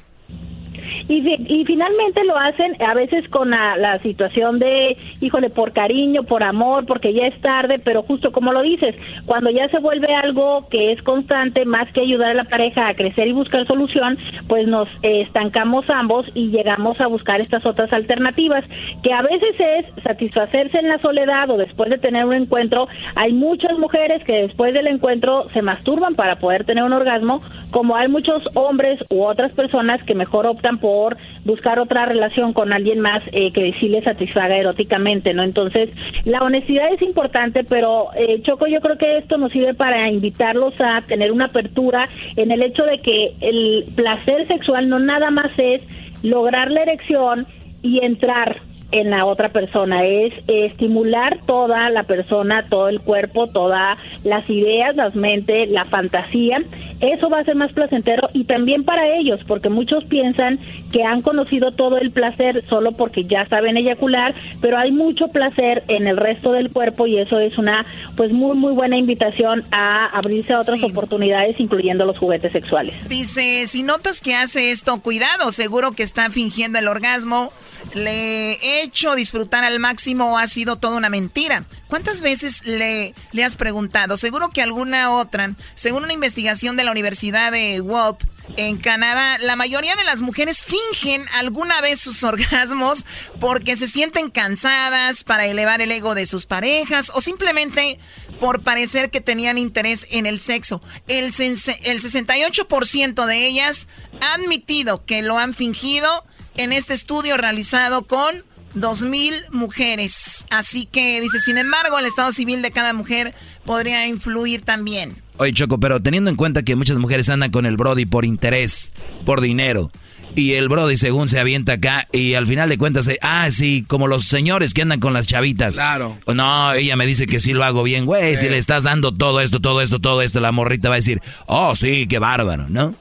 Y, 1.07 1.17
y 1.47 1.65
finalmente 1.65 2.23
lo 2.23 2.37
hacen 2.37 2.81
a 2.81 2.93
veces 2.93 3.27
con 3.29 3.49
la, 3.51 3.99
situación 4.03 4.59
de, 4.59 4.97
híjole, 5.19 5.49
por 5.49 5.71
cariño, 5.71 6.23
por 6.23 6.43
amor, 6.43 6.85
porque 6.85 7.13
ya 7.13 7.27
es 7.27 7.39
tarde, 7.41 7.79
pero 7.79 8.03
justo 8.03 8.31
como 8.31 8.53
lo 8.53 8.61
dices, 8.61 8.95
cuando 9.25 9.49
ya 9.49 9.67
se 9.69 9.79
vuelve 9.79 10.13
algo 10.13 10.67
que 10.69 10.91
es 10.91 11.01
constante, 11.01 11.65
más 11.65 11.91
que 11.91 12.01
ayudar 12.01 12.31
a 12.31 12.33
la 12.33 12.43
pareja 12.45 12.87
a 12.87 12.93
crecer 12.93 13.27
y 13.27 13.33
buscar 13.33 13.65
solución, 13.67 14.17
pues 14.47 14.67
nos 14.67 14.87
estancamos 15.01 15.89
ambos 15.89 16.25
y 16.33 16.49
llegamos 16.49 16.99
a 17.01 17.07
buscar 17.07 17.41
estas 17.41 17.65
otras 17.65 17.91
alternativas, 17.93 18.63
que 19.03 19.13
a 19.13 19.21
veces 19.21 19.55
es 19.59 20.03
satisfacerse 20.03 20.79
en 20.79 20.89
la 20.89 20.99
soledad 20.99 21.49
o 21.49 21.57
después 21.57 21.89
de 21.89 21.97
tener 21.97 22.25
un 22.25 22.33
encuentro. 22.33 22.87
Hay 23.15 23.33
muchas 23.33 23.77
mujeres 23.77 24.23
que 24.23 24.43
después 24.43 24.73
del 24.73 24.87
encuentro 24.87 25.47
se 25.49 25.61
masturban 25.61 26.15
para 26.15 26.37
poder 26.37 26.65
tener 26.65 26.83
un 26.83 26.93
orgasmo, 26.93 27.41
como 27.71 27.95
hay 27.95 28.07
muchos 28.07 28.43
hombres 28.55 29.03
u 29.09 29.23
otras 29.23 29.51
personas 29.53 30.01
que 30.03 30.15
mejor 30.15 30.47
optan 30.47 30.78
por 30.79 31.17
buscar 31.45 31.79
otra 31.79 32.05
relación 32.05 32.53
con 32.53 32.73
alguien 32.73 32.99
más 32.99 33.21
eh, 33.31 33.51
que 33.51 33.73
sí 33.79 33.89
les 33.89 34.03
satisfaga 34.03 34.57
eróticamente, 34.57 35.33
¿no? 35.33 35.43
Entonces, 35.43 35.89
la 36.25 36.41
honestidad 36.41 36.93
es 36.93 37.01
importante, 37.01 37.63
pero 37.63 38.09
eh, 38.15 38.41
Choco, 38.41 38.67
yo 38.67 38.81
creo 38.81 38.97
que 38.97 39.17
esto 39.17 39.37
nos 39.37 39.51
sirve 39.51 39.73
para 39.73 40.09
invitarlos 40.09 40.73
a 40.79 41.01
tener 41.01 41.31
una 41.31 41.45
apertura 41.45 42.09
en 42.35 42.51
el 42.51 42.61
hecho 42.61 42.83
de 42.83 42.99
que 42.99 43.33
el 43.41 43.85
placer 43.95 44.45
sexual 44.47 44.89
no 44.89 44.99
nada 44.99 45.31
más 45.31 45.51
es 45.57 45.81
lograr 46.23 46.71
la 46.71 46.81
erección 46.81 47.45
y 47.81 48.03
entrar 48.03 48.61
en 48.91 49.09
la 49.09 49.25
otra 49.25 49.49
persona, 49.49 50.05
es 50.05 50.33
estimular 50.47 51.39
toda 51.45 51.89
la 51.89 52.03
persona, 52.03 52.65
todo 52.69 52.89
el 52.89 52.99
cuerpo, 52.99 53.47
todas 53.47 53.97
las 54.23 54.49
ideas, 54.49 54.95
las 54.95 55.15
mentes, 55.15 55.69
la 55.69 55.85
fantasía. 55.85 56.61
Eso 56.99 57.29
va 57.29 57.39
a 57.39 57.43
ser 57.43 57.55
más 57.55 57.71
placentero 57.73 58.29
y 58.33 58.45
también 58.45 58.83
para 58.83 59.15
ellos, 59.17 59.41
porque 59.47 59.69
muchos 59.69 60.05
piensan 60.05 60.59
que 60.91 61.03
han 61.03 61.21
conocido 61.21 61.71
todo 61.71 61.97
el 61.97 62.11
placer 62.11 62.63
solo 62.65 62.93
porque 62.93 63.25
ya 63.25 63.47
saben 63.47 63.77
eyacular, 63.77 64.33
pero 64.61 64.77
hay 64.77 64.91
mucho 64.91 65.27
placer 65.27 65.83
en 65.87 66.07
el 66.07 66.17
resto 66.17 66.51
del 66.51 66.71
cuerpo 66.71 67.07
y 67.07 67.17
eso 67.17 67.39
es 67.39 67.57
una 67.57 67.85
pues 68.15 68.31
muy 68.31 68.57
muy 68.57 68.73
buena 68.73 68.97
invitación 68.97 69.63
a 69.71 70.05
abrirse 70.07 70.53
a 70.53 70.59
otras 70.59 70.81
oportunidades, 70.83 71.59
incluyendo 71.59 72.05
los 72.05 72.17
juguetes 72.17 72.51
sexuales. 72.51 72.95
Dice, 73.07 73.67
si 73.67 73.83
notas 73.83 74.21
que 74.21 74.35
hace 74.35 74.71
esto, 74.71 74.99
cuidado, 75.01 75.51
seguro 75.51 75.91
que 75.91 76.03
está 76.03 76.29
fingiendo 76.29 76.79
el 76.79 76.87
orgasmo 76.87 77.51
le 77.93 78.53
he 78.53 78.83
hecho 78.83 79.15
disfrutar 79.15 79.63
al 79.63 79.79
máximo 79.79 80.33
o 80.33 80.37
ha 80.37 80.47
sido 80.47 80.77
toda 80.77 80.97
una 80.97 81.09
mentira? 81.09 81.65
¿Cuántas 81.87 82.21
veces 82.21 82.63
le, 82.65 83.15
has 83.43 83.55
preguntado? 83.55 84.15
Seguro 84.15 84.49
que 84.49 84.61
alguna 84.61 85.11
otra. 85.11 85.53
Según 85.75 86.03
una 86.03 86.13
investigación 86.13 86.77
de 86.77 86.83
la 86.83 86.91
Universidad 86.91 87.51
de 87.51 87.81
Wop 87.81 88.21
en 88.57 88.77
Canadá, 88.77 89.39
la 89.39 89.55
mayoría 89.55 89.95
de 89.95 90.03
las 90.03 90.21
mujeres 90.21 90.63
fingen 90.63 91.25
alguna 91.33 91.81
vez 91.81 91.99
sus 91.99 92.23
orgasmos 92.23 93.05
porque 93.39 93.75
se 93.75 93.87
sienten 93.87 94.29
cansadas 94.29 95.23
para 95.23 95.47
elevar 95.47 95.81
el 95.81 95.91
ego 95.91 96.13
de 96.13 96.27
sus 96.27 96.45
parejas 96.45 97.11
o 97.15 97.21
simplemente 97.21 97.99
por 98.39 98.61
parecer 98.61 99.09
que 99.09 99.21
tenían 99.21 99.57
interés 99.57 100.05
en 100.11 100.27
el 100.27 100.41
sexo. 100.41 100.81
El, 101.07 101.25
el 101.25 101.31
68% 101.31 103.25
de 103.25 103.47
ellas 103.47 103.87
ha 104.21 104.35
admitido 104.35 105.05
que 105.05 105.23
lo 105.23 105.39
han 105.39 105.55
fingido 105.55 106.23
en 106.59 106.73
este 106.73 106.93
estudio 106.93 107.37
realizado 107.37 108.05
con 108.05 108.43
2.000 108.75 109.49
mujeres. 109.51 110.45
Así 110.49 110.85
que 110.85 111.21
dice, 111.21 111.39
sin 111.39 111.57
embargo, 111.57 111.97
el 111.97 112.05
estado 112.05 112.33
civil 112.33 112.61
de 112.61 112.71
cada 112.71 112.93
mujer 112.93 113.33
podría 113.65 114.05
influir 114.07 114.61
también. 114.61 115.15
Oye, 115.37 115.53
Choco, 115.53 115.79
pero 115.79 116.01
teniendo 116.01 116.29
en 116.29 116.35
cuenta 116.35 116.63
que 116.63 116.75
muchas 116.75 116.97
mujeres 116.97 117.29
andan 117.29 117.51
con 117.51 117.65
el 117.65 117.77
Brody 117.77 118.05
por 118.05 118.25
interés, 118.25 118.91
por 119.25 119.39
dinero, 119.39 119.89
y 120.35 120.51
el 120.53 120.67
Brody 120.67 120.97
según 120.97 121.29
se 121.29 121.39
avienta 121.39 121.73
acá 121.73 122.09
y 122.11 122.33
al 122.33 122.45
final 122.45 122.67
de 122.67 122.77
cuentas, 122.77 123.07
eh, 123.07 123.19
ah, 123.21 123.49
sí, 123.49 123.85
como 123.87 124.07
los 124.07 124.25
señores 124.25 124.73
que 124.73 124.81
andan 124.81 124.99
con 124.99 125.13
las 125.13 125.27
chavitas. 125.27 125.75
Claro. 125.75 126.17
No, 126.27 126.73
ella 126.73 126.97
me 126.97 127.05
dice 127.05 127.25
que 127.25 127.39
sí 127.39 127.53
lo 127.53 127.63
hago 127.63 127.83
bien, 127.83 128.05
güey, 128.05 128.35
si 128.35 128.49
le 128.49 128.57
estás 128.57 128.83
dando 128.83 129.13
todo 129.13 129.39
esto, 129.39 129.61
todo 129.61 129.81
esto, 129.81 129.99
todo 129.99 130.21
esto, 130.21 130.41
la 130.41 130.51
morrita 130.51 130.89
va 130.89 130.95
a 130.95 130.97
decir, 130.97 131.21
oh, 131.45 131.73
sí, 131.73 132.05
qué 132.07 132.19
bárbaro, 132.19 132.67
¿no? 132.67 132.95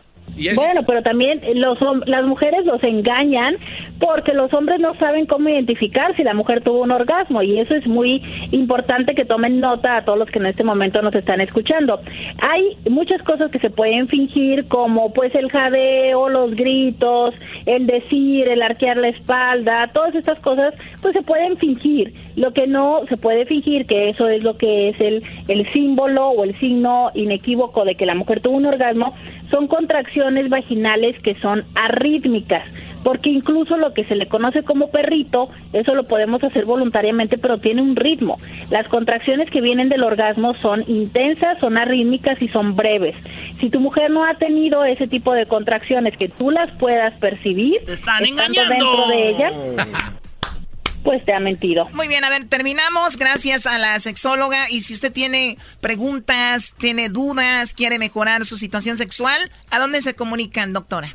Bueno, 0.55 0.83
pero 0.87 1.03
también 1.03 1.41
los, 1.55 1.79
las 2.07 2.25
mujeres 2.25 2.65
los 2.65 2.83
engañan 2.85 3.57
porque 3.99 4.33
los 4.33 4.53
hombres 4.55 4.79
no 4.81 4.95
saben 4.95 5.27
cómo 5.27 5.49
identificar 5.49 6.15
si 6.17 6.23
la 6.23 6.35
mujer 6.35 6.63
tuvo 6.63 6.83
un 6.83 6.91
orgasmo 6.91 7.43
y 7.43 7.59
eso 7.59 7.75
es 7.75 7.87
muy 7.87 8.23
importante 8.53 9.15
que 9.15 9.25
tomen 9.25 9.61
nota 9.61 9.97
a 9.97 10.05
todos 10.05 10.19
los 10.19 10.31
que 10.31 10.39
en 10.39 10.47
este 10.47 10.65
momento 10.65 11.03
nos 11.03 11.15
están 11.15 11.41
escuchando. 11.41 12.01
Hay 12.41 12.77
muchas 12.89 13.23
cosas 13.23 13.51
que 13.51 13.59
se 13.59 13.71
pueden 13.71 14.09
fingir 14.09 14.67
como 14.67 15.13
pues 15.13 15.35
el 15.35 15.51
jadeo, 15.51 16.29
los 16.29 16.55
gritos, 16.55 17.35
el 17.67 17.87
decir, 17.87 18.49
el 18.49 18.63
arquear 18.63 18.97
la 18.97 19.09
espalda, 19.09 19.91
todas 19.93 20.15
estas 20.15 20.39
cosas 20.41 20.75
pues 21.03 21.15
se 21.15 21.23
pueden 21.23 21.57
fingir. 21.57 22.13
Lo 22.37 22.53
que 22.53 22.67
no 22.67 23.01
se 23.09 23.17
puede 23.17 23.47
fingir, 23.47 23.87
que 23.87 24.11
eso 24.11 24.29
es 24.29 24.43
lo 24.43 24.57
que 24.57 24.91
es 24.91 25.01
el, 25.01 25.25
el 25.49 25.71
símbolo 25.73 26.29
o 26.29 26.45
el 26.45 26.59
signo 26.61 27.11
inequívoco 27.15 27.85
de 27.85 27.97
que 27.97 28.07
la 28.07 28.15
mujer 28.15 28.41
tuvo 28.41 28.57
un 28.57 28.67
orgasmo, 28.67 29.15
son 29.51 29.67
contracciones 29.67 30.18
vaginales 30.49 31.21
que 31.23 31.35
son 31.37 31.65
arrítmicas, 31.75 32.65
porque 33.03 33.31
incluso 33.31 33.77
lo 33.77 33.93
que 33.95 34.05
se 34.05 34.15
le 34.15 34.29
conoce 34.29 34.63
como 34.63 34.91
perrito, 34.91 35.49
eso 35.73 35.95
lo 35.95 36.05
podemos 36.05 36.43
hacer 36.43 36.65
voluntariamente, 36.65 37.39
pero 37.39 37.59
tiene 37.59 37.83
un 37.83 37.97
ritmo. 37.97 38.39
Las 38.71 38.89
contracciones 38.89 39.51
que 39.51 39.61
vienen 39.61 39.89
del 39.89 40.03
orgasmo 40.03 40.55
son 40.55 40.85
intensas, 40.89 41.59
son 41.59 41.77
arrítmicas 41.77 42.41
y 42.43 42.49
son 42.49 42.77
breves. 42.77 43.15
Si 43.61 43.71
tu 43.71 43.81
mujer 43.81 44.11
no 44.11 44.25
ha 44.25 44.35
tenido 44.35 44.85
ese 44.85 45.07
tipo 45.07 45.33
de 45.33 45.47
contracciones 45.47 46.17
que 46.17 46.29
tú 46.29 46.51
las 46.51 46.71
puedas 46.79 47.15
percibir, 47.19 47.79
están 47.89 48.25
engañando 48.25 48.75
dentro 48.75 49.09
de 49.09 49.29
ella, 49.31 49.51
pues 51.03 51.25
te 51.25 51.33
ha 51.33 51.41
mentido. 51.41 51.89
Muy 51.93 52.09
bien, 52.09 52.25
a 52.25 52.31
ver, 52.31 52.45
terminamos. 52.49 53.17
Gracias 53.17 53.67
a 53.67 53.79
la 53.79 53.99
sexóloga. 53.99 54.71
Y 54.71 54.81
si 54.81 54.95
usted 54.95 55.13
tiene 55.13 55.59
preguntas, 55.81 56.75
tiene 56.79 57.09
dudas, 57.09 57.75
quiere 57.75 57.99
mejorar 57.99 58.45
su 58.45 58.57
situación 58.57 58.97
sexual, 58.97 59.51
¿a 59.71 59.79
dónde 59.79 60.03
se 60.03 60.15
comunican, 60.15 60.73
doctora? 60.73 61.09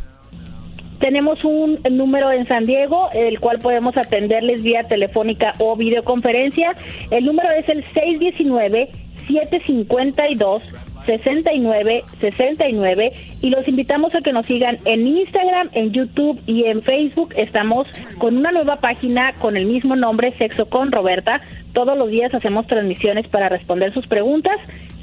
Tenemos 1.00 1.44
un 1.44 1.80
número 1.92 2.32
en 2.32 2.48
San 2.48 2.66
Diego, 2.66 3.10
el 3.14 3.40
cual 3.40 3.60
podemos 3.60 3.98
atenderles 3.98 4.64
vía 4.64 4.84
telefónica 4.84 5.52
o 5.60 5.76
videoconferencia. 5.76 6.72
El 7.12 7.26
número 7.26 7.50
es 7.52 7.68
el 7.68 7.84
619 7.94 8.90
752 9.28 10.64
69 11.06 12.04
69 12.20 13.14
y 13.42 13.50
los 13.50 13.68
invitamos 13.68 14.14
a 14.16 14.22
que 14.22 14.34
nos 14.34 14.46
sigan 14.46 14.78
en 14.86 15.08
Instagram, 15.08 15.70
en 15.74 15.92
YouTube 15.92 16.40
y 16.46 16.66
en 16.66 16.84
Facebook. 16.84 17.34
Estamos 17.36 17.88
con 18.18 18.38
una 18.38 18.52
nueva 18.52 18.78
página 18.78 19.34
con 19.34 19.58
el 19.58 19.66
mismo 19.66 19.96
nombre, 19.96 20.34
Sexo 20.38 20.68
con 20.68 20.92
Roberta. 20.92 21.42
Todos 21.74 21.98
los 21.98 22.10
días 22.10 22.34
hacemos 22.34 22.68
transmisiones 22.68 23.28
para 23.28 23.50
responder 23.50 23.94
sus 23.94 24.08
preguntas. 24.08 24.58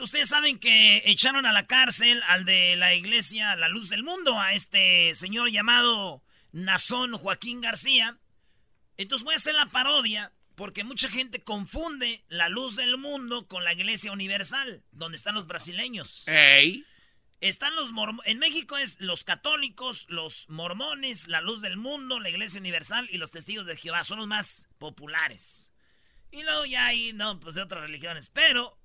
Ustedes 0.00 0.28
saben 0.28 0.58
que 0.58 1.02
echaron 1.04 1.46
a 1.46 1.52
la 1.52 1.66
cárcel 1.66 2.22
al 2.28 2.44
de 2.44 2.76
la 2.76 2.94
iglesia 2.94 3.56
La 3.56 3.68
Luz 3.68 3.88
del 3.88 4.02
Mundo, 4.02 4.40
a 4.40 4.54
este 4.54 5.14
señor 5.14 5.50
llamado 5.50 6.22
Nazón 6.52 7.12
Joaquín 7.12 7.60
García. 7.60 8.18
Entonces 8.96 9.24
voy 9.24 9.34
a 9.34 9.36
hacer 9.36 9.54
la 9.54 9.66
parodia 9.66 10.32
porque 10.54 10.84
mucha 10.84 11.10
gente 11.10 11.44
confunde 11.44 12.24
la 12.28 12.48
luz 12.48 12.76
del 12.76 12.96
mundo 12.96 13.46
con 13.46 13.62
la 13.62 13.74
iglesia 13.74 14.10
universal, 14.10 14.82
donde 14.90 15.16
están 15.16 15.34
los 15.34 15.46
brasileños. 15.46 16.24
Están 17.42 17.76
los 17.76 17.90
en 18.24 18.38
México 18.38 18.78
es 18.78 18.98
los 18.98 19.22
católicos, 19.22 20.06
los 20.08 20.48
mormones, 20.48 21.28
la 21.28 21.42
luz 21.42 21.60
del 21.60 21.76
mundo, 21.76 22.18
la 22.18 22.30
iglesia 22.30 22.58
universal 22.58 23.06
y 23.12 23.18
los 23.18 23.30
testigos 23.30 23.66
de 23.66 23.76
Jehová 23.76 24.04
son 24.04 24.18
los 24.18 24.26
más 24.26 24.68
populares. 24.78 25.70
Y 26.30 26.42
luego 26.42 26.64
ya 26.64 26.86
hay, 26.86 27.12
no, 27.12 27.38
pues 27.38 27.54
de 27.54 27.62
otras 27.62 27.82
religiones. 27.82 28.30
Pero 28.30 28.78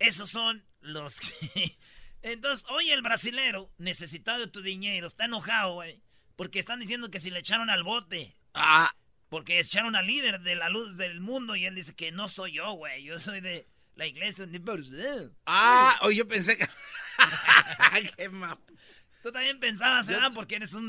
esos 0.00 0.30
son 0.30 0.64
los 0.80 1.20
que... 1.20 1.78
Entonces, 2.22 2.66
hoy 2.70 2.90
el 2.90 3.02
brasilero, 3.02 3.70
necesitado 3.78 4.40
de 4.40 4.48
tu 4.48 4.60
dinero, 4.60 5.06
está 5.06 5.26
enojado, 5.26 5.74
güey. 5.74 6.02
Porque 6.36 6.58
están 6.58 6.80
diciendo 6.80 7.10
que 7.10 7.20
si 7.20 7.30
le 7.30 7.38
echaron 7.38 7.70
al 7.70 7.82
bote. 7.82 8.36
Ah. 8.52 8.92
Porque 9.28 9.60
echaron 9.60 9.94
al 9.94 10.06
líder 10.06 10.40
de 10.40 10.56
la 10.56 10.68
luz 10.68 10.96
del 10.96 11.20
mundo 11.20 11.54
y 11.54 11.64
él 11.66 11.74
dice 11.74 11.94
que 11.94 12.12
no 12.12 12.28
soy 12.28 12.52
yo, 12.52 12.72
güey. 12.72 13.04
Yo 13.04 13.18
soy 13.18 13.40
de 13.40 13.68
la 13.94 14.06
iglesia 14.06 14.44
universal. 14.44 15.34
Ah, 15.46 15.98
hoy 16.02 16.16
yo 16.16 16.26
pensé 16.26 16.58
que... 16.58 16.66
Qué 18.16 18.30
Tú 19.22 19.30
también 19.32 19.60
pensabas, 19.60 20.06
¿verdad? 20.06 20.30
Porque 20.34 20.56
eres 20.56 20.72
un... 20.72 20.88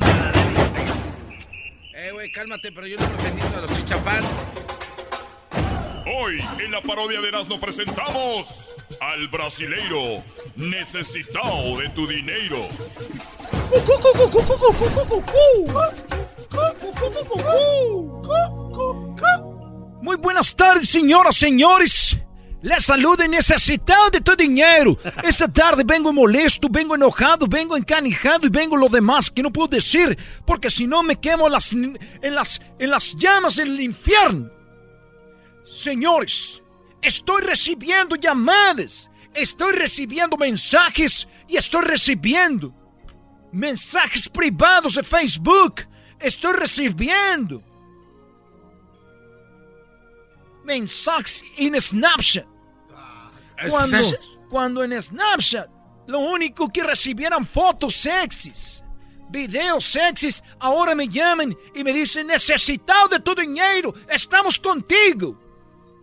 Eh, 1.94 2.12
güey, 2.14 2.32
cálmate, 2.32 2.72
pero 2.72 2.88
yo 2.88 2.98
no 2.98 3.06
estoy 3.06 3.24
vendiendo 3.24 3.58
a 3.58 3.62
los 3.62 3.76
chichafán. 3.76 4.24
Hoy 6.06 6.40
en 6.60 6.72
la 6.72 6.82
parodia 6.82 7.22
de 7.22 7.28
Erasmo 7.28 7.60
presentamos 7.60 8.76
al 9.02 9.28
brasileiro 9.30 10.24
necesitado 10.56 11.80
de 11.80 11.90
tu 11.90 12.06
dinero. 12.06 12.68
Muy 20.04 20.18
buenas 20.18 20.56
tardes, 20.56 20.88
señoras, 20.88 21.36
señores. 21.36 22.16
Les 22.62 22.86
saludo 22.86 23.28
necesitado 23.28 24.12
de 24.12 24.22
tu 24.22 24.36
dinero. 24.36 24.96
Esta 25.24 25.48
tarde 25.48 25.82
vengo 25.84 26.14
molesto, 26.14 26.68
vengo 26.70 26.94
enojado, 26.94 27.48
vengo 27.48 27.76
encanijado 27.76 28.46
y 28.46 28.50
vengo 28.50 28.78
lo 28.78 28.88
demás 28.88 29.32
que 29.32 29.42
no 29.42 29.52
puedo 29.52 29.70
decir, 29.70 30.16
porque 30.46 30.70
si 30.70 30.86
no 30.86 31.02
me 31.02 31.20
quemo 31.20 31.50
las, 31.50 31.74
en, 31.74 31.98
las, 32.22 32.62
en 32.78 32.92
las 32.92 33.16
llamas 33.16 33.56
del 33.56 33.82
infierno. 33.82 34.52
Señores, 35.64 36.61
estoy 37.02 37.42
recibiendo 37.42 38.16
llamadas, 38.16 39.10
estoy 39.34 39.74
recibiendo 39.74 40.38
mensajes 40.38 41.28
y 41.48 41.58
estoy 41.58 41.84
recibiendo 41.84 42.74
mensajes 43.52 44.30
privados 44.30 44.96
de 44.96 45.04
Facebook. 45.04 45.88
Estoy 46.20 46.54
recibiendo 46.54 47.64
mensajes 50.64 51.44
en 51.58 51.80
Snapchat. 51.80 52.46
Cuando, 53.70 53.98
cuando 54.50 54.84
en 54.84 55.02
Snapchat 55.02 55.70
lo 56.08 56.20
único 56.20 56.70
que 56.70 56.84
recibieran 56.84 57.46
fotos 57.46 57.96
sexys, 57.96 58.84
videos 59.30 59.86
sexys, 59.86 60.44
ahora 60.60 60.94
me 60.96 61.08
llaman 61.08 61.56
y 61.74 61.84
me 61.84 61.94
dicen 61.94 62.28
necesitado 62.28 63.08
de 63.08 63.20
tu 63.20 63.34
dinero, 63.34 63.94
estamos 64.08 64.60
contigo. 64.60 65.40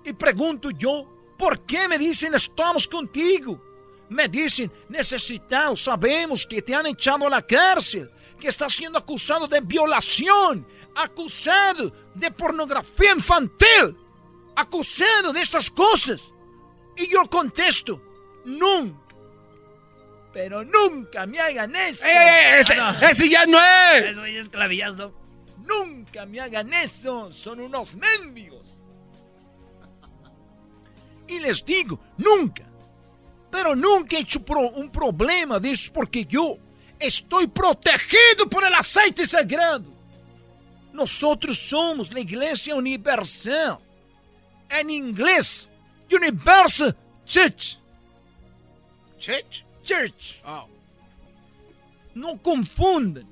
Y 0.08 0.14
pregunto 0.14 0.70
yo, 0.70 1.06
¿por 1.36 1.66
qué 1.66 1.86
me 1.86 1.98
dicen 1.98 2.34
estamos 2.34 2.88
contigo? 2.88 3.62
Me 4.08 4.26
dicen, 4.26 4.72
necesitado, 4.88 5.76
sabemos 5.76 6.46
que 6.46 6.62
te 6.62 6.74
han 6.74 6.86
echado 6.86 7.26
a 7.26 7.30
la 7.30 7.42
cárcel, 7.42 8.10
que 8.40 8.48
estás 8.48 8.72
siendo 8.72 8.98
acusado 8.98 9.46
de 9.46 9.60
violación, 9.60 10.66
acusado 10.94 11.92
de 12.14 12.30
pornografía 12.30 13.12
infantil, 13.12 13.94
acusado 14.56 15.30
de 15.30 15.42
estas 15.42 15.70
cosas. 15.70 16.32
Y 16.96 17.06
yo 17.06 17.28
contesto, 17.28 18.00
nunca, 18.46 19.14
pero 20.32 20.64
nunca 20.64 21.26
me 21.26 21.38
hagan 21.38 21.76
eso. 21.76 22.06
¡Eh, 22.06 22.10
eh 22.10 22.60
ese, 22.60 22.80
ah, 22.80 22.98
ese, 23.10 23.28
ya 23.28 23.44
no 23.44 23.58
es! 23.58 24.04
Eso 24.06 24.24
es 24.24 24.48
clavillazo. 24.48 25.12
Nunca 25.66 26.24
me 26.24 26.40
hagan 26.40 26.72
eso, 26.72 27.30
son 27.30 27.60
unos 27.60 27.94
mendigos. 27.94 28.77
Y 31.28 31.38
les 31.38 31.64
digo, 31.64 32.00
nunca, 32.16 32.64
pero 33.50 33.76
nunca 33.76 34.16
he 34.16 34.20
hecho 34.20 34.42
un 34.74 34.90
problema 34.90 35.60
de 35.60 35.70
eso 35.70 35.92
porque 35.92 36.24
yo 36.24 36.56
estoy 36.98 37.46
protegido 37.46 38.48
por 38.48 38.64
el 38.64 38.74
aceite 38.74 39.26
sagrado. 39.26 39.84
Nosotros 40.92 41.58
somos 41.58 42.12
la 42.12 42.20
iglesia 42.20 42.74
universal. 42.74 43.78
En 44.70 44.90
inglés, 44.90 45.70
Universal 46.10 46.96
Church. 47.26 47.78
Church? 49.18 49.64
Church. 49.84 50.40
Oh. 50.44 50.68
No 52.14 52.36
confunden, 52.42 53.26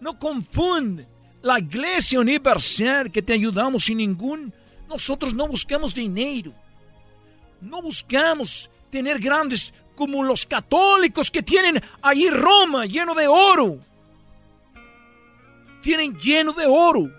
no 0.00 0.18
confunden. 0.18 1.06
La 1.42 1.58
iglesia 1.58 2.20
universal 2.20 3.10
que 3.10 3.22
te 3.22 3.32
ayudamos 3.32 3.84
sin 3.84 3.98
ningún... 3.98 4.52
Nosotros 4.88 5.32
no 5.32 5.46
buscamos 5.46 5.94
dinero. 5.94 6.52
No 7.60 7.82
buscamos 7.82 8.70
tener 8.90 9.18
grandes 9.18 9.72
como 9.94 10.22
los 10.22 10.46
católicos 10.46 11.30
que 11.30 11.42
tienen 11.42 11.82
ahí 12.00 12.30
Roma 12.30 12.86
lleno 12.86 13.14
de 13.14 13.28
oro. 13.28 13.78
Tienen 15.82 16.18
lleno 16.18 16.52
de 16.52 16.66
oro. 16.66 17.10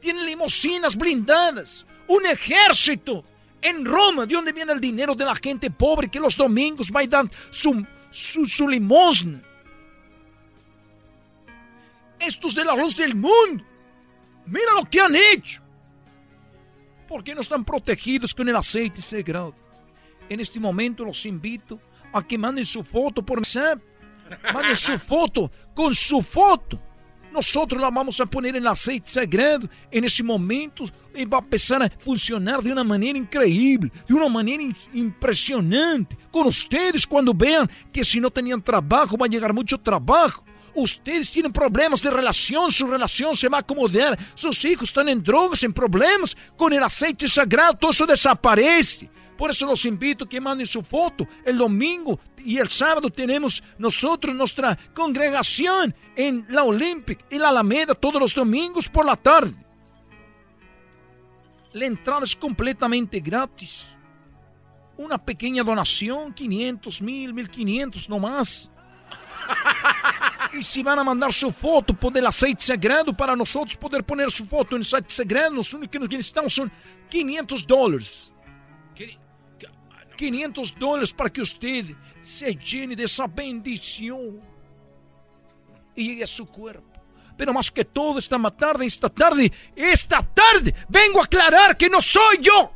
Tienen 0.00 0.26
limusinas 0.26 0.96
blindadas. 0.96 1.86
Un 2.08 2.26
ejército 2.26 3.24
en 3.62 3.84
Roma, 3.84 4.26
de 4.26 4.34
donde 4.34 4.52
viene 4.52 4.72
el 4.72 4.80
dinero 4.80 5.14
de 5.14 5.24
la 5.24 5.36
gente 5.36 5.70
pobre 5.70 6.08
que 6.08 6.18
los 6.18 6.36
domingos 6.36 6.90
va 6.90 7.00
a 7.00 7.06
dar 7.06 7.30
su, 7.50 7.86
su, 8.10 8.46
su 8.46 8.68
limosna. 8.68 9.40
Estos 12.18 12.54
de 12.54 12.64
la 12.64 12.74
luz 12.74 12.96
del 12.96 13.14
mundo. 13.14 13.64
Mira 14.46 14.72
lo 14.74 14.84
que 14.88 15.00
han 15.00 15.14
hecho. 15.14 15.62
¿Por 17.10 17.24
qué 17.24 17.34
no 17.34 17.40
están 17.40 17.64
protegidos 17.64 18.32
con 18.32 18.48
el 18.48 18.54
aceite 18.54 19.02
sagrado? 19.02 19.52
En 20.28 20.38
este 20.38 20.60
momento 20.60 21.04
los 21.04 21.26
invito 21.26 21.80
a 22.12 22.22
que 22.22 22.38
manden 22.38 22.64
su 22.64 22.84
foto 22.84 23.20
por 23.20 23.38
WhatsApp. 23.38 23.80
Manden 24.54 24.76
su 24.76 24.96
foto 25.12 25.50
con 25.74 25.92
su 25.92 26.22
foto. 26.22 26.80
Nosotros 27.32 27.82
la 27.82 27.90
vamos 27.90 28.20
a 28.20 28.26
poner 28.26 28.50
en 28.50 28.62
el 28.62 28.66
aceite 28.68 29.10
sagrado. 29.10 29.68
En 29.90 30.04
ese 30.04 30.22
momento 30.22 30.84
y 31.12 31.24
va 31.24 31.38
a 31.38 31.40
empezar 31.40 31.82
a 31.82 31.90
funcionar 31.90 32.62
de 32.62 32.70
una 32.70 32.84
manera 32.84 33.18
increíble, 33.18 33.90
de 34.06 34.14
una 34.14 34.28
manera 34.28 34.62
impresionante. 34.92 36.16
Con 36.30 36.46
ustedes 36.46 37.04
cuando 37.04 37.34
vean 37.34 37.68
que 37.92 38.04
si 38.04 38.20
no 38.20 38.30
tenían 38.30 38.62
trabajo 38.62 39.16
va 39.18 39.26
a 39.26 39.28
llegar 39.28 39.52
mucho 39.52 39.76
trabajo. 39.78 40.44
Ustedes 40.74 41.30
tienen 41.30 41.52
problemas 41.52 42.02
de 42.02 42.10
relación, 42.10 42.70
su 42.70 42.86
relación 42.86 43.36
se 43.36 43.48
va 43.48 43.58
a 43.58 43.60
acomodar. 43.60 44.18
Sus 44.34 44.64
hijos 44.64 44.88
están 44.88 45.08
en 45.08 45.22
drogas, 45.22 45.62
en 45.62 45.72
problemas. 45.72 46.36
Con 46.56 46.72
el 46.72 46.82
aceite 46.82 47.28
sagrado 47.28 47.74
todo 47.74 47.90
eso 47.90 48.06
desaparece. 48.06 49.10
Por 49.36 49.50
eso 49.50 49.64
los 49.64 49.86
invito 49.86 50.26
a 50.26 50.28
que 50.28 50.40
manden 50.40 50.66
su 50.66 50.82
foto. 50.82 51.26
El 51.44 51.56
domingo 51.56 52.20
y 52.44 52.58
el 52.58 52.68
sábado 52.68 53.08
tenemos 53.08 53.62
nosotros 53.78 54.34
nuestra 54.34 54.76
congregación 54.94 55.94
en 56.14 56.46
la 56.50 56.62
Olympic 56.62 57.24
y 57.30 57.38
la 57.38 57.48
Alameda 57.48 57.94
todos 57.94 58.20
los 58.20 58.34
domingos 58.34 58.88
por 58.88 59.06
la 59.06 59.16
tarde. 59.16 59.54
La 61.72 61.86
entrada 61.86 62.24
es 62.24 62.36
completamente 62.36 63.20
gratis. 63.20 63.88
Una 64.96 65.16
pequeña 65.16 65.62
donación, 65.62 66.34
500, 66.34 67.00
mil, 67.00 67.32
1500 67.32 68.08
no 68.10 68.18
más. 68.18 68.70
Si 70.60 70.82
van 70.82 70.98
a 70.98 71.04
mandar 71.04 71.32
su 71.32 71.52
foto 71.52 71.94
por 71.94 72.16
el 72.16 72.26
aceite 72.26 72.62
sagrado 72.62 73.16
para 73.16 73.36
nosotros 73.36 73.76
poder 73.76 74.02
poner 74.02 74.30
su 74.30 74.44
foto 74.46 74.74
el 74.74 74.82
aceite 74.82 75.10
sagrado, 75.10 75.54
lo 75.54 75.62
único 75.74 76.08
que 76.08 76.16
necesitamos 76.16 76.52
son 76.52 76.72
500 77.08 77.66
dólares. 77.66 78.32
500 80.16 80.78
dólares 80.78 81.12
para 81.14 81.30
que 81.30 81.40
usted 81.40 81.86
se 82.20 82.54
llene 82.54 82.94
de 82.94 83.04
esa 83.04 83.26
bendición 83.26 84.38
y 85.94 86.08
llegue 86.08 86.24
a 86.24 86.26
su 86.26 86.46
cuerpo. 86.46 86.90
Pero 87.38 87.54
más 87.54 87.70
que 87.70 87.86
todo, 87.86 88.18
esta 88.18 88.38
tarde, 88.50 88.84
esta 88.84 89.08
tarde, 89.08 89.50
esta 89.74 90.22
tarde, 90.22 90.74
vengo 90.90 91.20
a 91.20 91.24
aclarar 91.24 91.74
que 91.74 91.88
no 91.88 92.02
soy 92.02 92.36
yo. 92.42 92.70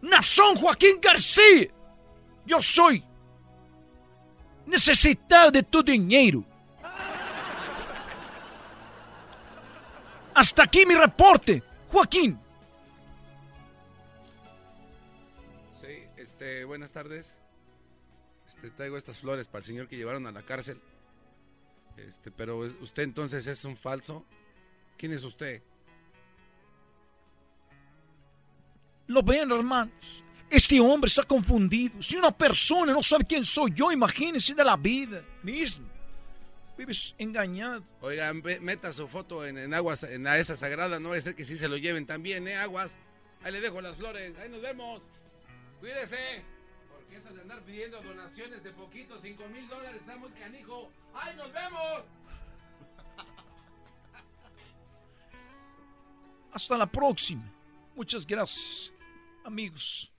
Nazón 0.00 0.56
Joaquín 0.56 0.98
García. 1.02 1.68
Yo 2.46 2.62
soy 2.62 3.04
necesitado 4.66 5.50
de 5.50 5.62
tu 5.62 5.82
dinero. 5.82 6.44
Hasta 10.34 10.64
aquí 10.64 10.86
mi 10.86 10.94
reporte, 10.94 11.62
Joaquín. 11.90 12.38
Sí, 15.72 16.04
este, 16.16 16.64
buenas 16.64 16.90
tardes. 16.92 17.40
Este, 18.46 18.70
traigo 18.70 18.96
estas 18.96 19.18
flores 19.18 19.46
para 19.48 19.60
el 19.60 19.66
señor 19.66 19.88
que 19.88 19.96
llevaron 19.96 20.26
a 20.26 20.32
la 20.32 20.42
cárcel. 20.42 20.80
Este, 21.96 22.30
pero 22.30 22.58
usted 22.58 23.02
entonces 23.02 23.46
es 23.46 23.64
un 23.64 23.76
falso. 23.76 24.24
¿Quién 24.96 25.12
es 25.12 25.24
usted? 25.24 25.62
Lo 29.08 29.22
ven, 29.22 29.50
hermanos. 29.50 30.24
Este 30.52 30.78
hombre 30.80 31.08
está 31.08 31.22
confundido. 31.22 32.02
Si 32.02 32.14
una 32.14 32.30
persona 32.30 32.92
no 32.92 33.02
sabe 33.02 33.24
quién 33.24 33.42
soy 33.42 33.72
yo, 33.74 33.90
imagínese 33.90 34.54
de 34.54 34.62
la 34.62 34.76
vida 34.76 35.24
misma. 35.42 35.88
Vives 36.76 37.14
engañado. 37.16 37.82
Oigan, 38.02 38.42
meta 38.60 38.92
su 38.92 39.08
foto 39.08 39.46
en, 39.46 39.72
aguas, 39.72 40.02
en 40.02 40.24
la 40.24 40.36
esa 40.36 40.54
sagrada. 40.54 41.00
No 41.00 41.08
va 41.08 41.16
a 41.16 41.20
ser 41.22 41.34
que 41.34 41.46
sí 41.46 41.56
se 41.56 41.68
lo 41.68 41.78
lleven 41.78 42.04
también, 42.04 42.46
¿eh? 42.46 42.56
Aguas. 42.56 42.98
Ahí 43.42 43.50
le 43.50 43.62
dejo 43.62 43.80
las 43.80 43.96
flores. 43.96 44.36
Ahí 44.36 44.50
nos 44.50 44.60
vemos. 44.60 45.00
Cuídese. 45.80 46.44
Porque 46.90 47.16
eso 47.16 47.32
de 47.32 47.40
andar 47.40 47.62
pidiendo 47.62 48.02
donaciones 48.02 48.62
de 48.62 48.72
poquito, 48.72 49.18
5 49.18 49.48
mil 49.48 49.66
dólares, 49.68 50.02
está 50.02 50.18
muy 50.18 50.32
canijo. 50.32 50.90
¡Ahí 51.14 51.34
nos 51.34 51.50
vemos! 51.50 52.02
Hasta 56.52 56.76
la 56.76 56.86
próxima. 56.86 57.50
Muchas 57.94 58.26
gracias, 58.26 58.92
amigos. 59.44 60.11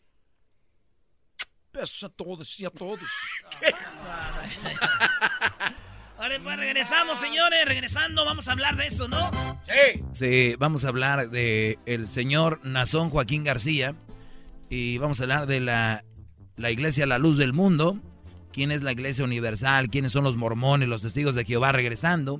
Besos 1.74 2.04
a 2.04 2.10
todos 2.10 2.60
y 2.60 2.66
a 2.66 2.70
todos. 2.70 3.00
Ahora 6.20 6.40
pues 6.41 6.58
regresamos, 6.58 7.20
señores. 7.20 7.66
Regresando, 7.66 8.24
vamos 8.26 8.48
a 8.48 8.52
hablar 8.52 8.76
de 8.76 8.86
esto, 8.86 9.08
¿no? 9.08 9.32
Sí. 9.64 10.04
Sí, 10.14 10.56
vamos 10.60 10.86
a 10.86 10.90
hablar 10.90 11.32
de 11.32 11.80
el 11.86 12.08
señor 12.08 12.60
Nazón 12.64 13.10
Joaquín 13.10 13.44
García. 13.44 13.95
Y 14.70 15.00
vamos 15.00 15.20
a 15.20 15.24
hablar 15.24 15.48
de 15.48 15.60
la, 15.60 16.06
la 16.56 16.72
iglesia 16.72 17.08
La 17.08 17.18
Luz 17.18 17.38
del 17.38 17.54
Mundo. 17.54 17.98
¿Quién 18.52 18.72
es 18.72 18.84
la 18.84 18.91
iglesia 18.91 19.26
universal? 19.26 19.90
¿Quiénes 19.90 20.12
son 20.12 20.24
los 20.24 20.38
mormones, 20.38 20.88
los 20.88 21.02
testigos 21.02 21.34
de 21.34 21.44
Jehová 21.44 21.72
regresando? 21.72 22.40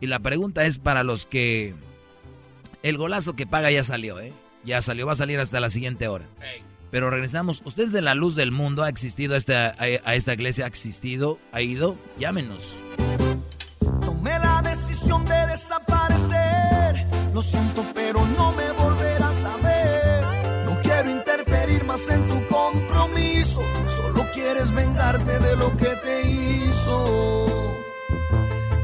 Y 0.00 0.06
la 0.06 0.20
pregunta 0.20 0.64
es 0.64 0.78
para 0.78 1.02
los 1.02 1.26
que... 1.26 1.74
El 2.84 2.96
golazo 2.96 3.34
que 3.34 3.46
paga 3.46 3.70
ya 3.70 3.82
salió, 3.82 4.20
¿eh? 4.20 4.32
Ya 4.64 4.80
salió, 4.80 5.06
va 5.06 5.12
a 5.12 5.16
salir 5.16 5.40
hasta 5.40 5.60
la 5.60 5.70
siguiente 5.70 6.08
hora. 6.08 6.26
Pero 6.90 7.10
regresamos. 7.10 7.62
¿Usted 7.64 7.84
es 7.84 7.92
de 7.92 8.02
la 8.02 8.14
luz 8.14 8.34
del 8.34 8.50
mundo? 8.50 8.82
¿Ha 8.82 8.88
existido 8.88 9.34
a 9.34 9.36
esta, 9.36 9.74
a, 9.78 10.14
esta 10.14 10.34
iglesia? 10.34 10.64
¿Ha 10.64 10.68
existido? 10.68 11.38
¿Ha 11.52 11.60
ido? 11.60 11.96
Llámenos. 12.18 12.76
Tomé 14.04 14.38
la 14.38 14.62
decisión 14.62 15.24
de 15.24 15.46
desaparecer. 15.46 17.06
Lo 17.32 17.42
siento, 17.42 17.84
pero 17.94 18.24
no 18.36 18.52
me 18.52 18.70
volverás 18.72 19.44
a 19.44 19.56
ver. 19.58 20.64
No 20.64 20.80
quiero 20.82 21.10
interferir 21.10 21.84
más 21.84 22.08
en 22.08 22.28
tu 22.28 22.46
compromiso. 22.48 23.60
Solo 23.86 24.26
quieres 24.34 24.72
vengarte 24.72 25.38
de 25.38 25.56
lo 25.56 25.76
que 25.76 25.88
te 26.04 26.28
hizo. 26.28 27.76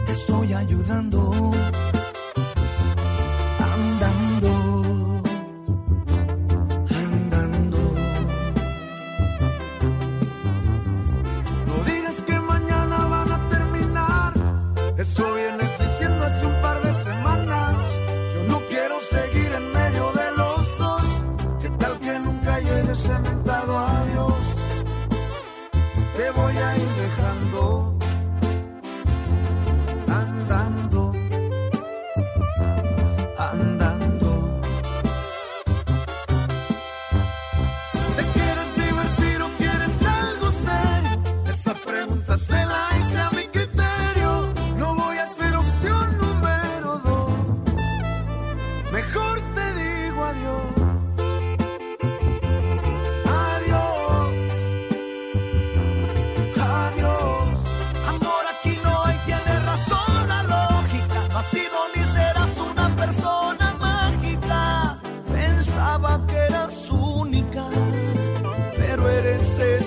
Te 0.05 0.13
estoy 0.13 0.53
ayudando 0.53 1.53
Subiendo 15.17 15.66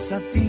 sa 0.10 0.18
ti. 0.34 0.49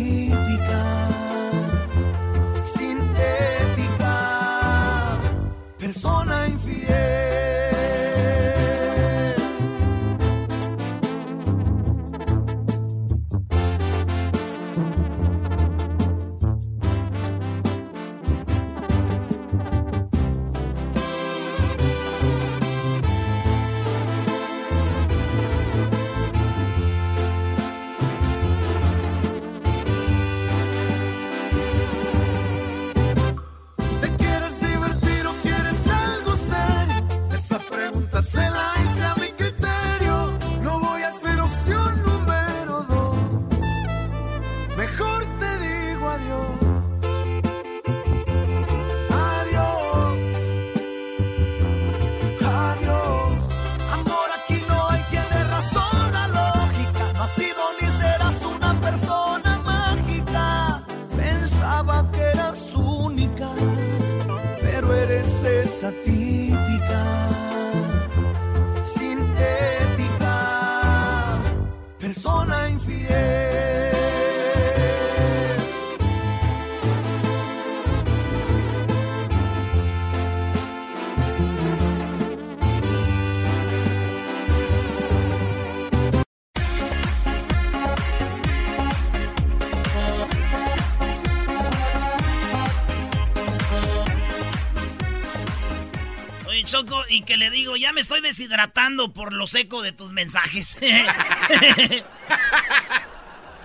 Choco, 96.71 97.03
y 97.09 97.23
que 97.23 97.37
le 97.37 97.51
digo, 97.51 97.77
ya 97.77 97.93
me 97.93 98.01
estoy 98.01 98.21
deshidratando 98.21 99.13
por 99.13 99.33
lo 99.33 99.49
seco 99.49 99.83
de 99.83 99.91
tus 99.91 100.13
mensajes. 100.13 100.77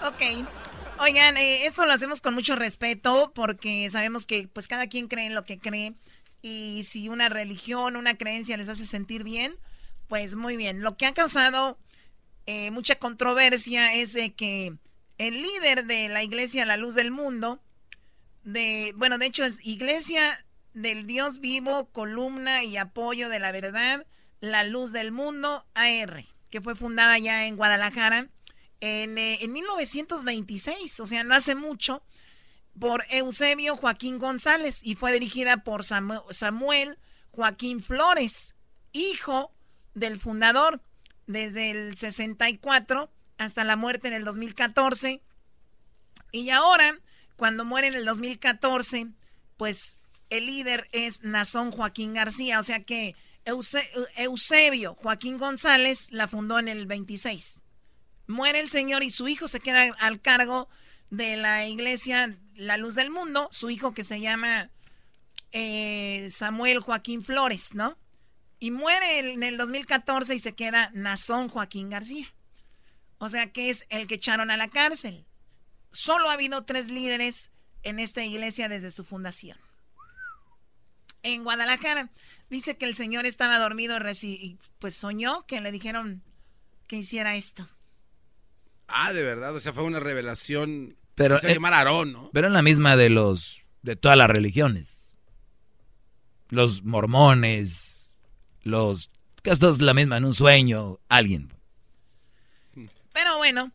Ok. 0.01 0.21
Oigan, 0.99 1.35
eh, 1.35 1.65
esto 1.65 1.83
lo 1.85 1.91
hacemos 1.91 2.21
con 2.21 2.35
mucho 2.35 2.55
respeto 2.55 3.31
porque 3.33 3.89
sabemos 3.89 4.27
que 4.27 4.47
pues 4.47 4.67
cada 4.67 4.85
quien 4.85 5.07
cree 5.07 5.25
en 5.25 5.33
lo 5.33 5.45
que 5.45 5.57
cree 5.57 5.95
y 6.43 6.83
si 6.83 7.09
una 7.09 7.27
religión, 7.27 7.95
una 7.95 8.15
creencia 8.15 8.55
les 8.55 8.69
hace 8.69 8.85
sentir 8.85 9.23
bien, 9.23 9.55
pues 10.07 10.35
muy 10.35 10.57
bien. 10.57 10.81
Lo 10.81 10.95
que 10.95 11.07
ha 11.07 11.13
causado 11.15 11.79
eh, 12.45 12.69
mucha 12.69 12.95
controversia 12.95 13.95
es 13.95 14.13
de 14.13 14.35
que 14.35 14.75
el 15.17 15.41
líder 15.41 15.85
de 15.85 16.07
la 16.07 16.21
iglesia 16.21 16.67
La 16.67 16.77
Luz 16.77 16.93
del 16.93 17.09
Mundo, 17.09 17.59
de, 18.43 18.93
bueno, 18.95 19.17
de 19.17 19.25
hecho 19.25 19.43
es 19.43 19.57
Iglesia 19.65 20.44
del 20.75 21.07
Dios 21.07 21.39
Vivo, 21.39 21.85
columna 21.91 22.63
y 22.63 22.77
apoyo 22.77 23.29
de 23.29 23.39
la 23.39 23.51
verdad, 23.51 24.05
La 24.41 24.63
Luz 24.63 24.91
del 24.91 25.11
Mundo, 25.11 25.65
AR, 25.73 26.25
que 26.51 26.61
fue 26.61 26.75
fundada 26.75 27.17
ya 27.17 27.47
en 27.47 27.55
Guadalajara 27.55 28.29
en, 28.81 29.17
eh, 29.17 29.39
en 29.41 29.51
1926, 29.53 30.99
o 30.99 31.05
sea, 31.05 31.23
no 31.23 31.33
hace 31.33 31.55
mucho, 31.55 32.03
por 32.77 33.03
Eusebio 33.09 33.77
Joaquín 33.77 34.19
González 34.19 34.81
y 34.83 34.95
fue 34.95 35.13
dirigida 35.13 35.63
por 35.63 35.83
Samu- 35.83 36.29
Samuel 36.31 36.97
Joaquín 37.31 37.81
Flores, 37.81 38.53
hijo 38.91 39.51
del 39.93 40.19
fundador, 40.19 40.81
desde 41.25 41.71
el 41.71 41.95
64 41.97 43.09
hasta 43.37 43.63
la 43.63 43.77
muerte 43.77 44.09
en 44.09 44.13
el 44.13 44.25
2014. 44.25 45.21
Y 46.31 46.49
ahora, 46.49 46.99
cuando 47.37 47.63
muere 47.65 47.87
en 47.87 47.95
el 47.95 48.05
2014, 48.05 49.07
pues 49.57 49.97
el 50.29 50.45
líder 50.47 50.87
es 50.91 51.21
Nazón 51.23 51.71
Joaquín 51.71 52.13
García, 52.13 52.59
o 52.59 52.63
sea 52.63 52.83
que 52.83 53.15
Euse- 53.45 53.87
Eusebio 54.15 54.95
Joaquín 54.95 55.37
González 55.37 56.07
la 56.11 56.27
fundó 56.27 56.57
en 56.59 56.67
el 56.67 56.87
26. 56.87 57.61
Muere 58.27 58.59
el 58.59 58.69
señor 58.69 59.03
y 59.03 59.11
su 59.11 59.27
hijo 59.27 59.47
se 59.47 59.59
queda 59.59 59.93
al 59.99 60.19
cargo 60.21 60.67
de 61.11 61.37
la 61.37 61.67
iglesia 61.67 62.35
La 62.55 62.77
Luz 62.77 62.95
del 62.95 63.11
Mundo, 63.11 63.47
su 63.51 63.69
hijo 63.69 63.93
que 63.93 64.03
se 64.03 64.19
llama 64.19 64.71
eh, 65.51 66.27
Samuel 66.31 66.79
Joaquín 66.79 67.23
Flores, 67.23 67.73
¿no? 67.75 67.97
Y 68.59 68.71
muere 68.71 69.19
en 69.19 69.43
el 69.43 69.57
2014 69.57 70.33
y 70.35 70.39
se 70.39 70.53
queda 70.53 70.89
Nazón 70.93 71.49
Joaquín 71.49 71.89
García. 71.89 72.25
O 73.19 73.29
sea 73.29 73.51
que 73.51 73.69
es 73.69 73.85
el 73.89 74.07
que 74.07 74.15
echaron 74.15 74.49
a 74.49 74.57
la 74.57 74.69
cárcel. 74.69 75.25
Solo 75.91 76.29
ha 76.29 76.33
habido 76.33 76.63
tres 76.65 76.87
líderes 76.89 77.51
en 77.83 77.99
esta 77.99 78.23
iglesia 78.23 78.67
desde 78.69 78.91
su 78.91 79.03
fundación. 79.03 79.57
En 81.25 81.43
Guadalajara 81.43 82.11
dice 82.49 82.77
que 82.77 82.85
el 82.85 82.93
señor 82.93 83.25
estaba 83.25 83.57
dormido 83.57 83.97
reci- 83.97 84.37
y 84.39 84.59
pues 84.79 84.95
soñó 84.95 85.45
que 85.47 85.59
le 85.59 85.71
dijeron 85.71 86.21
que 86.87 86.97
hiciera 86.97 87.35
esto. 87.35 87.67
Ah, 88.87 89.11
de 89.11 89.23
verdad, 89.23 89.55
o 89.55 89.59
sea, 89.59 89.73
fue 89.73 89.83
una 89.83 89.99
revelación. 89.99 90.95
Pero, 91.15 91.39
se 91.39 91.49
eh, 91.51 91.53
llamar 91.55 91.73
Aarón, 91.73 92.13
¿no? 92.13 92.29
Pero 92.31 92.45
en 92.47 92.53
la 92.53 92.61
misma 92.61 92.95
de 92.95 93.09
los 93.09 93.63
de 93.81 93.95
todas 93.95 94.17
las 94.17 94.29
religiones. 94.29 95.15
Los 96.49 96.83
mormones, 96.83 98.21
los 98.61 99.09
que 99.41 99.49
esto 99.49 99.69
es 99.69 99.81
la 99.81 99.95
misma 99.95 100.17
en 100.17 100.25
un 100.25 100.33
sueño, 100.33 100.99
alguien. 101.09 101.51
Pero 103.13 103.37
bueno, 103.37 103.71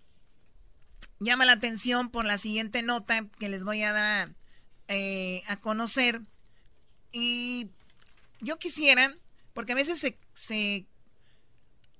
llama 1.18 1.46
la 1.46 1.52
atención 1.52 2.10
por 2.10 2.24
la 2.24 2.38
siguiente 2.38 2.82
nota 2.82 3.26
que 3.40 3.48
les 3.48 3.64
voy 3.64 3.82
a 3.82 3.92
dar 3.92 4.34
eh, 4.86 5.42
a 5.48 5.56
conocer. 5.56 6.20
Y 7.12 7.70
yo 8.40 8.58
quisiera, 8.58 9.14
porque 9.52 9.72
a 9.72 9.76
veces 9.76 9.98
se... 10.32 10.86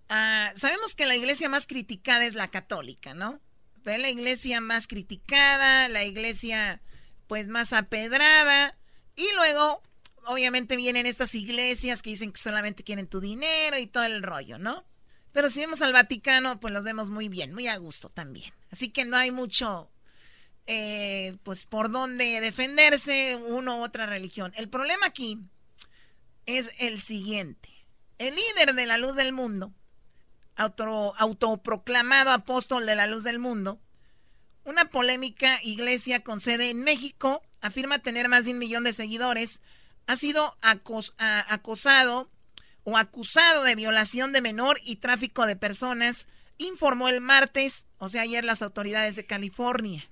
ah, 0.08 0.52
sabemos 0.56 0.94
que 0.94 1.06
la 1.06 1.16
iglesia 1.16 1.48
más 1.48 1.66
criticada 1.66 2.24
es 2.24 2.34
la 2.34 2.48
católica, 2.48 3.14
¿no? 3.14 3.40
Pero 3.82 3.96
es 3.96 4.02
la 4.02 4.10
iglesia 4.10 4.60
más 4.60 4.86
criticada, 4.86 5.88
la 5.88 6.04
iglesia 6.04 6.82
pues 7.26 7.48
más 7.48 7.72
apedrada. 7.72 8.76
Y 9.16 9.26
luego, 9.34 9.82
obviamente 10.26 10.76
vienen 10.76 11.06
estas 11.06 11.34
iglesias 11.34 12.02
que 12.02 12.10
dicen 12.10 12.32
que 12.32 12.40
solamente 12.40 12.84
quieren 12.84 13.06
tu 13.06 13.20
dinero 13.20 13.78
y 13.78 13.86
todo 13.86 14.04
el 14.04 14.22
rollo, 14.22 14.58
¿no? 14.58 14.84
Pero 15.32 15.48
si 15.48 15.60
vemos 15.60 15.80
al 15.80 15.92
Vaticano, 15.92 16.58
pues 16.58 16.74
los 16.74 16.84
vemos 16.84 17.10
muy 17.10 17.28
bien, 17.28 17.54
muy 17.54 17.68
a 17.68 17.76
gusto 17.76 18.08
también. 18.08 18.52
Así 18.72 18.90
que 18.90 19.04
no 19.04 19.16
hay 19.16 19.30
mucho, 19.30 19.90
eh, 20.66 21.36
pues, 21.42 21.66
por 21.66 21.90
dónde 21.90 22.40
defenderse 22.40 23.36
uno 23.36 23.78
u 23.78 23.82
otra 23.82 24.06
religión. 24.06 24.52
El 24.56 24.68
problema 24.68 25.06
aquí 25.06 25.38
es 26.46 26.72
el 26.78 27.00
siguiente. 27.00 27.68
El 28.18 28.34
líder 28.34 28.74
de 28.74 28.86
la 28.86 28.98
luz 28.98 29.14
del 29.16 29.32
mundo, 29.32 29.72
auto- 30.56 31.14
autoproclamado 31.18 32.30
apóstol 32.30 32.86
de 32.86 32.94
la 32.96 33.06
luz 33.06 33.24
del 33.24 33.38
mundo, 33.38 33.80
una 34.64 34.90
polémica 34.90 35.58
iglesia 35.62 36.22
con 36.22 36.38
sede 36.38 36.70
en 36.70 36.82
México, 36.82 37.42
afirma 37.62 38.00
tener 38.00 38.28
más 38.28 38.44
de 38.44 38.52
un 38.52 38.58
millón 38.58 38.84
de 38.84 38.92
seguidores, 38.92 39.60
ha 40.06 40.16
sido 40.16 40.54
acosado 40.60 42.30
o 42.84 42.96
acusado 42.98 43.64
de 43.64 43.74
violación 43.74 44.32
de 44.32 44.40
menor 44.40 44.80
y 44.82 44.96
tráfico 44.96 45.46
de 45.46 45.56
personas, 45.56 46.28
informó 46.58 47.08
el 47.08 47.20
martes, 47.20 47.86
o 47.98 48.08
sea, 48.08 48.22
ayer 48.22 48.44
las 48.44 48.60
autoridades 48.60 49.16
de 49.16 49.24
California. 49.24 50.09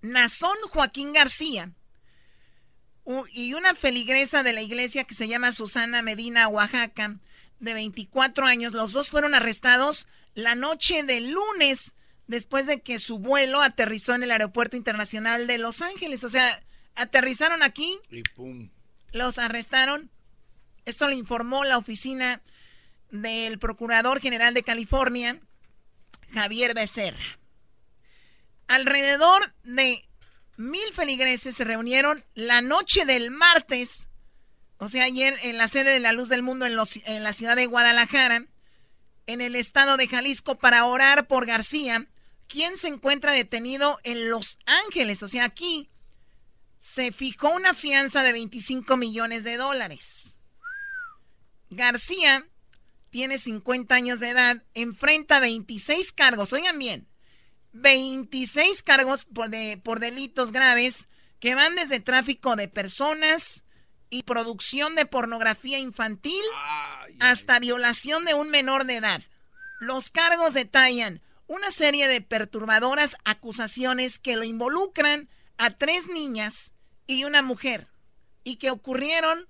Nazón 0.00 0.56
Joaquín 0.70 1.12
García 1.12 1.72
y 3.32 3.54
una 3.54 3.74
feligresa 3.74 4.42
de 4.42 4.52
la 4.52 4.60
iglesia 4.60 5.04
que 5.04 5.14
se 5.14 5.28
llama 5.28 5.52
Susana 5.52 6.02
Medina, 6.02 6.48
Oaxaca, 6.48 7.16
de 7.58 7.74
24 7.74 8.46
años, 8.46 8.72
los 8.72 8.92
dos 8.92 9.10
fueron 9.10 9.34
arrestados 9.34 10.06
la 10.34 10.54
noche 10.54 11.02
del 11.02 11.30
lunes 11.30 11.94
después 12.26 12.66
de 12.66 12.80
que 12.82 12.98
su 12.98 13.18
vuelo 13.18 13.62
aterrizó 13.62 14.14
en 14.14 14.22
el 14.22 14.30
Aeropuerto 14.30 14.76
Internacional 14.76 15.46
de 15.46 15.58
Los 15.58 15.80
Ángeles. 15.80 16.22
O 16.22 16.28
sea, 16.28 16.62
aterrizaron 16.94 17.62
aquí, 17.62 17.98
Y 18.10 18.22
pum. 18.22 18.68
los 19.12 19.38
arrestaron. 19.38 20.10
Esto 20.84 21.08
lo 21.08 21.14
informó 21.14 21.64
la 21.64 21.78
oficina 21.78 22.42
del 23.10 23.58
Procurador 23.58 24.20
General 24.20 24.52
de 24.54 24.62
California, 24.62 25.40
Javier 26.32 26.74
Becerra. 26.74 27.37
Alrededor 28.68 29.52
de 29.64 30.08
mil 30.56 30.92
feligreses 30.92 31.56
se 31.56 31.64
reunieron 31.64 32.24
la 32.34 32.60
noche 32.60 33.04
del 33.04 33.30
martes, 33.30 34.08
o 34.78 34.88
sea, 34.88 35.04
ayer 35.04 35.36
en 35.42 35.56
la 35.56 35.68
sede 35.68 35.90
de 35.90 36.00
la 36.00 36.12
Luz 36.12 36.28
del 36.28 36.42
Mundo 36.42 36.66
en, 36.66 36.76
los- 36.76 37.00
la 37.06 37.32
ciudad 37.32 37.56
de 37.56 37.66
Guadalajara, 37.66 38.46
en 39.26 39.40
el 39.40 39.56
estado 39.56 39.96
de 39.96 40.06
Jalisco, 40.08 40.58
para 40.58 40.84
orar 40.86 41.26
por 41.26 41.46
García, 41.46 42.06
quien 42.46 42.76
se 42.76 42.88
encuentra 42.88 43.32
detenido 43.32 43.98
en 44.04 44.30
Los 44.30 44.58
Ángeles. 44.86 45.22
O 45.22 45.28
sea, 45.28 45.44
aquí 45.44 45.90
se 46.78 47.10
fijó 47.12 47.50
una 47.50 47.74
fianza 47.74 48.22
de 48.22 48.32
25 48.32 48.96
millones 48.96 49.44
de 49.44 49.56
dólares. 49.56 50.34
García 51.70 52.46
tiene 53.10 53.38
50 53.38 53.94
años 53.94 54.20
de 54.20 54.30
edad, 54.30 54.62
enfrenta 54.74 55.40
26 55.40 56.12
cargos, 56.12 56.52
oigan 56.52 56.78
bien, 56.78 57.07
26 57.80 58.82
cargos 58.82 59.24
por, 59.24 59.50
de- 59.50 59.80
por 59.82 60.00
delitos 60.00 60.52
graves 60.52 61.08
que 61.40 61.54
van 61.54 61.74
desde 61.76 62.00
tráfico 62.00 62.56
de 62.56 62.68
personas 62.68 63.64
y 64.10 64.22
producción 64.22 64.94
de 64.94 65.06
pornografía 65.06 65.78
infantil 65.78 66.42
hasta 67.20 67.58
violación 67.58 68.24
de 68.24 68.34
un 68.34 68.50
menor 68.50 68.84
de 68.86 68.96
edad. 68.96 69.22
Los 69.80 70.10
cargos 70.10 70.54
detallan 70.54 71.20
una 71.46 71.70
serie 71.70 72.08
de 72.08 72.20
perturbadoras 72.20 73.16
acusaciones 73.24 74.18
que 74.18 74.36
lo 74.36 74.44
involucran 74.44 75.28
a 75.56 75.70
tres 75.70 76.08
niñas 76.08 76.72
y 77.06 77.24
una 77.24 77.42
mujer 77.42 77.88
y 78.44 78.56
que 78.56 78.70
ocurrieron 78.70 79.46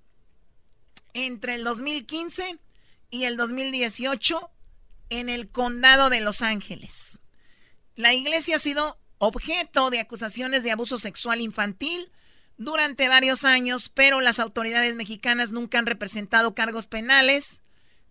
entre 1.15 1.55
el 1.55 1.65
2015 1.65 2.59
y 3.11 3.25
el 3.25 3.37
2018 3.37 4.51
en 5.11 5.29
el 5.29 5.49
condado 5.51 6.11
de 6.11 6.21
Los 6.21 6.43
Ángeles. 6.43 7.21
La 7.99 8.15
iglesia 8.15 8.55
ha 8.55 8.59
sido 8.61 8.97
objeto 9.19 9.91
de 9.91 9.99
acusaciones 9.99 10.63
de 10.63 10.71
abuso 10.71 10.99
sexual 10.99 11.41
infantil, 11.41 12.13
durante 12.57 13.09
varios 13.09 13.45
años, 13.45 13.89
pero 13.89 14.21
las 14.21 14.39
autoridades 14.39 14.95
mexicanas 14.95 15.51
nunca 15.51 15.81
han 15.81 15.87
representado 15.87 16.55
cargos 16.55 16.87
penales. 16.87 17.61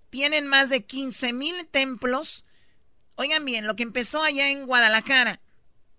Tienen 0.09 0.45
más 0.45 0.69
de 0.69 0.83
15 0.83 1.31
mil 1.31 1.67
templos. 1.67 2.43
Oigan 3.15 3.45
bien, 3.45 3.65
lo 3.65 3.77
que 3.77 3.83
empezó 3.83 4.23
allá 4.23 4.49
en 4.49 4.65
Guadalajara 4.65 5.39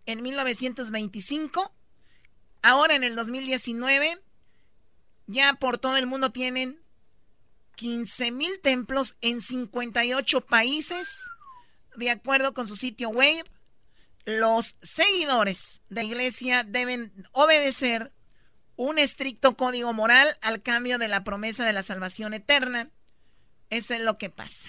en 0.05 0.23
1925, 0.23 1.73
ahora 2.61 2.95
en 2.95 3.05
el 3.05 3.17
2019, 3.17 4.23
ya 5.29 5.55
por 5.55 5.79
todo 5.79 5.97
el 5.97 6.07
mundo 6.07 6.31
tienen 6.31 6.79
15 7.77 8.33
mil 8.33 8.61
templos 8.61 9.17
en 9.23 9.41
58 9.41 10.43
países, 10.43 11.31
de 11.97 12.11
acuerdo 12.11 12.53
con 12.53 12.69
su 12.69 12.77
sitio 12.77 13.09
web. 13.09 13.49
Los 14.25 14.77
seguidores 14.83 15.83
de 15.89 16.03
la 16.03 16.09
iglesia 16.09 16.65
deben 16.65 17.13
obedecer 17.33 18.13
un 18.77 18.99
estricto 18.99 19.57
código 19.57 19.93
moral 19.93 20.39
al 20.41 20.63
cambio 20.63 20.99
de 20.99 21.09
la 21.09 21.25
promesa 21.25 21.65
de 21.65 21.73
la 21.73 21.83
salvación 21.83 22.35
eterna. 22.35 22.91
Eso 23.71 23.95
es 23.95 24.01
lo 24.01 24.19
que 24.19 24.31
pasa. 24.31 24.69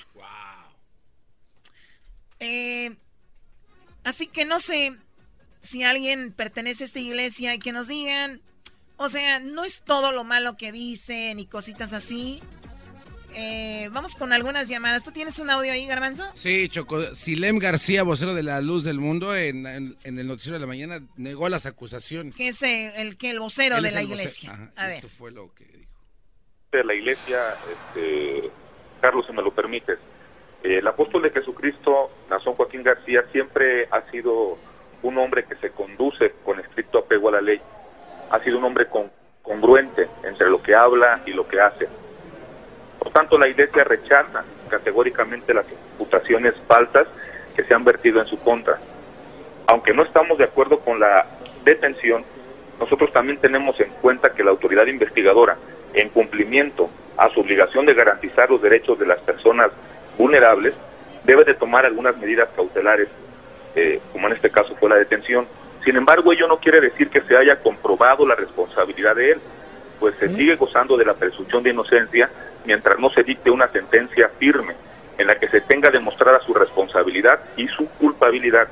Eh, 2.40 2.98
así 4.04 4.28
que 4.28 4.46
no 4.46 4.60
sé 4.60 4.96
si 5.62 5.84
alguien 5.84 6.34
pertenece 6.34 6.84
a 6.84 6.88
esta 6.88 7.00
iglesia 7.00 7.54
y 7.54 7.60
que 7.60 7.72
nos 7.72 7.88
digan, 7.88 8.42
o 8.98 9.10
sea, 9.10 9.40
no 9.40 9.64
es 9.64 9.82
todo 9.82 10.12
lo 10.12 10.24
malo 10.24 10.58
que 10.58 10.72
dicen 10.72 11.40
y 11.40 11.46
cositas 11.46 11.94
así. 11.94 12.40
Eh, 13.36 13.90
vamos 13.92 14.16
con 14.16 14.34
algunas 14.34 14.68
llamadas. 14.68 15.04
¿Tú 15.04 15.12
tienes 15.12 15.40
un 15.40 15.50
audio 15.50 15.72
ahí, 15.72 15.86
Garbanzo? 15.86 16.24
Sí, 16.34 16.70
Choco. 16.70 17.02
Silem 17.16 17.60
García, 17.60 18.04
vocero 18.04 18.34
de 18.34 18.44
la 18.44 18.62
Luz 18.62 18.84
del 18.84 19.00
Mundo, 19.00 19.36
en, 19.36 19.66
el 19.66 20.28
noticiero 20.28 20.56
de 20.56 20.62
la 20.62 20.68
mañana 20.68 21.02
negó 21.18 21.50
las 21.50 21.66
acusaciones. 21.66 22.38
¿Qué 22.38 22.50
es 22.50 22.62
el, 22.64 23.18
que 23.18 23.32
el 23.32 23.40
vocero 23.40 23.82
de 23.82 23.92
la 23.92 24.04
iglesia? 24.04 24.72
A 24.76 24.88
ver. 24.88 24.98
Esto 24.98 25.10
fue 25.18 25.32
lo 25.32 25.54
que 25.54 25.66
dijo. 25.66 25.90
De 26.72 26.84
la 26.84 26.94
iglesia, 26.94 27.56
este, 27.72 28.50
Carlos, 29.02 29.26
si 29.28 29.34
me 29.34 29.42
lo 29.42 29.54
permites. 29.54 29.98
el 30.64 30.86
apóstol 30.88 31.24
de 31.24 31.32
Jesucristo, 31.32 32.12
Nazón 32.30 32.54
Joaquín 32.56 32.84
García, 32.84 33.24
siempre 33.32 33.88
ha 33.92 34.10
sido 34.12 34.58
un 35.02 35.18
hombre 35.18 35.46
que 35.46 35.56
se 35.56 35.72
conduce 35.72 36.34
con 36.44 36.60
estricto 36.60 37.00
apego 37.00 37.30
a 37.30 37.34
la 37.34 37.42
ley. 37.42 37.62
Ha 38.32 38.44
sido 38.44 38.58
un 38.60 38.66
hombre 38.66 38.88
congruente 39.42 40.08
entre 40.24 40.50
lo 40.50 40.62
que 40.62 40.76
habla 40.76 41.24
y 41.26 41.32
lo 41.32 41.48
que 41.48 41.60
hace 41.60 41.88
por 43.00 43.12
tanto, 43.12 43.38
la 43.38 43.48
Iglesia 43.48 43.84
rechaza 43.86 44.44
categóricamente 44.70 45.54
las 45.54 45.66
imputaciones 45.72 46.54
falsas 46.68 47.08
que 47.56 47.64
se 47.64 47.74
han 47.74 47.84
vertido 47.84 48.22
en 48.22 48.28
su 48.28 48.38
contra. 48.40 48.78
Aunque 49.68 49.94
no 49.94 50.04
estamos 50.04 50.38
de 50.38 50.44
acuerdo 50.44 50.80
con 50.80 51.00
la 51.00 51.26
detención, 51.64 52.24
nosotros 52.80 53.12
también 53.12 53.40
tenemos 53.40 53.80
en 53.80 53.90
cuenta 54.02 54.34
que 54.34 54.44
la 54.44 54.52
autoridad 54.52 54.86
investigadora, 54.88 55.58
en 55.94 56.10
cumplimiento 56.10 56.90
a 57.18 57.30
su 57.30 57.40
obligación 57.40 57.86
de 57.86 57.94
garantizar 57.94 58.50
los 58.50 58.62
derechos 58.62 59.00
de 59.00 59.06
las 59.06 59.20
personas 59.22 59.72
vulnerables, 60.18 60.74
debe 61.24 61.44
de 61.44 61.54
tomar 61.54 61.86
algunas 61.86 62.18
medidas 62.18 62.50
cautelares, 62.56 63.10
eh, 63.76 64.00
como 64.12 64.28
en 64.28 64.34
este 64.34 64.50
caso 64.50 64.76
fue 64.76 64.90
la 64.90 64.96
detención. 64.96 65.48
Sin 65.84 65.96
embargo, 65.96 66.32
ello 66.32 66.48
no 66.48 66.60
quiere 66.60 66.82
decir 66.82 67.10
que 67.10 67.22
se 67.22 67.36
haya 67.36 67.58
comprobado 67.62 68.26
la 68.26 68.36
responsabilidad 68.36 69.16
de 69.16 69.32
él, 69.32 69.40
pues 70.00 70.16
se 70.20 70.30
sigue 70.30 70.56
gozando 70.56 70.96
de 70.98 71.06
la 71.06 71.14
presunción 71.14 71.62
de 71.62 71.72
inocencia 71.72 72.30
mientras 72.70 73.00
no 73.00 73.10
se 73.10 73.24
dicte 73.24 73.50
una 73.50 73.68
sentencia 73.72 74.30
firme 74.38 74.76
en 75.18 75.26
la 75.26 75.40
que 75.40 75.50
se 75.50 75.60
tenga 75.62 75.90
demostrada 75.90 76.40
su 76.46 76.54
responsabilidad 76.54 77.40
y 77.58 77.68
su 77.70 77.88
culpabilidad. 77.98 78.68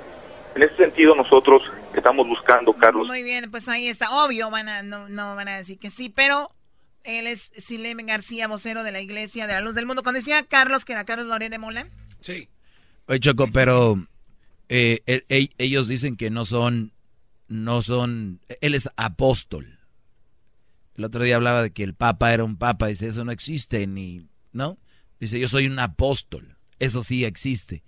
En 0.53 0.61
ese 0.61 0.75
sentido 0.75 1.15
nosotros 1.15 1.63
estamos 1.95 2.27
buscando, 2.27 2.73
Carlos. 2.73 3.07
Muy 3.07 3.23
bien, 3.23 3.49
pues 3.49 3.67
ahí 3.67 3.87
está. 3.87 4.23
Obvio, 4.23 4.51
van 4.51 4.69
a, 4.69 4.83
no, 4.83 5.09
no 5.09 5.35
van 5.35 5.47
a 5.47 5.57
decir 5.57 5.79
que 5.79 5.89
sí, 5.89 6.09
pero 6.09 6.51
él 7.03 7.25
es 7.25 7.51
Silem 7.57 7.97
García, 8.05 8.47
vocero 8.47 8.83
de 8.83 8.91
la 8.91 9.01
Iglesia 9.01 9.47
de 9.47 9.53
la 9.53 9.61
Luz 9.61 9.73
del 9.73 9.87
Mundo. 9.87 10.03
Cuando 10.03 10.19
decía 10.19 10.43
Carlos, 10.43 10.85
que 10.85 10.93
era 10.93 11.03
Carlos 11.03 11.25
Loret 11.25 11.49
de 11.49 11.57
Mola. 11.57 11.87
Sí. 12.21 12.49
Oye, 13.07 13.19
Choco, 13.19 13.47
pero 13.51 13.97
eh, 14.69 15.01
ellos 15.57 15.87
dicen 15.87 16.17
que 16.17 16.29
no 16.29 16.45
son, 16.45 16.91
no 17.47 17.81
son, 17.81 18.41
él 18.61 18.75
es 18.75 18.89
apóstol. 18.95 19.76
El 20.97 21.05
otro 21.05 21.23
día 21.23 21.35
hablaba 21.35 21.61
de 21.61 21.71
que 21.71 21.83
el 21.83 21.93
papa 21.93 22.33
era 22.33 22.43
un 22.43 22.57
papa, 22.57 22.87
dice, 22.87 23.07
eso 23.07 23.23
no 23.23 23.31
existe 23.31 23.85
ni, 23.85 24.25
¿no? 24.51 24.79
Dice, 25.19 25.39
yo 25.39 25.47
soy 25.47 25.67
un 25.67 25.77
apóstol, 25.77 26.57
eso 26.79 27.03
sí 27.03 27.23
existe. 27.23 27.83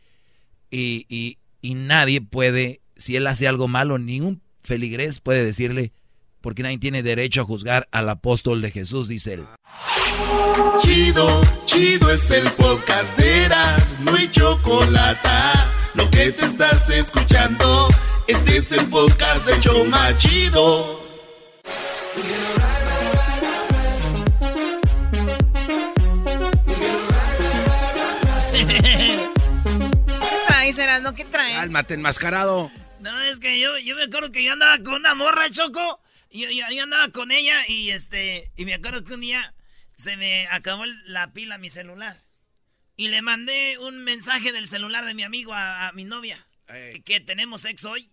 Y, 0.69 1.07
y, 1.09 1.73
nadie 1.73 2.21
puede, 2.21 2.81
si 2.95 3.15
él 3.15 3.25
hace 3.25 3.47
algo 3.47 3.67
malo, 3.67 3.97
ningún 3.97 4.41
feligrés 4.61 5.19
puede 5.19 5.43
decirle, 5.43 5.91
porque 6.41 6.61
nadie 6.61 6.77
tiene 6.77 7.01
derecho 7.01 7.41
a 7.41 7.45
juzgar 7.45 7.87
al 7.91 8.09
apóstol 8.09 8.61
de 8.61 8.69
Jesús, 8.69 9.07
dice 9.07 9.33
él. 9.33 9.45
Chido, 10.79 11.41
chido 11.65 12.11
es 12.11 12.29
el 12.29 12.47
podcast 12.51 13.17
de 13.17 13.45
Eras, 13.45 13.97
no 14.01 14.13
hay 14.13 14.29
chocolate. 14.29 15.29
Lo 15.95 16.09
que 16.11 16.31
te 16.31 16.45
estás 16.45 16.87
escuchando, 16.91 17.87
este 18.27 18.57
es 18.57 18.71
el 18.71 18.85
podcast 18.87 19.47
de 19.47 19.59
Choma 19.59 20.15
Chido. 20.17 20.99
¿Qué 31.15 31.25
traes? 31.25 31.57
Cálmate, 31.57 31.93
enmascarado. 31.93 32.71
No, 32.99 33.21
es 33.21 33.39
que 33.39 33.59
yo, 33.59 33.77
yo 33.79 33.95
me 33.95 34.03
acuerdo 34.03 34.31
que 34.31 34.43
yo 34.43 34.53
andaba 34.53 34.77
con 34.79 34.95
una 34.95 35.15
morra, 35.15 35.49
Choco. 35.49 36.01
Y 36.29 36.41
yo, 36.41 36.49
yo, 36.49 36.83
andaba 36.83 37.09
con 37.09 37.31
ella 37.31 37.67
y 37.67 37.91
este. 37.91 38.51
Y 38.57 38.65
me 38.65 38.73
acuerdo 38.73 39.03
que 39.03 39.13
un 39.13 39.21
día 39.21 39.53
se 39.97 40.17
me 40.17 40.47
acabó 40.47 40.85
la 41.05 41.33
pila 41.33 41.55
a 41.55 41.59
mi 41.59 41.69
celular. 41.69 42.23
Y 42.95 43.07
le 43.07 43.21
mandé 43.21 43.77
un 43.79 44.03
mensaje 44.03 44.51
del 44.51 44.67
celular 44.67 45.05
de 45.05 45.13
mi 45.13 45.23
amigo 45.23 45.53
a, 45.53 45.91
mi 45.93 46.03
novia. 46.03 46.45
Que 47.05 47.19
tenemos 47.19 47.61
sexo 47.61 47.91
hoy. 47.91 48.11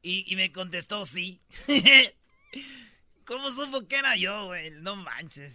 Y, 0.00 0.24
y 0.30 0.36
me 0.36 0.52
contestó 0.52 1.04
sí. 1.04 1.42
¿Cómo 3.26 3.50
supo 3.50 3.86
que 3.86 3.96
era 3.96 4.16
yo, 4.16 4.46
güey? 4.46 4.70
No 4.70 4.96
manches. 4.96 5.52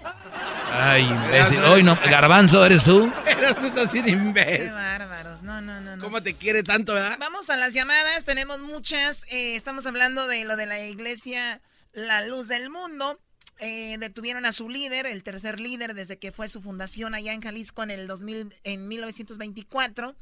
Ay, 0.72 1.04
imbécil. 1.04 1.60
Hoy 1.60 1.84
no, 1.84 1.96
Garbanzo, 2.10 2.66
¿eres 2.66 2.84
tú? 2.84 3.12
Eres 3.28 3.56
tú 3.58 3.68
estás 3.68 3.94
imbécil. 3.94 4.66
Qué 4.66 4.72
bárbaros. 4.72 5.44
No, 5.44 5.62
no, 5.62 5.80
no, 5.80 6.04
¿Cómo 6.04 6.24
te 6.24 6.34
quiere 6.34 6.64
tanto, 6.64 6.96
verdad? 6.96 7.18
Vamos 7.20 7.50
a 7.52 7.58
las 7.58 7.74
llamadas. 7.74 8.26
Tenemos 8.26 8.60
muchas. 8.60 9.24
Eh, 9.30 9.56
estamos 9.56 9.86
hablando 9.86 10.28
de 10.28 10.46
lo 10.46 10.56
de 10.56 10.66
la 10.66 10.80
iglesia 10.80 11.62
La 11.92 12.26
Luz 12.26 12.48
del 12.48 12.72
Mundo. 12.72 13.20
Eh, 13.60 13.98
detuvieron 14.00 14.46
a 14.46 14.54
su 14.54 14.70
líder, 14.70 15.06
el 15.06 15.22
tercer 15.22 15.60
líder 15.60 15.94
desde 15.94 16.18
que 16.18 16.32
fue 16.32 16.48
su 16.50 16.62
fundación 16.62 17.14
allá 17.14 17.34
en 17.34 17.42
Jalisco 17.42 17.84
en 17.84 17.92
el 17.92 18.08
2000, 18.08 18.56
en 18.64 18.88
1924. 18.88 20.16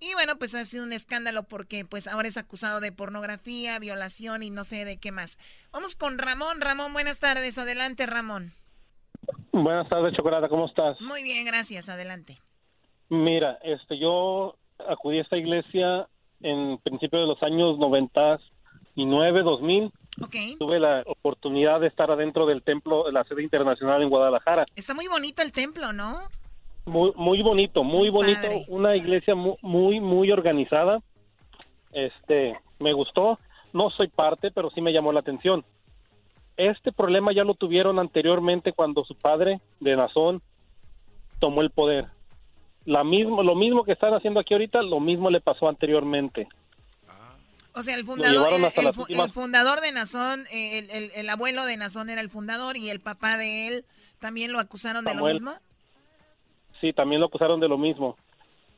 Y 0.00 0.14
bueno, 0.14 0.36
pues 0.38 0.54
ha 0.54 0.64
sido 0.64 0.84
un 0.84 0.92
escándalo 0.92 1.42
porque 1.42 1.84
pues 1.84 2.06
ahora 2.06 2.28
es 2.28 2.36
acusado 2.36 2.80
de 2.80 2.92
pornografía, 2.92 3.78
violación 3.78 4.42
y 4.42 4.50
no 4.50 4.62
sé 4.62 4.84
de 4.84 4.98
qué 4.98 5.10
más. 5.10 5.38
Vamos 5.72 5.96
con 5.96 6.18
Ramón. 6.18 6.60
Ramón, 6.60 6.92
buenas 6.92 7.18
tardes. 7.18 7.58
Adelante, 7.58 8.06
Ramón. 8.06 8.52
Buenas 9.52 9.88
tardes, 9.88 10.14
Chocolata. 10.14 10.48
¿Cómo 10.48 10.66
estás? 10.66 11.00
Muy 11.00 11.22
bien, 11.24 11.44
gracias. 11.44 11.88
Adelante. 11.88 12.38
Mira, 13.08 13.58
este, 13.62 13.98
yo 13.98 14.56
acudí 14.88 15.18
a 15.18 15.22
esta 15.22 15.36
iglesia 15.36 16.06
en 16.40 16.78
principio 16.78 17.20
de 17.20 17.26
los 17.26 17.42
años 17.42 17.78
99, 17.78 19.42
2000. 19.42 19.92
Okay. 20.24 20.56
Tuve 20.56 20.80
la 20.80 21.02
oportunidad 21.06 21.80
de 21.80 21.88
estar 21.88 22.10
adentro 22.10 22.46
del 22.46 22.62
templo, 22.62 23.04
de 23.04 23.12
la 23.12 23.24
sede 23.24 23.42
internacional 23.42 24.02
en 24.02 24.10
Guadalajara. 24.10 24.64
Está 24.74 24.94
muy 24.94 25.06
bonito 25.08 25.42
el 25.42 25.52
templo, 25.52 25.92
¿no? 25.92 26.18
Muy, 26.88 27.12
muy 27.16 27.42
bonito, 27.42 27.84
muy, 27.84 28.08
bonito, 28.08 28.48
una 28.68 28.96
iglesia 28.96 29.34
muy, 29.34 30.00
muy, 30.00 30.30
organizada. 30.30 31.00
Este, 31.92 32.58
me 32.78 32.92
gustó. 32.92 33.38
No 33.72 33.90
soy 33.90 34.08
parte, 34.08 34.50
pero 34.50 34.70
sí 34.70 34.80
me 34.80 34.92
llamó 34.92 35.12
la 35.12 35.20
atención. 35.20 35.64
Este 36.56 36.90
problema 36.90 37.32
ya 37.32 37.44
lo 37.44 37.54
tuvieron 37.54 37.98
anteriormente 37.98 38.72
cuando 38.72 39.04
su 39.04 39.14
padre 39.14 39.60
de 39.80 39.96
Nazón 39.96 40.42
tomó 41.38 41.60
el 41.60 41.70
poder. 41.70 42.06
La 42.84 43.04
mismo, 43.04 43.42
lo 43.42 43.54
mismo 43.54 43.84
que 43.84 43.92
están 43.92 44.14
haciendo 44.14 44.40
aquí 44.40 44.54
ahorita, 44.54 44.82
lo 44.82 44.98
mismo 44.98 45.30
le 45.30 45.40
pasó 45.40 45.68
anteriormente. 45.68 46.48
O 47.74 47.82
sea, 47.82 47.94
el 47.94 48.04
fundador, 48.04 48.48
el, 48.52 49.30
fundador 49.30 49.80
de 49.80 49.92
Nazón, 49.92 50.46
el, 50.50 51.12
el, 51.14 51.28
abuelo 51.28 51.64
de 51.64 51.76
Nazón 51.76 52.10
era 52.10 52.20
el 52.20 52.28
fundador 52.28 52.76
y 52.76 52.90
el 52.90 52.98
papá 52.98 53.36
de 53.36 53.68
él 53.68 53.84
también 54.18 54.50
lo 54.50 54.58
acusaron 54.58 55.04
de 55.04 55.14
lo 55.14 55.26
mismo. 55.26 55.54
Sí, 56.80 56.92
también 56.92 57.20
lo 57.20 57.26
acusaron 57.26 57.60
de 57.60 57.68
lo 57.68 57.78
mismo. 57.78 58.16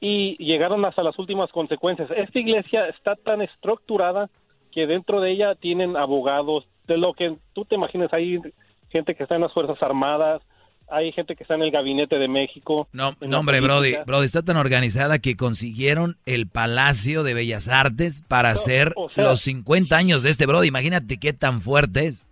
Y 0.00 0.36
llegaron 0.42 0.84
hasta 0.84 1.02
las 1.02 1.18
últimas 1.18 1.50
consecuencias. 1.50 2.10
Esta 2.16 2.38
iglesia 2.38 2.86
está 2.88 3.16
tan 3.16 3.42
estructurada 3.42 4.30
que 4.72 4.86
dentro 4.86 5.20
de 5.20 5.32
ella 5.32 5.54
tienen 5.54 5.96
abogados, 5.96 6.66
de 6.86 6.96
lo 6.96 7.12
que 7.12 7.36
tú 7.52 7.64
te 7.64 7.74
imaginas, 7.74 8.12
hay 8.12 8.40
gente 8.88 9.14
que 9.14 9.22
está 9.22 9.34
en 9.34 9.42
las 9.42 9.52
Fuerzas 9.52 9.82
Armadas, 9.82 10.42
hay 10.90 11.12
gente 11.12 11.36
que 11.36 11.44
está 11.44 11.54
en 11.54 11.62
el 11.62 11.70
gabinete 11.70 12.18
de 12.18 12.28
México. 12.28 12.88
No, 12.92 13.14
no 13.20 13.38
hombre, 13.38 13.60
Brody, 13.60 13.94
Brody, 14.06 14.26
está 14.26 14.42
tan 14.42 14.56
organizada 14.56 15.20
que 15.20 15.36
consiguieron 15.36 16.16
el 16.26 16.48
Palacio 16.48 17.22
de 17.22 17.34
Bellas 17.34 17.68
Artes 17.68 18.22
para 18.26 18.50
hacer 18.50 18.94
los 19.16 19.40
50 19.40 19.96
años 19.96 20.22
de 20.22 20.30
este 20.30 20.46
Brody. 20.46 20.68
Imagínate 20.68 21.18
qué 21.18 21.32
tan 21.32 21.60
fuerte 21.60 22.06
es. 22.06 22.26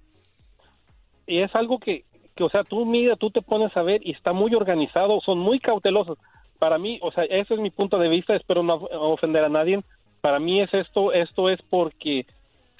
y 1.27 1.41
es 1.41 1.55
algo 1.55 1.79
que, 1.79 2.05
que, 2.39 2.45
o 2.45 2.51
sea, 2.51 2.63
tú 2.63 2.87
mira, 2.87 3.17
tú 3.17 3.31
te 3.31 3.43
pones 3.43 3.77
a 3.77 3.83
ver 3.83 4.01
y 4.07 4.13
está 4.13 4.33
muy 4.33 4.55
organizado, 4.55 5.21
son 5.21 5.41
muy 5.41 5.59
cautelosos. 5.59 6.17
Para 6.61 6.79
mí, 6.79 7.01
o 7.03 7.11
sea, 7.11 7.25
ese 7.25 7.55
es 7.55 7.61
mi 7.61 7.71
punto 7.71 7.99
de 7.99 8.09
vista, 8.09 8.37
espero 8.37 8.63
no 8.63 8.75
ofender 8.75 9.45
a 9.45 9.49
nadie. 9.49 9.83
Para 10.21 10.39
mí 10.39 10.61
es 10.63 10.73
esto, 10.73 11.13
esto 11.13 11.51
es 11.51 11.61
porque 11.69 12.27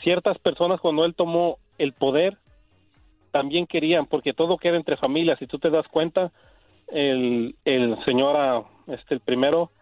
ciertas 0.05 0.39
personas 0.39 0.81
cuando 0.81 1.05
él 1.05 1.17
tomó 1.17 1.59
el 1.77 1.93
poder 1.93 2.39
también 3.33 3.67
querían, 3.67 4.07
porque 4.07 4.33
todo 4.33 4.59
queda 4.59 4.77
entre 4.77 4.97
familias, 4.97 5.41
si 5.41 5.49
tú 5.49 5.59
te 5.59 5.71
das 5.71 5.87
cuenta, 5.89 6.31
el, 6.87 7.57
el 7.65 7.97
señor, 8.05 8.37
ah, 8.37 8.63
este, 8.87 9.15
el 9.15 9.21
primero, 9.21 9.73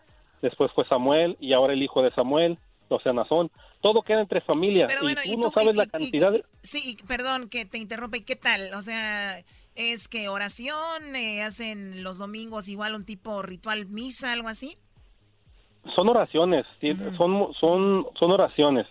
después 0.41 0.73
fue 0.73 0.87
Samuel 0.89 1.37
y 1.39 1.53
ahora 1.53 1.75
el 1.75 1.83
hijo 1.83 2.03
de 2.03 2.13
Samuel, 2.13 2.59
o 2.89 2.99
sea, 3.01 3.13
Nazón, 3.13 3.51
todo 3.83 4.01
queda 4.03 4.23
entre 4.23 4.41
familias 4.41 4.91
y 5.03 5.33
tú, 5.35 5.39
no 5.39 5.51
sabes 5.51 5.77
la 5.77 5.87
cantidad 5.87 6.35
Sí, 6.63 6.97
perdón 7.07 7.51
que 7.51 7.67
te 7.67 7.77
interrumpa, 7.77 8.17
¿y 8.17 8.23
qué 8.23 8.37
tal? 8.37 8.73
O 8.75 8.81
sea, 8.81 9.45
es 9.77 10.09
que 10.09 10.29
oración, 10.29 11.15
eh, 11.15 11.43
hacen 11.43 12.03
los 12.03 12.19
domingos 12.19 12.69
igual 12.69 12.95
un 12.95 13.05
tipo 13.05 13.43
ritual 13.43 13.87
misa, 13.87 14.33
algo 14.33 14.49
así. 14.49 14.77
Son 15.95 16.09
oraciones, 16.09 16.67
son, 17.17 17.53
son, 17.61 18.07
son 18.19 18.31
oraciones. 18.33 18.87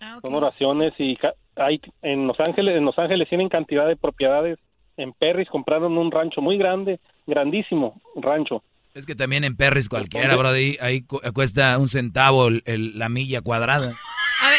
Ah, 0.00 0.18
son 0.22 0.34
oraciones 0.34 0.92
y 0.98 1.16
hay 1.56 1.80
en 2.02 2.26
Los 2.26 2.38
Ángeles, 2.38 2.76
en 2.76 2.84
Los 2.84 2.98
Ángeles 2.98 3.28
tienen 3.28 3.48
cantidad 3.48 3.88
de 3.88 3.96
propiedades. 3.96 4.58
En 4.96 5.12
Perris 5.12 5.48
compraron 5.48 5.96
un 5.96 6.10
rancho 6.10 6.40
muy 6.40 6.58
grande, 6.58 7.00
grandísimo 7.26 8.00
rancho. 8.14 8.62
Es 8.94 9.06
que 9.06 9.14
también 9.14 9.42
en 9.42 9.56
Perris 9.56 9.88
cualquiera, 9.88 10.36
bro, 10.36 10.48
ahí, 10.48 10.76
ahí 10.80 11.02
cuesta 11.02 11.78
un 11.78 11.88
centavo 11.88 12.48
el, 12.48 12.98
la 12.98 13.08
milla 13.08 13.40
cuadrada. 13.40 13.92
A 14.42 14.50
ver, 14.50 14.58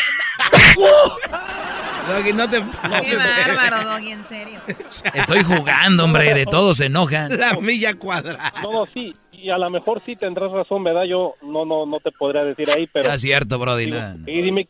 Doggy, 2.07 2.34
no 2.34 2.49
te... 2.49 2.57
Qué 2.57 3.15
bárbaro, 3.15 3.89
Doggy, 3.89 4.11
en 4.11 4.23
serio. 4.23 4.59
Estoy 5.13 5.43
jugando, 5.43 6.05
hombre, 6.05 6.34
de 6.34 6.45
todos 6.45 6.77
se 6.77 6.85
enojan. 6.85 7.38
La 7.38 7.53
milla 7.55 7.93
cuadrada. 7.95 8.53
No, 8.61 8.71
no, 8.71 8.85
sí, 8.93 9.15
y 9.31 9.49
a 9.49 9.57
lo 9.57 9.69
mejor 9.69 10.01
sí 10.05 10.15
tendrás 10.15 10.51
razón, 10.51 10.84
¿verdad? 10.84 11.03
Yo 11.03 11.35
no 11.41 11.65
no 11.65 11.85
no 11.85 11.99
te 11.99 12.11
podría 12.11 12.43
decir 12.43 12.69
ahí, 12.71 12.88
pero... 12.88 13.11
Es 13.11 13.21
cierto, 13.21 13.59
Brody. 13.59 13.91
Y 14.27 14.41
dime, 14.41 14.67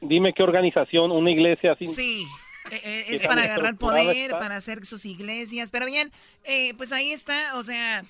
dime 0.00 0.32
qué 0.32 0.42
organización, 0.42 1.12
una 1.12 1.30
iglesia 1.30 1.72
así. 1.72 1.86
Sí. 1.86 2.26
Eh, 2.70 2.80
eh, 2.82 3.04
es 3.10 3.22
para 3.22 3.42
agarrar 3.42 3.76
poder, 3.76 4.32
para 4.32 4.56
hacer 4.56 4.84
sus 4.84 5.04
iglesias. 5.06 5.70
Pero 5.70 5.86
bien, 5.86 6.12
eh, 6.44 6.74
pues 6.76 6.92
ahí 6.92 7.12
está. 7.12 7.56
O 7.56 7.62
sea, 7.62 8.04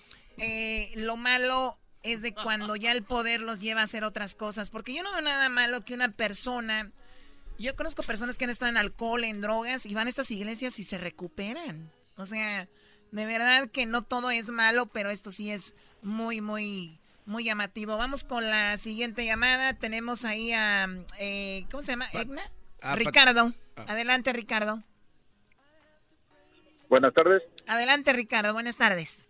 lo 0.97 1.17
malo 1.17 1.77
es 2.03 2.23
de 2.23 2.33
cuando 2.33 2.77
ya 2.77 2.93
el 2.93 3.03
poder 3.03 3.41
los 3.41 3.61
lleva 3.61 3.83
a 3.83 3.85
hacer 3.85 4.05
otras 4.05 4.35
cosas. 4.35 4.71
Porque 4.71 4.95
yo 4.95 5.03
no 5.03 5.13
veo 5.13 5.21
nada 5.21 5.49
malo 5.49 5.85
que 5.85 5.95
una 5.95 6.11
persona. 6.11 6.91
Yo 7.59 7.75
conozco 7.75 8.03
personas 8.03 8.39
que 8.39 8.45
han 8.45 8.51
estado 8.51 8.71
en 8.71 8.77
alcohol, 8.77 9.25
en 9.25 9.41
drogas, 9.41 9.85
y 9.85 9.95
van 9.95 10.07
a 10.07 10.11
estas 10.11 10.31
iglesias 10.31 10.79
y 10.79 10.85
se 10.85 10.97
recuperan. 10.97 11.91
O 12.17 12.25
sea, 12.25 12.69
de 13.11 13.27
verdad 13.27 13.69
que 13.71 13.85
no 13.87 14.03
todo 14.03 14.31
es 14.31 14.51
malo, 14.51 14.87
pero 14.87 15.11
esto 15.11 15.31
sí 15.31 15.51
es 15.51 15.75
muy, 16.03 16.41
muy 16.41 17.01
muy 17.29 17.45
llamativo. 17.45 17.99
Vamos 17.99 18.25
con 18.25 18.49
la 18.49 18.77
siguiente 18.79 19.25
llamada. 19.25 19.75
Tenemos 19.75 20.25
ahí 20.25 20.53
a, 20.53 20.89
eh, 21.19 21.67
¿cómo 21.71 21.83
se 21.83 21.93
llama? 21.93 22.07
¿Egna? 22.15 22.43
Ricardo. 22.95 23.53
Ah. 23.77 23.85
Adelante, 23.89 24.33
Ricardo. 24.33 24.83
Buenas 26.89 27.13
tardes. 27.13 27.43
Adelante, 27.67 28.13
Ricardo. 28.15 28.55
Buenas 28.55 28.79
tardes. 28.79 29.29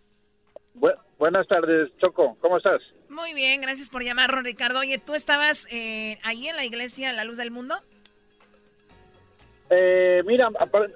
buenas 1.18 1.48
tardes, 1.48 1.90
Choco. 1.98 2.38
¿Cómo 2.40 2.58
estás? 2.58 2.80
Muy 3.08 3.34
bien, 3.34 3.60
gracias 3.60 3.90
por 3.90 4.04
llamarlo, 4.04 4.42
Ricardo. 4.42 4.78
Oye, 4.78 4.98
¿tú 4.98 5.14
estabas 5.14 5.66
eh, 5.72 6.18
ahí 6.22 6.46
en 6.46 6.54
la 6.54 6.64
iglesia 6.64 7.12
La 7.12 7.24
Luz 7.24 7.36
del 7.36 7.50
Mundo? 7.50 7.74
Eh, 9.70 10.22
mira, 10.26 10.48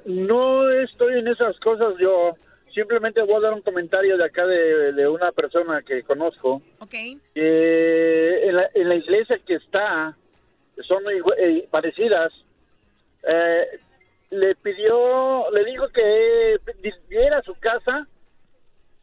no 0.07 0.71
estoy 0.71 1.19
en 1.19 1.29
esas 1.29 1.59
cosas. 1.61 1.95
Yo 1.99 2.37
simplemente 2.75 3.23
voy 3.23 3.37
a 3.37 3.41
dar 3.41 3.55
un 3.55 3.63
comentario 3.63 4.17
de 4.17 4.25
acá 4.25 4.47
de, 4.47 5.09
una 5.09 5.33
persona 5.33 5.83
que 5.83 6.03
conozco. 6.03 6.63
Ok. 6.81 6.95
en, 7.35 8.57
la, 8.57 8.71
en 8.75 8.89
la 8.89 8.95
iglesia 8.95 9.39
que 9.47 9.55
está, 9.55 10.17
son 10.87 11.03
eh, 11.39 11.69
parecidas, 11.71 12.33
eh, 13.29 13.67
le 14.31 14.55
pidió, 14.57 15.51
le 15.51 15.65
dijo 15.65 15.89
que 15.89 16.57
diera 17.09 17.43
su 17.43 17.55
casa, 17.55 18.07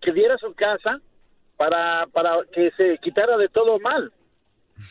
que 0.02 0.12
diera 0.12 0.38
su 0.38 0.54
casa 0.56 1.00
para, 1.58 2.08
para 2.08 2.40
que 2.52 2.72
se 2.72 2.98
quitara 2.98 3.38
de 3.38 3.50
todo 3.50 3.80
mal. 3.80 4.12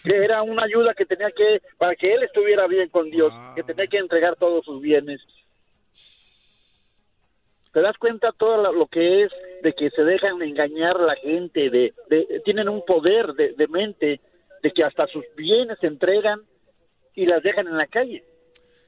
Que 0.04 0.16
era 0.16 0.42
una 0.42 0.64
ayuda 0.64 0.94
que 0.94 1.06
tenía 1.06 1.30
que, 1.30 1.60
para 1.76 1.94
que 1.96 2.14
él 2.14 2.22
estuviera 2.22 2.66
bien 2.66 2.88
con 2.88 3.10
Dios, 3.10 3.32
que 3.56 3.62
tenía 3.62 3.86
que 3.86 3.98
entregar 3.98 4.36
todos 4.36 4.64
sus 4.64 4.80
bienes 4.80 5.20
te 7.72 7.80
das 7.80 7.96
cuenta 7.98 8.32
todo 8.32 8.72
lo 8.72 8.86
que 8.86 9.24
es 9.24 9.32
de 9.62 9.72
que 9.72 9.90
se 9.90 10.02
dejan 10.02 10.42
engañar 10.42 10.98
la 10.98 11.14
gente, 11.16 11.70
de, 11.70 11.94
tienen 12.44 12.68
un 12.68 12.84
poder 12.84 13.34
de, 13.34 13.52
de, 13.52 13.68
mente, 13.68 14.20
de 14.62 14.70
que 14.72 14.82
hasta 14.82 15.06
sus 15.06 15.24
bienes 15.36 15.78
se 15.80 15.86
entregan 15.86 16.40
y 17.14 17.26
las 17.26 17.42
dejan 17.42 17.66
en 17.66 17.76
la 17.76 17.86
calle. 17.86 18.24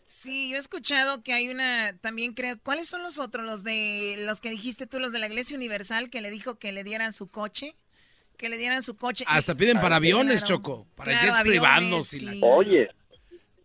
Sí, 0.09 0.51
yo 0.51 0.57
he 0.57 0.59
escuchado 0.59 1.23
que 1.23 1.33
hay 1.33 1.51
una, 1.51 1.97
también 2.01 2.35
creo, 2.35 2.57
¿cuáles 2.65 2.89
son 2.89 3.03
los 3.03 3.21
otros? 3.21 3.47
Los 3.47 3.63
de, 3.63 4.17
los 4.27 4.41
que 4.41 4.51
dijiste 4.51 4.89
tú, 4.89 4.99
los 4.99 5.13
de 5.13 5.21
la 5.21 5.29
Iglesia 5.29 5.57
Universal, 5.57 6.11
que 6.11 6.21
le 6.21 6.31
dijo 6.31 6.59
que 6.59 6.73
le 6.73 6.83
dieran 6.83 7.13
su 7.13 7.31
coche, 7.31 7.77
que 8.41 8.49
le 8.49 8.57
dieran 8.57 8.83
su 8.83 8.97
coche. 8.97 9.25
Hasta 9.29 9.55
piden 9.55 9.81
para 9.81 9.97
aviones, 9.97 10.43
Choco, 10.43 10.87
para 10.97 11.13
jets 11.13 11.41
privados. 11.43 12.15
Oye, 12.43 12.89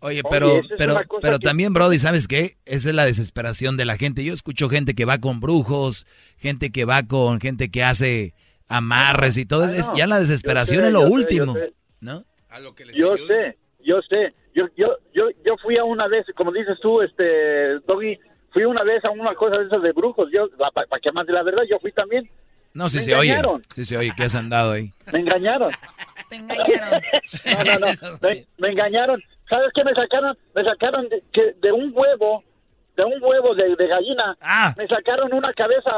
Oye, 0.02 0.22
pero, 0.30 0.62
pero, 0.78 0.98
pero 1.20 1.40
también, 1.40 1.74
Brody, 1.74 1.98
¿sabes 1.98 2.28
qué? 2.28 2.58
Esa 2.66 2.90
es 2.90 2.96
la 2.96 3.06
desesperación 3.06 3.76
de 3.76 3.86
la 3.86 3.98
gente. 3.98 4.24
Yo 4.24 4.34
escucho 4.34 4.70
gente 4.70 4.94
que 4.94 5.06
va 5.06 5.18
con 5.18 5.40
brujos, 5.40 6.06
gente 6.38 6.72
que 6.72 6.86
va 6.86 7.08
con 7.08 7.40
gente 7.40 7.72
que 7.72 7.84
hace 7.84 8.36
amarres 8.68 9.38
y 9.38 9.46
todo. 9.48 9.66
es, 9.66 9.90
ya 9.96 10.06
la 10.06 10.20
desesperación 10.20 10.86
es 10.86 10.94
lo 10.94 11.02
último, 11.02 11.56
¿no? 12.02 12.24
yo 12.94 13.18
sé, 13.18 13.58
yo 13.84 14.02
sé. 14.04 14.34
Yo, 14.54 14.68
yo, 14.78 14.96
yo, 15.14 15.30
yo 15.44 15.58
fui 15.62 15.78
a 15.78 15.84
una 15.84 16.08
vez, 16.08 16.26
como 16.36 16.52
dices 16.52 16.78
tú, 16.82 17.02
este, 17.02 17.80
Doggy, 17.88 18.18
fui 18.54 18.64
una 18.64 18.84
vez 18.84 19.04
a 19.04 19.10
una 19.10 19.34
cosa 19.36 19.58
de 19.58 19.66
esas 19.66 19.82
de 19.82 19.92
brujos. 19.92 20.30
Yo, 20.32 20.48
para 20.74 21.00
que 21.02 21.12
más 21.12 21.26
de 21.26 21.34
la 21.34 21.44
verdad, 21.44 21.64
yo 21.70 21.80
fui 21.80 21.92
también. 21.92 22.30
No, 22.76 22.90
si 22.90 23.00
se 23.00 23.16
oye. 23.16 23.42
Sí 23.70 23.86
se 23.86 23.98
oye 23.98 24.12
que 24.16 24.24
has 24.24 24.36
andado 24.36 24.74
ahí. 24.74 24.92
Me 25.12 25.20
engañaron. 25.20 25.72
Te 26.30 26.36
engañaron. 26.36 27.02
No, 27.46 27.80
no, 27.80 27.94
no. 28.12 28.20
me 28.58 28.70
engañaron. 28.70 29.24
¿Sabes 29.50 29.72
qué 29.74 29.84
me 29.86 29.94
sacaron? 29.94 30.38
Me 30.54 30.64
sacaron 30.64 31.08
de, 31.08 31.24
que 31.32 31.54
de 31.62 31.72
un 31.72 31.94
huevo, 31.96 32.44
de 32.98 33.06
un 33.06 33.24
huevo 33.24 33.56
de, 33.56 33.88
gallina, 33.88 34.36
ah. 34.42 34.74
me 34.78 34.88
sacaron 34.88 35.34
una 35.34 35.54
cabeza, 35.54 35.92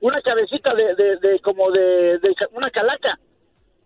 una 0.00 0.20
cabecita 0.20 0.74
de, 0.74 0.94
de, 0.96 1.38
como 1.40 1.70
de, 1.70 2.18
una 2.50 2.70
calaca. 2.72 3.16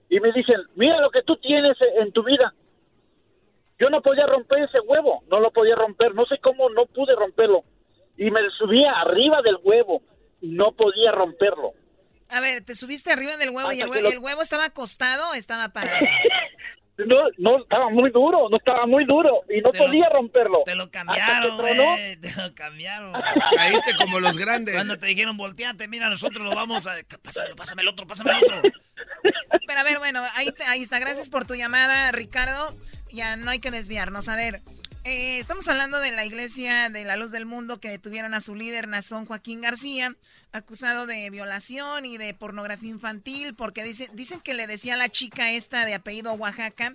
Y 0.09 0.19
me 0.21 0.33
dicen, 0.33 0.57
mira 0.75 1.03
lo 1.03 1.11
que 1.11 1.23
tú 1.23 1.37
tienes 1.37 1.77
en 2.01 2.13
tu 2.13 2.25
vida. 2.25 2.55
Yo 3.79 3.91
no 3.91 4.01
podía 4.01 4.27
romper 4.27 4.63
ese 4.63 4.81
huevo, 4.81 5.23
no 5.29 5.39
lo 5.39 5.51
podía 5.51 5.75
romper, 5.75 6.15
no 6.15 6.25
sé 6.25 6.39
cómo 6.39 6.71
no 6.71 6.87
pude 6.87 7.15
romperlo. 7.15 7.65
Y 8.17 8.31
me 8.31 8.41
subía 8.57 8.93
arriba 8.93 9.43
del 9.43 9.59
huevo, 9.63 10.01
no 10.41 10.73
podía 10.73 11.13
romperlo. 11.13 11.75
A 12.33 12.41
ver, 12.41 12.65
te 12.65 12.75
subiste 12.75 13.13
arriba 13.13 13.37
del 13.37 13.51
huevo 13.51 13.73
y 13.73 13.81
el, 13.83 13.89
huevo, 13.89 14.09
el 14.09 14.19
huevo 14.19 14.41
estaba 14.41 14.65
acostado 14.65 15.31
o 15.31 15.35
estaba 15.35 15.69
parado. 15.69 15.99
no, 16.97 17.17
no, 17.37 17.63
estaba 17.63 17.91
muy 17.91 18.11
duro, 18.11 18.49
no 18.49 18.57
estaba 18.57 18.87
muy 18.87 19.05
duro 19.05 19.43
y 19.51 19.61
no 19.61 19.71
podía 19.71 20.09
romperlo. 20.09 20.63
Te 20.65 20.75
lo 20.75 20.91
cambiaron, 20.91 21.59
güey, 21.59 22.17
te 22.17 22.33
lo 22.35 22.55
cambiaron. 22.55 23.13
Caíste 23.55 23.95
como 23.97 24.19
los 24.19 24.39
grandes. 24.39 24.75
Cuando 24.75 24.99
te 24.99 25.07
dijeron 25.07 25.37
volteate, 25.37 25.89
mira, 25.89 26.09
nosotros 26.09 26.43
lo 26.43 26.55
vamos 26.55 26.87
a... 26.87 26.95
Pásame, 27.23 27.55
pásame 27.55 27.83
el 27.83 27.89
otro, 27.89 28.07
pásame 28.07 28.31
el 28.31 28.45
otro. 28.45 28.63
Pero 29.67 29.81
a 29.81 29.85
ver, 29.85 29.99
bueno, 29.99 30.23
ahí, 30.35 30.53
ahí 30.67 30.83
está. 30.83 30.99
Gracias 30.99 31.29
por 31.29 31.47
tu 31.47 31.55
llamada, 31.55 32.11
Ricardo. 32.13 32.77
Ya 33.11 33.37
no 33.37 33.51
hay 33.51 33.59
que 33.59 33.71
desviarnos. 33.71 34.31
A 34.31 34.37
ver, 34.37 34.63
eh, 35.05 35.39
estamos 35.39 35.69
hablando 35.69 36.01
de 36.01 36.11
la 36.11 36.25
iglesia 36.25 36.89
de 36.89 37.05
la 37.05 37.17
luz 37.17 37.31
del 37.31 37.47
mundo 37.47 37.81
que 37.81 37.91
detuvieron 37.91 38.35
a 38.35 38.41
su 38.41 38.55
líder, 38.55 38.89
Nazón 38.89 39.27
Joaquín 39.27 39.61
García 39.61 40.17
acusado 40.53 41.07
de 41.07 41.31
violación 41.31 42.05
y 42.05 42.19
de 42.19 42.35
pornografía 42.35 42.91
infantil, 42.91 43.55
porque 43.55 43.83
dice, 43.83 44.11
dicen 44.13 44.41
que 44.41 44.55
le 44.55 44.67
decía 44.67 44.95
a 44.95 44.99
la 44.99 45.09
chica 45.09 45.51
esta 45.51 45.85
de 45.87 45.95
apellido 45.95 46.35
Oaxaca 46.35 46.95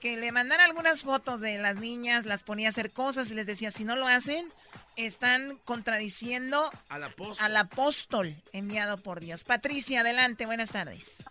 que 0.00 0.16
le 0.16 0.32
mandara 0.32 0.64
algunas 0.64 1.02
fotos 1.02 1.40
de 1.40 1.58
las 1.58 1.76
niñas, 1.76 2.24
las 2.24 2.42
ponía 2.42 2.68
a 2.68 2.70
hacer 2.70 2.90
cosas 2.90 3.30
y 3.30 3.34
les 3.34 3.46
decía, 3.46 3.70
si 3.70 3.84
no 3.84 3.96
lo 3.96 4.06
hacen, 4.06 4.50
están 4.96 5.58
contradiciendo 5.64 6.70
al 6.88 7.04
apóstol, 7.04 7.44
al 7.44 7.56
apóstol 7.56 8.36
enviado 8.52 8.98
por 8.98 9.20
Dios. 9.20 9.44
Patricia, 9.44 10.00
adelante, 10.00 10.46
buenas 10.46 10.72
tardes. 10.72 11.24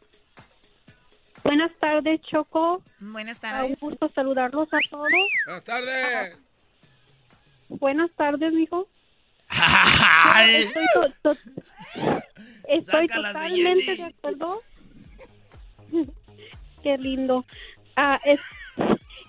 Buenas 1.44 1.72
tardes, 1.80 2.22
Choco. 2.22 2.84
Buenas 2.99 3.40
tardes. 3.40 3.82
Un 3.82 3.90
gusto 3.90 4.10
saludarlos 4.10 4.68
a 4.74 4.78
todos. 4.90 5.07
Buenas 5.45 5.64
tardes. 5.64 6.38
Buenas 7.70 8.11
tardes, 8.16 8.53
mijo. 8.53 8.88
estoy, 12.68 13.07
totalmente 13.07 13.95
de, 13.95 14.03
acuerdo. 14.03 14.61
Qué 16.84 16.98
lindo. 16.98 17.45
Ah, 17.95 18.20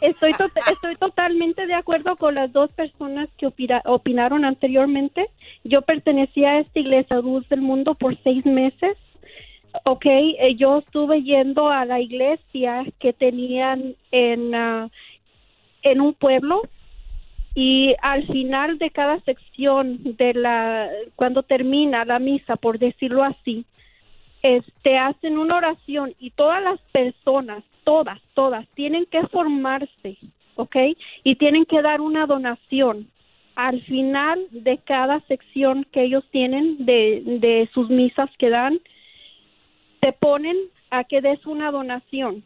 Estoy, 0.00 0.30
estoy 0.30 0.96
totalmente 0.96 1.66
de 1.66 1.74
acuerdo 1.74 2.16
con 2.16 2.34
las 2.34 2.50
dos 2.52 2.72
personas 2.72 3.28
que 3.36 3.46
opinaron 3.84 4.44
anteriormente. 4.46 5.26
Yo 5.62 5.82
pertenecía 5.82 6.50
a 6.52 6.60
esta 6.60 6.78
iglesia 6.78 7.18
Luz 7.18 7.46
del 7.50 7.60
Mundo 7.60 7.94
por 7.94 8.16
seis 8.22 8.44
meses. 8.46 8.96
Ok, 9.84 10.06
eh, 10.06 10.56
yo 10.56 10.78
estuve 10.78 11.22
yendo 11.22 11.68
a 11.68 11.84
la 11.84 12.00
iglesia 12.00 12.84
que 12.98 13.12
tenían 13.12 13.94
en, 14.10 14.54
ah, 14.54 14.88
en 15.82 16.00
un 16.00 16.14
pueblo 16.14 16.62
y 17.54 17.94
al 18.02 18.26
final 18.26 18.78
de 18.78 18.90
cada 18.90 19.20
sección 19.20 19.98
de 20.16 20.34
la 20.34 20.88
cuando 21.16 21.42
termina 21.42 22.04
la 22.04 22.18
misa 22.18 22.56
por 22.56 22.78
decirlo 22.78 23.24
así 23.24 23.64
este 24.42 24.96
hacen 24.96 25.36
una 25.36 25.56
oración 25.56 26.14
y 26.20 26.30
todas 26.30 26.62
las 26.62 26.80
personas 26.92 27.64
todas 27.82 28.20
todas 28.34 28.68
tienen 28.74 29.04
que 29.06 29.26
formarse 29.28 30.16
¿ok? 30.54 30.76
y 31.24 31.34
tienen 31.36 31.64
que 31.64 31.82
dar 31.82 32.00
una 32.00 32.26
donación 32.26 33.08
al 33.56 33.82
final 33.82 34.46
de 34.52 34.78
cada 34.78 35.20
sección 35.22 35.84
que 35.92 36.04
ellos 36.04 36.24
tienen 36.30 36.86
de, 36.86 37.22
de 37.40 37.68
sus 37.74 37.90
misas 37.90 38.30
que 38.38 38.48
dan 38.48 38.80
te 40.00 40.12
ponen 40.12 40.56
a 40.90 41.04
que 41.04 41.20
des 41.20 41.44
una 41.46 41.70
donación 41.70 42.42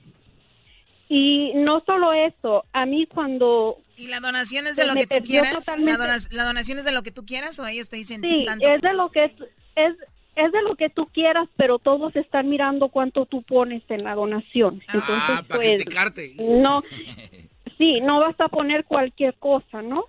y 1.08 1.52
no 1.54 1.82
solo 1.84 2.12
eso, 2.12 2.64
a 2.72 2.86
mí 2.86 3.06
cuando... 3.06 3.78
¿Y 3.96 4.08
la 4.08 4.20
donación 4.20 4.66
es 4.66 4.76
de 4.76 4.86
lo 4.86 4.94
que 4.94 5.06
tú 5.06 5.24
quieras? 5.24 5.66
¿La, 5.78 6.44
donación 6.44 6.78
es 6.78 6.84
de 6.84 6.92
lo 6.92 7.02
que 7.02 7.12
tú 7.12 7.26
quieras 7.26 7.58
o 7.60 7.66
ellos 7.66 7.88
te 7.88 7.96
dicen 7.96 8.20
sí, 8.22 8.46
es 8.60 8.80
de 8.80 8.94
lo 8.94 9.10
que 9.10 9.26
es, 9.26 9.32
es, 9.76 9.94
es 10.34 10.52
de 10.52 10.62
lo 10.62 10.74
que 10.76 10.88
tú 10.90 11.06
quieras, 11.06 11.48
pero 11.56 11.78
todos 11.78 12.16
están 12.16 12.48
mirando 12.48 12.88
cuánto 12.88 13.26
tú 13.26 13.42
pones 13.42 13.82
en 13.88 14.02
la 14.02 14.14
donación. 14.14 14.82
Ah, 14.88 14.94
Entonces, 14.94 15.84
pues, 15.86 16.36
no, 16.40 16.82
sí, 17.78 18.00
no 18.00 18.20
vas 18.20 18.40
a 18.40 18.48
poner 18.48 18.84
cualquier 18.84 19.34
cosa, 19.34 19.82
¿no? 19.82 20.06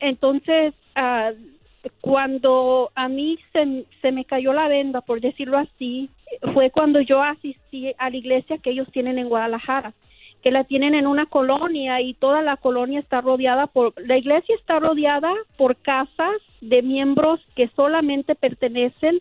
Entonces, 0.00 0.74
uh, 0.96 1.34
cuando 2.00 2.90
a 2.94 3.08
mí 3.08 3.38
se, 3.52 3.86
se 4.02 4.12
me 4.12 4.24
cayó 4.24 4.52
la 4.52 4.68
venda, 4.68 5.00
por 5.00 5.20
decirlo 5.20 5.58
así, 5.58 6.10
fue 6.52 6.70
cuando 6.70 7.00
yo 7.00 7.22
asistí 7.22 7.92
a 7.98 8.10
la 8.10 8.16
iglesia 8.16 8.58
que 8.58 8.70
ellos 8.70 8.88
tienen 8.92 9.18
en 9.18 9.28
Guadalajara 9.28 9.94
que 10.42 10.50
la 10.50 10.64
tienen 10.64 10.94
en 10.94 11.06
una 11.06 11.26
colonia 11.26 12.00
y 12.00 12.14
toda 12.14 12.42
la 12.42 12.56
colonia 12.56 13.00
está 13.00 13.20
rodeada 13.20 13.66
por, 13.66 13.92
la 14.00 14.16
iglesia 14.16 14.54
está 14.54 14.78
rodeada 14.78 15.32
por 15.56 15.76
casas 15.76 16.36
de 16.60 16.82
miembros 16.82 17.40
que 17.56 17.68
solamente 17.74 18.34
pertenecen 18.34 19.20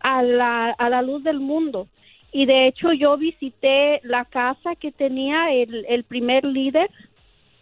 a 0.00 0.22
la, 0.22 0.70
a 0.70 0.88
la 0.90 1.02
luz 1.02 1.22
del 1.22 1.40
mundo. 1.40 1.86
Y 2.32 2.46
de 2.46 2.66
hecho 2.66 2.92
yo 2.92 3.16
visité 3.16 4.00
la 4.02 4.24
casa 4.24 4.74
que 4.74 4.92
tenía 4.92 5.52
el, 5.52 5.86
el 5.88 6.04
primer 6.04 6.44
líder, 6.44 6.90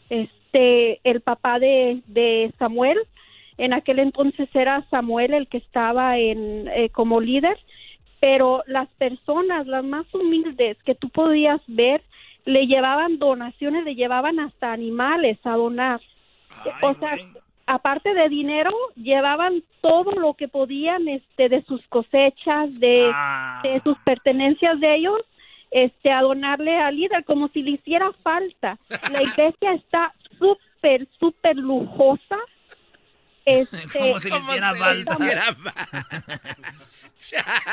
este, 0.09 1.01
el 1.05 1.21
papá 1.21 1.59
de, 1.59 2.01
de 2.07 2.53
Samuel. 2.59 2.99
En 3.59 3.73
aquel 3.73 3.99
entonces 3.99 4.49
era 4.55 4.85
Samuel 4.91 5.35
el 5.35 5.47
que 5.47 5.59
estaba 5.59 6.19
en, 6.19 6.69
eh, 6.69 6.89
como 6.89 7.21
líder, 7.21 7.57
pero 8.25 8.63
las 8.67 8.89
personas, 8.95 9.67
las 9.67 9.85
más 9.85 10.07
humildes 10.15 10.79
que 10.85 10.95
tú 10.95 11.11
podías 11.11 11.61
ver, 11.67 12.01
le 12.47 12.67
llevaban 12.67 13.19
donaciones, 13.19 13.85
le 13.85 13.97
llevaban 13.97 14.41
hasta 14.41 14.73
animales 14.73 15.37
a 15.45 15.57
donar. 15.57 16.01
o 16.81 16.95
sea, 16.95 17.19
aparte 17.67 18.15
de 18.15 18.31
dinero, 18.31 18.71
llevaban 18.97 19.63
todo 19.83 20.13
lo 20.13 20.33
que 20.33 20.49
podían 20.49 21.07
este 21.07 21.51
de 21.51 21.63
sus 21.65 21.87
cosechas, 21.89 22.81
de, 22.81 23.11
Ah. 23.13 23.61
de 23.63 23.83
sus 23.83 23.99
pertenencias 23.99 24.81
de 24.81 24.95
ellos, 24.95 25.21
este 25.71 26.11
a 26.11 26.23
donarle 26.23 26.79
al 26.79 26.97
líder 26.97 27.27
como 27.27 27.49
si 27.49 27.63
le 27.63 27.73
hiciera 27.73 28.11
falta. 28.23 28.79
La 29.13 29.23
iglesia 29.53 29.75
está 29.75 30.15
súper 30.39 31.07
súper 31.21 31.57
lujosa. 31.57 32.39
Este, 33.45 33.77
Como 33.99 34.19
si 34.19 34.31
le 34.31 34.39
hiciera 34.39 34.75
falta. 34.75 35.17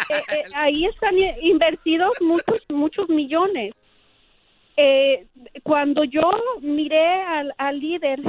Eh, 0.10 0.22
eh, 0.32 0.44
ahí 0.54 0.86
están 0.86 1.16
invertidos 1.42 2.14
muchos 2.22 2.62
muchos 2.70 3.10
millones. 3.10 3.74
Eh, 4.78 5.28
cuando 5.64 6.04
yo 6.04 6.22
miré 6.62 7.22
al, 7.24 7.54
al 7.58 7.80
líder 7.80 8.22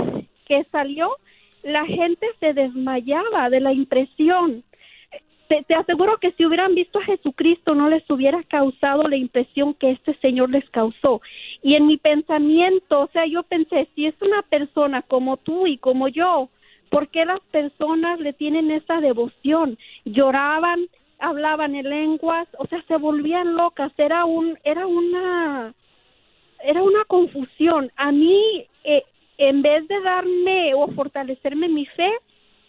que 0.47 0.65
salió, 0.73 1.17
la 1.63 1.87
gente 1.87 2.27
se 2.41 2.53
desmayaba 2.53 3.49
de 3.51 3.61
la 3.61 3.73
impresión. 3.73 4.65
Te, 5.49 5.63
te 5.65 5.75
aseguro 5.75 6.19
que 6.19 6.33
si 6.33 6.45
hubieran 6.45 6.75
visto 6.75 6.99
a 6.99 7.05
Jesucristo 7.05 7.75
no 7.75 7.89
les 7.89 8.09
hubiera 8.11 8.43
causado 8.45 9.05
la 9.05 9.17
impresión 9.17 9.75
que 9.75 9.93
este 9.93 10.15
señor 10.19 10.51
les 10.51 10.69
causó. 10.71 11.21
Y 11.63 11.75
en 11.75 11.87
mi 11.87 11.99
pensamiento, 11.99 13.03
o 13.03 13.09
sea, 13.13 13.27
yo 13.27 13.45
pensé, 13.45 13.89
si 13.95 14.07
es 14.07 14.15
una 14.21 14.43
persona 14.43 15.03
como 15.03 15.37
tú 15.37 15.67
y 15.67 15.79
como 15.79 16.09
yo, 16.09 16.49
¿por 16.93 17.09
qué 17.09 17.25
las 17.25 17.41
personas 17.51 18.21
le 18.21 18.35
tienen 18.35 18.71
esa 18.71 19.01
devoción? 19.01 19.79
Lloraban, 20.05 20.89
hablaban 21.19 21.75
en 21.75 21.89
lenguas, 21.89 22.47
o 22.59 22.67
sea, 22.67 22.83
se 22.87 22.99
volvían 22.99 23.57
locas, 23.57 23.91
era 23.97 24.27
un 24.27 24.59
era 24.63 24.87
una 24.87 25.75
era 26.63 26.83
una 26.83 27.03
confusión. 27.07 27.91
A 27.97 28.13
mí 28.13 28.67
eh, 28.85 29.05
en 29.39 29.63
vez 29.63 29.89
de 29.89 30.01
darme 30.03 30.75
o 30.75 30.87
fortalecerme 30.89 31.67
mi 31.71 31.87
fe, 31.87 32.11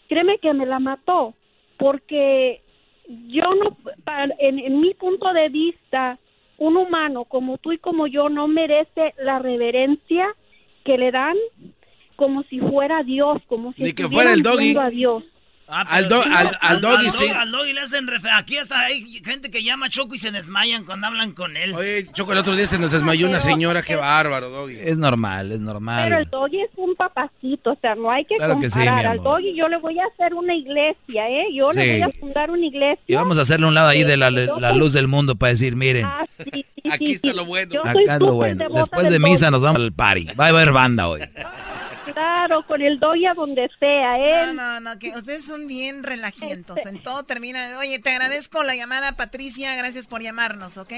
créeme 0.08 0.38
que 0.38 0.54
me 0.54 0.64
la 0.64 0.78
mató, 0.78 1.34
porque 1.76 2.62
yo 3.28 3.44
no, 3.54 3.76
en, 4.38 4.58
en 4.58 4.80
mi 4.80 4.94
punto 4.94 5.34
de 5.34 5.50
vista, 5.50 6.18
un 6.56 6.78
humano 6.78 7.26
como 7.26 7.58
tú 7.58 7.72
y 7.72 7.78
como 7.78 8.06
yo 8.06 8.30
no 8.30 8.48
merece 8.48 9.12
la 9.18 9.38
reverencia 9.38 10.34
que 10.82 10.96
le 10.96 11.10
dan 11.10 11.36
como 12.16 12.42
si 12.44 12.58
fuera 12.60 13.02
Dios, 13.02 13.38
como 13.46 13.72
si 13.74 13.82
Ni 13.82 13.92
que 13.92 14.08
fuera 14.08 14.32
el 14.32 14.42
doggy. 14.42 14.76
a 14.76 14.88
Dios. 14.90 15.22
Ah, 15.66 15.82
Al 15.88 16.08
pero 16.08 16.16
do- 16.22 16.36
al- 16.36 16.58
al 16.60 16.80
doggy, 16.82 17.10
sí. 17.10 17.24
Al 17.26 17.50
doggy 17.50 17.72
le 17.72 17.80
hacen 17.80 18.06
refe. 18.06 18.28
Aquí 18.30 18.58
hasta 18.58 18.78
hay 18.80 19.02
gente 19.24 19.50
que 19.50 19.62
llama 19.62 19.86
a 19.86 19.88
Choco 19.88 20.14
y 20.14 20.18
se 20.18 20.30
desmayan 20.30 20.84
cuando 20.84 21.06
hablan 21.06 21.32
con 21.32 21.56
él. 21.56 21.72
Oye, 21.72 22.06
Choco, 22.12 22.32
el 22.32 22.38
otro 22.38 22.54
día 22.54 22.66
se 22.66 22.78
nos 22.78 22.92
desmayó 22.92 23.26
una 23.26 23.40
señora, 23.40 23.80
qué 23.80 23.96
bárbaro, 23.96 24.50
Doggy. 24.50 24.76
Es 24.78 24.98
normal, 24.98 25.46
es 25.52 25.58
Pero 25.60 25.72
normal. 25.72 26.12
el 26.12 26.28
doggy 26.28 26.60
es 26.60 26.70
un 26.76 26.94
papacito, 26.96 27.72
o 27.72 27.78
sea, 27.80 27.94
no 27.94 28.10
hay 28.10 28.26
que 28.26 28.36
Claro 28.36 28.60
que 28.60 28.68
sí, 28.68 28.86
Al 28.86 29.22
doggy 29.22 29.56
yo 29.56 29.66
le 29.68 29.78
voy 29.78 29.98
a 29.98 30.02
hacer 30.12 30.34
una 30.34 30.54
iglesia, 30.54 31.30
¿eh? 31.30 31.46
Yo 31.54 31.70
Sí. 31.70 31.78
le 31.78 31.92
voy 31.92 32.02
a 32.02 32.10
fundar 32.10 32.50
una 32.50 32.66
iglesia. 32.66 33.02
Y 33.06 33.14
vamos 33.14 33.38
a 33.38 33.40
hacerle 33.40 33.66
un 33.66 33.72
lado 33.74 33.88
ahí 33.88 34.04
de 34.04 34.18
la, 34.18 34.30
la 34.30 34.72
luz 34.74 34.92
del 34.92 35.08
mundo 35.08 35.34
para 35.36 35.52
decir, 35.52 35.76
miren, 35.76 36.04
Ah, 36.04 36.26
sí, 36.44 36.50
sí, 36.52 36.90
Aquí 36.90 37.06
sí, 37.06 37.12
está 37.12 37.28
sí. 37.30 37.34
lo 37.36 37.46
bueno. 37.46 37.72
Yo 37.72 37.80
acá 37.80 38.16
es 38.16 38.20
lo 38.20 38.34
bueno. 38.34 38.66
Después 38.68 39.08
de 39.10 39.18
misa 39.18 39.46
doggy. 39.46 39.52
nos 39.52 39.62
vamos 39.62 39.80
al 39.80 39.92
party. 39.94 40.26
Va 40.38 40.44
a 40.44 40.48
haber 40.48 40.72
banda 40.72 41.08
hoy. 41.08 41.22
Claro, 42.14 42.64
con 42.66 42.80
el 42.80 43.00
doggy 43.00 43.26
a 43.26 43.34
donde 43.34 43.68
sea, 43.78 44.18
¿eh? 44.18 44.46
No, 44.46 44.54
no, 44.54 44.80
no, 44.80 44.98
que 44.98 45.10
ustedes 45.10 45.44
son 45.44 45.66
bien 45.66 46.04
relajientos. 46.04 46.86
En 46.86 47.02
todo 47.02 47.24
termina. 47.24 47.78
Oye, 47.80 47.98
te 47.98 48.10
agradezco 48.10 48.62
la 48.62 48.76
llamada, 48.76 49.12
Patricia. 49.12 49.74
Gracias 49.74 50.06
por 50.06 50.22
llamarnos, 50.22 50.78
¿ok? 50.78 50.92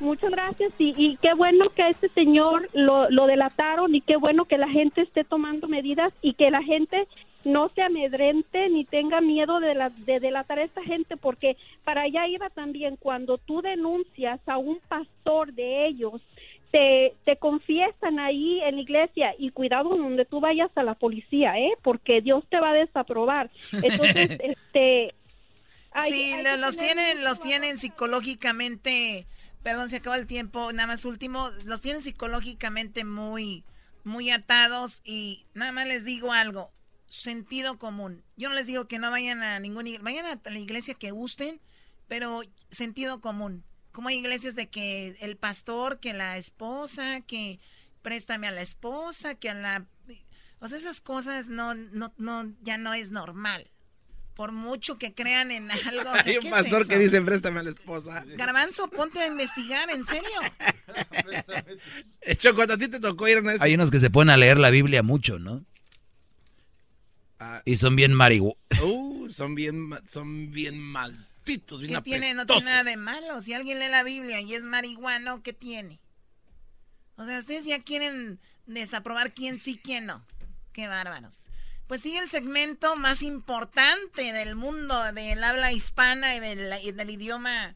Muchas 0.00 0.30
gracias 0.30 0.72
y, 0.78 0.94
y 0.96 1.16
qué 1.16 1.34
bueno 1.34 1.68
que 1.68 1.82
a 1.82 1.90
este 1.90 2.08
señor 2.10 2.68
lo, 2.72 3.10
lo 3.10 3.26
delataron 3.26 3.94
y 3.94 4.00
qué 4.00 4.16
bueno 4.16 4.46
que 4.46 4.56
la 4.56 4.68
gente 4.68 5.02
esté 5.02 5.24
tomando 5.24 5.68
medidas 5.68 6.12
y 6.22 6.34
que 6.34 6.50
la 6.50 6.62
gente 6.62 7.06
no 7.44 7.68
se 7.68 7.82
amedrente 7.82 8.68
ni 8.68 8.84
tenga 8.84 9.20
miedo 9.20 9.60
de, 9.60 9.74
la, 9.74 9.90
de 9.90 10.20
delatar 10.20 10.58
a 10.58 10.64
esta 10.64 10.82
gente 10.82 11.16
porque 11.16 11.56
para 11.84 12.02
allá 12.02 12.26
iba 12.28 12.50
también 12.50 12.96
cuando 12.96 13.38
tú 13.38 13.62
denuncias 13.62 14.40
a 14.46 14.58
un 14.58 14.78
pastor 14.88 15.52
de 15.52 15.86
ellos 15.86 16.22
te, 16.70 17.14
te 17.24 17.36
confiesan 17.36 18.18
ahí 18.20 18.60
en 18.62 18.76
la 18.76 18.80
iglesia 18.82 19.34
y 19.38 19.50
cuidado 19.50 19.96
donde 19.96 20.24
tú 20.24 20.40
vayas 20.40 20.70
a 20.76 20.82
la 20.82 20.94
policía, 20.94 21.58
¿eh? 21.58 21.72
Porque 21.82 22.20
Dios 22.20 22.44
te 22.48 22.60
va 22.60 22.70
a 22.70 22.74
desaprobar. 22.74 23.50
Entonces, 23.72 24.30
este... 24.40 25.14
hay- 25.92 26.12
sí, 26.12 26.32
hay 26.34 26.56
los 26.58 26.76
tienen, 26.76 27.24
los 27.24 27.40
tienen 27.40 27.78
psicológicamente, 27.78 29.26
perdón, 29.62 29.88
se 29.90 29.96
acaba 29.96 30.16
el 30.16 30.26
tiempo, 30.26 30.72
nada 30.72 30.86
más 30.86 31.04
último, 31.04 31.50
los 31.64 31.80
tienen 31.80 32.02
psicológicamente 32.02 33.04
muy, 33.04 33.64
muy 34.04 34.30
atados 34.30 35.00
y 35.04 35.46
nada 35.54 35.72
más 35.72 35.86
les 35.86 36.04
digo 36.04 36.32
algo, 36.32 36.70
sentido 37.08 37.78
común. 37.78 38.22
Yo 38.36 38.48
no 38.48 38.54
les 38.54 38.66
digo 38.66 38.86
que 38.86 38.98
no 38.98 39.10
vayan 39.10 39.42
a 39.42 39.58
ninguna 39.58 39.88
iglesia, 39.88 40.04
vayan 40.04 40.26
a 40.26 40.50
la 40.50 40.58
iglesia 40.58 40.94
que 40.94 41.10
gusten, 41.10 41.60
pero 42.08 42.42
sentido 42.70 43.20
común. 43.20 43.64
Como 43.92 44.08
hay 44.08 44.18
iglesias 44.18 44.54
de 44.54 44.68
que 44.68 45.16
el 45.20 45.36
pastor, 45.36 45.98
que 46.00 46.12
la 46.12 46.36
esposa, 46.36 47.20
que 47.22 47.58
préstame 48.02 48.46
a 48.46 48.52
la 48.52 48.62
esposa, 48.62 49.34
que 49.34 49.50
a 49.50 49.54
la... 49.54 49.86
O 50.60 50.68
sea, 50.68 50.78
esas 50.78 51.00
cosas 51.00 51.48
no, 51.48 51.74
no, 51.74 52.12
no, 52.18 52.52
ya 52.62 52.76
no 52.78 52.94
es 52.94 53.10
normal. 53.10 53.70
Por 54.34 54.52
mucho 54.52 54.98
que 54.98 55.14
crean 55.14 55.50
en 55.50 55.70
algo. 55.86 56.10
o 56.10 56.14
sea, 56.14 56.22
Hay 56.24 56.36
un 56.36 56.42
¿qué 56.42 56.48
es 56.48 56.54
pastor 56.54 56.86
que 56.86 56.98
dice, 56.98 57.20
préstame 57.22 57.60
a 57.60 57.62
la 57.62 57.70
esposa. 57.70 58.24
Garbanzo, 58.36 58.88
ponte 58.88 59.20
a 59.20 59.26
investigar, 59.26 59.90
¿en 59.90 60.04
serio? 60.04 60.30
Eh, 62.22 62.36
Choco, 62.36 62.62
a 62.62 62.76
ti 62.76 62.88
te 62.88 63.00
tocó 63.00 63.28
ir 63.28 63.38
a 63.38 63.40
una... 63.40 63.54
Hay 63.60 63.74
unos 63.74 63.90
que 63.90 63.98
se 64.00 64.10
ponen 64.10 64.30
a 64.30 64.36
leer 64.36 64.58
la 64.58 64.70
Biblia 64.70 65.02
mucho, 65.02 65.38
¿no? 65.38 65.64
Ah. 67.38 67.62
Y 67.64 67.76
son 67.76 67.96
bien 67.96 68.12
marihuanos. 68.12 68.58
Uh, 68.82 69.28
son 69.30 69.54
bien, 69.54 69.88
son 70.06 70.50
bien 70.50 70.78
bien 71.58 71.94
¿Qué 71.94 72.02
tiene? 72.02 72.34
No 72.34 72.46
tiene 72.46 72.64
nada 72.64 72.84
de 72.84 72.96
malo. 72.96 73.40
Si 73.40 73.54
alguien 73.54 73.78
lee 73.78 73.88
la 73.88 74.02
Biblia 74.02 74.40
y 74.40 74.54
es 74.54 74.64
marihuano, 74.64 75.42
¿qué 75.42 75.52
tiene? 75.52 76.00
O 77.16 77.24
sea, 77.24 77.38
ustedes 77.38 77.64
ya 77.64 77.82
quieren 77.82 78.40
desaprobar 78.66 79.34
quién 79.34 79.58
sí, 79.58 79.78
quién 79.82 80.06
no. 80.06 80.24
Qué 80.72 80.86
bárbaros. 80.86 81.48
Pues 81.86 82.02
sigue 82.02 82.18
el 82.18 82.28
segmento 82.28 82.96
más 82.96 83.22
importante 83.22 84.32
del 84.32 84.54
mundo, 84.54 85.12
del 85.12 85.42
habla 85.42 85.72
hispana 85.72 86.36
y 86.36 86.40
del, 86.40 87.10
idioma 87.10 87.74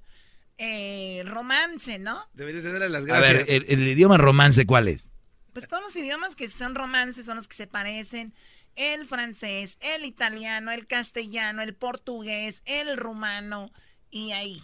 eh, 0.57 1.25
romance, 1.27 1.99
¿no? 1.99 2.29
Deberías 2.33 2.65
darle 2.65 2.89
las 2.89 3.05
gracias. 3.05 3.29
A 3.29 3.33
ver, 3.33 3.45
el, 3.49 3.65
el, 3.69 3.89
idioma 3.89 4.17
romance, 4.17 4.67
¿cuál 4.67 4.87
es? 4.87 5.11
Pues 5.53 5.67
todos 5.67 5.83
los 5.83 5.97
idiomas 5.97 6.37
que 6.37 6.49
son 6.49 6.75
romances 6.75 7.27
son 7.27 7.37
los 7.37 7.49
que 7.49 7.57
se 7.57 7.67
parecen. 7.67 8.35
El 8.77 9.07
francés, 9.07 9.79
el 9.81 10.05
italiano, 10.05 10.73
el 10.73 10.87
castellano, 10.87 11.63
el 11.63 11.75
portugués, 11.75 12.63
el 12.65 12.97
rumano 12.97 13.71
y 14.11 14.33
ahí. 14.33 14.63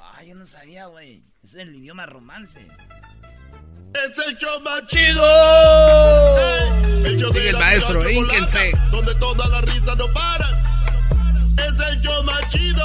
Ay, 0.00 0.28
yo 0.28 0.34
no 0.34 0.46
sabía, 0.46 0.86
güey. 0.86 1.24
Es 1.42 1.54
el 1.54 1.74
idioma 1.74 2.06
romance. 2.06 2.66
Es 3.94 4.26
el 4.26 4.36
show 4.36 4.60
más 4.60 4.86
chido. 4.86 5.24
el 7.06 7.16
show 7.18 7.32
Sigue 7.32 7.48
el 7.50 7.56
maestro, 7.56 8.10
ínquense. 8.10 8.72
Donde 8.90 9.14
toda 9.14 9.48
la 9.48 9.60
risa 9.62 9.94
no 9.94 10.12
para. 10.12 10.62
Es 11.56 11.80
el 11.90 12.00
show 12.02 12.22
más 12.24 12.48
chido. 12.48 12.84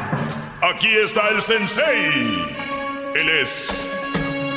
Aquí 0.63 0.95
está 0.95 1.29
el 1.29 1.41
sensei. 1.41 2.45
Él 3.15 3.29
es 3.29 3.89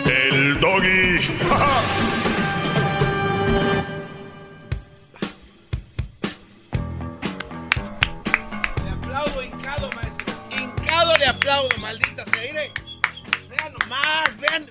el 0.04 0.60
doggy. 0.60 1.18
le 8.84 8.90
aplaudo 8.90 9.42
hincado, 9.42 9.90
maestro. 9.92 10.26
Hincado 10.50 11.16
le 11.16 11.26
aplaudo, 11.26 11.78
maldita 11.78 12.24
sea. 12.26 12.52
Vean 13.48 13.72
nomás, 13.80 14.36
vean. 14.38 14.70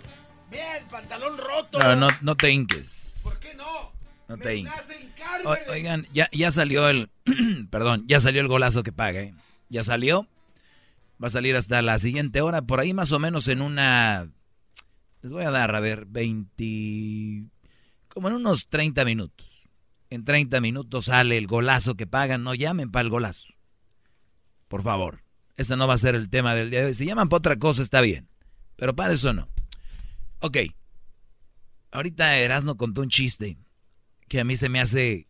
Vean 0.52 0.84
el 0.84 0.86
pantalón 0.86 1.40
roto. 1.40 1.80
No, 1.80 1.96
no, 1.96 2.10
no 2.22 2.36
te 2.36 2.52
hinques. 2.52 3.22
¿Por 3.24 3.40
qué 3.40 3.56
no? 3.56 3.92
No 4.28 4.38
te 4.38 4.56
hinques. 4.56 4.88
oigan, 5.68 6.08
ya, 6.14 6.30
ya 6.32 6.52
salió 6.52 6.88
el. 6.90 7.10
perdón, 7.72 8.04
ya 8.06 8.20
salió 8.20 8.40
el 8.40 8.48
golazo 8.48 8.84
que 8.84 8.92
paga, 8.92 9.22
¿eh? 9.22 9.34
Ya 9.70 9.82
salió. 9.82 10.28
Va 11.22 11.28
a 11.28 11.32
salir 11.32 11.56
hasta 11.56 11.82
la 11.82 12.00
siguiente 12.00 12.42
hora, 12.42 12.62
por 12.62 12.80
ahí 12.80 12.94
más 12.94 13.12
o 13.12 13.20
menos 13.20 13.48
en 13.48 13.62
una... 13.62 14.30
Les 15.22 15.32
voy 15.32 15.44
a 15.44 15.52
dar, 15.52 15.74
a 15.76 15.80
ver, 15.80 16.06
20... 16.06 17.46
como 18.10 18.28
en 18.28 18.36
unos 18.36 18.68
30 18.68 19.06
minutos. 19.06 19.48
En 20.10 20.26
30 20.26 20.62
minutos 20.62 21.06
sale 21.06 21.38
el 21.38 21.48
golazo 21.48 21.96
que 21.96 22.08
pagan, 22.08 22.44
no 22.44 22.54
llamen 22.54 22.92
para 22.92 23.04
el 23.04 23.10
golazo. 23.10 23.54
Por 24.68 24.84
favor. 24.84 25.24
Ese 25.56 25.78
no 25.78 25.88
va 25.88 25.94
a 25.94 25.98
ser 25.98 26.16
el 26.16 26.30
tema 26.30 26.56
del 26.56 26.72
día 26.72 26.82
de 26.82 26.88
hoy. 26.88 26.96
Si 26.96 27.06
llaman 27.06 27.30
para 27.30 27.38
otra 27.38 27.56
cosa 27.58 27.82
está 27.82 28.02
bien, 28.02 28.28
pero 28.76 28.96
para 28.96 29.14
eso 29.14 29.34
no. 29.34 29.48
Ok. 30.40 30.58
Ahorita 31.92 32.38
Erasno 32.38 32.76
contó 32.76 33.02
un 33.02 33.10
chiste 33.10 33.58
que 34.28 34.40
a 34.40 34.44
mí 34.44 34.56
se 34.56 34.70
me 34.70 34.82
hace 34.82 35.28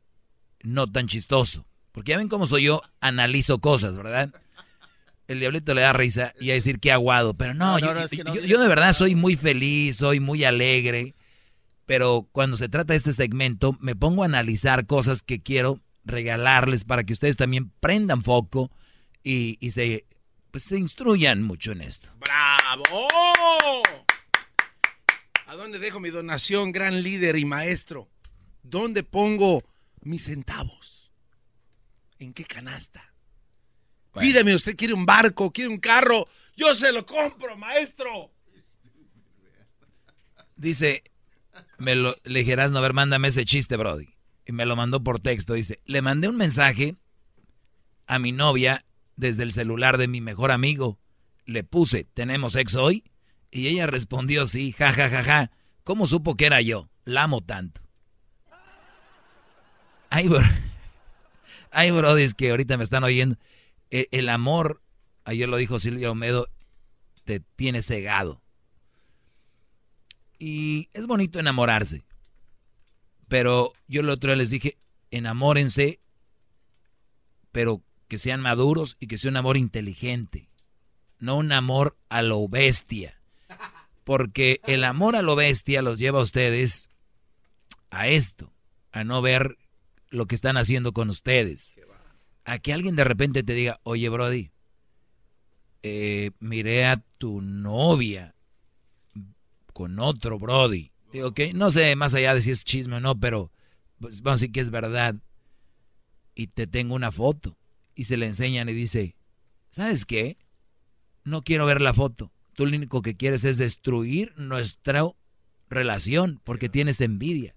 no 0.61 0.89
tan 0.89 1.07
chistoso. 1.07 1.67
Porque 1.91 2.11
ya 2.11 2.17
ven 2.17 2.29
cómo 2.29 2.47
soy 2.47 2.63
yo, 2.63 2.81
analizo 3.01 3.59
cosas, 3.59 3.97
¿verdad? 3.97 4.33
El 5.27 5.39
diablito 5.39 5.73
le 5.73 5.81
da 5.81 5.93
risa 5.93 6.33
y 6.39 6.51
a 6.51 6.53
decir 6.53 6.79
que 6.79 6.91
aguado. 6.91 7.33
Pero 7.35 7.53
no, 7.53 7.79
yo, 7.79 7.93
de 7.93 8.67
verdad 8.67 8.93
soy 8.93 9.15
muy 9.15 9.35
feliz, 9.35 9.97
soy 9.97 10.19
muy 10.19 10.43
alegre. 10.43 11.15
Pero 11.85 12.27
cuando 12.31 12.55
se 12.55 12.69
trata 12.69 12.93
de 12.93 12.97
este 12.97 13.13
segmento, 13.13 13.77
me 13.79 13.95
pongo 13.95 14.23
a 14.23 14.27
analizar 14.27 14.85
cosas 14.85 15.21
que 15.21 15.41
quiero 15.41 15.81
regalarles 16.05 16.85
para 16.85 17.03
que 17.03 17.13
ustedes 17.13 17.37
también 17.37 17.71
prendan 17.79 18.23
foco 18.23 18.71
y, 19.23 19.57
se, 19.71 20.05
pues, 20.51 20.63
se 20.63 20.77
instruyan 20.77 21.41
mucho 21.41 21.71
en 21.71 21.81
esto. 21.81 22.09
¡Bravo! 22.19 23.07
¿A 25.45 25.55
dónde 25.55 25.79
dejo 25.79 25.99
mi 25.99 26.09
donación, 26.09 26.71
gran 26.71 27.03
líder 27.03 27.37
y 27.37 27.45
maestro? 27.45 28.09
¿Dónde 28.63 29.03
pongo 29.03 29.63
mis 30.01 30.23
centavos? 30.23 31.11
¿En 32.17 32.33
qué 32.33 32.45
canasta? 32.45 33.12
Pídeme, 34.19 34.53
usted 34.53 34.75
quiere 34.75 34.93
un 34.93 35.05
barco, 35.05 35.51
quiere 35.51 35.69
un 35.69 35.79
carro, 35.79 36.27
yo 36.55 36.73
se 36.73 36.91
lo 36.91 37.05
compro, 37.05 37.57
maestro. 37.57 38.31
Dice, 40.55 41.03
me 41.77 41.95
lo, 41.95 42.15
le 42.23 42.43
no, 42.55 42.77
a 42.77 42.81
ver, 42.81 42.93
mándame 42.93 43.29
ese 43.29 43.45
chiste, 43.45 43.75
Brody. 43.75 44.09
Y 44.45 44.51
me 44.51 44.65
lo 44.65 44.75
mandó 44.75 45.03
por 45.03 45.19
texto. 45.19 45.53
Dice, 45.53 45.79
le 45.85 46.01
mandé 46.01 46.27
un 46.27 46.37
mensaje 46.37 46.95
a 48.07 48.19
mi 48.19 48.31
novia 48.31 48.85
desde 49.15 49.43
el 49.43 49.53
celular 49.53 49.97
de 49.97 50.07
mi 50.07 50.21
mejor 50.21 50.51
amigo. 50.51 50.99
Le 51.45 51.63
puse, 51.63 52.03
¿tenemos 52.03 52.53
sexo 52.53 52.83
hoy? 52.83 53.03
Y 53.51 53.67
ella 53.67 53.87
respondió, 53.87 54.45
sí, 54.45 54.73
ja, 54.73 54.91
ja, 54.91 55.09
ja, 55.09 55.23
ja. 55.23 55.51
¿Cómo 55.83 56.05
supo 56.05 56.35
que 56.35 56.45
era 56.45 56.61
yo? 56.61 56.89
La 57.03 57.23
amo 57.23 57.41
tanto. 57.41 57.81
Ay, 60.09 60.27
bro. 60.27 60.41
Ay, 61.71 61.91
Brody, 61.91 62.23
es 62.23 62.33
que 62.33 62.51
ahorita 62.51 62.77
me 62.77 62.83
están 62.83 63.03
oyendo. 63.03 63.35
E, 63.91 64.07
el, 64.11 64.29
amor, 64.29 64.81
ayer 65.23 65.47
lo 65.47 65.57
dijo 65.57 65.79
Silvia 65.79 66.11
Omedo, 66.11 66.47
te 67.23 67.39
tiene 67.39 67.81
cegado. 67.81 68.41
Y 70.39 70.89
es 70.93 71.07
bonito 71.07 71.39
enamorarse. 71.39 72.03
Pero 73.27 73.71
yo 73.87 74.01
el 74.01 74.09
otro 74.09 74.29
día 74.29 74.37
les 74.37 74.49
dije, 74.49 74.77
enamórense, 75.11 75.99
pero 77.51 77.81
que 78.07 78.17
sean 78.17 78.41
maduros 78.41 78.97
y 78.99 79.07
que 79.07 79.17
sea 79.17 79.31
un 79.31 79.37
amor 79.37 79.57
inteligente. 79.57 80.49
No 81.19 81.37
un 81.37 81.51
amor 81.51 81.97
a 82.09 82.21
lo 82.21 82.47
bestia. 82.47 83.21
Porque 84.03 84.59
el 84.65 84.83
amor 84.83 85.15
a 85.15 85.21
lo 85.21 85.35
bestia 85.35 85.81
los 85.81 85.97
lleva 85.97 86.19
a 86.19 86.23
ustedes 86.23 86.89
a 87.89 88.07
esto, 88.07 88.51
a 88.91 89.03
no 89.03 89.21
ver 89.21 89.57
lo 90.09 90.25
que 90.25 90.35
están 90.35 90.57
haciendo 90.57 90.91
con 90.93 91.09
ustedes 91.09 91.75
a 92.45 92.59
que 92.59 92.73
alguien 92.73 92.95
de 92.95 93.03
repente 93.03 93.43
te 93.43 93.53
diga, 93.53 93.79
oye 93.83 94.09
Brody, 94.09 94.51
eh, 95.81 96.31
miré 96.39 96.85
a 96.85 96.97
tu 97.17 97.41
novia 97.41 98.35
con 99.73 99.99
otro 99.99 100.39
Brody. 100.39 100.91
Digo, 101.11 101.33
que 101.33 101.53
no 101.53 101.69
sé 101.69 101.95
más 101.95 102.13
allá 102.13 102.33
de 102.33 102.41
si 102.41 102.51
es 102.51 102.63
chisme 102.63 102.97
o 102.97 102.99
no, 102.99 103.19
pero 103.19 103.51
pues, 103.99 104.21
vamos 104.21 104.39
a 104.39 104.41
decir 104.41 104.53
que 104.53 104.61
es 104.61 104.71
verdad. 104.71 105.15
Y 106.35 106.47
te 106.47 106.67
tengo 106.67 106.95
una 106.95 107.11
foto. 107.11 107.57
Y 107.95 108.05
se 108.05 108.17
le 108.17 108.25
enseñan 108.25 108.69
y 108.69 108.73
dice, 108.73 109.15
¿sabes 109.71 110.05
qué? 110.05 110.37
No 111.23 111.43
quiero 111.43 111.65
ver 111.65 111.81
la 111.81 111.93
foto. 111.93 112.31
Tú 112.53 112.65
lo 112.65 112.75
único 112.75 113.01
que 113.01 113.15
quieres 113.15 113.45
es 113.45 113.57
destruir 113.57 114.33
nuestra 114.37 115.03
relación 115.69 116.39
porque 116.43 116.69
tienes 116.69 117.01
envidia. 117.01 117.55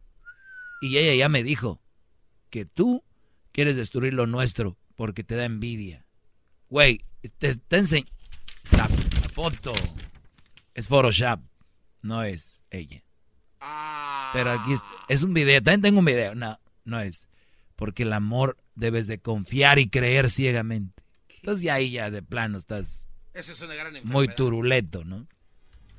Y 0.81 0.99
ella 0.99 1.15
ya 1.15 1.29
me 1.29 1.43
dijo 1.43 1.81
que 2.51 2.67
tú 2.67 3.03
quieres 3.57 3.75
destruir 3.75 4.13
lo 4.13 4.27
nuestro 4.27 4.77
porque 4.97 5.25
te 5.25 5.35
da 5.35 5.47
envidia. 5.47 6.05
Güey, 6.69 7.01
te, 7.39 7.57
te 7.57 7.77
enseño. 7.79 8.07
La, 8.71 8.87
foto 9.33 9.73
es 10.75 10.89
Photoshop, 10.89 11.41
no 12.03 12.23
es 12.23 12.63
ella. 12.71 13.03
Pero 14.35 14.51
aquí 14.51 14.75
es, 15.09 15.23
un 15.23 15.33
video, 15.33 15.63
también 15.63 15.81
tengo 15.81 16.01
un 16.01 16.05
video. 16.05 16.35
No, 16.35 16.61
no 16.85 17.01
es. 17.01 17.29
Porque 17.77 18.03
el 18.03 18.13
amor 18.13 18.59
debes 18.75 19.07
de 19.07 19.21
confiar 19.21 19.79
y 19.79 19.89
creer 19.89 20.29
ciegamente. 20.29 21.03
Entonces 21.37 21.65
ya 21.65 21.75
ahí 21.75 21.93
ya 21.93 22.11
de 22.11 22.23
plano 22.23 22.59
estás 22.59 23.09
esa 23.33 23.53
es 23.53 23.61
una 23.63 23.75
gran 23.75 23.95
muy 24.05 24.29
turuleto, 24.29 25.05
¿no? 25.05 25.27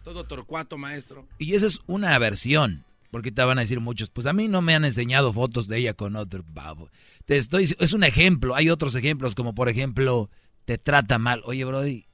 Todo 0.03 0.25
torcuato, 0.25 0.77
maestro. 0.77 1.27
Y 1.37 1.53
esa 1.55 1.65
es 1.67 1.79
una 1.87 2.17
versión. 2.19 2.83
Porque 3.09 3.31
te 3.31 3.43
van 3.43 3.57
a 3.57 3.61
decir 3.61 3.79
muchos, 3.79 4.09
pues 4.09 4.27
a 4.27 4.33
mí 4.33 4.47
no 4.47 4.61
me 4.61 4.75
han 4.75 4.83
enseñado 4.83 5.31
fotos 5.31 5.67
de 5.67 5.77
ella 5.77 5.93
con 5.93 6.15
otro 6.15 6.43
babo. 6.47 6.89
Te 7.25 7.37
estoy, 7.37 7.63
es 7.63 7.93
un 7.93 8.03
ejemplo, 8.03 8.55
hay 8.55 8.69
otros 8.69 8.95
ejemplos 8.95 9.33
como 9.33 9.55
por 9.55 9.69
ejemplo, 9.69 10.29
te 10.65 10.77
trata 10.77 11.17
mal. 11.17 11.41
Oye, 11.45 11.63
Brody, 11.63 12.07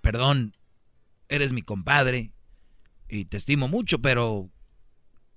perdón, 0.00 0.56
eres 1.28 1.52
mi 1.52 1.62
compadre 1.62 2.32
y 3.08 3.24
te 3.24 3.36
estimo 3.36 3.68
mucho, 3.68 4.00
pero 4.00 4.50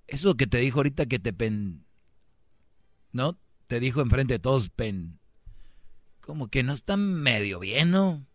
eso 0.07 0.35
que 0.35 0.47
te 0.47 0.59
dijo 0.59 0.79
ahorita 0.79 1.05
que 1.05 1.19
te 1.19 1.33
pen... 1.33 1.85
¿No? 3.11 3.37
Te 3.67 3.79
dijo 3.79 4.01
enfrente 4.01 4.35
de 4.35 4.39
todos 4.39 4.69
pen... 4.69 5.19
Como 6.19 6.49
que 6.49 6.61
no 6.61 6.71
está 6.71 6.97
medio 6.97 7.59
bien, 7.59 7.91
¿no? 7.91 8.27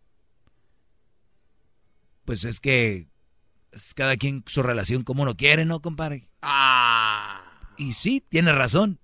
Pues 2.25 2.43
es 2.43 2.59
que 2.59 3.07
Es 3.71 3.93
cada 3.93 4.17
quien 4.17 4.43
su 4.47 4.63
relación 4.63 5.03
como 5.03 5.23
uno 5.23 5.35
quiere, 5.35 5.65
¿no, 5.65 5.81
compadre? 5.81 6.29
Ah. 6.41 7.43
Y 7.77 7.93
sí, 7.93 8.23
tiene 8.27 8.51
razón. 8.51 8.99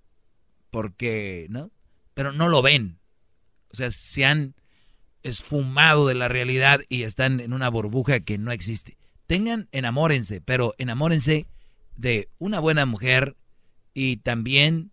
Porque, 0.71 1.47
¿no? 1.49 1.71
Pero 2.13 2.31
no 2.31 2.49
lo 2.49 2.61
ven. 2.61 2.99
O 3.71 3.75
sea, 3.75 3.91
se 3.91 4.25
han 4.25 4.55
esfumado 5.23 6.07
de 6.07 6.15
la 6.15 6.27
realidad 6.27 6.81
y 6.89 7.03
están 7.03 7.39
en 7.39 7.53
una 7.53 7.69
burbuja 7.69 8.19
que 8.19 8.37
no 8.37 8.51
existe. 8.51 8.97
Tengan, 9.27 9.69
enamórense, 9.71 10.41
pero 10.41 10.75
enamórense 10.77 11.47
de 11.95 12.29
una 12.39 12.59
buena 12.59 12.85
mujer 12.85 13.35
y 13.93 14.17
también 14.17 14.91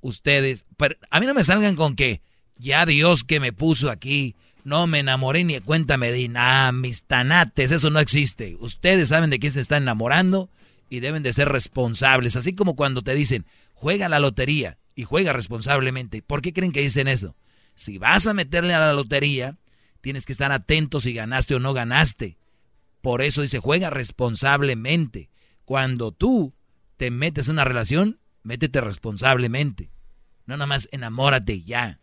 ustedes. 0.00 0.66
a 1.10 1.20
mí 1.20 1.26
no 1.26 1.34
me 1.34 1.44
salgan 1.44 1.76
con 1.76 1.94
que 1.94 2.22
ya 2.56 2.86
Dios 2.86 3.24
que 3.24 3.40
me 3.40 3.52
puso 3.52 3.90
aquí, 3.90 4.34
no 4.64 4.86
me 4.86 5.00
enamoré 5.00 5.44
ni 5.44 5.58
cuéntame 5.60 6.12
de 6.12 6.28
nada, 6.28 6.72
mis 6.72 7.02
tanates, 7.02 7.72
eso 7.72 7.90
no 7.90 8.00
existe. 8.00 8.56
Ustedes 8.60 9.08
saben 9.08 9.30
de 9.30 9.38
quién 9.38 9.52
se 9.52 9.60
están 9.60 9.82
enamorando 9.82 10.50
y 10.88 11.00
deben 11.00 11.22
de 11.22 11.32
ser 11.32 11.48
responsables. 11.48 12.36
Así 12.36 12.54
como 12.54 12.76
cuando 12.76 13.02
te 13.02 13.14
dicen, 13.14 13.46
juega 13.74 14.08
la 14.08 14.20
lotería 14.20 14.78
y 14.94 15.04
juega 15.04 15.32
responsablemente. 15.32 16.22
¿Por 16.22 16.42
qué 16.42 16.52
creen 16.52 16.72
que 16.72 16.82
dicen 16.82 17.08
eso? 17.08 17.36
Si 17.74 17.98
vas 17.98 18.26
a 18.26 18.34
meterle 18.34 18.74
a 18.74 18.80
la 18.80 18.92
lotería, 18.92 19.56
tienes 20.00 20.26
que 20.26 20.32
estar 20.32 20.52
atento 20.52 21.00
si 21.00 21.12
ganaste 21.12 21.54
o 21.54 21.60
no 21.60 21.72
ganaste. 21.72 22.36
Por 23.00 23.22
eso 23.22 23.42
dice, 23.42 23.58
juega 23.58 23.88
responsablemente. 23.88 25.30
Cuando 25.64 26.12
tú 26.12 26.52
te 26.96 27.10
metes 27.10 27.48
en 27.48 27.54
una 27.54 27.64
relación, 27.64 28.18
métete 28.42 28.80
responsablemente. 28.80 29.90
No 30.46 30.56
nada 30.56 30.66
más 30.66 30.88
enamórate 30.90 31.62
ya, 31.62 32.00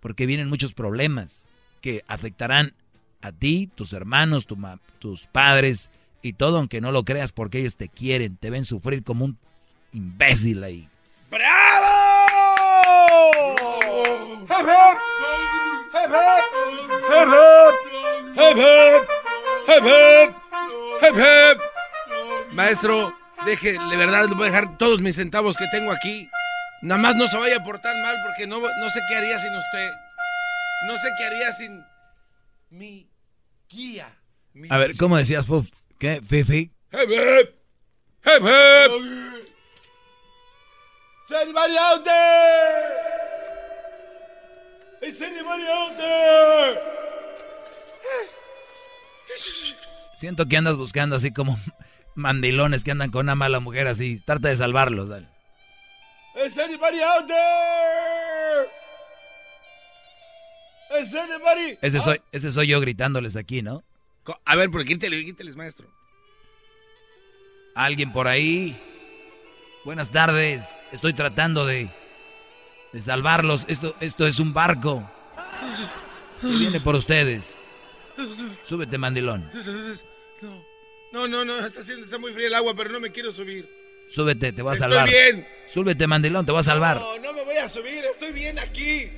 porque 0.00 0.26
vienen 0.26 0.48
muchos 0.48 0.72
problemas 0.72 1.47
que 1.80 2.02
afectarán 2.06 2.74
a 3.22 3.32
ti, 3.32 3.70
tus 3.74 3.92
hermanos, 3.92 4.46
tus 4.98 5.26
padres 5.26 5.90
y 6.22 6.34
todo, 6.34 6.58
aunque 6.58 6.80
no 6.80 6.92
lo 6.92 7.04
creas, 7.04 7.32
porque 7.32 7.58
ellos 7.60 7.76
te 7.76 7.88
quieren, 7.88 8.36
te 8.36 8.50
ven 8.50 8.64
sufrir 8.64 9.02
como 9.02 9.24
un 9.24 9.38
imbécil 9.92 10.62
ahí. 10.64 10.88
¡Bravo! 11.30 12.08
Maestro, 22.52 23.16
deje, 23.46 23.72
de 23.72 23.96
verdad, 23.96 24.26
le 24.26 24.34
voy 24.34 24.48
a 24.48 24.50
dejar 24.50 24.76
todos 24.78 25.00
mis 25.00 25.16
centavos 25.16 25.56
que 25.56 25.66
tengo 25.70 25.92
aquí. 25.92 26.28
Nada 26.82 27.00
más 27.00 27.16
no 27.16 27.26
se 27.26 27.38
vaya 27.38 27.56
a 27.56 27.64
portar 27.64 27.96
mal 28.02 28.16
porque 28.26 28.46
no, 28.46 28.60
no 28.60 28.90
sé 28.90 29.00
qué 29.08 29.16
haría 29.16 29.38
sin 29.38 29.54
usted. 29.54 30.07
No 30.86 30.96
sé 30.98 31.08
qué 31.18 31.24
haría 31.24 31.52
sin 31.52 31.84
mi 32.70 33.10
guía. 33.68 34.14
a 34.70 34.78
ver, 34.78 34.96
¿cómo 34.96 35.16
decías, 35.16 35.46
Fuf? 35.46 35.68
¿Qué? 35.98 36.22
¿Fifi? 36.22 36.70
¡Hep, 36.92 37.10
hep! 37.10 37.54
¡Hep, 38.24 38.42
hep! 38.44 38.90
¡Anybody 41.30 41.76
out 41.76 42.04
there? 42.04 43.08
Is 45.02 45.20
anybody 45.20 45.64
out 45.68 45.96
there? 45.96 46.80
Siento 50.16 50.46
que 50.48 50.56
andas 50.56 50.76
buscando 50.76 51.16
así 51.16 51.32
como 51.32 51.58
mandilones 52.14 52.82
que 52.82 52.92
andan 52.92 53.10
con 53.10 53.26
una 53.26 53.34
mala 53.34 53.60
mujer 53.60 53.88
así. 53.88 54.20
Trata 54.24 54.48
de 54.48 54.56
salvarlos, 54.56 55.08
dale. 55.08 55.28
Is 56.44 56.56
anybody 56.58 57.00
out 57.02 57.26
there? 57.26 58.68
Ese 60.90 62.00
soy, 62.00 62.20
ese 62.32 62.50
soy 62.50 62.68
yo 62.68 62.80
gritándoles 62.80 63.36
aquí, 63.36 63.62
¿no? 63.62 63.84
A 64.44 64.56
ver, 64.56 64.70
pero 64.70 64.84
quítale, 64.84 65.24
quíteles, 65.24 65.56
maestro. 65.56 65.86
¿Alguien 67.74 68.12
por 68.12 68.26
ahí? 68.28 68.80
Buenas 69.84 70.10
tardes. 70.10 70.64
Estoy 70.92 71.12
tratando 71.12 71.64
de, 71.64 71.90
de 72.92 73.02
salvarlos. 73.02 73.64
Esto, 73.68 73.94
esto 74.00 74.26
es 74.26 74.38
un 74.38 74.52
barco. 74.52 75.08
Viene 76.42 76.80
por 76.80 76.96
ustedes. 76.96 77.58
Súbete, 78.64 78.98
mandilón. 78.98 79.50
No, 81.12 81.26
no, 81.26 81.44
no, 81.44 81.58
está, 81.64 81.80
está 81.80 82.18
muy 82.18 82.32
fría 82.32 82.48
el 82.48 82.54
agua, 82.54 82.74
pero 82.76 82.90
no 82.90 83.00
me 83.00 83.10
quiero 83.12 83.32
subir. 83.32 83.68
Súbete, 84.08 84.52
te 84.52 84.62
voy 84.62 84.74
a 84.74 84.78
salvar. 84.78 85.08
Estoy 85.08 85.32
bien. 85.32 85.48
Súbete, 85.68 86.06
mandilón, 86.06 86.44
te 86.44 86.52
voy 86.52 86.60
a 86.60 86.64
salvar. 86.64 86.96
No, 86.96 87.18
no 87.18 87.32
me 87.32 87.44
voy 87.44 87.56
a 87.56 87.68
subir, 87.68 88.04
estoy 88.04 88.32
bien 88.32 88.58
aquí. 88.58 89.08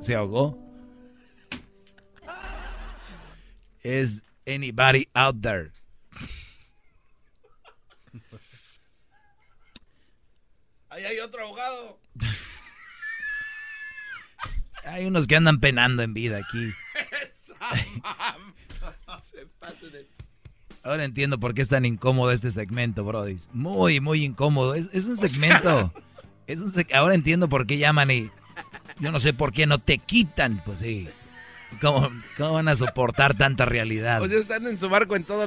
¿Se 0.00 0.14
ahogó? 0.14 0.58
¿Is 3.82 4.22
anybody 4.46 5.08
out 5.14 5.40
there? 5.42 5.72
Ahí 10.90 11.04
hay 11.04 11.18
otro 11.20 11.42
ahogado. 11.44 12.00
Hay 14.84 15.06
unos 15.06 15.26
que 15.26 15.36
andan 15.36 15.60
penando 15.60 16.02
en 16.02 16.14
vida 16.14 16.38
aquí. 16.38 16.72
Ahora 20.82 21.04
entiendo 21.04 21.38
por 21.38 21.54
qué 21.54 21.62
es 21.62 21.68
tan 21.68 21.84
incómodo 21.84 22.32
este 22.32 22.50
segmento, 22.50 23.04
Brody. 23.04 23.36
Muy, 23.52 24.00
muy 24.00 24.24
incómodo. 24.24 24.74
Es, 24.74 25.06
un 25.06 25.16
segmento. 25.16 25.92
Es 26.46 26.60
ahora 26.94 27.14
entiendo 27.14 27.48
por 27.48 27.66
qué 27.66 27.78
llaman 27.78 28.10
y 28.10 28.30
yo 29.00 29.12
no 29.12 29.20
sé 29.20 29.34
por 29.34 29.52
qué 29.52 29.66
no 29.66 29.78
te 29.78 29.98
quitan. 29.98 30.62
Pues 30.64 30.78
sí. 30.78 31.08
¿Cómo, 31.80 32.10
cómo 32.36 32.54
van 32.54 32.68
a 32.68 32.76
soportar 32.76 33.36
tanta 33.36 33.66
realidad? 33.66 34.18
Pues 34.18 34.32
están 34.32 34.66
en 34.66 34.78
su 34.78 34.88
barco 34.88 35.16
en 35.16 35.24
todo, 35.24 35.46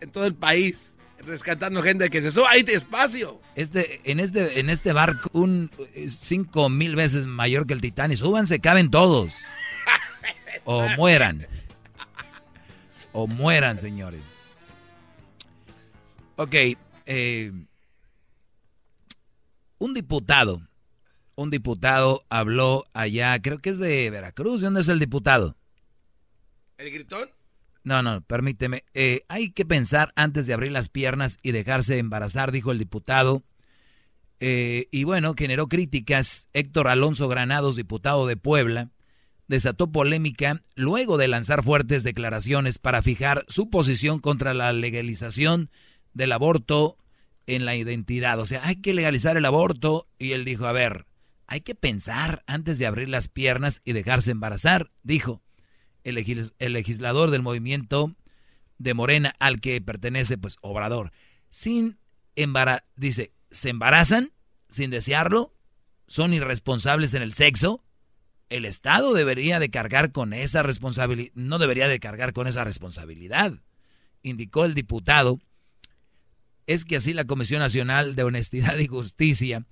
en 0.00 0.10
todo 0.10 0.26
el 0.26 0.34
país 0.34 0.94
rescatando 1.24 1.82
gente 1.82 2.10
que 2.10 2.20
se 2.20 2.30
suba 2.30 2.50
ahí 2.50 2.62
despacio. 2.62 3.40
Este, 3.54 4.00
en 4.04 4.20
este, 4.20 4.60
en 4.60 4.68
este 4.68 4.92
barco, 4.92 5.30
un 5.32 5.70
cinco 6.08 6.68
mil 6.68 6.96
veces 6.96 7.26
mayor 7.26 7.66
que 7.66 7.72
el 7.72 7.80
Titanic. 7.80 8.18
Súbanse, 8.18 8.60
caben 8.60 8.90
todos. 8.90 9.32
o 10.64 10.86
mueran. 10.96 11.46
O 13.14 13.28
mueran, 13.28 13.78
señores. 13.78 14.20
Ok. 16.36 16.54
Eh, 17.06 17.52
un 19.78 19.94
diputado. 19.94 20.60
Un 21.36 21.50
diputado 21.50 22.24
habló 22.28 22.84
allá, 22.92 23.40
creo 23.40 23.58
que 23.58 23.70
es 23.70 23.78
de 23.78 24.10
Veracruz. 24.10 24.60
¿De 24.60 24.66
dónde 24.66 24.80
es 24.80 24.88
el 24.88 24.98
diputado? 24.98 25.56
¿El 26.76 26.90
gritón? 26.90 27.28
No, 27.84 28.02
no, 28.02 28.20
permíteme. 28.22 28.82
Eh, 28.94 29.20
hay 29.28 29.52
que 29.52 29.64
pensar 29.64 30.12
antes 30.16 30.46
de 30.46 30.54
abrir 30.54 30.72
las 30.72 30.88
piernas 30.88 31.38
y 31.40 31.52
dejarse 31.52 31.98
embarazar, 31.98 32.50
dijo 32.50 32.72
el 32.72 32.78
diputado. 32.78 33.44
Eh, 34.40 34.88
y 34.90 35.04
bueno, 35.04 35.34
generó 35.38 35.68
críticas. 35.68 36.48
Héctor 36.52 36.88
Alonso 36.88 37.28
Granados, 37.28 37.76
diputado 37.76 38.26
de 38.26 38.36
Puebla, 38.36 38.90
desató 39.48 39.92
polémica 39.92 40.62
luego 40.74 41.16
de 41.16 41.28
lanzar 41.28 41.62
fuertes 41.62 42.02
declaraciones 42.02 42.78
para 42.78 43.02
fijar 43.02 43.44
su 43.48 43.70
posición 43.70 44.20
contra 44.20 44.54
la 44.54 44.72
legalización 44.72 45.70
del 46.12 46.32
aborto 46.32 46.96
en 47.46 47.64
la 47.64 47.76
identidad. 47.76 48.38
O 48.40 48.46
sea, 48.46 48.66
hay 48.66 48.76
que 48.76 48.94
legalizar 48.94 49.36
el 49.36 49.44
aborto. 49.44 50.08
Y 50.18 50.32
él 50.32 50.44
dijo, 50.44 50.66
a 50.66 50.72
ver, 50.72 51.06
hay 51.46 51.60
que 51.60 51.74
pensar 51.74 52.42
antes 52.46 52.78
de 52.78 52.86
abrir 52.86 53.08
las 53.08 53.28
piernas 53.28 53.82
y 53.84 53.92
dejarse 53.92 54.30
embarazar, 54.30 54.90
dijo 55.02 55.42
el, 56.04 56.14
legislador 56.72 57.30
del 57.30 57.42
movimiento 57.42 58.14
de 58.78 58.94
Morena 58.94 59.34
al 59.38 59.60
que 59.60 59.80
pertenece, 59.80 60.38
pues, 60.38 60.56
Obrador. 60.60 61.12
Sin 61.50 61.98
embarazar, 62.36 62.84
dice, 62.96 63.32
¿se 63.50 63.70
embarazan 63.70 64.32
sin 64.68 64.90
desearlo? 64.90 65.54
¿Son 66.06 66.34
irresponsables 66.34 67.14
en 67.14 67.22
el 67.22 67.34
sexo? 67.34 67.82
El 68.48 68.64
Estado 68.64 69.14
debería 69.14 69.58
de 69.58 69.70
cargar 69.70 70.12
con 70.12 70.32
esa 70.32 70.62
responsabilidad, 70.62 71.32
no 71.34 71.58
debería 71.58 71.88
de 71.88 71.98
cargar 72.00 72.32
con 72.32 72.46
esa 72.46 72.64
responsabilidad, 72.64 73.54
indicó 74.22 74.64
el 74.64 74.74
diputado. 74.74 75.40
Es 76.66 76.84
que 76.84 76.96
así 76.96 77.12
la 77.12 77.24
Comisión 77.24 77.60
Nacional 77.60 78.14
de 78.14 78.22
Honestidad 78.22 78.78
y 78.78 78.86
Justicia 78.86 79.64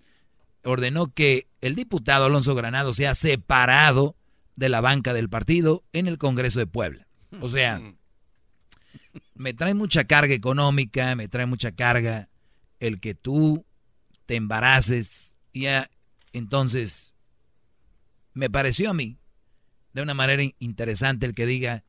ordenó 0.65 1.09
que 1.09 1.49
el 1.61 1.75
diputado 1.75 2.27
Alonso 2.27 2.55
Granado 2.55 2.93
sea 2.93 3.15
separado 3.15 4.17
de 4.57 4.69
la 4.69 4.81
banca 4.81 5.13
del 5.13 5.29
partido 5.29 5.83
en 5.93 6.07
el 6.07 6.19
Congreso 6.19 6.59
de 6.59 6.67
Puebla. 6.67 7.07
O 7.41 7.49
sea, 7.49 7.81
me 9.35 9.55
trae 9.55 9.75
mucha 9.75 10.05
carga 10.05 10.35
económica, 10.35 11.15
me 11.17 11.29
trae 11.29 11.47
mucha 11.47 11.73
carga 11.73 12.29
el 12.81 13.01
que 13.01 13.15
tú 13.15 13.65
te 14.27 14.37
embaraces. 14.37 15.37
Ya, 15.55 15.91
entonces, 16.33 17.12
me 18.35 18.51
pareció 18.51 18.91
a 18.91 18.95
mí 18.95 19.19
de 19.93 20.03
una 20.03 20.15
manera 20.15 20.43
interesante 20.59 21.27
el 21.27 21.35
que 21.35 21.47
diga, 21.47 21.85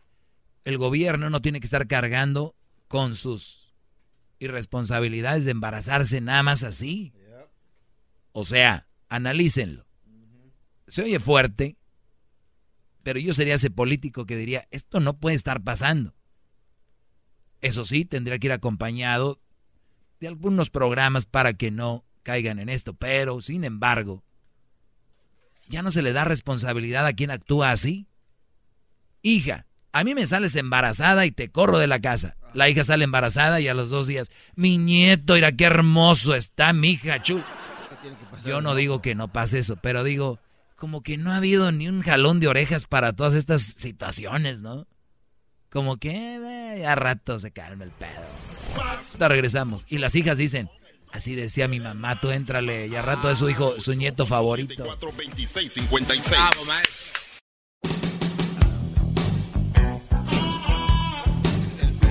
el 0.66 0.78
gobierno 0.78 1.30
no 1.30 1.42
tiene 1.42 1.60
que 1.60 1.68
estar 1.68 1.88
cargando 1.88 2.56
con 2.88 3.16
sus 3.16 3.74
irresponsabilidades 4.40 5.46
de 5.46 5.52
embarazarse 5.52 6.22
nada 6.22 6.44
más 6.44 6.64
así. 6.64 7.14
O 8.32 8.44
sea, 8.44 8.88
analícenlo. 9.10 9.86
Se 10.88 11.02
oye 11.04 11.20
fuerte, 11.20 11.78
pero 13.04 13.20
yo 13.20 13.34
sería 13.34 13.56
ese 13.56 13.70
político 13.70 14.26
que 14.26 14.36
diría, 14.36 14.68
esto 14.72 15.00
no 15.00 15.18
puede 15.18 15.36
estar 15.36 15.62
pasando. 15.62 16.14
Eso 17.62 17.86
sí, 17.86 18.06
tendría 18.06 18.40
que 18.40 18.48
ir 18.48 18.54
acompañado 18.54 19.40
de 20.20 20.28
algunos 20.28 20.70
programas 20.70 21.26
para 21.26 21.54
que 21.54 21.72
no 21.72 22.06
caigan 22.24 22.60
en 22.60 22.70
esto, 22.70 22.94
pero 22.94 23.42
sin 23.42 23.64
embargo, 23.64 24.24
ya 25.74 25.82
no 25.82 25.90
se 25.90 26.04
le 26.04 26.14
da 26.14 26.24
responsabilidad 26.24 27.08
a 27.08 27.14
quien 27.14 27.32
actúa 27.32 27.72
así. 27.72 28.06
Hija, 29.24 29.66
a 29.92 30.04
mí 30.04 30.14
me 30.14 30.28
sales 30.28 30.56
embarazada 30.56 31.26
y 31.26 31.32
te 31.32 31.50
corro 31.50 31.80
de 31.80 31.88
la 31.88 32.00
casa. 32.00 32.38
La 32.54 32.70
hija 32.70 32.84
sale 32.84 33.06
embarazada 33.06 33.60
y 33.60 33.68
a 33.68 33.74
los 33.74 33.90
dos 33.90 34.06
días, 34.06 34.30
mi 34.56 34.78
nieto, 34.78 35.34
mira 35.34 35.52
qué 35.52 35.66
hermoso 35.66 36.36
está 36.36 36.74
mi 36.74 36.92
hija, 36.92 37.24
chul. 37.24 37.44
Yo 38.46 38.62
no 38.62 38.76
digo 38.76 39.02
que 39.02 39.16
no 39.16 39.34
pase 39.34 39.60
eso, 39.60 39.76
pero 39.78 40.04
digo, 40.04 40.38
como 40.76 41.02
que 41.02 41.18
no 41.18 41.32
ha 41.32 41.38
habido 41.38 41.72
ni 41.72 41.88
un 41.88 42.04
jalón 42.04 42.40
de 42.40 42.50
orejas 42.50 42.86
para 42.86 43.14
todas 43.14 43.34
estas 43.34 43.64
situaciones, 43.64 44.62
¿no? 44.62 44.86
Como 45.72 45.98
que 45.98 46.12
eh, 46.12 46.86
a 46.86 46.94
rato 46.94 47.40
se 47.40 47.50
calma 47.50 47.84
el 47.84 47.92
pedo. 47.92 48.22
Ahora 49.14 49.30
regresamos. 49.30 49.88
Y 49.90 49.98
las 49.98 50.16
hijas 50.16 50.38
dicen, 50.38 50.70
así 51.14 51.36
decía 51.36 51.68
mi 51.68 51.80
mamá, 51.80 52.20
tú 52.20 52.32
éntrale, 52.32 52.88
y 52.88 52.96
a 52.96 53.02
rato 53.02 53.30
es 53.30 53.38
su 53.38 53.50
hijo, 53.50 53.80
su 53.80 53.94
nieto 53.94 54.26
favorito. 54.26 54.84
26, 55.16 55.72
56. 55.72 56.40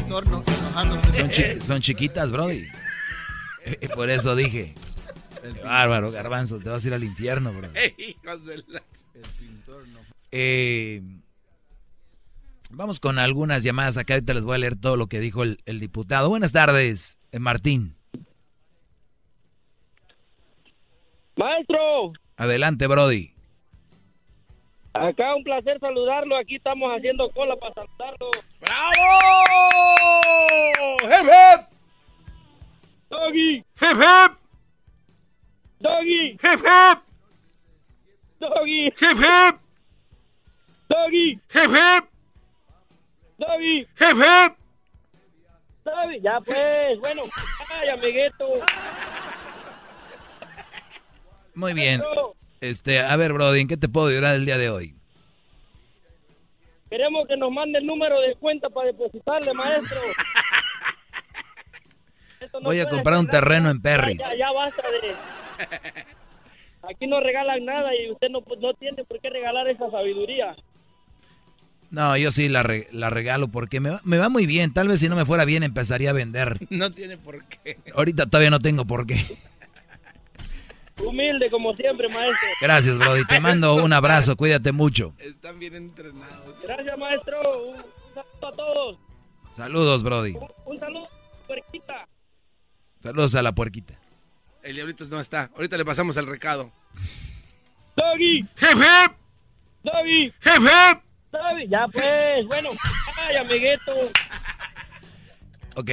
Son, 0.08 1.62
son 1.62 1.80
chiquitas, 1.80 2.30
Brody. 2.30 2.66
Por 3.94 4.10
eso 4.10 4.36
dije. 4.36 4.74
bárbaro, 5.64 6.10
garbanzo, 6.10 6.58
te 6.58 6.68
vas 6.68 6.84
a 6.84 6.88
ir 6.88 6.94
al 6.94 7.04
infierno, 7.04 7.52
bro. 7.52 7.70
Eh, 10.34 11.02
vamos 12.70 13.00
con 13.00 13.18
algunas 13.18 13.62
llamadas 13.62 13.96
acá. 13.96 14.14
Ahorita 14.14 14.34
les 14.34 14.44
voy 14.44 14.54
a 14.54 14.58
leer 14.58 14.76
todo 14.76 14.96
lo 14.96 15.06
que 15.08 15.20
dijo 15.20 15.42
el, 15.42 15.80
diputado. 15.80 16.28
Buenas 16.28 16.52
tardes, 16.52 17.18
eh, 17.32 17.38
Martín. 17.38 17.96
Maestro. 21.42 22.12
Adelante, 22.36 22.86
Brody. 22.86 23.34
Acá 24.94 25.34
un 25.34 25.42
placer 25.42 25.80
saludarlo. 25.80 26.36
Aquí 26.36 26.54
estamos 26.56 26.88
haciendo 26.96 27.28
cola 27.30 27.56
para 27.56 27.74
saludarlo. 27.74 28.30
¡Bravo! 28.60 29.02
¡Hep, 31.02 31.26
hep! 31.26 31.66
Doggy. 33.10 33.64
¡Hep, 33.80 33.98
hep! 34.00 34.32
Doggy. 35.80 36.38
¡Hep, 36.42 36.60
hep! 36.64 36.98
Doggy. 38.38 38.86
¡Hep, 39.00 39.18
hep! 39.18 39.60
Doggy. 40.88 41.40
¡Hep, 41.54 41.70
hep! 41.74 42.04
Doggy. 43.38 43.86
¡Hep, 43.98 44.16
hep! 44.16 44.56
Doggy. 45.84 46.20
Ya 46.20 46.40
pues, 46.40 47.00
bueno. 47.00 47.22
Ay, 47.68 47.88
amiguito. 47.88 48.46
Muy 51.54 51.74
bien. 51.74 52.02
Este, 52.60 53.00
a 53.00 53.16
ver, 53.16 53.32
Brody, 53.32 53.60
¿en 53.60 53.68
qué 53.68 53.76
te 53.76 53.88
puedo 53.88 54.08
ayudar 54.08 54.36
el 54.36 54.46
día 54.46 54.58
de 54.58 54.70
hoy? 54.70 54.94
Queremos 56.88 57.26
que 57.26 57.36
nos 57.36 57.50
mande 57.50 57.78
el 57.78 57.86
número 57.86 58.20
de 58.20 58.36
cuenta 58.36 58.68
para 58.68 58.88
depositarle, 58.88 59.52
maestro. 59.54 60.00
Voy 62.62 62.80
a 62.80 62.88
comprar 62.88 63.18
un 63.18 63.26
terreno 63.26 63.70
en 63.70 63.80
Perris. 63.80 64.18
Ya, 64.18 64.34
ya, 64.34 64.52
basta 64.52 64.82
de... 64.82 65.14
Aquí 66.82 67.06
no 67.06 67.20
regalan 67.20 67.64
nada 67.64 67.90
y 67.94 68.10
usted 68.10 68.28
no, 68.28 68.42
no 68.60 68.74
tiene 68.74 69.04
por 69.04 69.20
qué 69.20 69.30
regalar 69.30 69.68
esa 69.68 69.90
sabiduría. 69.90 70.56
No, 71.90 72.16
yo 72.16 72.32
sí 72.32 72.48
la, 72.48 72.66
la 72.90 73.10
regalo 73.10 73.48
porque 73.48 73.78
me 73.78 73.90
va, 73.90 74.00
me 74.02 74.18
va, 74.18 74.28
muy 74.28 74.46
bien. 74.46 74.72
Tal 74.72 74.88
vez 74.88 75.00
si 75.00 75.08
no 75.08 75.14
me 75.14 75.26
fuera 75.26 75.44
bien 75.44 75.62
empezaría 75.62 76.10
a 76.10 76.14
vender. 76.14 76.58
No 76.70 76.90
tiene 76.90 77.18
por 77.18 77.44
qué. 77.44 77.78
Ahorita 77.94 78.26
todavía 78.26 78.50
no 78.50 78.58
tengo 78.58 78.86
por 78.86 79.06
qué. 79.06 79.16
Humilde 81.04 81.50
como 81.50 81.74
siempre, 81.74 82.08
maestro. 82.08 82.48
Gracias, 82.60 82.98
Brody. 82.98 83.24
Te 83.26 83.40
mando 83.40 83.74
un 83.74 83.92
abrazo. 83.92 84.36
Cuídate 84.36 84.72
mucho. 84.72 85.14
Están 85.18 85.58
bien 85.58 85.74
entrenados. 85.74 86.56
Gracias, 86.62 86.98
maestro. 86.98 87.64
Un, 87.64 87.76
saludo 88.14 88.46
a 88.46 88.52
todos. 88.52 88.98
Saludos, 89.52 90.02
Brody. 90.02 90.34
Un, 90.64 90.78
saludo 90.78 91.06
a 91.06 91.46
puerquita. 91.46 92.08
Saludos 93.00 93.34
a 93.34 93.42
la 93.42 93.52
puerquita. 93.52 93.98
El 94.62 94.74
diablito 94.76 95.04
no 95.06 95.18
está. 95.18 95.50
Ahorita 95.54 95.76
le 95.76 95.84
pasamos 95.84 96.16
el 96.16 96.26
recado. 96.26 96.72
Doggy. 97.96 98.40
Hep, 98.56 98.78
hep. 98.78 99.12
Doggy. 99.82 100.32
Doggy. 101.32 101.68
Ya 101.68 101.88
pues, 101.92 102.46
bueno. 102.46 102.70
Ay, 103.16 103.36
amiguito. 103.36 103.92
Ok. 105.74 105.90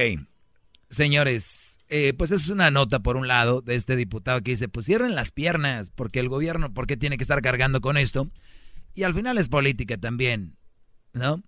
Señores, 0.88 1.69
eh, 1.90 2.14
pues 2.14 2.30
es 2.30 2.48
una 2.50 2.70
nota 2.70 3.00
por 3.00 3.16
un 3.16 3.26
lado 3.26 3.62
de 3.62 3.74
este 3.74 3.96
diputado 3.96 4.40
que 4.42 4.52
dice, 4.52 4.68
pues 4.68 4.86
cierren 4.86 5.16
las 5.16 5.32
piernas, 5.32 5.90
porque 5.90 6.20
el 6.20 6.28
gobierno, 6.28 6.72
¿por 6.72 6.86
qué 6.86 6.96
tiene 6.96 7.16
que 7.16 7.24
estar 7.24 7.42
cargando 7.42 7.80
con 7.80 7.96
esto? 7.96 8.30
Y 8.94 9.02
al 9.02 9.12
final 9.12 9.38
es 9.38 9.48
política 9.48 9.98
también, 9.98 10.56
¿no? 11.12 11.42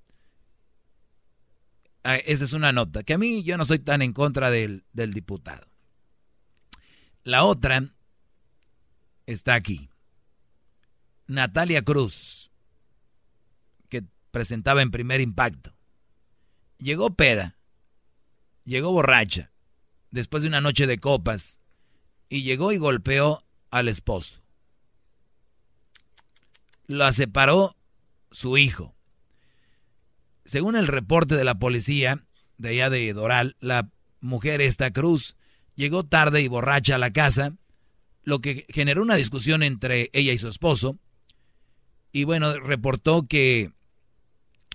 Ah, 2.02 2.16
esa 2.16 2.44
es 2.44 2.52
una 2.52 2.72
nota, 2.72 3.04
que 3.04 3.14
a 3.14 3.18
mí 3.18 3.44
yo 3.44 3.56
no 3.56 3.62
estoy 3.62 3.78
tan 3.78 4.02
en 4.02 4.12
contra 4.12 4.50
del, 4.50 4.84
del 4.92 5.14
diputado. 5.14 5.68
La 7.22 7.44
otra 7.44 7.84
está 9.26 9.54
aquí. 9.54 9.90
Natalia 11.28 11.82
Cruz, 11.82 12.50
que 13.88 14.02
presentaba 14.32 14.82
en 14.82 14.90
primer 14.90 15.20
impacto. 15.20 15.72
Llegó 16.78 17.14
peda, 17.14 17.56
llegó 18.64 18.90
borracha, 18.90 19.51
después 20.12 20.42
de 20.42 20.48
una 20.48 20.60
noche 20.60 20.86
de 20.86 20.98
copas 20.98 21.58
y 22.28 22.44
llegó 22.44 22.70
y 22.72 22.76
golpeó 22.76 23.42
al 23.70 23.88
esposo. 23.88 24.40
La 26.86 27.12
separó 27.12 27.74
su 28.30 28.56
hijo. 28.58 28.94
Según 30.44 30.76
el 30.76 30.86
reporte 30.86 31.34
de 31.34 31.44
la 31.44 31.58
policía 31.58 32.24
de 32.58 32.68
allá 32.70 32.90
de 32.90 33.12
Doral, 33.12 33.56
la 33.58 33.90
mujer 34.20 34.60
esta 34.60 34.92
Cruz 34.92 35.36
llegó 35.74 36.04
tarde 36.04 36.42
y 36.42 36.48
borracha 36.48 36.96
a 36.96 36.98
la 36.98 37.12
casa, 37.12 37.54
lo 38.22 38.40
que 38.40 38.66
generó 38.68 39.02
una 39.02 39.16
discusión 39.16 39.62
entre 39.62 40.10
ella 40.12 40.32
y 40.32 40.38
su 40.38 40.48
esposo. 40.48 40.98
Y 42.12 42.24
bueno, 42.24 42.58
reportó 42.58 43.26
que 43.26 43.72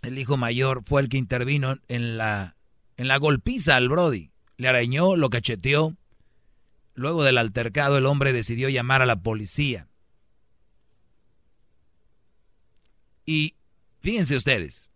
el 0.02 0.18
hijo 0.18 0.38
mayor 0.38 0.84
fue 0.86 1.02
el 1.02 1.10
que 1.10 1.18
intervino 1.18 1.78
en 1.88 2.18
la, 2.18 2.56
en 2.98 3.08
la 3.08 3.18
golpiza 3.18 3.76
al 3.76 3.90
Brody 3.90 4.32
le 4.58 4.68
arañó, 4.68 5.16
lo 5.16 5.30
cacheteó. 5.30 5.96
Luego 6.94 7.24
del 7.24 7.38
altercado, 7.38 7.98
el 7.98 8.06
hombre 8.08 8.34
decidió 8.34 8.70
llamar 8.70 9.02
a 9.02 9.06
la 9.06 9.22
policía. 9.22 9.88
Y 13.26 13.56
fíjense 14.00 14.36
ustedes, 14.36 14.90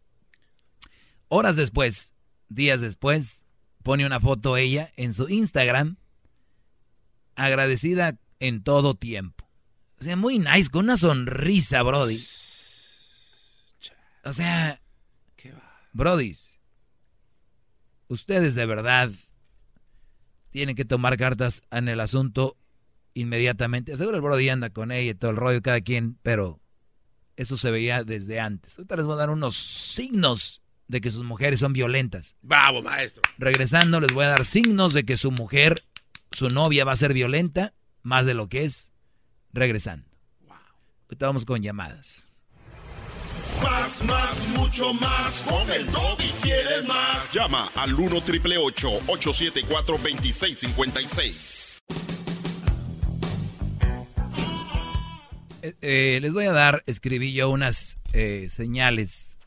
horas 1.28 1.56
después, 1.58 2.14
días 2.50 2.82
después, 2.82 3.46
pone 3.84 4.06
una 4.06 4.20
foto 4.20 4.58
ella 4.58 4.92
en 4.96 5.14
su 5.14 5.28
Instagram, 5.30 5.98
agradecida 7.36 8.18
en 8.40 8.64
todo 8.64 8.96
tiempo. 8.96 9.48
O 10.00 10.04
sea, 10.04 10.16
muy 10.16 10.40
nice, 10.40 10.70
con 10.70 10.86
una 10.86 10.98
sonrisa, 10.98 11.84
Brody. 11.84 12.20
O 14.24 14.34
sea, 14.34 14.82
Brody, 15.94 16.36
ustedes 18.08 18.56
de 18.56 18.66
verdad 18.66 19.12
tienen 20.52 20.76
que 20.76 20.86
tomar 20.86 21.18
cartas 21.18 21.62
en 21.72 21.88
el 21.88 22.00
asunto 22.00 22.58
inmediatamente. 23.14 23.98
Seguro 23.98 24.18
el 24.18 24.22
Brody 24.22 24.50
anda 24.50 24.70
con 24.70 24.92
ella 24.92 25.12
y 25.12 25.16
todo 25.16 25.32
el 25.32 25.38
rollo, 25.38 25.62
cada 25.62 25.82
quien, 25.82 26.18
pero 26.22 26.60
eso 27.36 27.58
se 27.58 27.72
veía 27.72 28.04
desde 28.04 28.40
antes. 28.40 28.78
Ahorita 28.78 28.96
les 28.98 29.06
voy 29.06 29.16
a 29.16 29.18
dar 29.18 29.30
unos 29.30 29.56
signos 29.56 30.62
de 30.88 31.02
que 31.02 31.10
sus 31.10 31.24
mujeres 31.24 31.60
son 31.60 31.74
violentas. 31.74 32.36
Bravo, 32.42 32.82
maestro. 32.82 33.24
Regresando, 33.38 34.00
les 34.00 34.14
voy 34.14 34.26
a 34.26 34.30
dar 34.30 34.46
signos 34.46 34.94
de 34.94 35.06
que 35.06 35.18
su 35.18 35.32
mujer, 35.32 35.82
su 36.32 36.50
novia, 36.50 36.86
va 36.86 36.92
a 36.92 36.98
ser 36.98 37.14
violenta, 37.14 37.74
más 38.04 38.26
de 38.26 38.34
lo 38.34 38.50
que 38.50 38.66
es, 38.66 38.92
regresando. 39.54 40.08
Wow. 40.48 40.58
Ahorita 41.06 41.26
vamos 41.26 41.46
con 41.46 41.62
llamadas. 41.62 42.31
Más, 43.64 44.04
más, 44.04 44.48
mucho 44.50 44.94
más. 44.94 45.44
Con 45.44 45.70
el 45.72 45.86
y 45.86 46.32
quieres 46.42 46.88
más. 46.88 47.34
Llama 47.34 47.70
al 47.76 47.94
1 47.94 48.22
triple 48.22 48.58
874 48.58 49.98
2656. 49.98 51.80
Eh, 55.64 55.76
eh, 55.82 56.20
les 56.22 56.34
voy 56.34 56.46
a 56.46 56.52
dar, 56.52 56.84
escribí 56.88 57.34
yo 57.34 57.50
unas 57.50 58.00
eh, 58.14 58.48
señales 58.50 59.38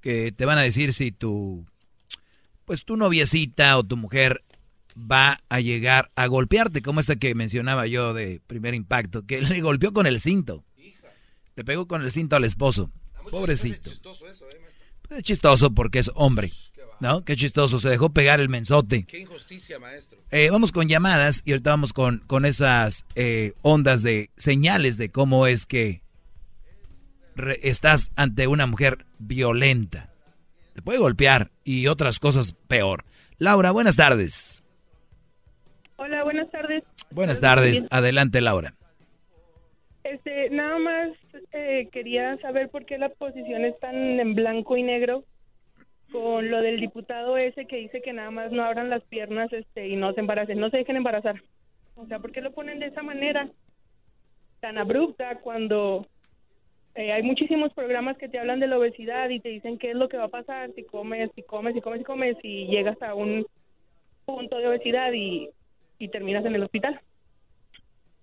que 0.00 0.32
te 0.32 0.46
van 0.46 0.56
a 0.56 0.62
decir 0.62 0.94
si 0.94 1.12
tu, 1.12 1.66
pues 2.64 2.84
tu 2.84 2.96
noviecita 2.96 3.76
o 3.76 3.84
tu 3.84 3.98
mujer 3.98 4.42
va 4.96 5.38
a 5.48 5.60
llegar 5.60 6.10
a 6.16 6.26
golpearte, 6.26 6.82
como 6.82 7.00
esta 7.00 7.16
que 7.16 7.34
mencionaba 7.34 7.86
yo 7.86 8.14
de 8.14 8.40
primer 8.46 8.74
impacto, 8.74 9.26
que 9.26 9.42
le 9.42 9.60
golpeó 9.60 9.92
con 9.92 10.06
el 10.06 10.20
cinto. 10.20 10.64
Le 11.56 11.64
pegó 11.64 11.86
con 11.86 12.02
el 12.02 12.10
cinto 12.10 12.36
al 12.36 12.44
esposo. 12.44 12.90
Pobrecito. 13.30 13.90
Pues 14.02 15.18
es 15.18 15.22
chistoso 15.22 15.74
porque 15.74 15.98
es 15.98 16.10
hombre. 16.14 16.52
¿No? 17.00 17.24
Qué 17.24 17.34
chistoso. 17.34 17.78
Se 17.78 17.88
dejó 17.88 18.10
pegar 18.10 18.40
el 18.40 18.48
mensote. 18.48 19.04
Qué 19.04 19.20
injusticia, 19.20 19.78
maestro. 19.78 20.20
Eh, 20.30 20.50
vamos 20.50 20.70
con 20.70 20.88
llamadas 20.88 21.42
y 21.46 21.52
ahorita 21.52 21.70
vamos 21.70 21.92
con, 21.92 22.18
con 22.26 22.44
esas 22.44 23.06
eh, 23.14 23.54
ondas 23.62 24.02
de 24.02 24.30
señales 24.36 24.98
de 24.98 25.10
cómo 25.10 25.46
es 25.46 25.64
que 25.64 26.02
estás 27.62 28.12
ante 28.16 28.46
una 28.46 28.66
mujer 28.66 29.06
violenta. 29.18 30.12
Te 30.74 30.82
puede 30.82 30.98
golpear 30.98 31.50
y 31.64 31.86
otras 31.86 32.20
cosas 32.20 32.52
peor. 32.68 33.04
Laura, 33.38 33.70
buenas 33.70 33.96
tardes. 33.96 34.62
Hola, 35.96 36.22
buenas 36.24 36.50
tardes. 36.50 36.84
Buenas 37.10 37.40
tardes. 37.40 37.84
Adelante, 37.90 38.40
Laura. 38.40 38.74
Este, 40.04 40.50
nada 40.50 40.78
más 40.78 41.10
eh, 41.52 41.88
quería 41.90 42.36
saber 42.38 42.68
por 42.68 42.84
qué 42.84 42.98
las 42.98 43.12
posiciones 43.12 43.74
están 43.74 43.94
en 43.94 44.34
blanco 44.34 44.76
y 44.76 44.82
negro 44.82 45.24
con 46.12 46.50
lo 46.50 46.60
del 46.60 46.80
diputado 46.80 47.36
ese 47.36 47.66
que 47.66 47.76
dice 47.76 48.02
que 48.02 48.12
nada 48.12 48.30
más 48.30 48.50
no 48.52 48.64
abran 48.64 48.90
las 48.90 49.02
piernas 49.04 49.52
este 49.52 49.88
y 49.88 49.96
no 49.96 50.12
se 50.12 50.20
embaracen, 50.20 50.58
no 50.58 50.70
se 50.70 50.78
dejen 50.78 50.96
embarazar. 50.96 51.40
O 51.96 52.06
sea, 52.06 52.18
¿por 52.18 52.32
qué 52.32 52.40
lo 52.40 52.52
ponen 52.52 52.80
de 52.80 52.86
esa 52.86 53.02
manera 53.02 53.48
tan 54.60 54.78
abrupta 54.78 55.38
cuando 55.40 56.06
eh, 56.94 57.12
hay 57.12 57.22
muchísimos 57.22 57.72
programas 57.72 58.16
que 58.18 58.28
te 58.28 58.38
hablan 58.38 58.60
de 58.60 58.66
la 58.66 58.78
obesidad 58.78 59.28
y 59.28 59.40
te 59.40 59.48
dicen 59.48 59.78
qué 59.78 59.90
es 59.90 59.96
lo 59.96 60.08
que 60.08 60.16
va 60.16 60.24
a 60.24 60.28
pasar 60.28 60.72
si 60.74 60.84
comes, 60.84 61.30
si 61.34 61.42
comes, 61.42 61.74
si 61.74 61.80
comes, 61.80 61.98
si 61.98 62.04
comes 62.04 62.36
y 62.42 62.66
llegas 62.66 63.00
a 63.02 63.14
un 63.14 63.46
punto 64.24 64.58
de 64.58 64.68
obesidad 64.68 65.12
y 65.12 65.50
terminas 66.10 66.44
en 66.44 66.54
el 66.54 66.62
hospital? 66.62 67.00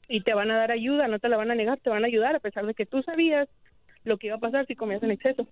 Y 0.07 0.21
te 0.21 0.33
van 0.33 0.51
a 0.51 0.57
dar 0.57 0.71
ayuda, 0.71 1.07
no 1.07 1.19
te 1.19 1.29
la 1.29 1.37
van 1.37 1.51
a 1.51 1.55
negar, 1.55 1.79
te 1.79 1.89
van 1.89 2.03
a 2.03 2.07
ayudar 2.07 2.35
a 2.35 2.39
pesar 2.39 2.65
de 2.65 2.73
que 2.73 2.85
tú 2.85 3.01
sabías 3.03 3.47
lo 4.03 4.17
que 4.17 4.27
iba 4.27 4.37
a 4.37 4.39
pasar 4.39 4.65
si 4.67 4.75
comías 4.75 5.03
en 5.03 5.11
exceso. 5.11 5.47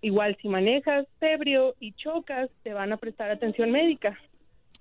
Igual 0.00 0.36
si 0.40 0.48
manejas 0.48 1.06
ebrio 1.20 1.74
y 1.80 1.92
chocas, 1.92 2.50
te 2.62 2.72
van 2.72 2.92
a 2.92 2.96
prestar 2.96 3.30
atención 3.30 3.70
médica. 3.70 4.18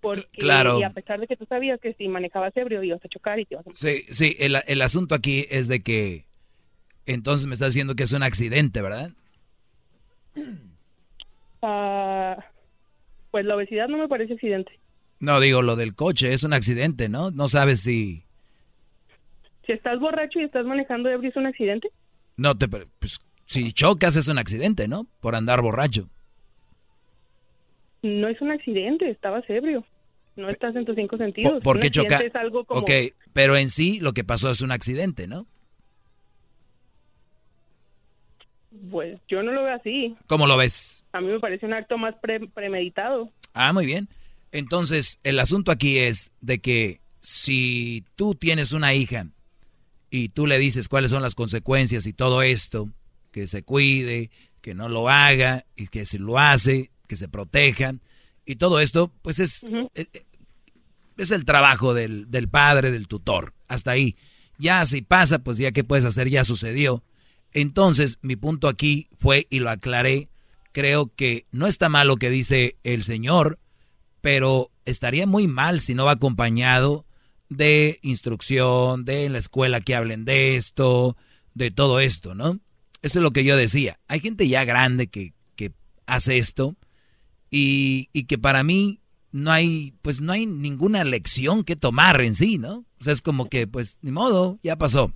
Porque 0.01 0.27
claro. 0.33 0.79
y 0.79 0.83
a 0.83 0.89
pesar 0.89 1.19
de 1.19 1.27
que 1.27 1.35
tú 1.35 1.45
sabías 1.45 1.79
que 1.79 1.93
si 1.93 2.07
manejabas 2.09 2.55
ebrio 2.57 2.83
ibas 2.83 3.03
a 3.03 3.07
chocar 3.07 3.39
y 3.39 3.45
te 3.45 3.55
ibas 3.55 3.67
a 3.67 3.71
Sí, 3.73 4.01
sí, 4.09 4.35
el, 4.39 4.57
el 4.67 4.81
asunto 4.81 5.15
aquí 5.15 5.45
es 5.49 5.69
de 5.69 5.81
que 5.81 6.25
entonces 7.05 7.47
me 7.47 7.53
estás 7.53 7.69
diciendo 7.73 7.95
que 7.95 8.03
es 8.03 8.11
un 8.11 8.23
accidente, 8.23 8.81
¿verdad? 8.81 9.11
Ah, 11.61 12.37
pues 13.31 13.45
la 13.45 13.55
obesidad 13.55 13.87
no 13.87 13.97
me 13.97 14.09
parece 14.09 14.33
accidente. 14.33 14.77
No, 15.19 15.39
digo, 15.39 15.61
lo 15.61 15.77
del 15.77 15.95
coche 15.95 16.33
es 16.33 16.43
un 16.43 16.51
accidente, 16.51 17.07
¿no? 17.07 17.31
No 17.31 17.47
sabes 17.47 17.79
si 17.79 18.25
si 19.65 19.71
estás 19.71 19.99
borracho 19.99 20.39
y 20.39 20.43
estás 20.43 20.65
manejando 20.65 21.09
ebrio, 21.09 21.29
¿es 21.29 21.35
un 21.35 21.45
accidente? 21.45 21.89
No, 22.37 22.57
te, 22.57 22.67
pues 22.67 23.19
si 23.45 23.71
chocas 23.71 24.15
es 24.15 24.27
un 24.27 24.37
accidente, 24.37 24.87
¿no? 24.87 25.07
Por 25.19 25.35
andar 25.35 25.61
borracho. 25.61 26.09
No 28.01 28.27
es 28.27 28.41
un 28.41 28.51
accidente, 28.51 29.09
estabas 29.09 29.43
ebrio. 29.49 29.85
No 30.35 30.49
estás 30.49 30.75
en 30.75 30.83
tus 30.83 30.95
cinco 30.95 31.17
sentidos. 31.17 31.61
¿Por, 31.63 31.79
qué 31.79 31.91
chocar? 31.91 32.23
Ok, 32.67 32.89
pero 33.33 33.55
en 33.55 33.69
sí 33.69 33.99
lo 33.99 34.13
que 34.13 34.23
pasó 34.23 34.49
es 34.49 34.61
un 34.61 34.71
accidente, 34.71 35.27
¿no? 35.27 35.45
Pues 38.89 39.19
yo 39.27 39.43
no 39.43 39.51
lo 39.51 39.63
veo 39.63 39.75
así. 39.75 40.15
¿Cómo 40.27 40.47
lo 40.47 40.57
ves? 40.57 41.05
A 41.13 41.21
mí 41.21 41.27
me 41.27 41.39
parece 41.39 41.65
un 41.65 41.73
acto 41.73 41.97
más 41.97 42.15
premeditado. 42.53 43.29
Ah, 43.53 43.71
muy 43.71 43.85
bien. 43.85 44.09
Entonces, 44.51 45.19
el 45.23 45.39
asunto 45.39 45.71
aquí 45.71 45.99
es 45.99 46.31
de 46.41 46.59
que 46.59 46.99
si 47.21 48.03
tú 48.15 48.35
tienes 48.35 48.73
una 48.73 48.93
hija 48.95 49.27
y 50.15 50.29
tú 50.29 50.45
le 50.45 50.59
dices 50.59 50.89
cuáles 50.89 51.09
son 51.09 51.23
las 51.23 51.33
consecuencias 51.33 52.05
y 52.05 52.13
todo 52.13 52.43
esto, 52.43 52.87
que 53.31 53.47
se 53.47 53.63
cuide, 53.63 54.29
que 54.61 54.75
no 54.75 54.87
lo 54.87 55.09
haga 55.09 55.65
y 55.75 55.87
que 55.87 56.05
si 56.05 56.19
lo 56.19 56.37
hace, 56.37 56.91
que 57.07 57.15
se 57.15 57.27
proteja 57.27 57.95
y 58.45 58.57
todo 58.57 58.79
esto, 58.79 59.11
pues 59.23 59.39
es, 59.39 59.65
es, 59.95 60.09
es, 61.17 61.31
el 61.31 61.45
trabajo 61.45 61.95
del, 61.95 62.29
del 62.29 62.47
padre, 62.47 62.91
del 62.91 63.07
tutor, 63.07 63.55
hasta 63.67 63.89
ahí. 63.89 64.15
Ya 64.59 64.85
si 64.85 65.01
pasa, 65.01 65.39
pues 65.39 65.57
ya 65.57 65.71
qué 65.71 65.83
puedes 65.83 66.05
hacer, 66.05 66.29
ya 66.29 66.43
sucedió. 66.43 67.03
Entonces, 67.51 68.19
mi 68.21 68.35
punto 68.35 68.67
aquí 68.67 69.07
fue, 69.17 69.47
y 69.49 69.61
lo 69.61 69.71
aclaré, 69.71 70.29
creo 70.73 71.11
que 71.15 71.47
no 71.51 71.65
está 71.65 71.89
mal 71.89 72.07
lo 72.07 72.17
que 72.17 72.29
dice 72.29 72.77
el 72.83 73.03
Señor, 73.03 73.57
pero 74.21 74.69
estaría 74.85 75.25
muy 75.25 75.47
mal 75.47 75.81
si 75.81 75.95
no 75.95 76.05
va 76.05 76.11
acompañado 76.11 77.03
de 77.57 77.99
instrucción, 78.01 79.05
de 79.05 79.25
en 79.25 79.33
la 79.33 79.39
escuela 79.39 79.81
que 79.81 79.95
hablen 79.95 80.25
de 80.25 80.55
esto, 80.55 81.17
de 81.53 81.71
todo 81.71 81.99
esto, 81.99 82.35
¿no? 82.35 82.59
Eso 83.01 83.19
es 83.19 83.23
lo 83.23 83.31
que 83.31 83.43
yo 83.43 83.57
decía. 83.57 83.99
Hay 84.07 84.19
gente 84.19 84.47
ya 84.47 84.63
grande 84.65 85.07
que, 85.07 85.33
que 85.55 85.73
hace 86.05 86.37
esto 86.37 86.75
y, 87.49 88.09
y, 88.13 88.23
que 88.25 88.37
para 88.37 88.63
mí 88.63 88.99
no 89.31 89.51
hay, 89.51 89.93
pues 90.01 90.21
no 90.21 90.31
hay 90.31 90.45
ninguna 90.45 91.03
lección 91.03 91.63
que 91.63 91.75
tomar 91.75 92.21
en 92.21 92.35
sí, 92.35 92.57
¿no? 92.57 92.85
O 92.99 93.03
sea, 93.03 93.13
es 93.13 93.21
como 93.21 93.49
que, 93.49 93.67
pues, 93.67 93.97
ni 94.01 94.11
modo, 94.11 94.59
ya 94.63 94.77
pasó. 94.77 95.13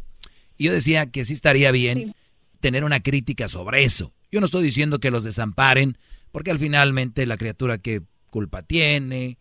Y 0.58 0.66
yo 0.66 0.74
decía 0.74 1.10
que 1.10 1.24
sí 1.24 1.34
estaría 1.34 1.72
bien 1.72 2.16
tener 2.60 2.84
una 2.84 3.00
crítica 3.00 3.48
sobre 3.48 3.84
eso. 3.84 4.14
Yo 4.32 4.40
no 4.40 4.46
estoy 4.46 4.64
diciendo 4.64 5.00
que 5.00 5.12
los 5.12 5.24
desamparen, 5.24 5.98
porque 6.32 6.52
al 6.52 6.60
finalmente 6.60 7.26
la 7.26 7.38
criatura 7.38 7.78
que 7.78 8.02
culpa 8.30 8.62
tiene 8.64 9.38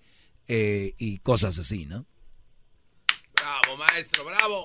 eh, 0.47 0.95
y 0.99 1.19
cosas 1.19 1.59
así, 1.59 1.87
¿no? 1.87 2.07
Bravo, 3.47 3.79
maestro, 3.79 4.25
bravo. 4.25 4.63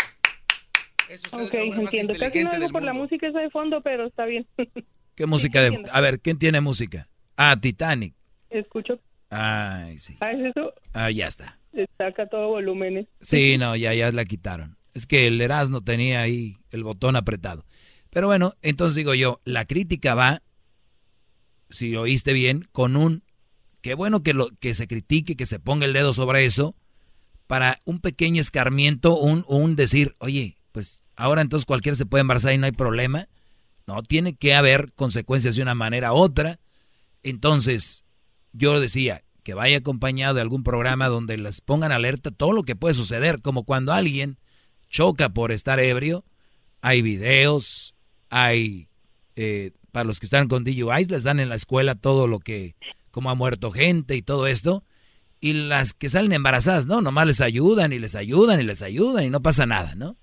Eso 1.07 1.37
ok, 1.37 1.53
entiendo. 1.53 2.15
Casi 2.17 2.43
no 2.43 2.69
por 2.69 2.81
la 2.81 2.93
música 2.93 3.27
esa 3.27 3.37
de 3.37 3.51
fondo, 3.51 3.81
pero 3.81 4.07
está 4.07 4.25
bien. 4.25 4.47
¿Qué 5.15 5.27
música 5.27 5.61
de 5.61 5.85
A 5.91 6.01
ver, 6.01 6.19
¿quién 6.19 6.39
tiene 6.39 6.61
música? 6.61 7.07
Ah, 7.37 7.55
Titanic. 7.61 8.15
Escucho. 8.49 8.99
Ay, 9.29 9.99
sí. 9.99 10.17
Ah, 10.19 10.31
¿es 10.31 10.47
eso? 10.47 10.73
Ah, 10.93 11.11
ya 11.11 11.27
está. 11.27 11.59
Saca 11.95 12.25
todo 12.25 12.47
volúmenes. 12.47 13.05
Sí, 13.21 13.59
no, 13.59 13.75
ya, 13.75 13.93
ya 13.93 14.11
la 14.11 14.25
quitaron. 14.25 14.77
Es 14.95 15.05
que 15.05 15.27
el 15.27 15.39
Erasmo 15.39 15.83
tenía 15.83 16.21
ahí 16.21 16.57
el 16.71 16.83
botón 16.83 17.15
apretado. 17.15 17.65
Pero 18.09 18.25
bueno, 18.25 18.55
entonces 18.63 18.95
digo 18.95 19.13
yo, 19.13 19.41
la 19.45 19.65
crítica 19.65 20.15
va, 20.15 20.41
si 21.69 21.95
oíste 21.95 22.33
bien, 22.33 22.67
con 22.71 22.95
un, 22.95 23.21
qué 23.81 23.93
bueno 23.93 24.23
que, 24.23 24.33
lo, 24.33 24.49
que 24.59 24.73
se 24.73 24.87
critique, 24.87 25.35
que 25.35 25.45
se 25.45 25.59
ponga 25.59 25.85
el 25.85 25.93
dedo 25.93 26.13
sobre 26.13 26.45
eso, 26.45 26.75
para 27.51 27.81
un 27.83 27.99
pequeño 27.99 28.39
escarmiento, 28.39 29.17
un, 29.17 29.43
un 29.45 29.75
decir, 29.75 30.15
oye, 30.19 30.55
pues 30.71 31.01
ahora 31.17 31.41
entonces 31.41 31.65
cualquiera 31.65 31.97
se 31.97 32.05
puede 32.05 32.21
embarazar 32.21 32.53
y 32.53 32.57
no 32.57 32.65
hay 32.65 32.71
problema. 32.71 33.27
No, 33.85 34.01
tiene 34.03 34.37
que 34.37 34.55
haber 34.55 34.93
consecuencias 34.93 35.57
de 35.57 35.61
una 35.61 35.75
manera 35.75 36.13
u 36.13 36.15
otra. 36.15 36.61
Entonces, 37.23 38.05
yo 38.53 38.79
decía 38.79 39.23
que 39.43 39.53
vaya 39.53 39.79
acompañado 39.79 40.33
de 40.33 40.39
algún 40.39 40.63
programa 40.63 41.09
donde 41.09 41.35
les 41.37 41.59
pongan 41.59 41.91
alerta 41.91 42.31
todo 42.31 42.53
lo 42.53 42.63
que 42.63 42.77
puede 42.77 42.95
suceder, 42.95 43.41
como 43.41 43.65
cuando 43.65 43.91
alguien 43.91 44.37
choca 44.89 45.27
por 45.27 45.51
estar 45.51 45.81
ebrio, 45.81 46.23
hay 46.79 47.01
videos, 47.01 47.95
hay, 48.29 48.87
eh, 49.35 49.71
para 49.91 50.05
los 50.05 50.21
que 50.21 50.25
están 50.25 50.47
con 50.47 50.63
DUIs, 50.63 51.11
les 51.11 51.23
dan 51.23 51.41
en 51.41 51.49
la 51.49 51.55
escuela 51.55 51.95
todo 51.95 52.27
lo 52.27 52.39
que, 52.39 52.77
como 53.11 53.29
ha 53.29 53.35
muerto 53.35 53.71
gente 53.71 54.15
y 54.15 54.21
todo 54.21 54.47
esto, 54.47 54.85
y 55.41 55.53
las 55.53 55.93
que 55.93 56.07
salen 56.07 56.31
embarazadas, 56.31 56.85
¿no? 56.85 57.01
Nomás 57.01 57.25
les 57.25 57.41
ayudan 57.41 57.91
y 57.91 57.99
les 57.99 58.15
ayudan 58.15 58.61
y 58.61 58.63
les 58.63 58.83
ayudan 58.83 59.25
y 59.25 59.29
no 59.29 59.41
pasa 59.41 59.65
nada, 59.65 59.95
¿no? 59.95 60.15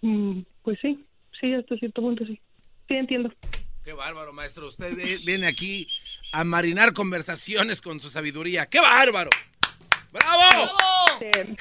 Mm, 0.00 0.40
pues 0.62 0.78
sí, 0.80 1.04
sí, 1.38 1.52
hasta 1.52 1.76
cierto 1.76 2.00
punto 2.00 2.24
sí. 2.24 2.40
Sí, 2.88 2.94
entiendo. 2.94 3.30
Qué 3.84 3.92
bárbaro, 3.92 4.32
maestro. 4.32 4.66
Usted 4.66 4.96
viene 5.24 5.46
aquí 5.46 5.86
a 6.32 6.42
marinar 6.42 6.94
conversaciones 6.94 7.80
con 7.80 8.00
su 8.00 8.10
sabiduría. 8.10 8.66
¡Qué 8.66 8.80
bárbaro! 8.80 9.30
¡Bravo! 10.10 10.72
¡Jefe! 11.18 11.56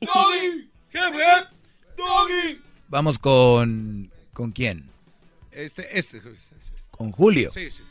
¡Doggy! 0.00 0.70
¡Jefe! 0.90 1.48
¡Doggy! 1.96 2.60
Vamos 2.88 3.18
con... 3.18 4.10
¿Con 4.32 4.52
quién? 4.52 4.90
Este, 5.50 5.98
este. 5.98 6.20
Con 6.90 7.12
Julio. 7.12 7.50
Sí, 7.52 7.70
sí. 7.70 7.82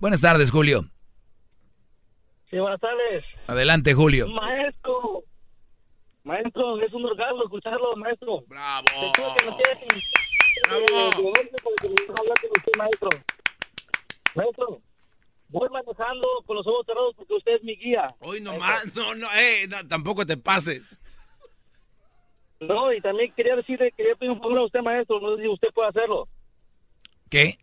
Buenas 0.00 0.20
tardes, 0.20 0.50
Julio. 0.50 0.90
Sí, 2.54 2.60
buenas 2.60 2.80
tardes. 2.80 3.24
Adelante, 3.48 3.94
Julio. 3.94 4.28
Maestro. 4.28 5.24
Maestro, 6.22 6.80
es 6.82 6.92
un 6.92 7.04
orgasmo 7.04 7.42
escucharlo, 7.42 7.96
maestro. 7.96 8.44
Bravo. 8.46 8.86
Bravo. 10.68 11.32
Maestro. 12.78 13.08
Maestro, 14.36 14.80
voy 15.48 15.68
manejando 15.68 16.28
con 16.46 16.54
los 16.54 16.66
ojos 16.68 16.86
cerrados 16.86 17.16
porque 17.16 17.34
usted 17.34 17.56
es 17.56 17.64
mi 17.64 17.74
guía. 17.74 18.14
Hoy 18.20 18.40
nomás, 18.40 18.94
no, 18.94 19.16
no, 19.16 19.26
eh, 19.34 19.66
no, 19.68 19.88
tampoco 19.88 20.24
te 20.24 20.36
pases. 20.36 20.96
No, 22.60 22.92
y 22.92 23.00
también 23.00 23.32
quería 23.34 23.56
decirle, 23.56 23.90
quería 23.96 24.14
pedir 24.14 24.30
un 24.30 24.38
favor 24.38 24.58
a 24.58 24.64
usted, 24.66 24.78
maestro, 24.78 25.18
no 25.18 25.34
sé 25.34 25.42
si 25.42 25.48
usted 25.48 25.70
puede 25.74 25.88
hacerlo. 25.88 26.28
¿Qué? 27.28 27.58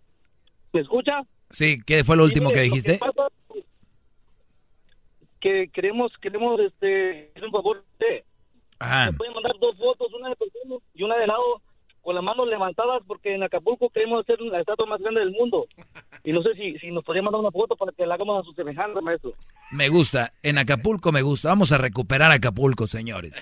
¿Me 0.74 0.82
escucha? 0.82 1.22
Sí, 1.50 1.82
¿qué 1.86 2.04
fue 2.04 2.18
lo 2.18 2.26
último 2.26 2.52
que 2.52 2.60
dijiste? 2.60 3.00
que 3.00 3.32
queremos, 5.42 6.12
queremos, 6.22 6.60
este, 6.60 7.32
un 7.44 7.52
favor 7.52 7.84
usted. 7.94 8.24
Ajá. 8.80 9.12
¿Me 9.12 9.18
pueden 9.18 9.34
mandar 9.34 9.54
dos 9.60 9.76
fotos, 9.78 10.14
una 10.14 10.30
de 10.30 10.36
persona 10.36 10.76
y 10.94 11.04
una 11.04 11.18
de 11.18 11.28
lado, 11.28 11.62
con 12.02 12.16
las 12.16 12.24
manos 12.24 12.48
levantadas, 12.48 13.02
porque 13.06 13.36
en 13.36 13.44
Acapulco 13.44 13.90
queremos 13.90 14.22
hacer 14.22 14.42
la 14.42 14.60
estatua 14.60 14.86
más 14.86 15.00
grande 15.02 15.20
del 15.20 15.32
mundo. 15.32 15.68
Y 16.24 16.32
no 16.32 16.42
sé 16.42 16.54
si, 16.56 16.78
si 16.80 16.92
nos 16.92 17.04
podría 17.04 17.24
mandar 17.24 17.42
una 17.42 17.52
foto 17.52 17.76
para 17.76 17.92
que 17.92 18.06
la 18.06 18.16
hagamos 18.16 18.42
a 18.42 18.44
su 18.44 18.54
semejanza, 18.54 19.02
maestro. 19.02 19.34
Me 19.72 19.90
gusta. 19.90 20.34
En 20.44 20.58
Acapulco 20.58 21.12
me 21.12 21.22
gusta. 21.22 21.50
Vamos 21.50 21.72
a 21.72 21.78
recuperar 21.78 22.32
Acapulco, 22.32 22.88
señores. 22.88 23.34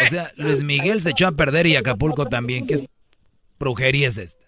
O 0.00 0.04
sea, 0.06 0.30
Luis 0.36 0.62
Miguel 0.62 1.02
se 1.02 1.10
echó 1.10 1.26
a 1.26 1.32
perder 1.32 1.66
y 1.66 1.76
Acapulco 1.76 2.26
también. 2.26 2.66
¿Qué 2.66 2.88
brujería 3.58 4.08
es 4.08 4.18
esta? 4.18 4.46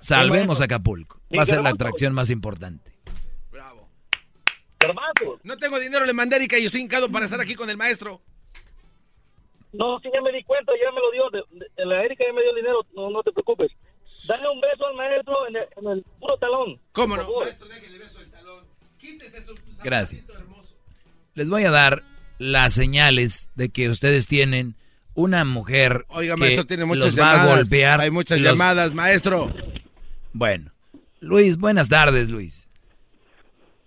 Salvemos 0.00 0.60
Acapulco. 0.60 1.20
Va 1.36 1.42
a 1.42 1.46
ser 1.46 1.62
la 1.62 1.70
atracción 1.70 2.14
más 2.14 2.30
importante. 2.30 2.91
No 5.42 5.56
tengo 5.56 5.78
dinero, 5.78 6.04
le 6.04 6.12
mandé 6.12 6.36
a 6.36 6.38
Erika 6.38 6.58
y 6.58 6.64
yo 6.64 6.70
soy 6.70 6.80
hincado 6.80 7.10
para 7.10 7.24
estar 7.24 7.40
aquí 7.40 7.54
con 7.54 7.68
el 7.70 7.76
maestro. 7.76 8.20
No, 9.72 9.98
sí, 10.00 10.10
ya 10.12 10.20
me 10.20 10.32
di 10.32 10.44
cuenta, 10.44 10.72
ya 10.72 10.90
me 10.92 11.00
lo 11.00 11.10
dio. 11.10 11.30
De, 11.30 11.66
de, 11.76 11.86
la 11.86 12.04
Erika 12.04 12.24
ya 12.26 12.32
me 12.32 12.42
dio 12.42 12.50
el 12.50 12.56
dinero, 12.56 12.86
no, 12.94 13.10
no 13.10 13.22
te 13.22 13.32
preocupes. 13.32 13.72
Dale 14.26 14.48
un 14.48 14.60
beso 14.60 14.86
al 14.86 14.94
maestro 14.96 15.48
en 15.48 15.56
el, 15.56 15.62
en 15.76 15.86
el 15.98 16.04
puro 16.20 16.36
talón. 16.36 16.80
¿Cómo 16.92 17.16
no? 17.16 17.40
Maestro, 17.40 17.68
déjale 17.68 17.98
beso 17.98 18.20
el 18.20 18.30
talón. 18.30 18.64
Quítese 18.98 19.42
su 19.44 19.54
Gracias. 19.82 20.24
Les 21.34 21.48
voy 21.48 21.64
a 21.64 21.70
dar 21.70 22.02
las 22.38 22.74
señales 22.74 23.48
de 23.54 23.70
que 23.70 23.88
ustedes 23.88 24.26
tienen 24.26 24.76
una 25.14 25.44
mujer 25.44 26.04
Oiga, 26.08 26.34
que 26.34 26.40
maestro, 26.40 26.66
tiene 26.66 26.84
muchas 26.84 27.14
los 27.14 27.20
va 27.20 27.42
a 27.42 27.56
golpear. 27.56 28.00
Hay 28.00 28.10
muchas 28.10 28.40
los- 28.40 28.52
llamadas, 28.52 28.92
maestro. 28.92 29.52
Bueno, 30.32 30.72
Luis, 31.20 31.56
buenas 31.56 31.88
tardes, 31.88 32.28
Luis. 32.28 32.68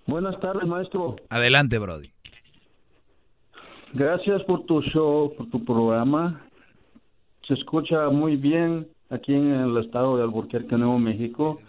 Buenas 0.07 0.39
tardes, 0.39 0.67
maestro. 0.67 1.15
Adelante, 1.29 1.79
Brody. 1.79 2.11
Gracias 3.93 4.43
por 4.43 4.65
tu 4.65 4.81
show, 4.81 5.33
por 5.35 5.49
tu 5.49 5.63
programa. 5.63 6.41
Se 7.47 7.53
escucha 7.53 8.09
muy 8.09 8.35
bien 8.35 8.87
aquí 9.09 9.33
en 9.33 9.51
el 9.51 9.77
estado 9.77 10.17
de 10.17 10.23
Albuquerque, 10.23 10.77
Nuevo 10.77 10.99
México. 10.99 11.59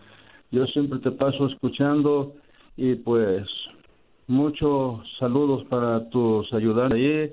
Yo 0.50 0.66
siempre 0.66 0.98
te 0.98 1.10
paso 1.12 1.46
escuchando 1.46 2.34
y 2.76 2.94
pues 2.96 3.46
muchos 4.26 5.00
saludos 5.18 5.64
para 5.66 6.08
tus 6.10 6.52
ayudantes 6.52 6.98
ahí 6.98 7.32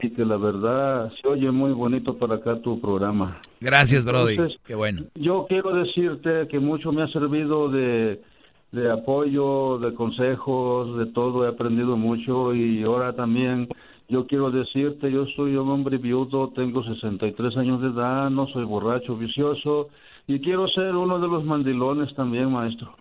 y 0.00 0.10
que 0.10 0.24
la 0.24 0.36
verdad 0.36 1.12
se 1.20 1.28
oye 1.28 1.50
muy 1.50 1.72
bonito 1.72 2.18
para 2.18 2.36
acá 2.36 2.60
tu 2.60 2.80
programa. 2.80 3.38
Gracias, 3.60 4.04
Brody. 4.04 4.32
Entonces, 4.32 4.58
Qué 4.64 4.74
bueno. 4.74 5.04
Yo 5.14 5.46
quiero 5.48 5.72
decirte 5.74 6.48
que 6.48 6.58
mucho 6.58 6.92
me 6.92 7.02
ha 7.02 7.08
servido 7.08 7.68
de, 7.68 8.20
de 8.72 8.90
apoyo, 8.90 9.78
de 9.78 9.94
consejos, 9.94 10.96
de 10.98 11.06
todo. 11.06 11.44
He 11.44 11.48
aprendido 11.48 11.96
mucho 11.96 12.54
y 12.54 12.82
ahora 12.82 13.12
también 13.12 13.68
yo 14.08 14.26
quiero 14.26 14.50
decirte, 14.50 15.10
yo 15.10 15.26
soy 15.36 15.56
un 15.56 15.70
hombre 15.70 15.98
viudo, 15.98 16.48
tengo 16.54 16.82
63 16.82 17.56
años 17.56 17.80
de 17.80 17.88
edad, 17.88 18.30
no 18.30 18.46
soy 18.48 18.64
borracho, 18.64 19.16
vicioso 19.16 19.88
y 20.26 20.40
quiero 20.40 20.68
ser 20.68 20.94
uno 20.94 21.18
de 21.18 21.28
los 21.28 21.44
mandilones 21.44 22.14
también, 22.14 22.50
maestro. 22.50 22.94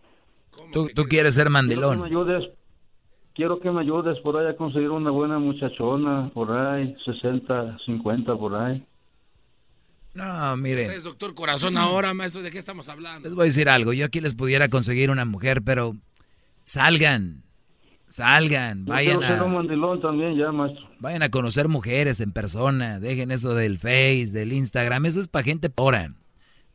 Tú, 0.73 0.87
tú 0.93 1.03
quieres 1.03 1.35
ser 1.35 1.47
Quiero 1.47 1.59
que 1.61 1.67
mandilón. 1.67 1.99
me 2.01 2.07
ayudes, 2.07 2.49
quiero 3.33 3.59
que 3.59 3.71
me 3.71 3.81
ayudes 3.81 4.19
por 4.19 4.37
ahí 4.37 4.47
a 4.47 4.55
conseguir 4.55 4.89
una 4.89 5.11
buena 5.11 5.39
muchachona, 5.39 6.29
por 6.33 6.51
ahí, 6.51 6.95
60, 7.05 7.77
50 7.85 8.35
por 8.35 8.55
ahí. 8.55 8.83
No, 10.13 10.57
miren. 10.57 10.85
Usted 10.85 10.97
es 10.97 11.03
doctor 11.03 11.33
corazón 11.33 11.77
ahora, 11.77 12.13
maestro. 12.13 12.41
¿De 12.41 12.51
qué 12.51 12.57
estamos 12.57 12.89
hablando? 12.89 13.27
Les 13.27 13.35
voy 13.35 13.43
a 13.43 13.45
decir 13.45 13.69
algo. 13.69 13.93
Yo 13.93 14.05
aquí 14.05 14.19
les 14.19 14.35
pudiera 14.35 14.69
conseguir 14.69 15.09
una 15.09 15.25
mujer, 15.25 15.61
pero 15.63 15.95
salgan. 16.63 17.43
Salgan. 18.07 18.83
Vayan 18.83 19.23
a, 19.23 19.39
también 20.01 20.35
ya, 20.35 20.51
maestro. 20.51 20.85
vayan 20.99 21.23
a 21.23 21.29
conocer 21.29 21.69
mujeres 21.69 22.19
en 22.19 22.33
persona. 22.33 22.99
Dejen 22.99 23.31
eso 23.31 23.55
del 23.55 23.77
Face, 23.77 24.31
del 24.33 24.51
Instagram. 24.51 25.05
Eso 25.05 25.21
es 25.21 25.29
para 25.29 25.45
gente 25.45 25.69
pora. 25.69 26.13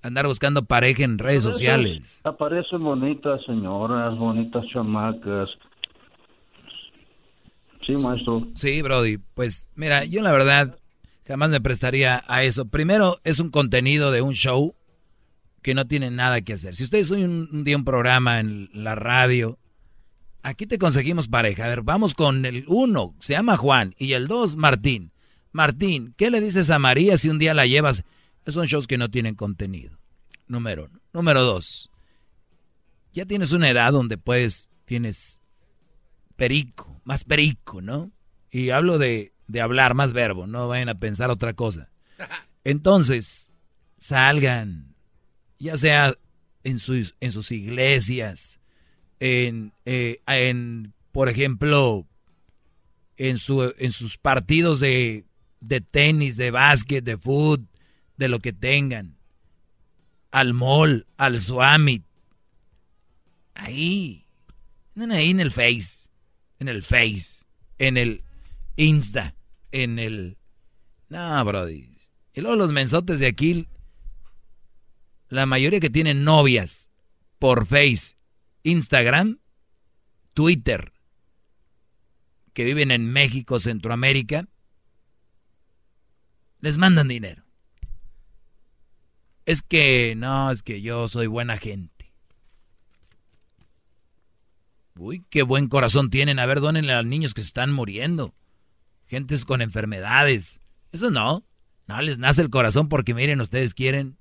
Andar 0.01 0.27
buscando 0.27 0.65
pareja 0.65 1.05
en 1.05 1.19
redes 1.19 1.43
sociales. 1.43 2.23
Aparecen 2.25 2.83
bonitas 2.83 3.45
señoras, 3.45 4.17
bonitas 4.17 4.65
chamacas. 4.73 5.51
Sí, 7.85 7.93
maestro. 7.97 8.47
Sí, 8.55 8.81
Brody. 8.81 9.19
Pues 9.35 9.69
mira, 9.75 10.05
yo 10.05 10.23
la 10.23 10.33
verdad 10.33 10.79
jamás 11.27 11.51
me 11.51 11.61
prestaría 11.61 12.23
a 12.27 12.45
eso. 12.45 12.67
Primero, 12.67 13.19
es 13.25 13.41
un 13.41 13.51
contenido 13.51 14.11
de 14.11 14.23
un 14.23 14.35
show 14.35 14.75
que 15.63 15.75
no 15.75 15.87
tiene 15.87 16.11
nada 16.11 16.41
que 16.43 16.53
hacer. 16.53 16.77
Si 16.77 16.85
ustedes 16.85 17.09
son 17.09 17.23
un, 17.23 17.49
un 17.53 17.65
día 17.65 17.77
un 17.77 17.85
programa 17.85 18.41
en 18.41 18.71
la 18.73 18.95
radio, 18.95 19.59
aquí 20.43 20.67
te 20.67 20.79
conseguimos 20.79 21.29
pareja. 21.29 21.65
A 21.65 21.69
ver, 21.69 21.83
vamos 21.83 22.15
con 22.15 22.45
el 22.45 22.65
uno, 22.69 23.15
se 23.21 23.33
llama 23.33 23.57
Juan, 23.57 23.95
y 23.99 24.13
el 24.13 24.29
dos, 24.29 24.57
Martín. 24.57 25.13
Martín, 25.53 26.15
¿qué 26.17 26.31
le 26.31 26.41
dices 26.41 26.71
a 26.71 26.79
María 26.79 27.17
si 27.17 27.29
un 27.29 27.39
día 27.39 27.55
la 27.55 27.67
llevas? 27.67 28.05
Son 28.47 28.67
shows 28.67 28.87
que 28.87 28.99
no 28.99 29.11
tienen 29.11 29.35
contenido. 29.35 29.99
Número 30.47 30.85
uno. 30.85 31.01
Número 31.13 31.43
dos, 31.43 31.91
ya 33.13 33.25
tienes 33.25 33.53
una 33.53 33.71
edad 33.71 33.91
donde 33.91 34.19
puedes, 34.19 34.71
tienes 34.85 35.41
perico, 36.37 37.01
más 37.05 37.25
perico, 37.25 37.81
¿no? 37.81 38.13
Y 38.51 38.69
hablo 38.69 38.99
de, 38.99 39.33
de 39.47 39.61
hablar, 39.61 39.95
más 39.95 40.13
verbo, 40.13 40.47
no 40.47 40.69
vayan 40.69 40.89
a 40.89 40.99
pensar 40.99 41.31
otra 41.31 41.55
cosa. 41.55 41.91
Entonces, 42.65 43.53
salgan, 43.99 44.95
ya 45.59 45.77
sea 45.77 46.15
en 46.65 46.79
sus, 46.79 47.15
en 47.21 47.33
sus 47.33 47.53
iglesias, 47.53 48.61
en, 49.21 49.73
eh, 49.85 50.21
en, 50.27 50.93
por 51.13 51.29
ejemplo, 51.29 52.07
en, 53.17 53.39
su, 53.39 53.73
en 53.79 53.93
sus 53.93 54.19
partidos 54.19 54.81
de, 54.81 55.25
de 55.61 55.81
tenis, 55.81 56.37
de 56.37 56.51
básquet, 56.51 57.05
de 57.05 57.17
fútbol, 57.17 57.69
de 58.17 58.29
lo 58.29 58.41
que 58.41 58.53
tengan, 58.53 59.17
al 60.31 60.55
mall, 60.55 61.07
al 61.17 61.41
Swami, 61.41 62.03
ahí, 63.55 64.27
ahí 64.97 65.31
en 65.31 65.41
el 65.41 65.53
Face, 65.53 66.09
en 66.59 66.69
el 66.69 66.83
Face, 66.83 67.45
en 67.79 67.97
el 67.97 68.23
Insta, 68.77 69.36
en 69.83 69.99
el... 69.99 70.39
No, 71.09 71.45
Brody. 71.45 71.97
Y 72.35 72.41
luego 72.41 72.57
los 72.57 72.73
mensotes 72.73 73.19
de 73.19 73.27
aquí, 73.27 73.69
la 75.29 75.47
mayoría 75.47 75.81
que 75.81 75.91
tienen 75.91 76.25
novias 76.25 76.91
por 77.39 77.67
Face, 77.67 78.17
Instagram, 78.63 79.39
Twitter, 80.35 80.93
que 82.53 82.65
viven 82.65 82.91
en 82.91 83.11
México, 83.11 83.61
Centroamérica, 83.61 84.49
les 86.61 86.79
mandan 86.79 87.09
dinero. 87.09 87.45
Es 89.45 89.63
que, 89.63 90.15
no, 90.17 90.51
es 90.51 90.63
que 90.63 90.83
yo 90.83 91.09
soy 91.09 91.29
buena 91.29 91.57
gente. 91.59 92.13
Uy, 94.99 95.25
qué 95.31 95.43
buen 95.43 95.69
corazón 95.69 96.11
tienen. 96.11 96.39
A 96.39 96.47
ver, 96.47 96.61
dónenle 96.61 96.93
a 96.93 97.03
los 97.03 97.07
niños 97.07 97.35
que 97.35 97.43
se 97.43 97.49
están 97.49 97.73
muriendo. 97.73 98.35
Gentes 99.07 99.45
con 99.45 99.63
enfermedades. 99.63 100.61
Eso 100.93 101.11
no. 101.11 101.45
No 101.87 102.03
les 102.03 102.19
nace 102.19 102.43
el 102.43 102.51
corazón 102.51 102.89
porque 102.89 103.15
miren, 103.15 103.41
ustedes 103.41 103.75
quieren. 103.75 104.17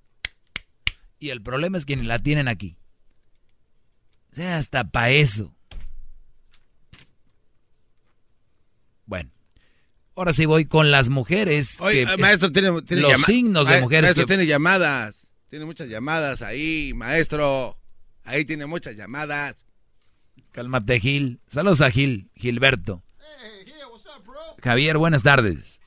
Y 1.19 1.29
el 1.29 1.41
problema 1.41 1.77
es 1.77 1.85
que 1.85 1.95
ni 1.95 2.03
la 2.03 2.19
tienen 2.19 2.47
aquí. 2.47 2.77
O 4.31 4.35
sea, 4.35 4.57
hasta 4.57 4.83
para 4.91 5.09
eso. 5.11 5.55
Bueno. 9.05 9.31
Ahora 10.15 10.33
sí 10.33 10.45
voy 10.45 10.65
con 10.65 10.91
las 10.91 11.09
mujeres. 11.09 11.79
Oye, 11.81 12.05
que 12.05 12.13
eh, 12.13 12.17
maestro, 12.17 12.51
tiene, 12.51 12.81
tiene 12.83 13.01
los 13.01 13.21
signos 13.21 13.67
de 13.67 13.81
mujeres 13.81 14.03
Maestro, 14.09 14.23
que- 14.25 14.27
tiene 14.27 14.45
llamadas. 14.45 15.31
Tiene 15.49 15.65
muchas 15.65 15.87
llamadas 15.87 16.41
ahí, 16.41 16.93
maestro. 16.95 17.77
Ahí 18.23 18.45
tiene 18.45 18.65
muchas 18.65 18.95
llamadas. 18.95 19.65
Cálmate, 20.51 20.99
Gil. 20.99 21.39
Saludos 21.47 21.81
a 21.81 21.91
Gil, 21.91 22.29
Gilberto. 22.35 23.03
Javier, 24.65 24.97
buenas 24.97 25.21
tardes. 25.21 25.79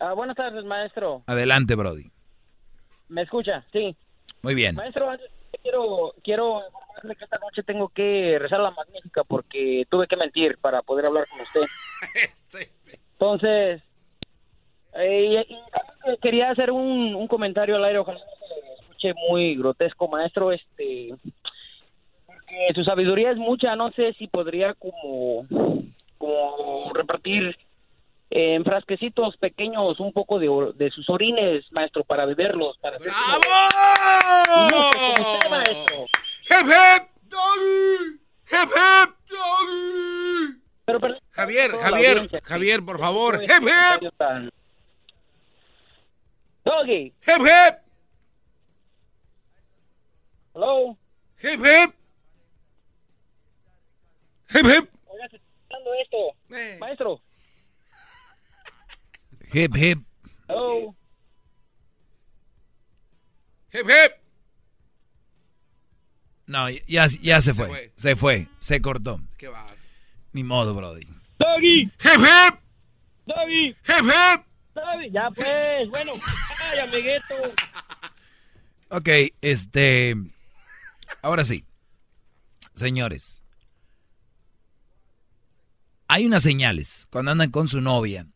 Ah, 0.00 0.12
buenas 0.12 0.36
tardes, 0.36 0.64
maestro. 0.64 1.22
Adelante, 1.28 1.76
Brody. 1.76 2.10
¿Me 3.08 3.22
escucha? 3.22 3.64
Sí. 3.72 3.94
Muy 4.42 4.56
bien. 4.56 4.74
Maestro, 4.74 5.06
quiero 5.62 6.14
quiero 6.24 6.62
informarle 6.66 7.14
que 7.14 7.24
esta 7.24 7.38
noche 7.38 7.62
tengo 7.62 7.90
que 7.90 8.38
rezar 8.40 8.58
la 8.58 8.72
magnífica 8.72 9.22
porque 9.22 9.84
tuve 9.88 10.08
que 10.08 10.16
mentir 10.16 10.58
para 10.58 10.82
poder 10.82 11.06
hablar 11.06 11.26
con 11.30 11.40
usted. 11.42 11.60
Entonces, 13.12 13.82
eh, 14.94 15.46
quería 16.20 16.50
hacer 16.50 16.72
un, 16.72 17.14
un 17.14 17.28
comentario 17.28 17.76
al 17.76 17.84
aire, 17.84 18.00
ojalá 18.00 18.18
no 18.18 18.24
se 18.48 18.82
escuche 18.82 19.14
muy 19.28 19.54
grotesco, 19.54 20.08
maestro. 20.08 20.50
Este, 20.50 21.14
porque 22.26 22.72
su 22.74 22.82
sabiduría 22.82 23.30
es 23.30 23.36
mucha, 23.36 23.76
no 23.76 23.92
sé 23.92 24.12
si 24.14 24.26
podría 24.26 24.74
como, 24.74 25.46
como 26.20 26.92
repartir 26.92 27.56
en 28.28 28.62
frasquecitos 28.62 29.38
pequeños 29.38 29.98
un 30.00 30.12
poco 30.12 30.38
de, 30.38 30.48
de 30.74 30.90
sus 30.90 31.08
orines, 31.08 31.64
maestro, 31.72 32.04
para 32.04 32.26
beberlos. 32.26 32.76
Para 32.78 32.96
hacer 32.96 33.10
como 34.46 35.32
usted, 35.32 35.50
maestro. 35.50 36.06
Javier, 41.30 41.70
Javier, 41.70 42.42
Javier, 42.42 42.84
por 42.84 42.98
favor. 42.98 43.42
¡Hep, 43.42 43.62
hep! 43.62 44.02
Doggy. 46.62 47.14
¡Hep, 47.22 47.40
hep! 47.40 47.78
Hello. 50.54 50.96
¡Hep, 51.38 51.64
hep! 51.64 51.94
¡Hep, 54.50 54.66
hep! 54.66 54.99
Se 55.80 55.88
escuchando 55.88 55.94
esto. 56.02 56.56
Eh. 56.56 56.76
Maestro. 56.78 57.20
Hip, 59.52 59.76
hip. 59.76 59.98
Hello. 60.48 60.94
¡Hep, 63.72 63.88
hep! 63.88 64.12
No, 66.46 66.68
ya, 66.68 67.06
ya 67.06 67.40
se 67.40 67.54
fue. 67.54 67.92
Se 67.96 68.16
fue. 68.16 68.48
Se 68.58 68.80
cortó. 68.80 69.20
Qué 69.38 69.48
va. 69.48 69.64
Ni 70.32 70.42
modo, 70.42 70.74
Brody. 70.74 71.06
Doggy. 71.38 71.90
¡Hep, 72.00 72.20
hep! 72.20 72.60
Doggy. 73.26 73.76
¡Hep, 73.84 74.04
hep! 74.04 74.46
Doggy. 74.74 75.10
Ya 75.12 75.30
pues, 75.30 75.88
bueno. 75.90 76.12
Ay, 76.58 76.78
amiguito. 76.80 77.34
Ok, 78.88 79.08
este. 79.40 80.16
Ahora 81.22 81.44
sí. 81.44 81.64
Señores. 82.74 83.44
Hay 86.12 86.26
unas 86.26 86.42
señales 86.42 87.06
cuando 87.10 87.30
andan 87.30 87.52
con 87.52 87.68
su 87.68 87.80
novia. 87.80 88.26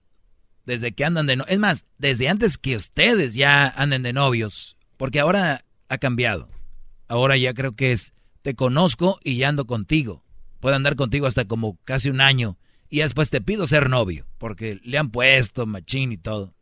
Desde 0.64 0.92
que 0.92 1.04
andan 1.04 1.26
de 1.26 1.34
novios. 1.34 1.52
Es 1.52 1.58
más, 1.58 1.84
desde 1.98 2.28
antes 2.28 2.56
que 2.56 2.76
ustedes 2.76 3.34
ya 3.34 3.66
anden 3.66 4.04
de 4.04 4.12
novios. 4.12 4.76
Porque 4.96 5.18
ahora 5.18 5.64
ha 5.88 5.98
cambiado. 5.98 6.48
Ahora 7.08 7.36
ya 7.36 7.52
creo 7.52 7.72
que 7.72 7.90
es. 7.90 8.12
Te 8.42 8.54
conozco 8.54 9.18
y 9.24 9.38
ya 9.38 9.48
ando 9.48 9.66
contigo. 9.66 10.22
Puedo 10.60 10.76
andar 10.76 10.94
contigo 10.94 11.26
hasta 11.26 11.46
como 11.46 11.76
casi 11.82 12.10
un 12.10 12.20
año. 12.20 12.58
Y 12.90 13.00
después 13.00 13.30
te 13.30 13.40
pido 13.40 13.66
ser 13.66 13.90
novio. 13.90 14.24
Porque 14.38 14.78
le 14.84 14.96
han 14.96 15.10
puesto 15.10 15.66
machín 15.66 16.12
y 16.12 16.16
todo. 16.16 16.54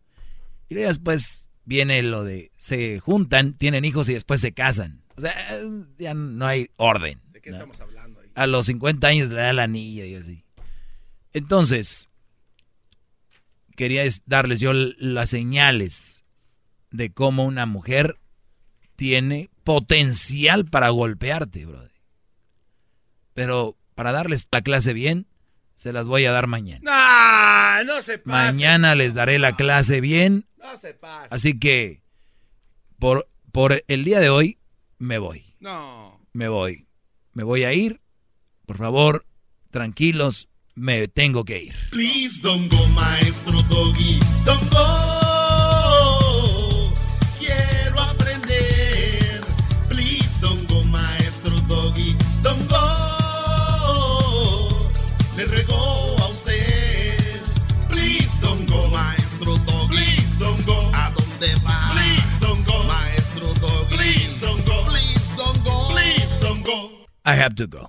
Y 0.70 0.76
después 0.76 1.50
viene 1.66 2.02
lo 2.02 2.24
de. 2.24 2.52
Se 2.56 3.00
juntan, 3.00 3.52
tienen 3.52 3.84
hijos 3.84 4.08
y 4.08 4.14
después 4.14 4.40
se 4.40 4.54
casan. 4.54 5.02
O 5.16 5.20
sea, 5.20 5.34
ya 5.98 6.14
no 6.14 6.46
hay 6.46 6.70
orden. 6.78 7.20
¿De 7.32 7.42
qué 7.42 7.50
estamos 7.50 7.78
hablando 7.82 8.20
ahí? 8.20 8.30
A 8.34 8.46
los 8.46 8.64
50 8.64 9.06
años 9.06 9.28
le 9.28 9.42
da 9.42 9.52
la 9.52 9.64
anilla 9.64 10.06
y 10.06 10.14
así. 10.14 10.46
Entonces, 11.32 12.08
quería 13.76 14.04
darles 14.26 14.60
yo 14.60 14.72
las 14.74 15.30
señales 15.30 16.24
de 16.90 17.12
cómo 17.12 17.44
una 17.44 17.66
mujer 17.66 18.18
tiene 18.96 19.50
potencial 19.64 20.66
para 20.66 20.90
golpearte, 20.90 21.66
brother. 21.66 21.92
Pero 23.34 23.76
para 23.94 24.12
darles 24.12 24.46
la 24.50 24.62
clase 24.62 24.92
bien, 24.92 25.26
se 25.74 25.92
las 25.92 26.06
voy 26.06 26.26
a 26.26 26.32
dar 26.32 26.46
mañana. 26.46 26.84
¡Ah! 26.88 27.82
No 27.84 28.02
se 28.02 28.18
pase. 28.18 28.52
Mañana 28.52 28.94
les 28.94 29.14
daré 29.14 29.38
la 29.38 29.56
clase 29.56 30.00
bien. 30.00 30.46
No 30.58 30.76
se 30.76 30.94
pase. 30.94 31.28
Así 31.30 31.58
que, 31.58 32.02
por, 32.98 33.28
por 33.50 33.82
el 33.88 34.04
día 34.04 34.20
de 34.20 34.30
hoy, 34.30 34.58
me 34.98 35.18
voy. 35.18 35.56
No. 35.58 36.20
Me 36.32 36.48
voy. 36.48 36.86
Me 37.32 37.42
voy 37.42 37.64
a 37.64 37.72
ir. 37.72 38.00
Por 38.66 38.76
favor, 38.76 39.26
tranquilos, 39.70 40.48
me 40.74 41.06
tengo 41.08 41.44
que 41.44 41.58
ir. 41.64 41.74
Please 41.90 42.40
don't 42.42 42.68
go, 42.70 42.86
maestro 42.88 43.60
Doggy. 43.68 44.18
Don't 44.44 44.70
go. 44.70 44.78
Quiero 47.38 48.00
aprender. 48.00 49.40
Please 49.88 50.40
don't 50.40 50.66
go, 50.68 50.82
maestro 50.84 51.54
Doggy. 51.68 52.16
Don't 52.42 52.68
go. 52.68 52.78
Le 55.36 55.44
regó 55.44 56.16
a 56.18 56.28
usted. 56.30 57.42
Please 57.88 58.30
don't 58.40 58.66
go, 58.68 58.88
maestro 58.88 59.56
Doggy. 59.66 59.88
Please 59.94 60.38
don't 60.38 60.64
go. 60.66 60.90
¿A 60.94 61.10
dónde 61.10 61.54
va? 61.64 61.92
Please 61.92 62.38
don't 62.40 62.64
go, 62.66 62.82
maestro 62.84 63.52
Doggy. 63.60 63.96
Please 63.96 64.40
don't 64.40 64.64
go. 64.66 64.84
Please 64.88 65.30
don't 65.36 65.64
go. 65.64 65.88
Please 65.90 66.38
don't 66.40 66.62
go. 66.64 66.90
I 67.24 67.34
have 67.34 67.54
to 67.56 67.66
go. 67.66 67.88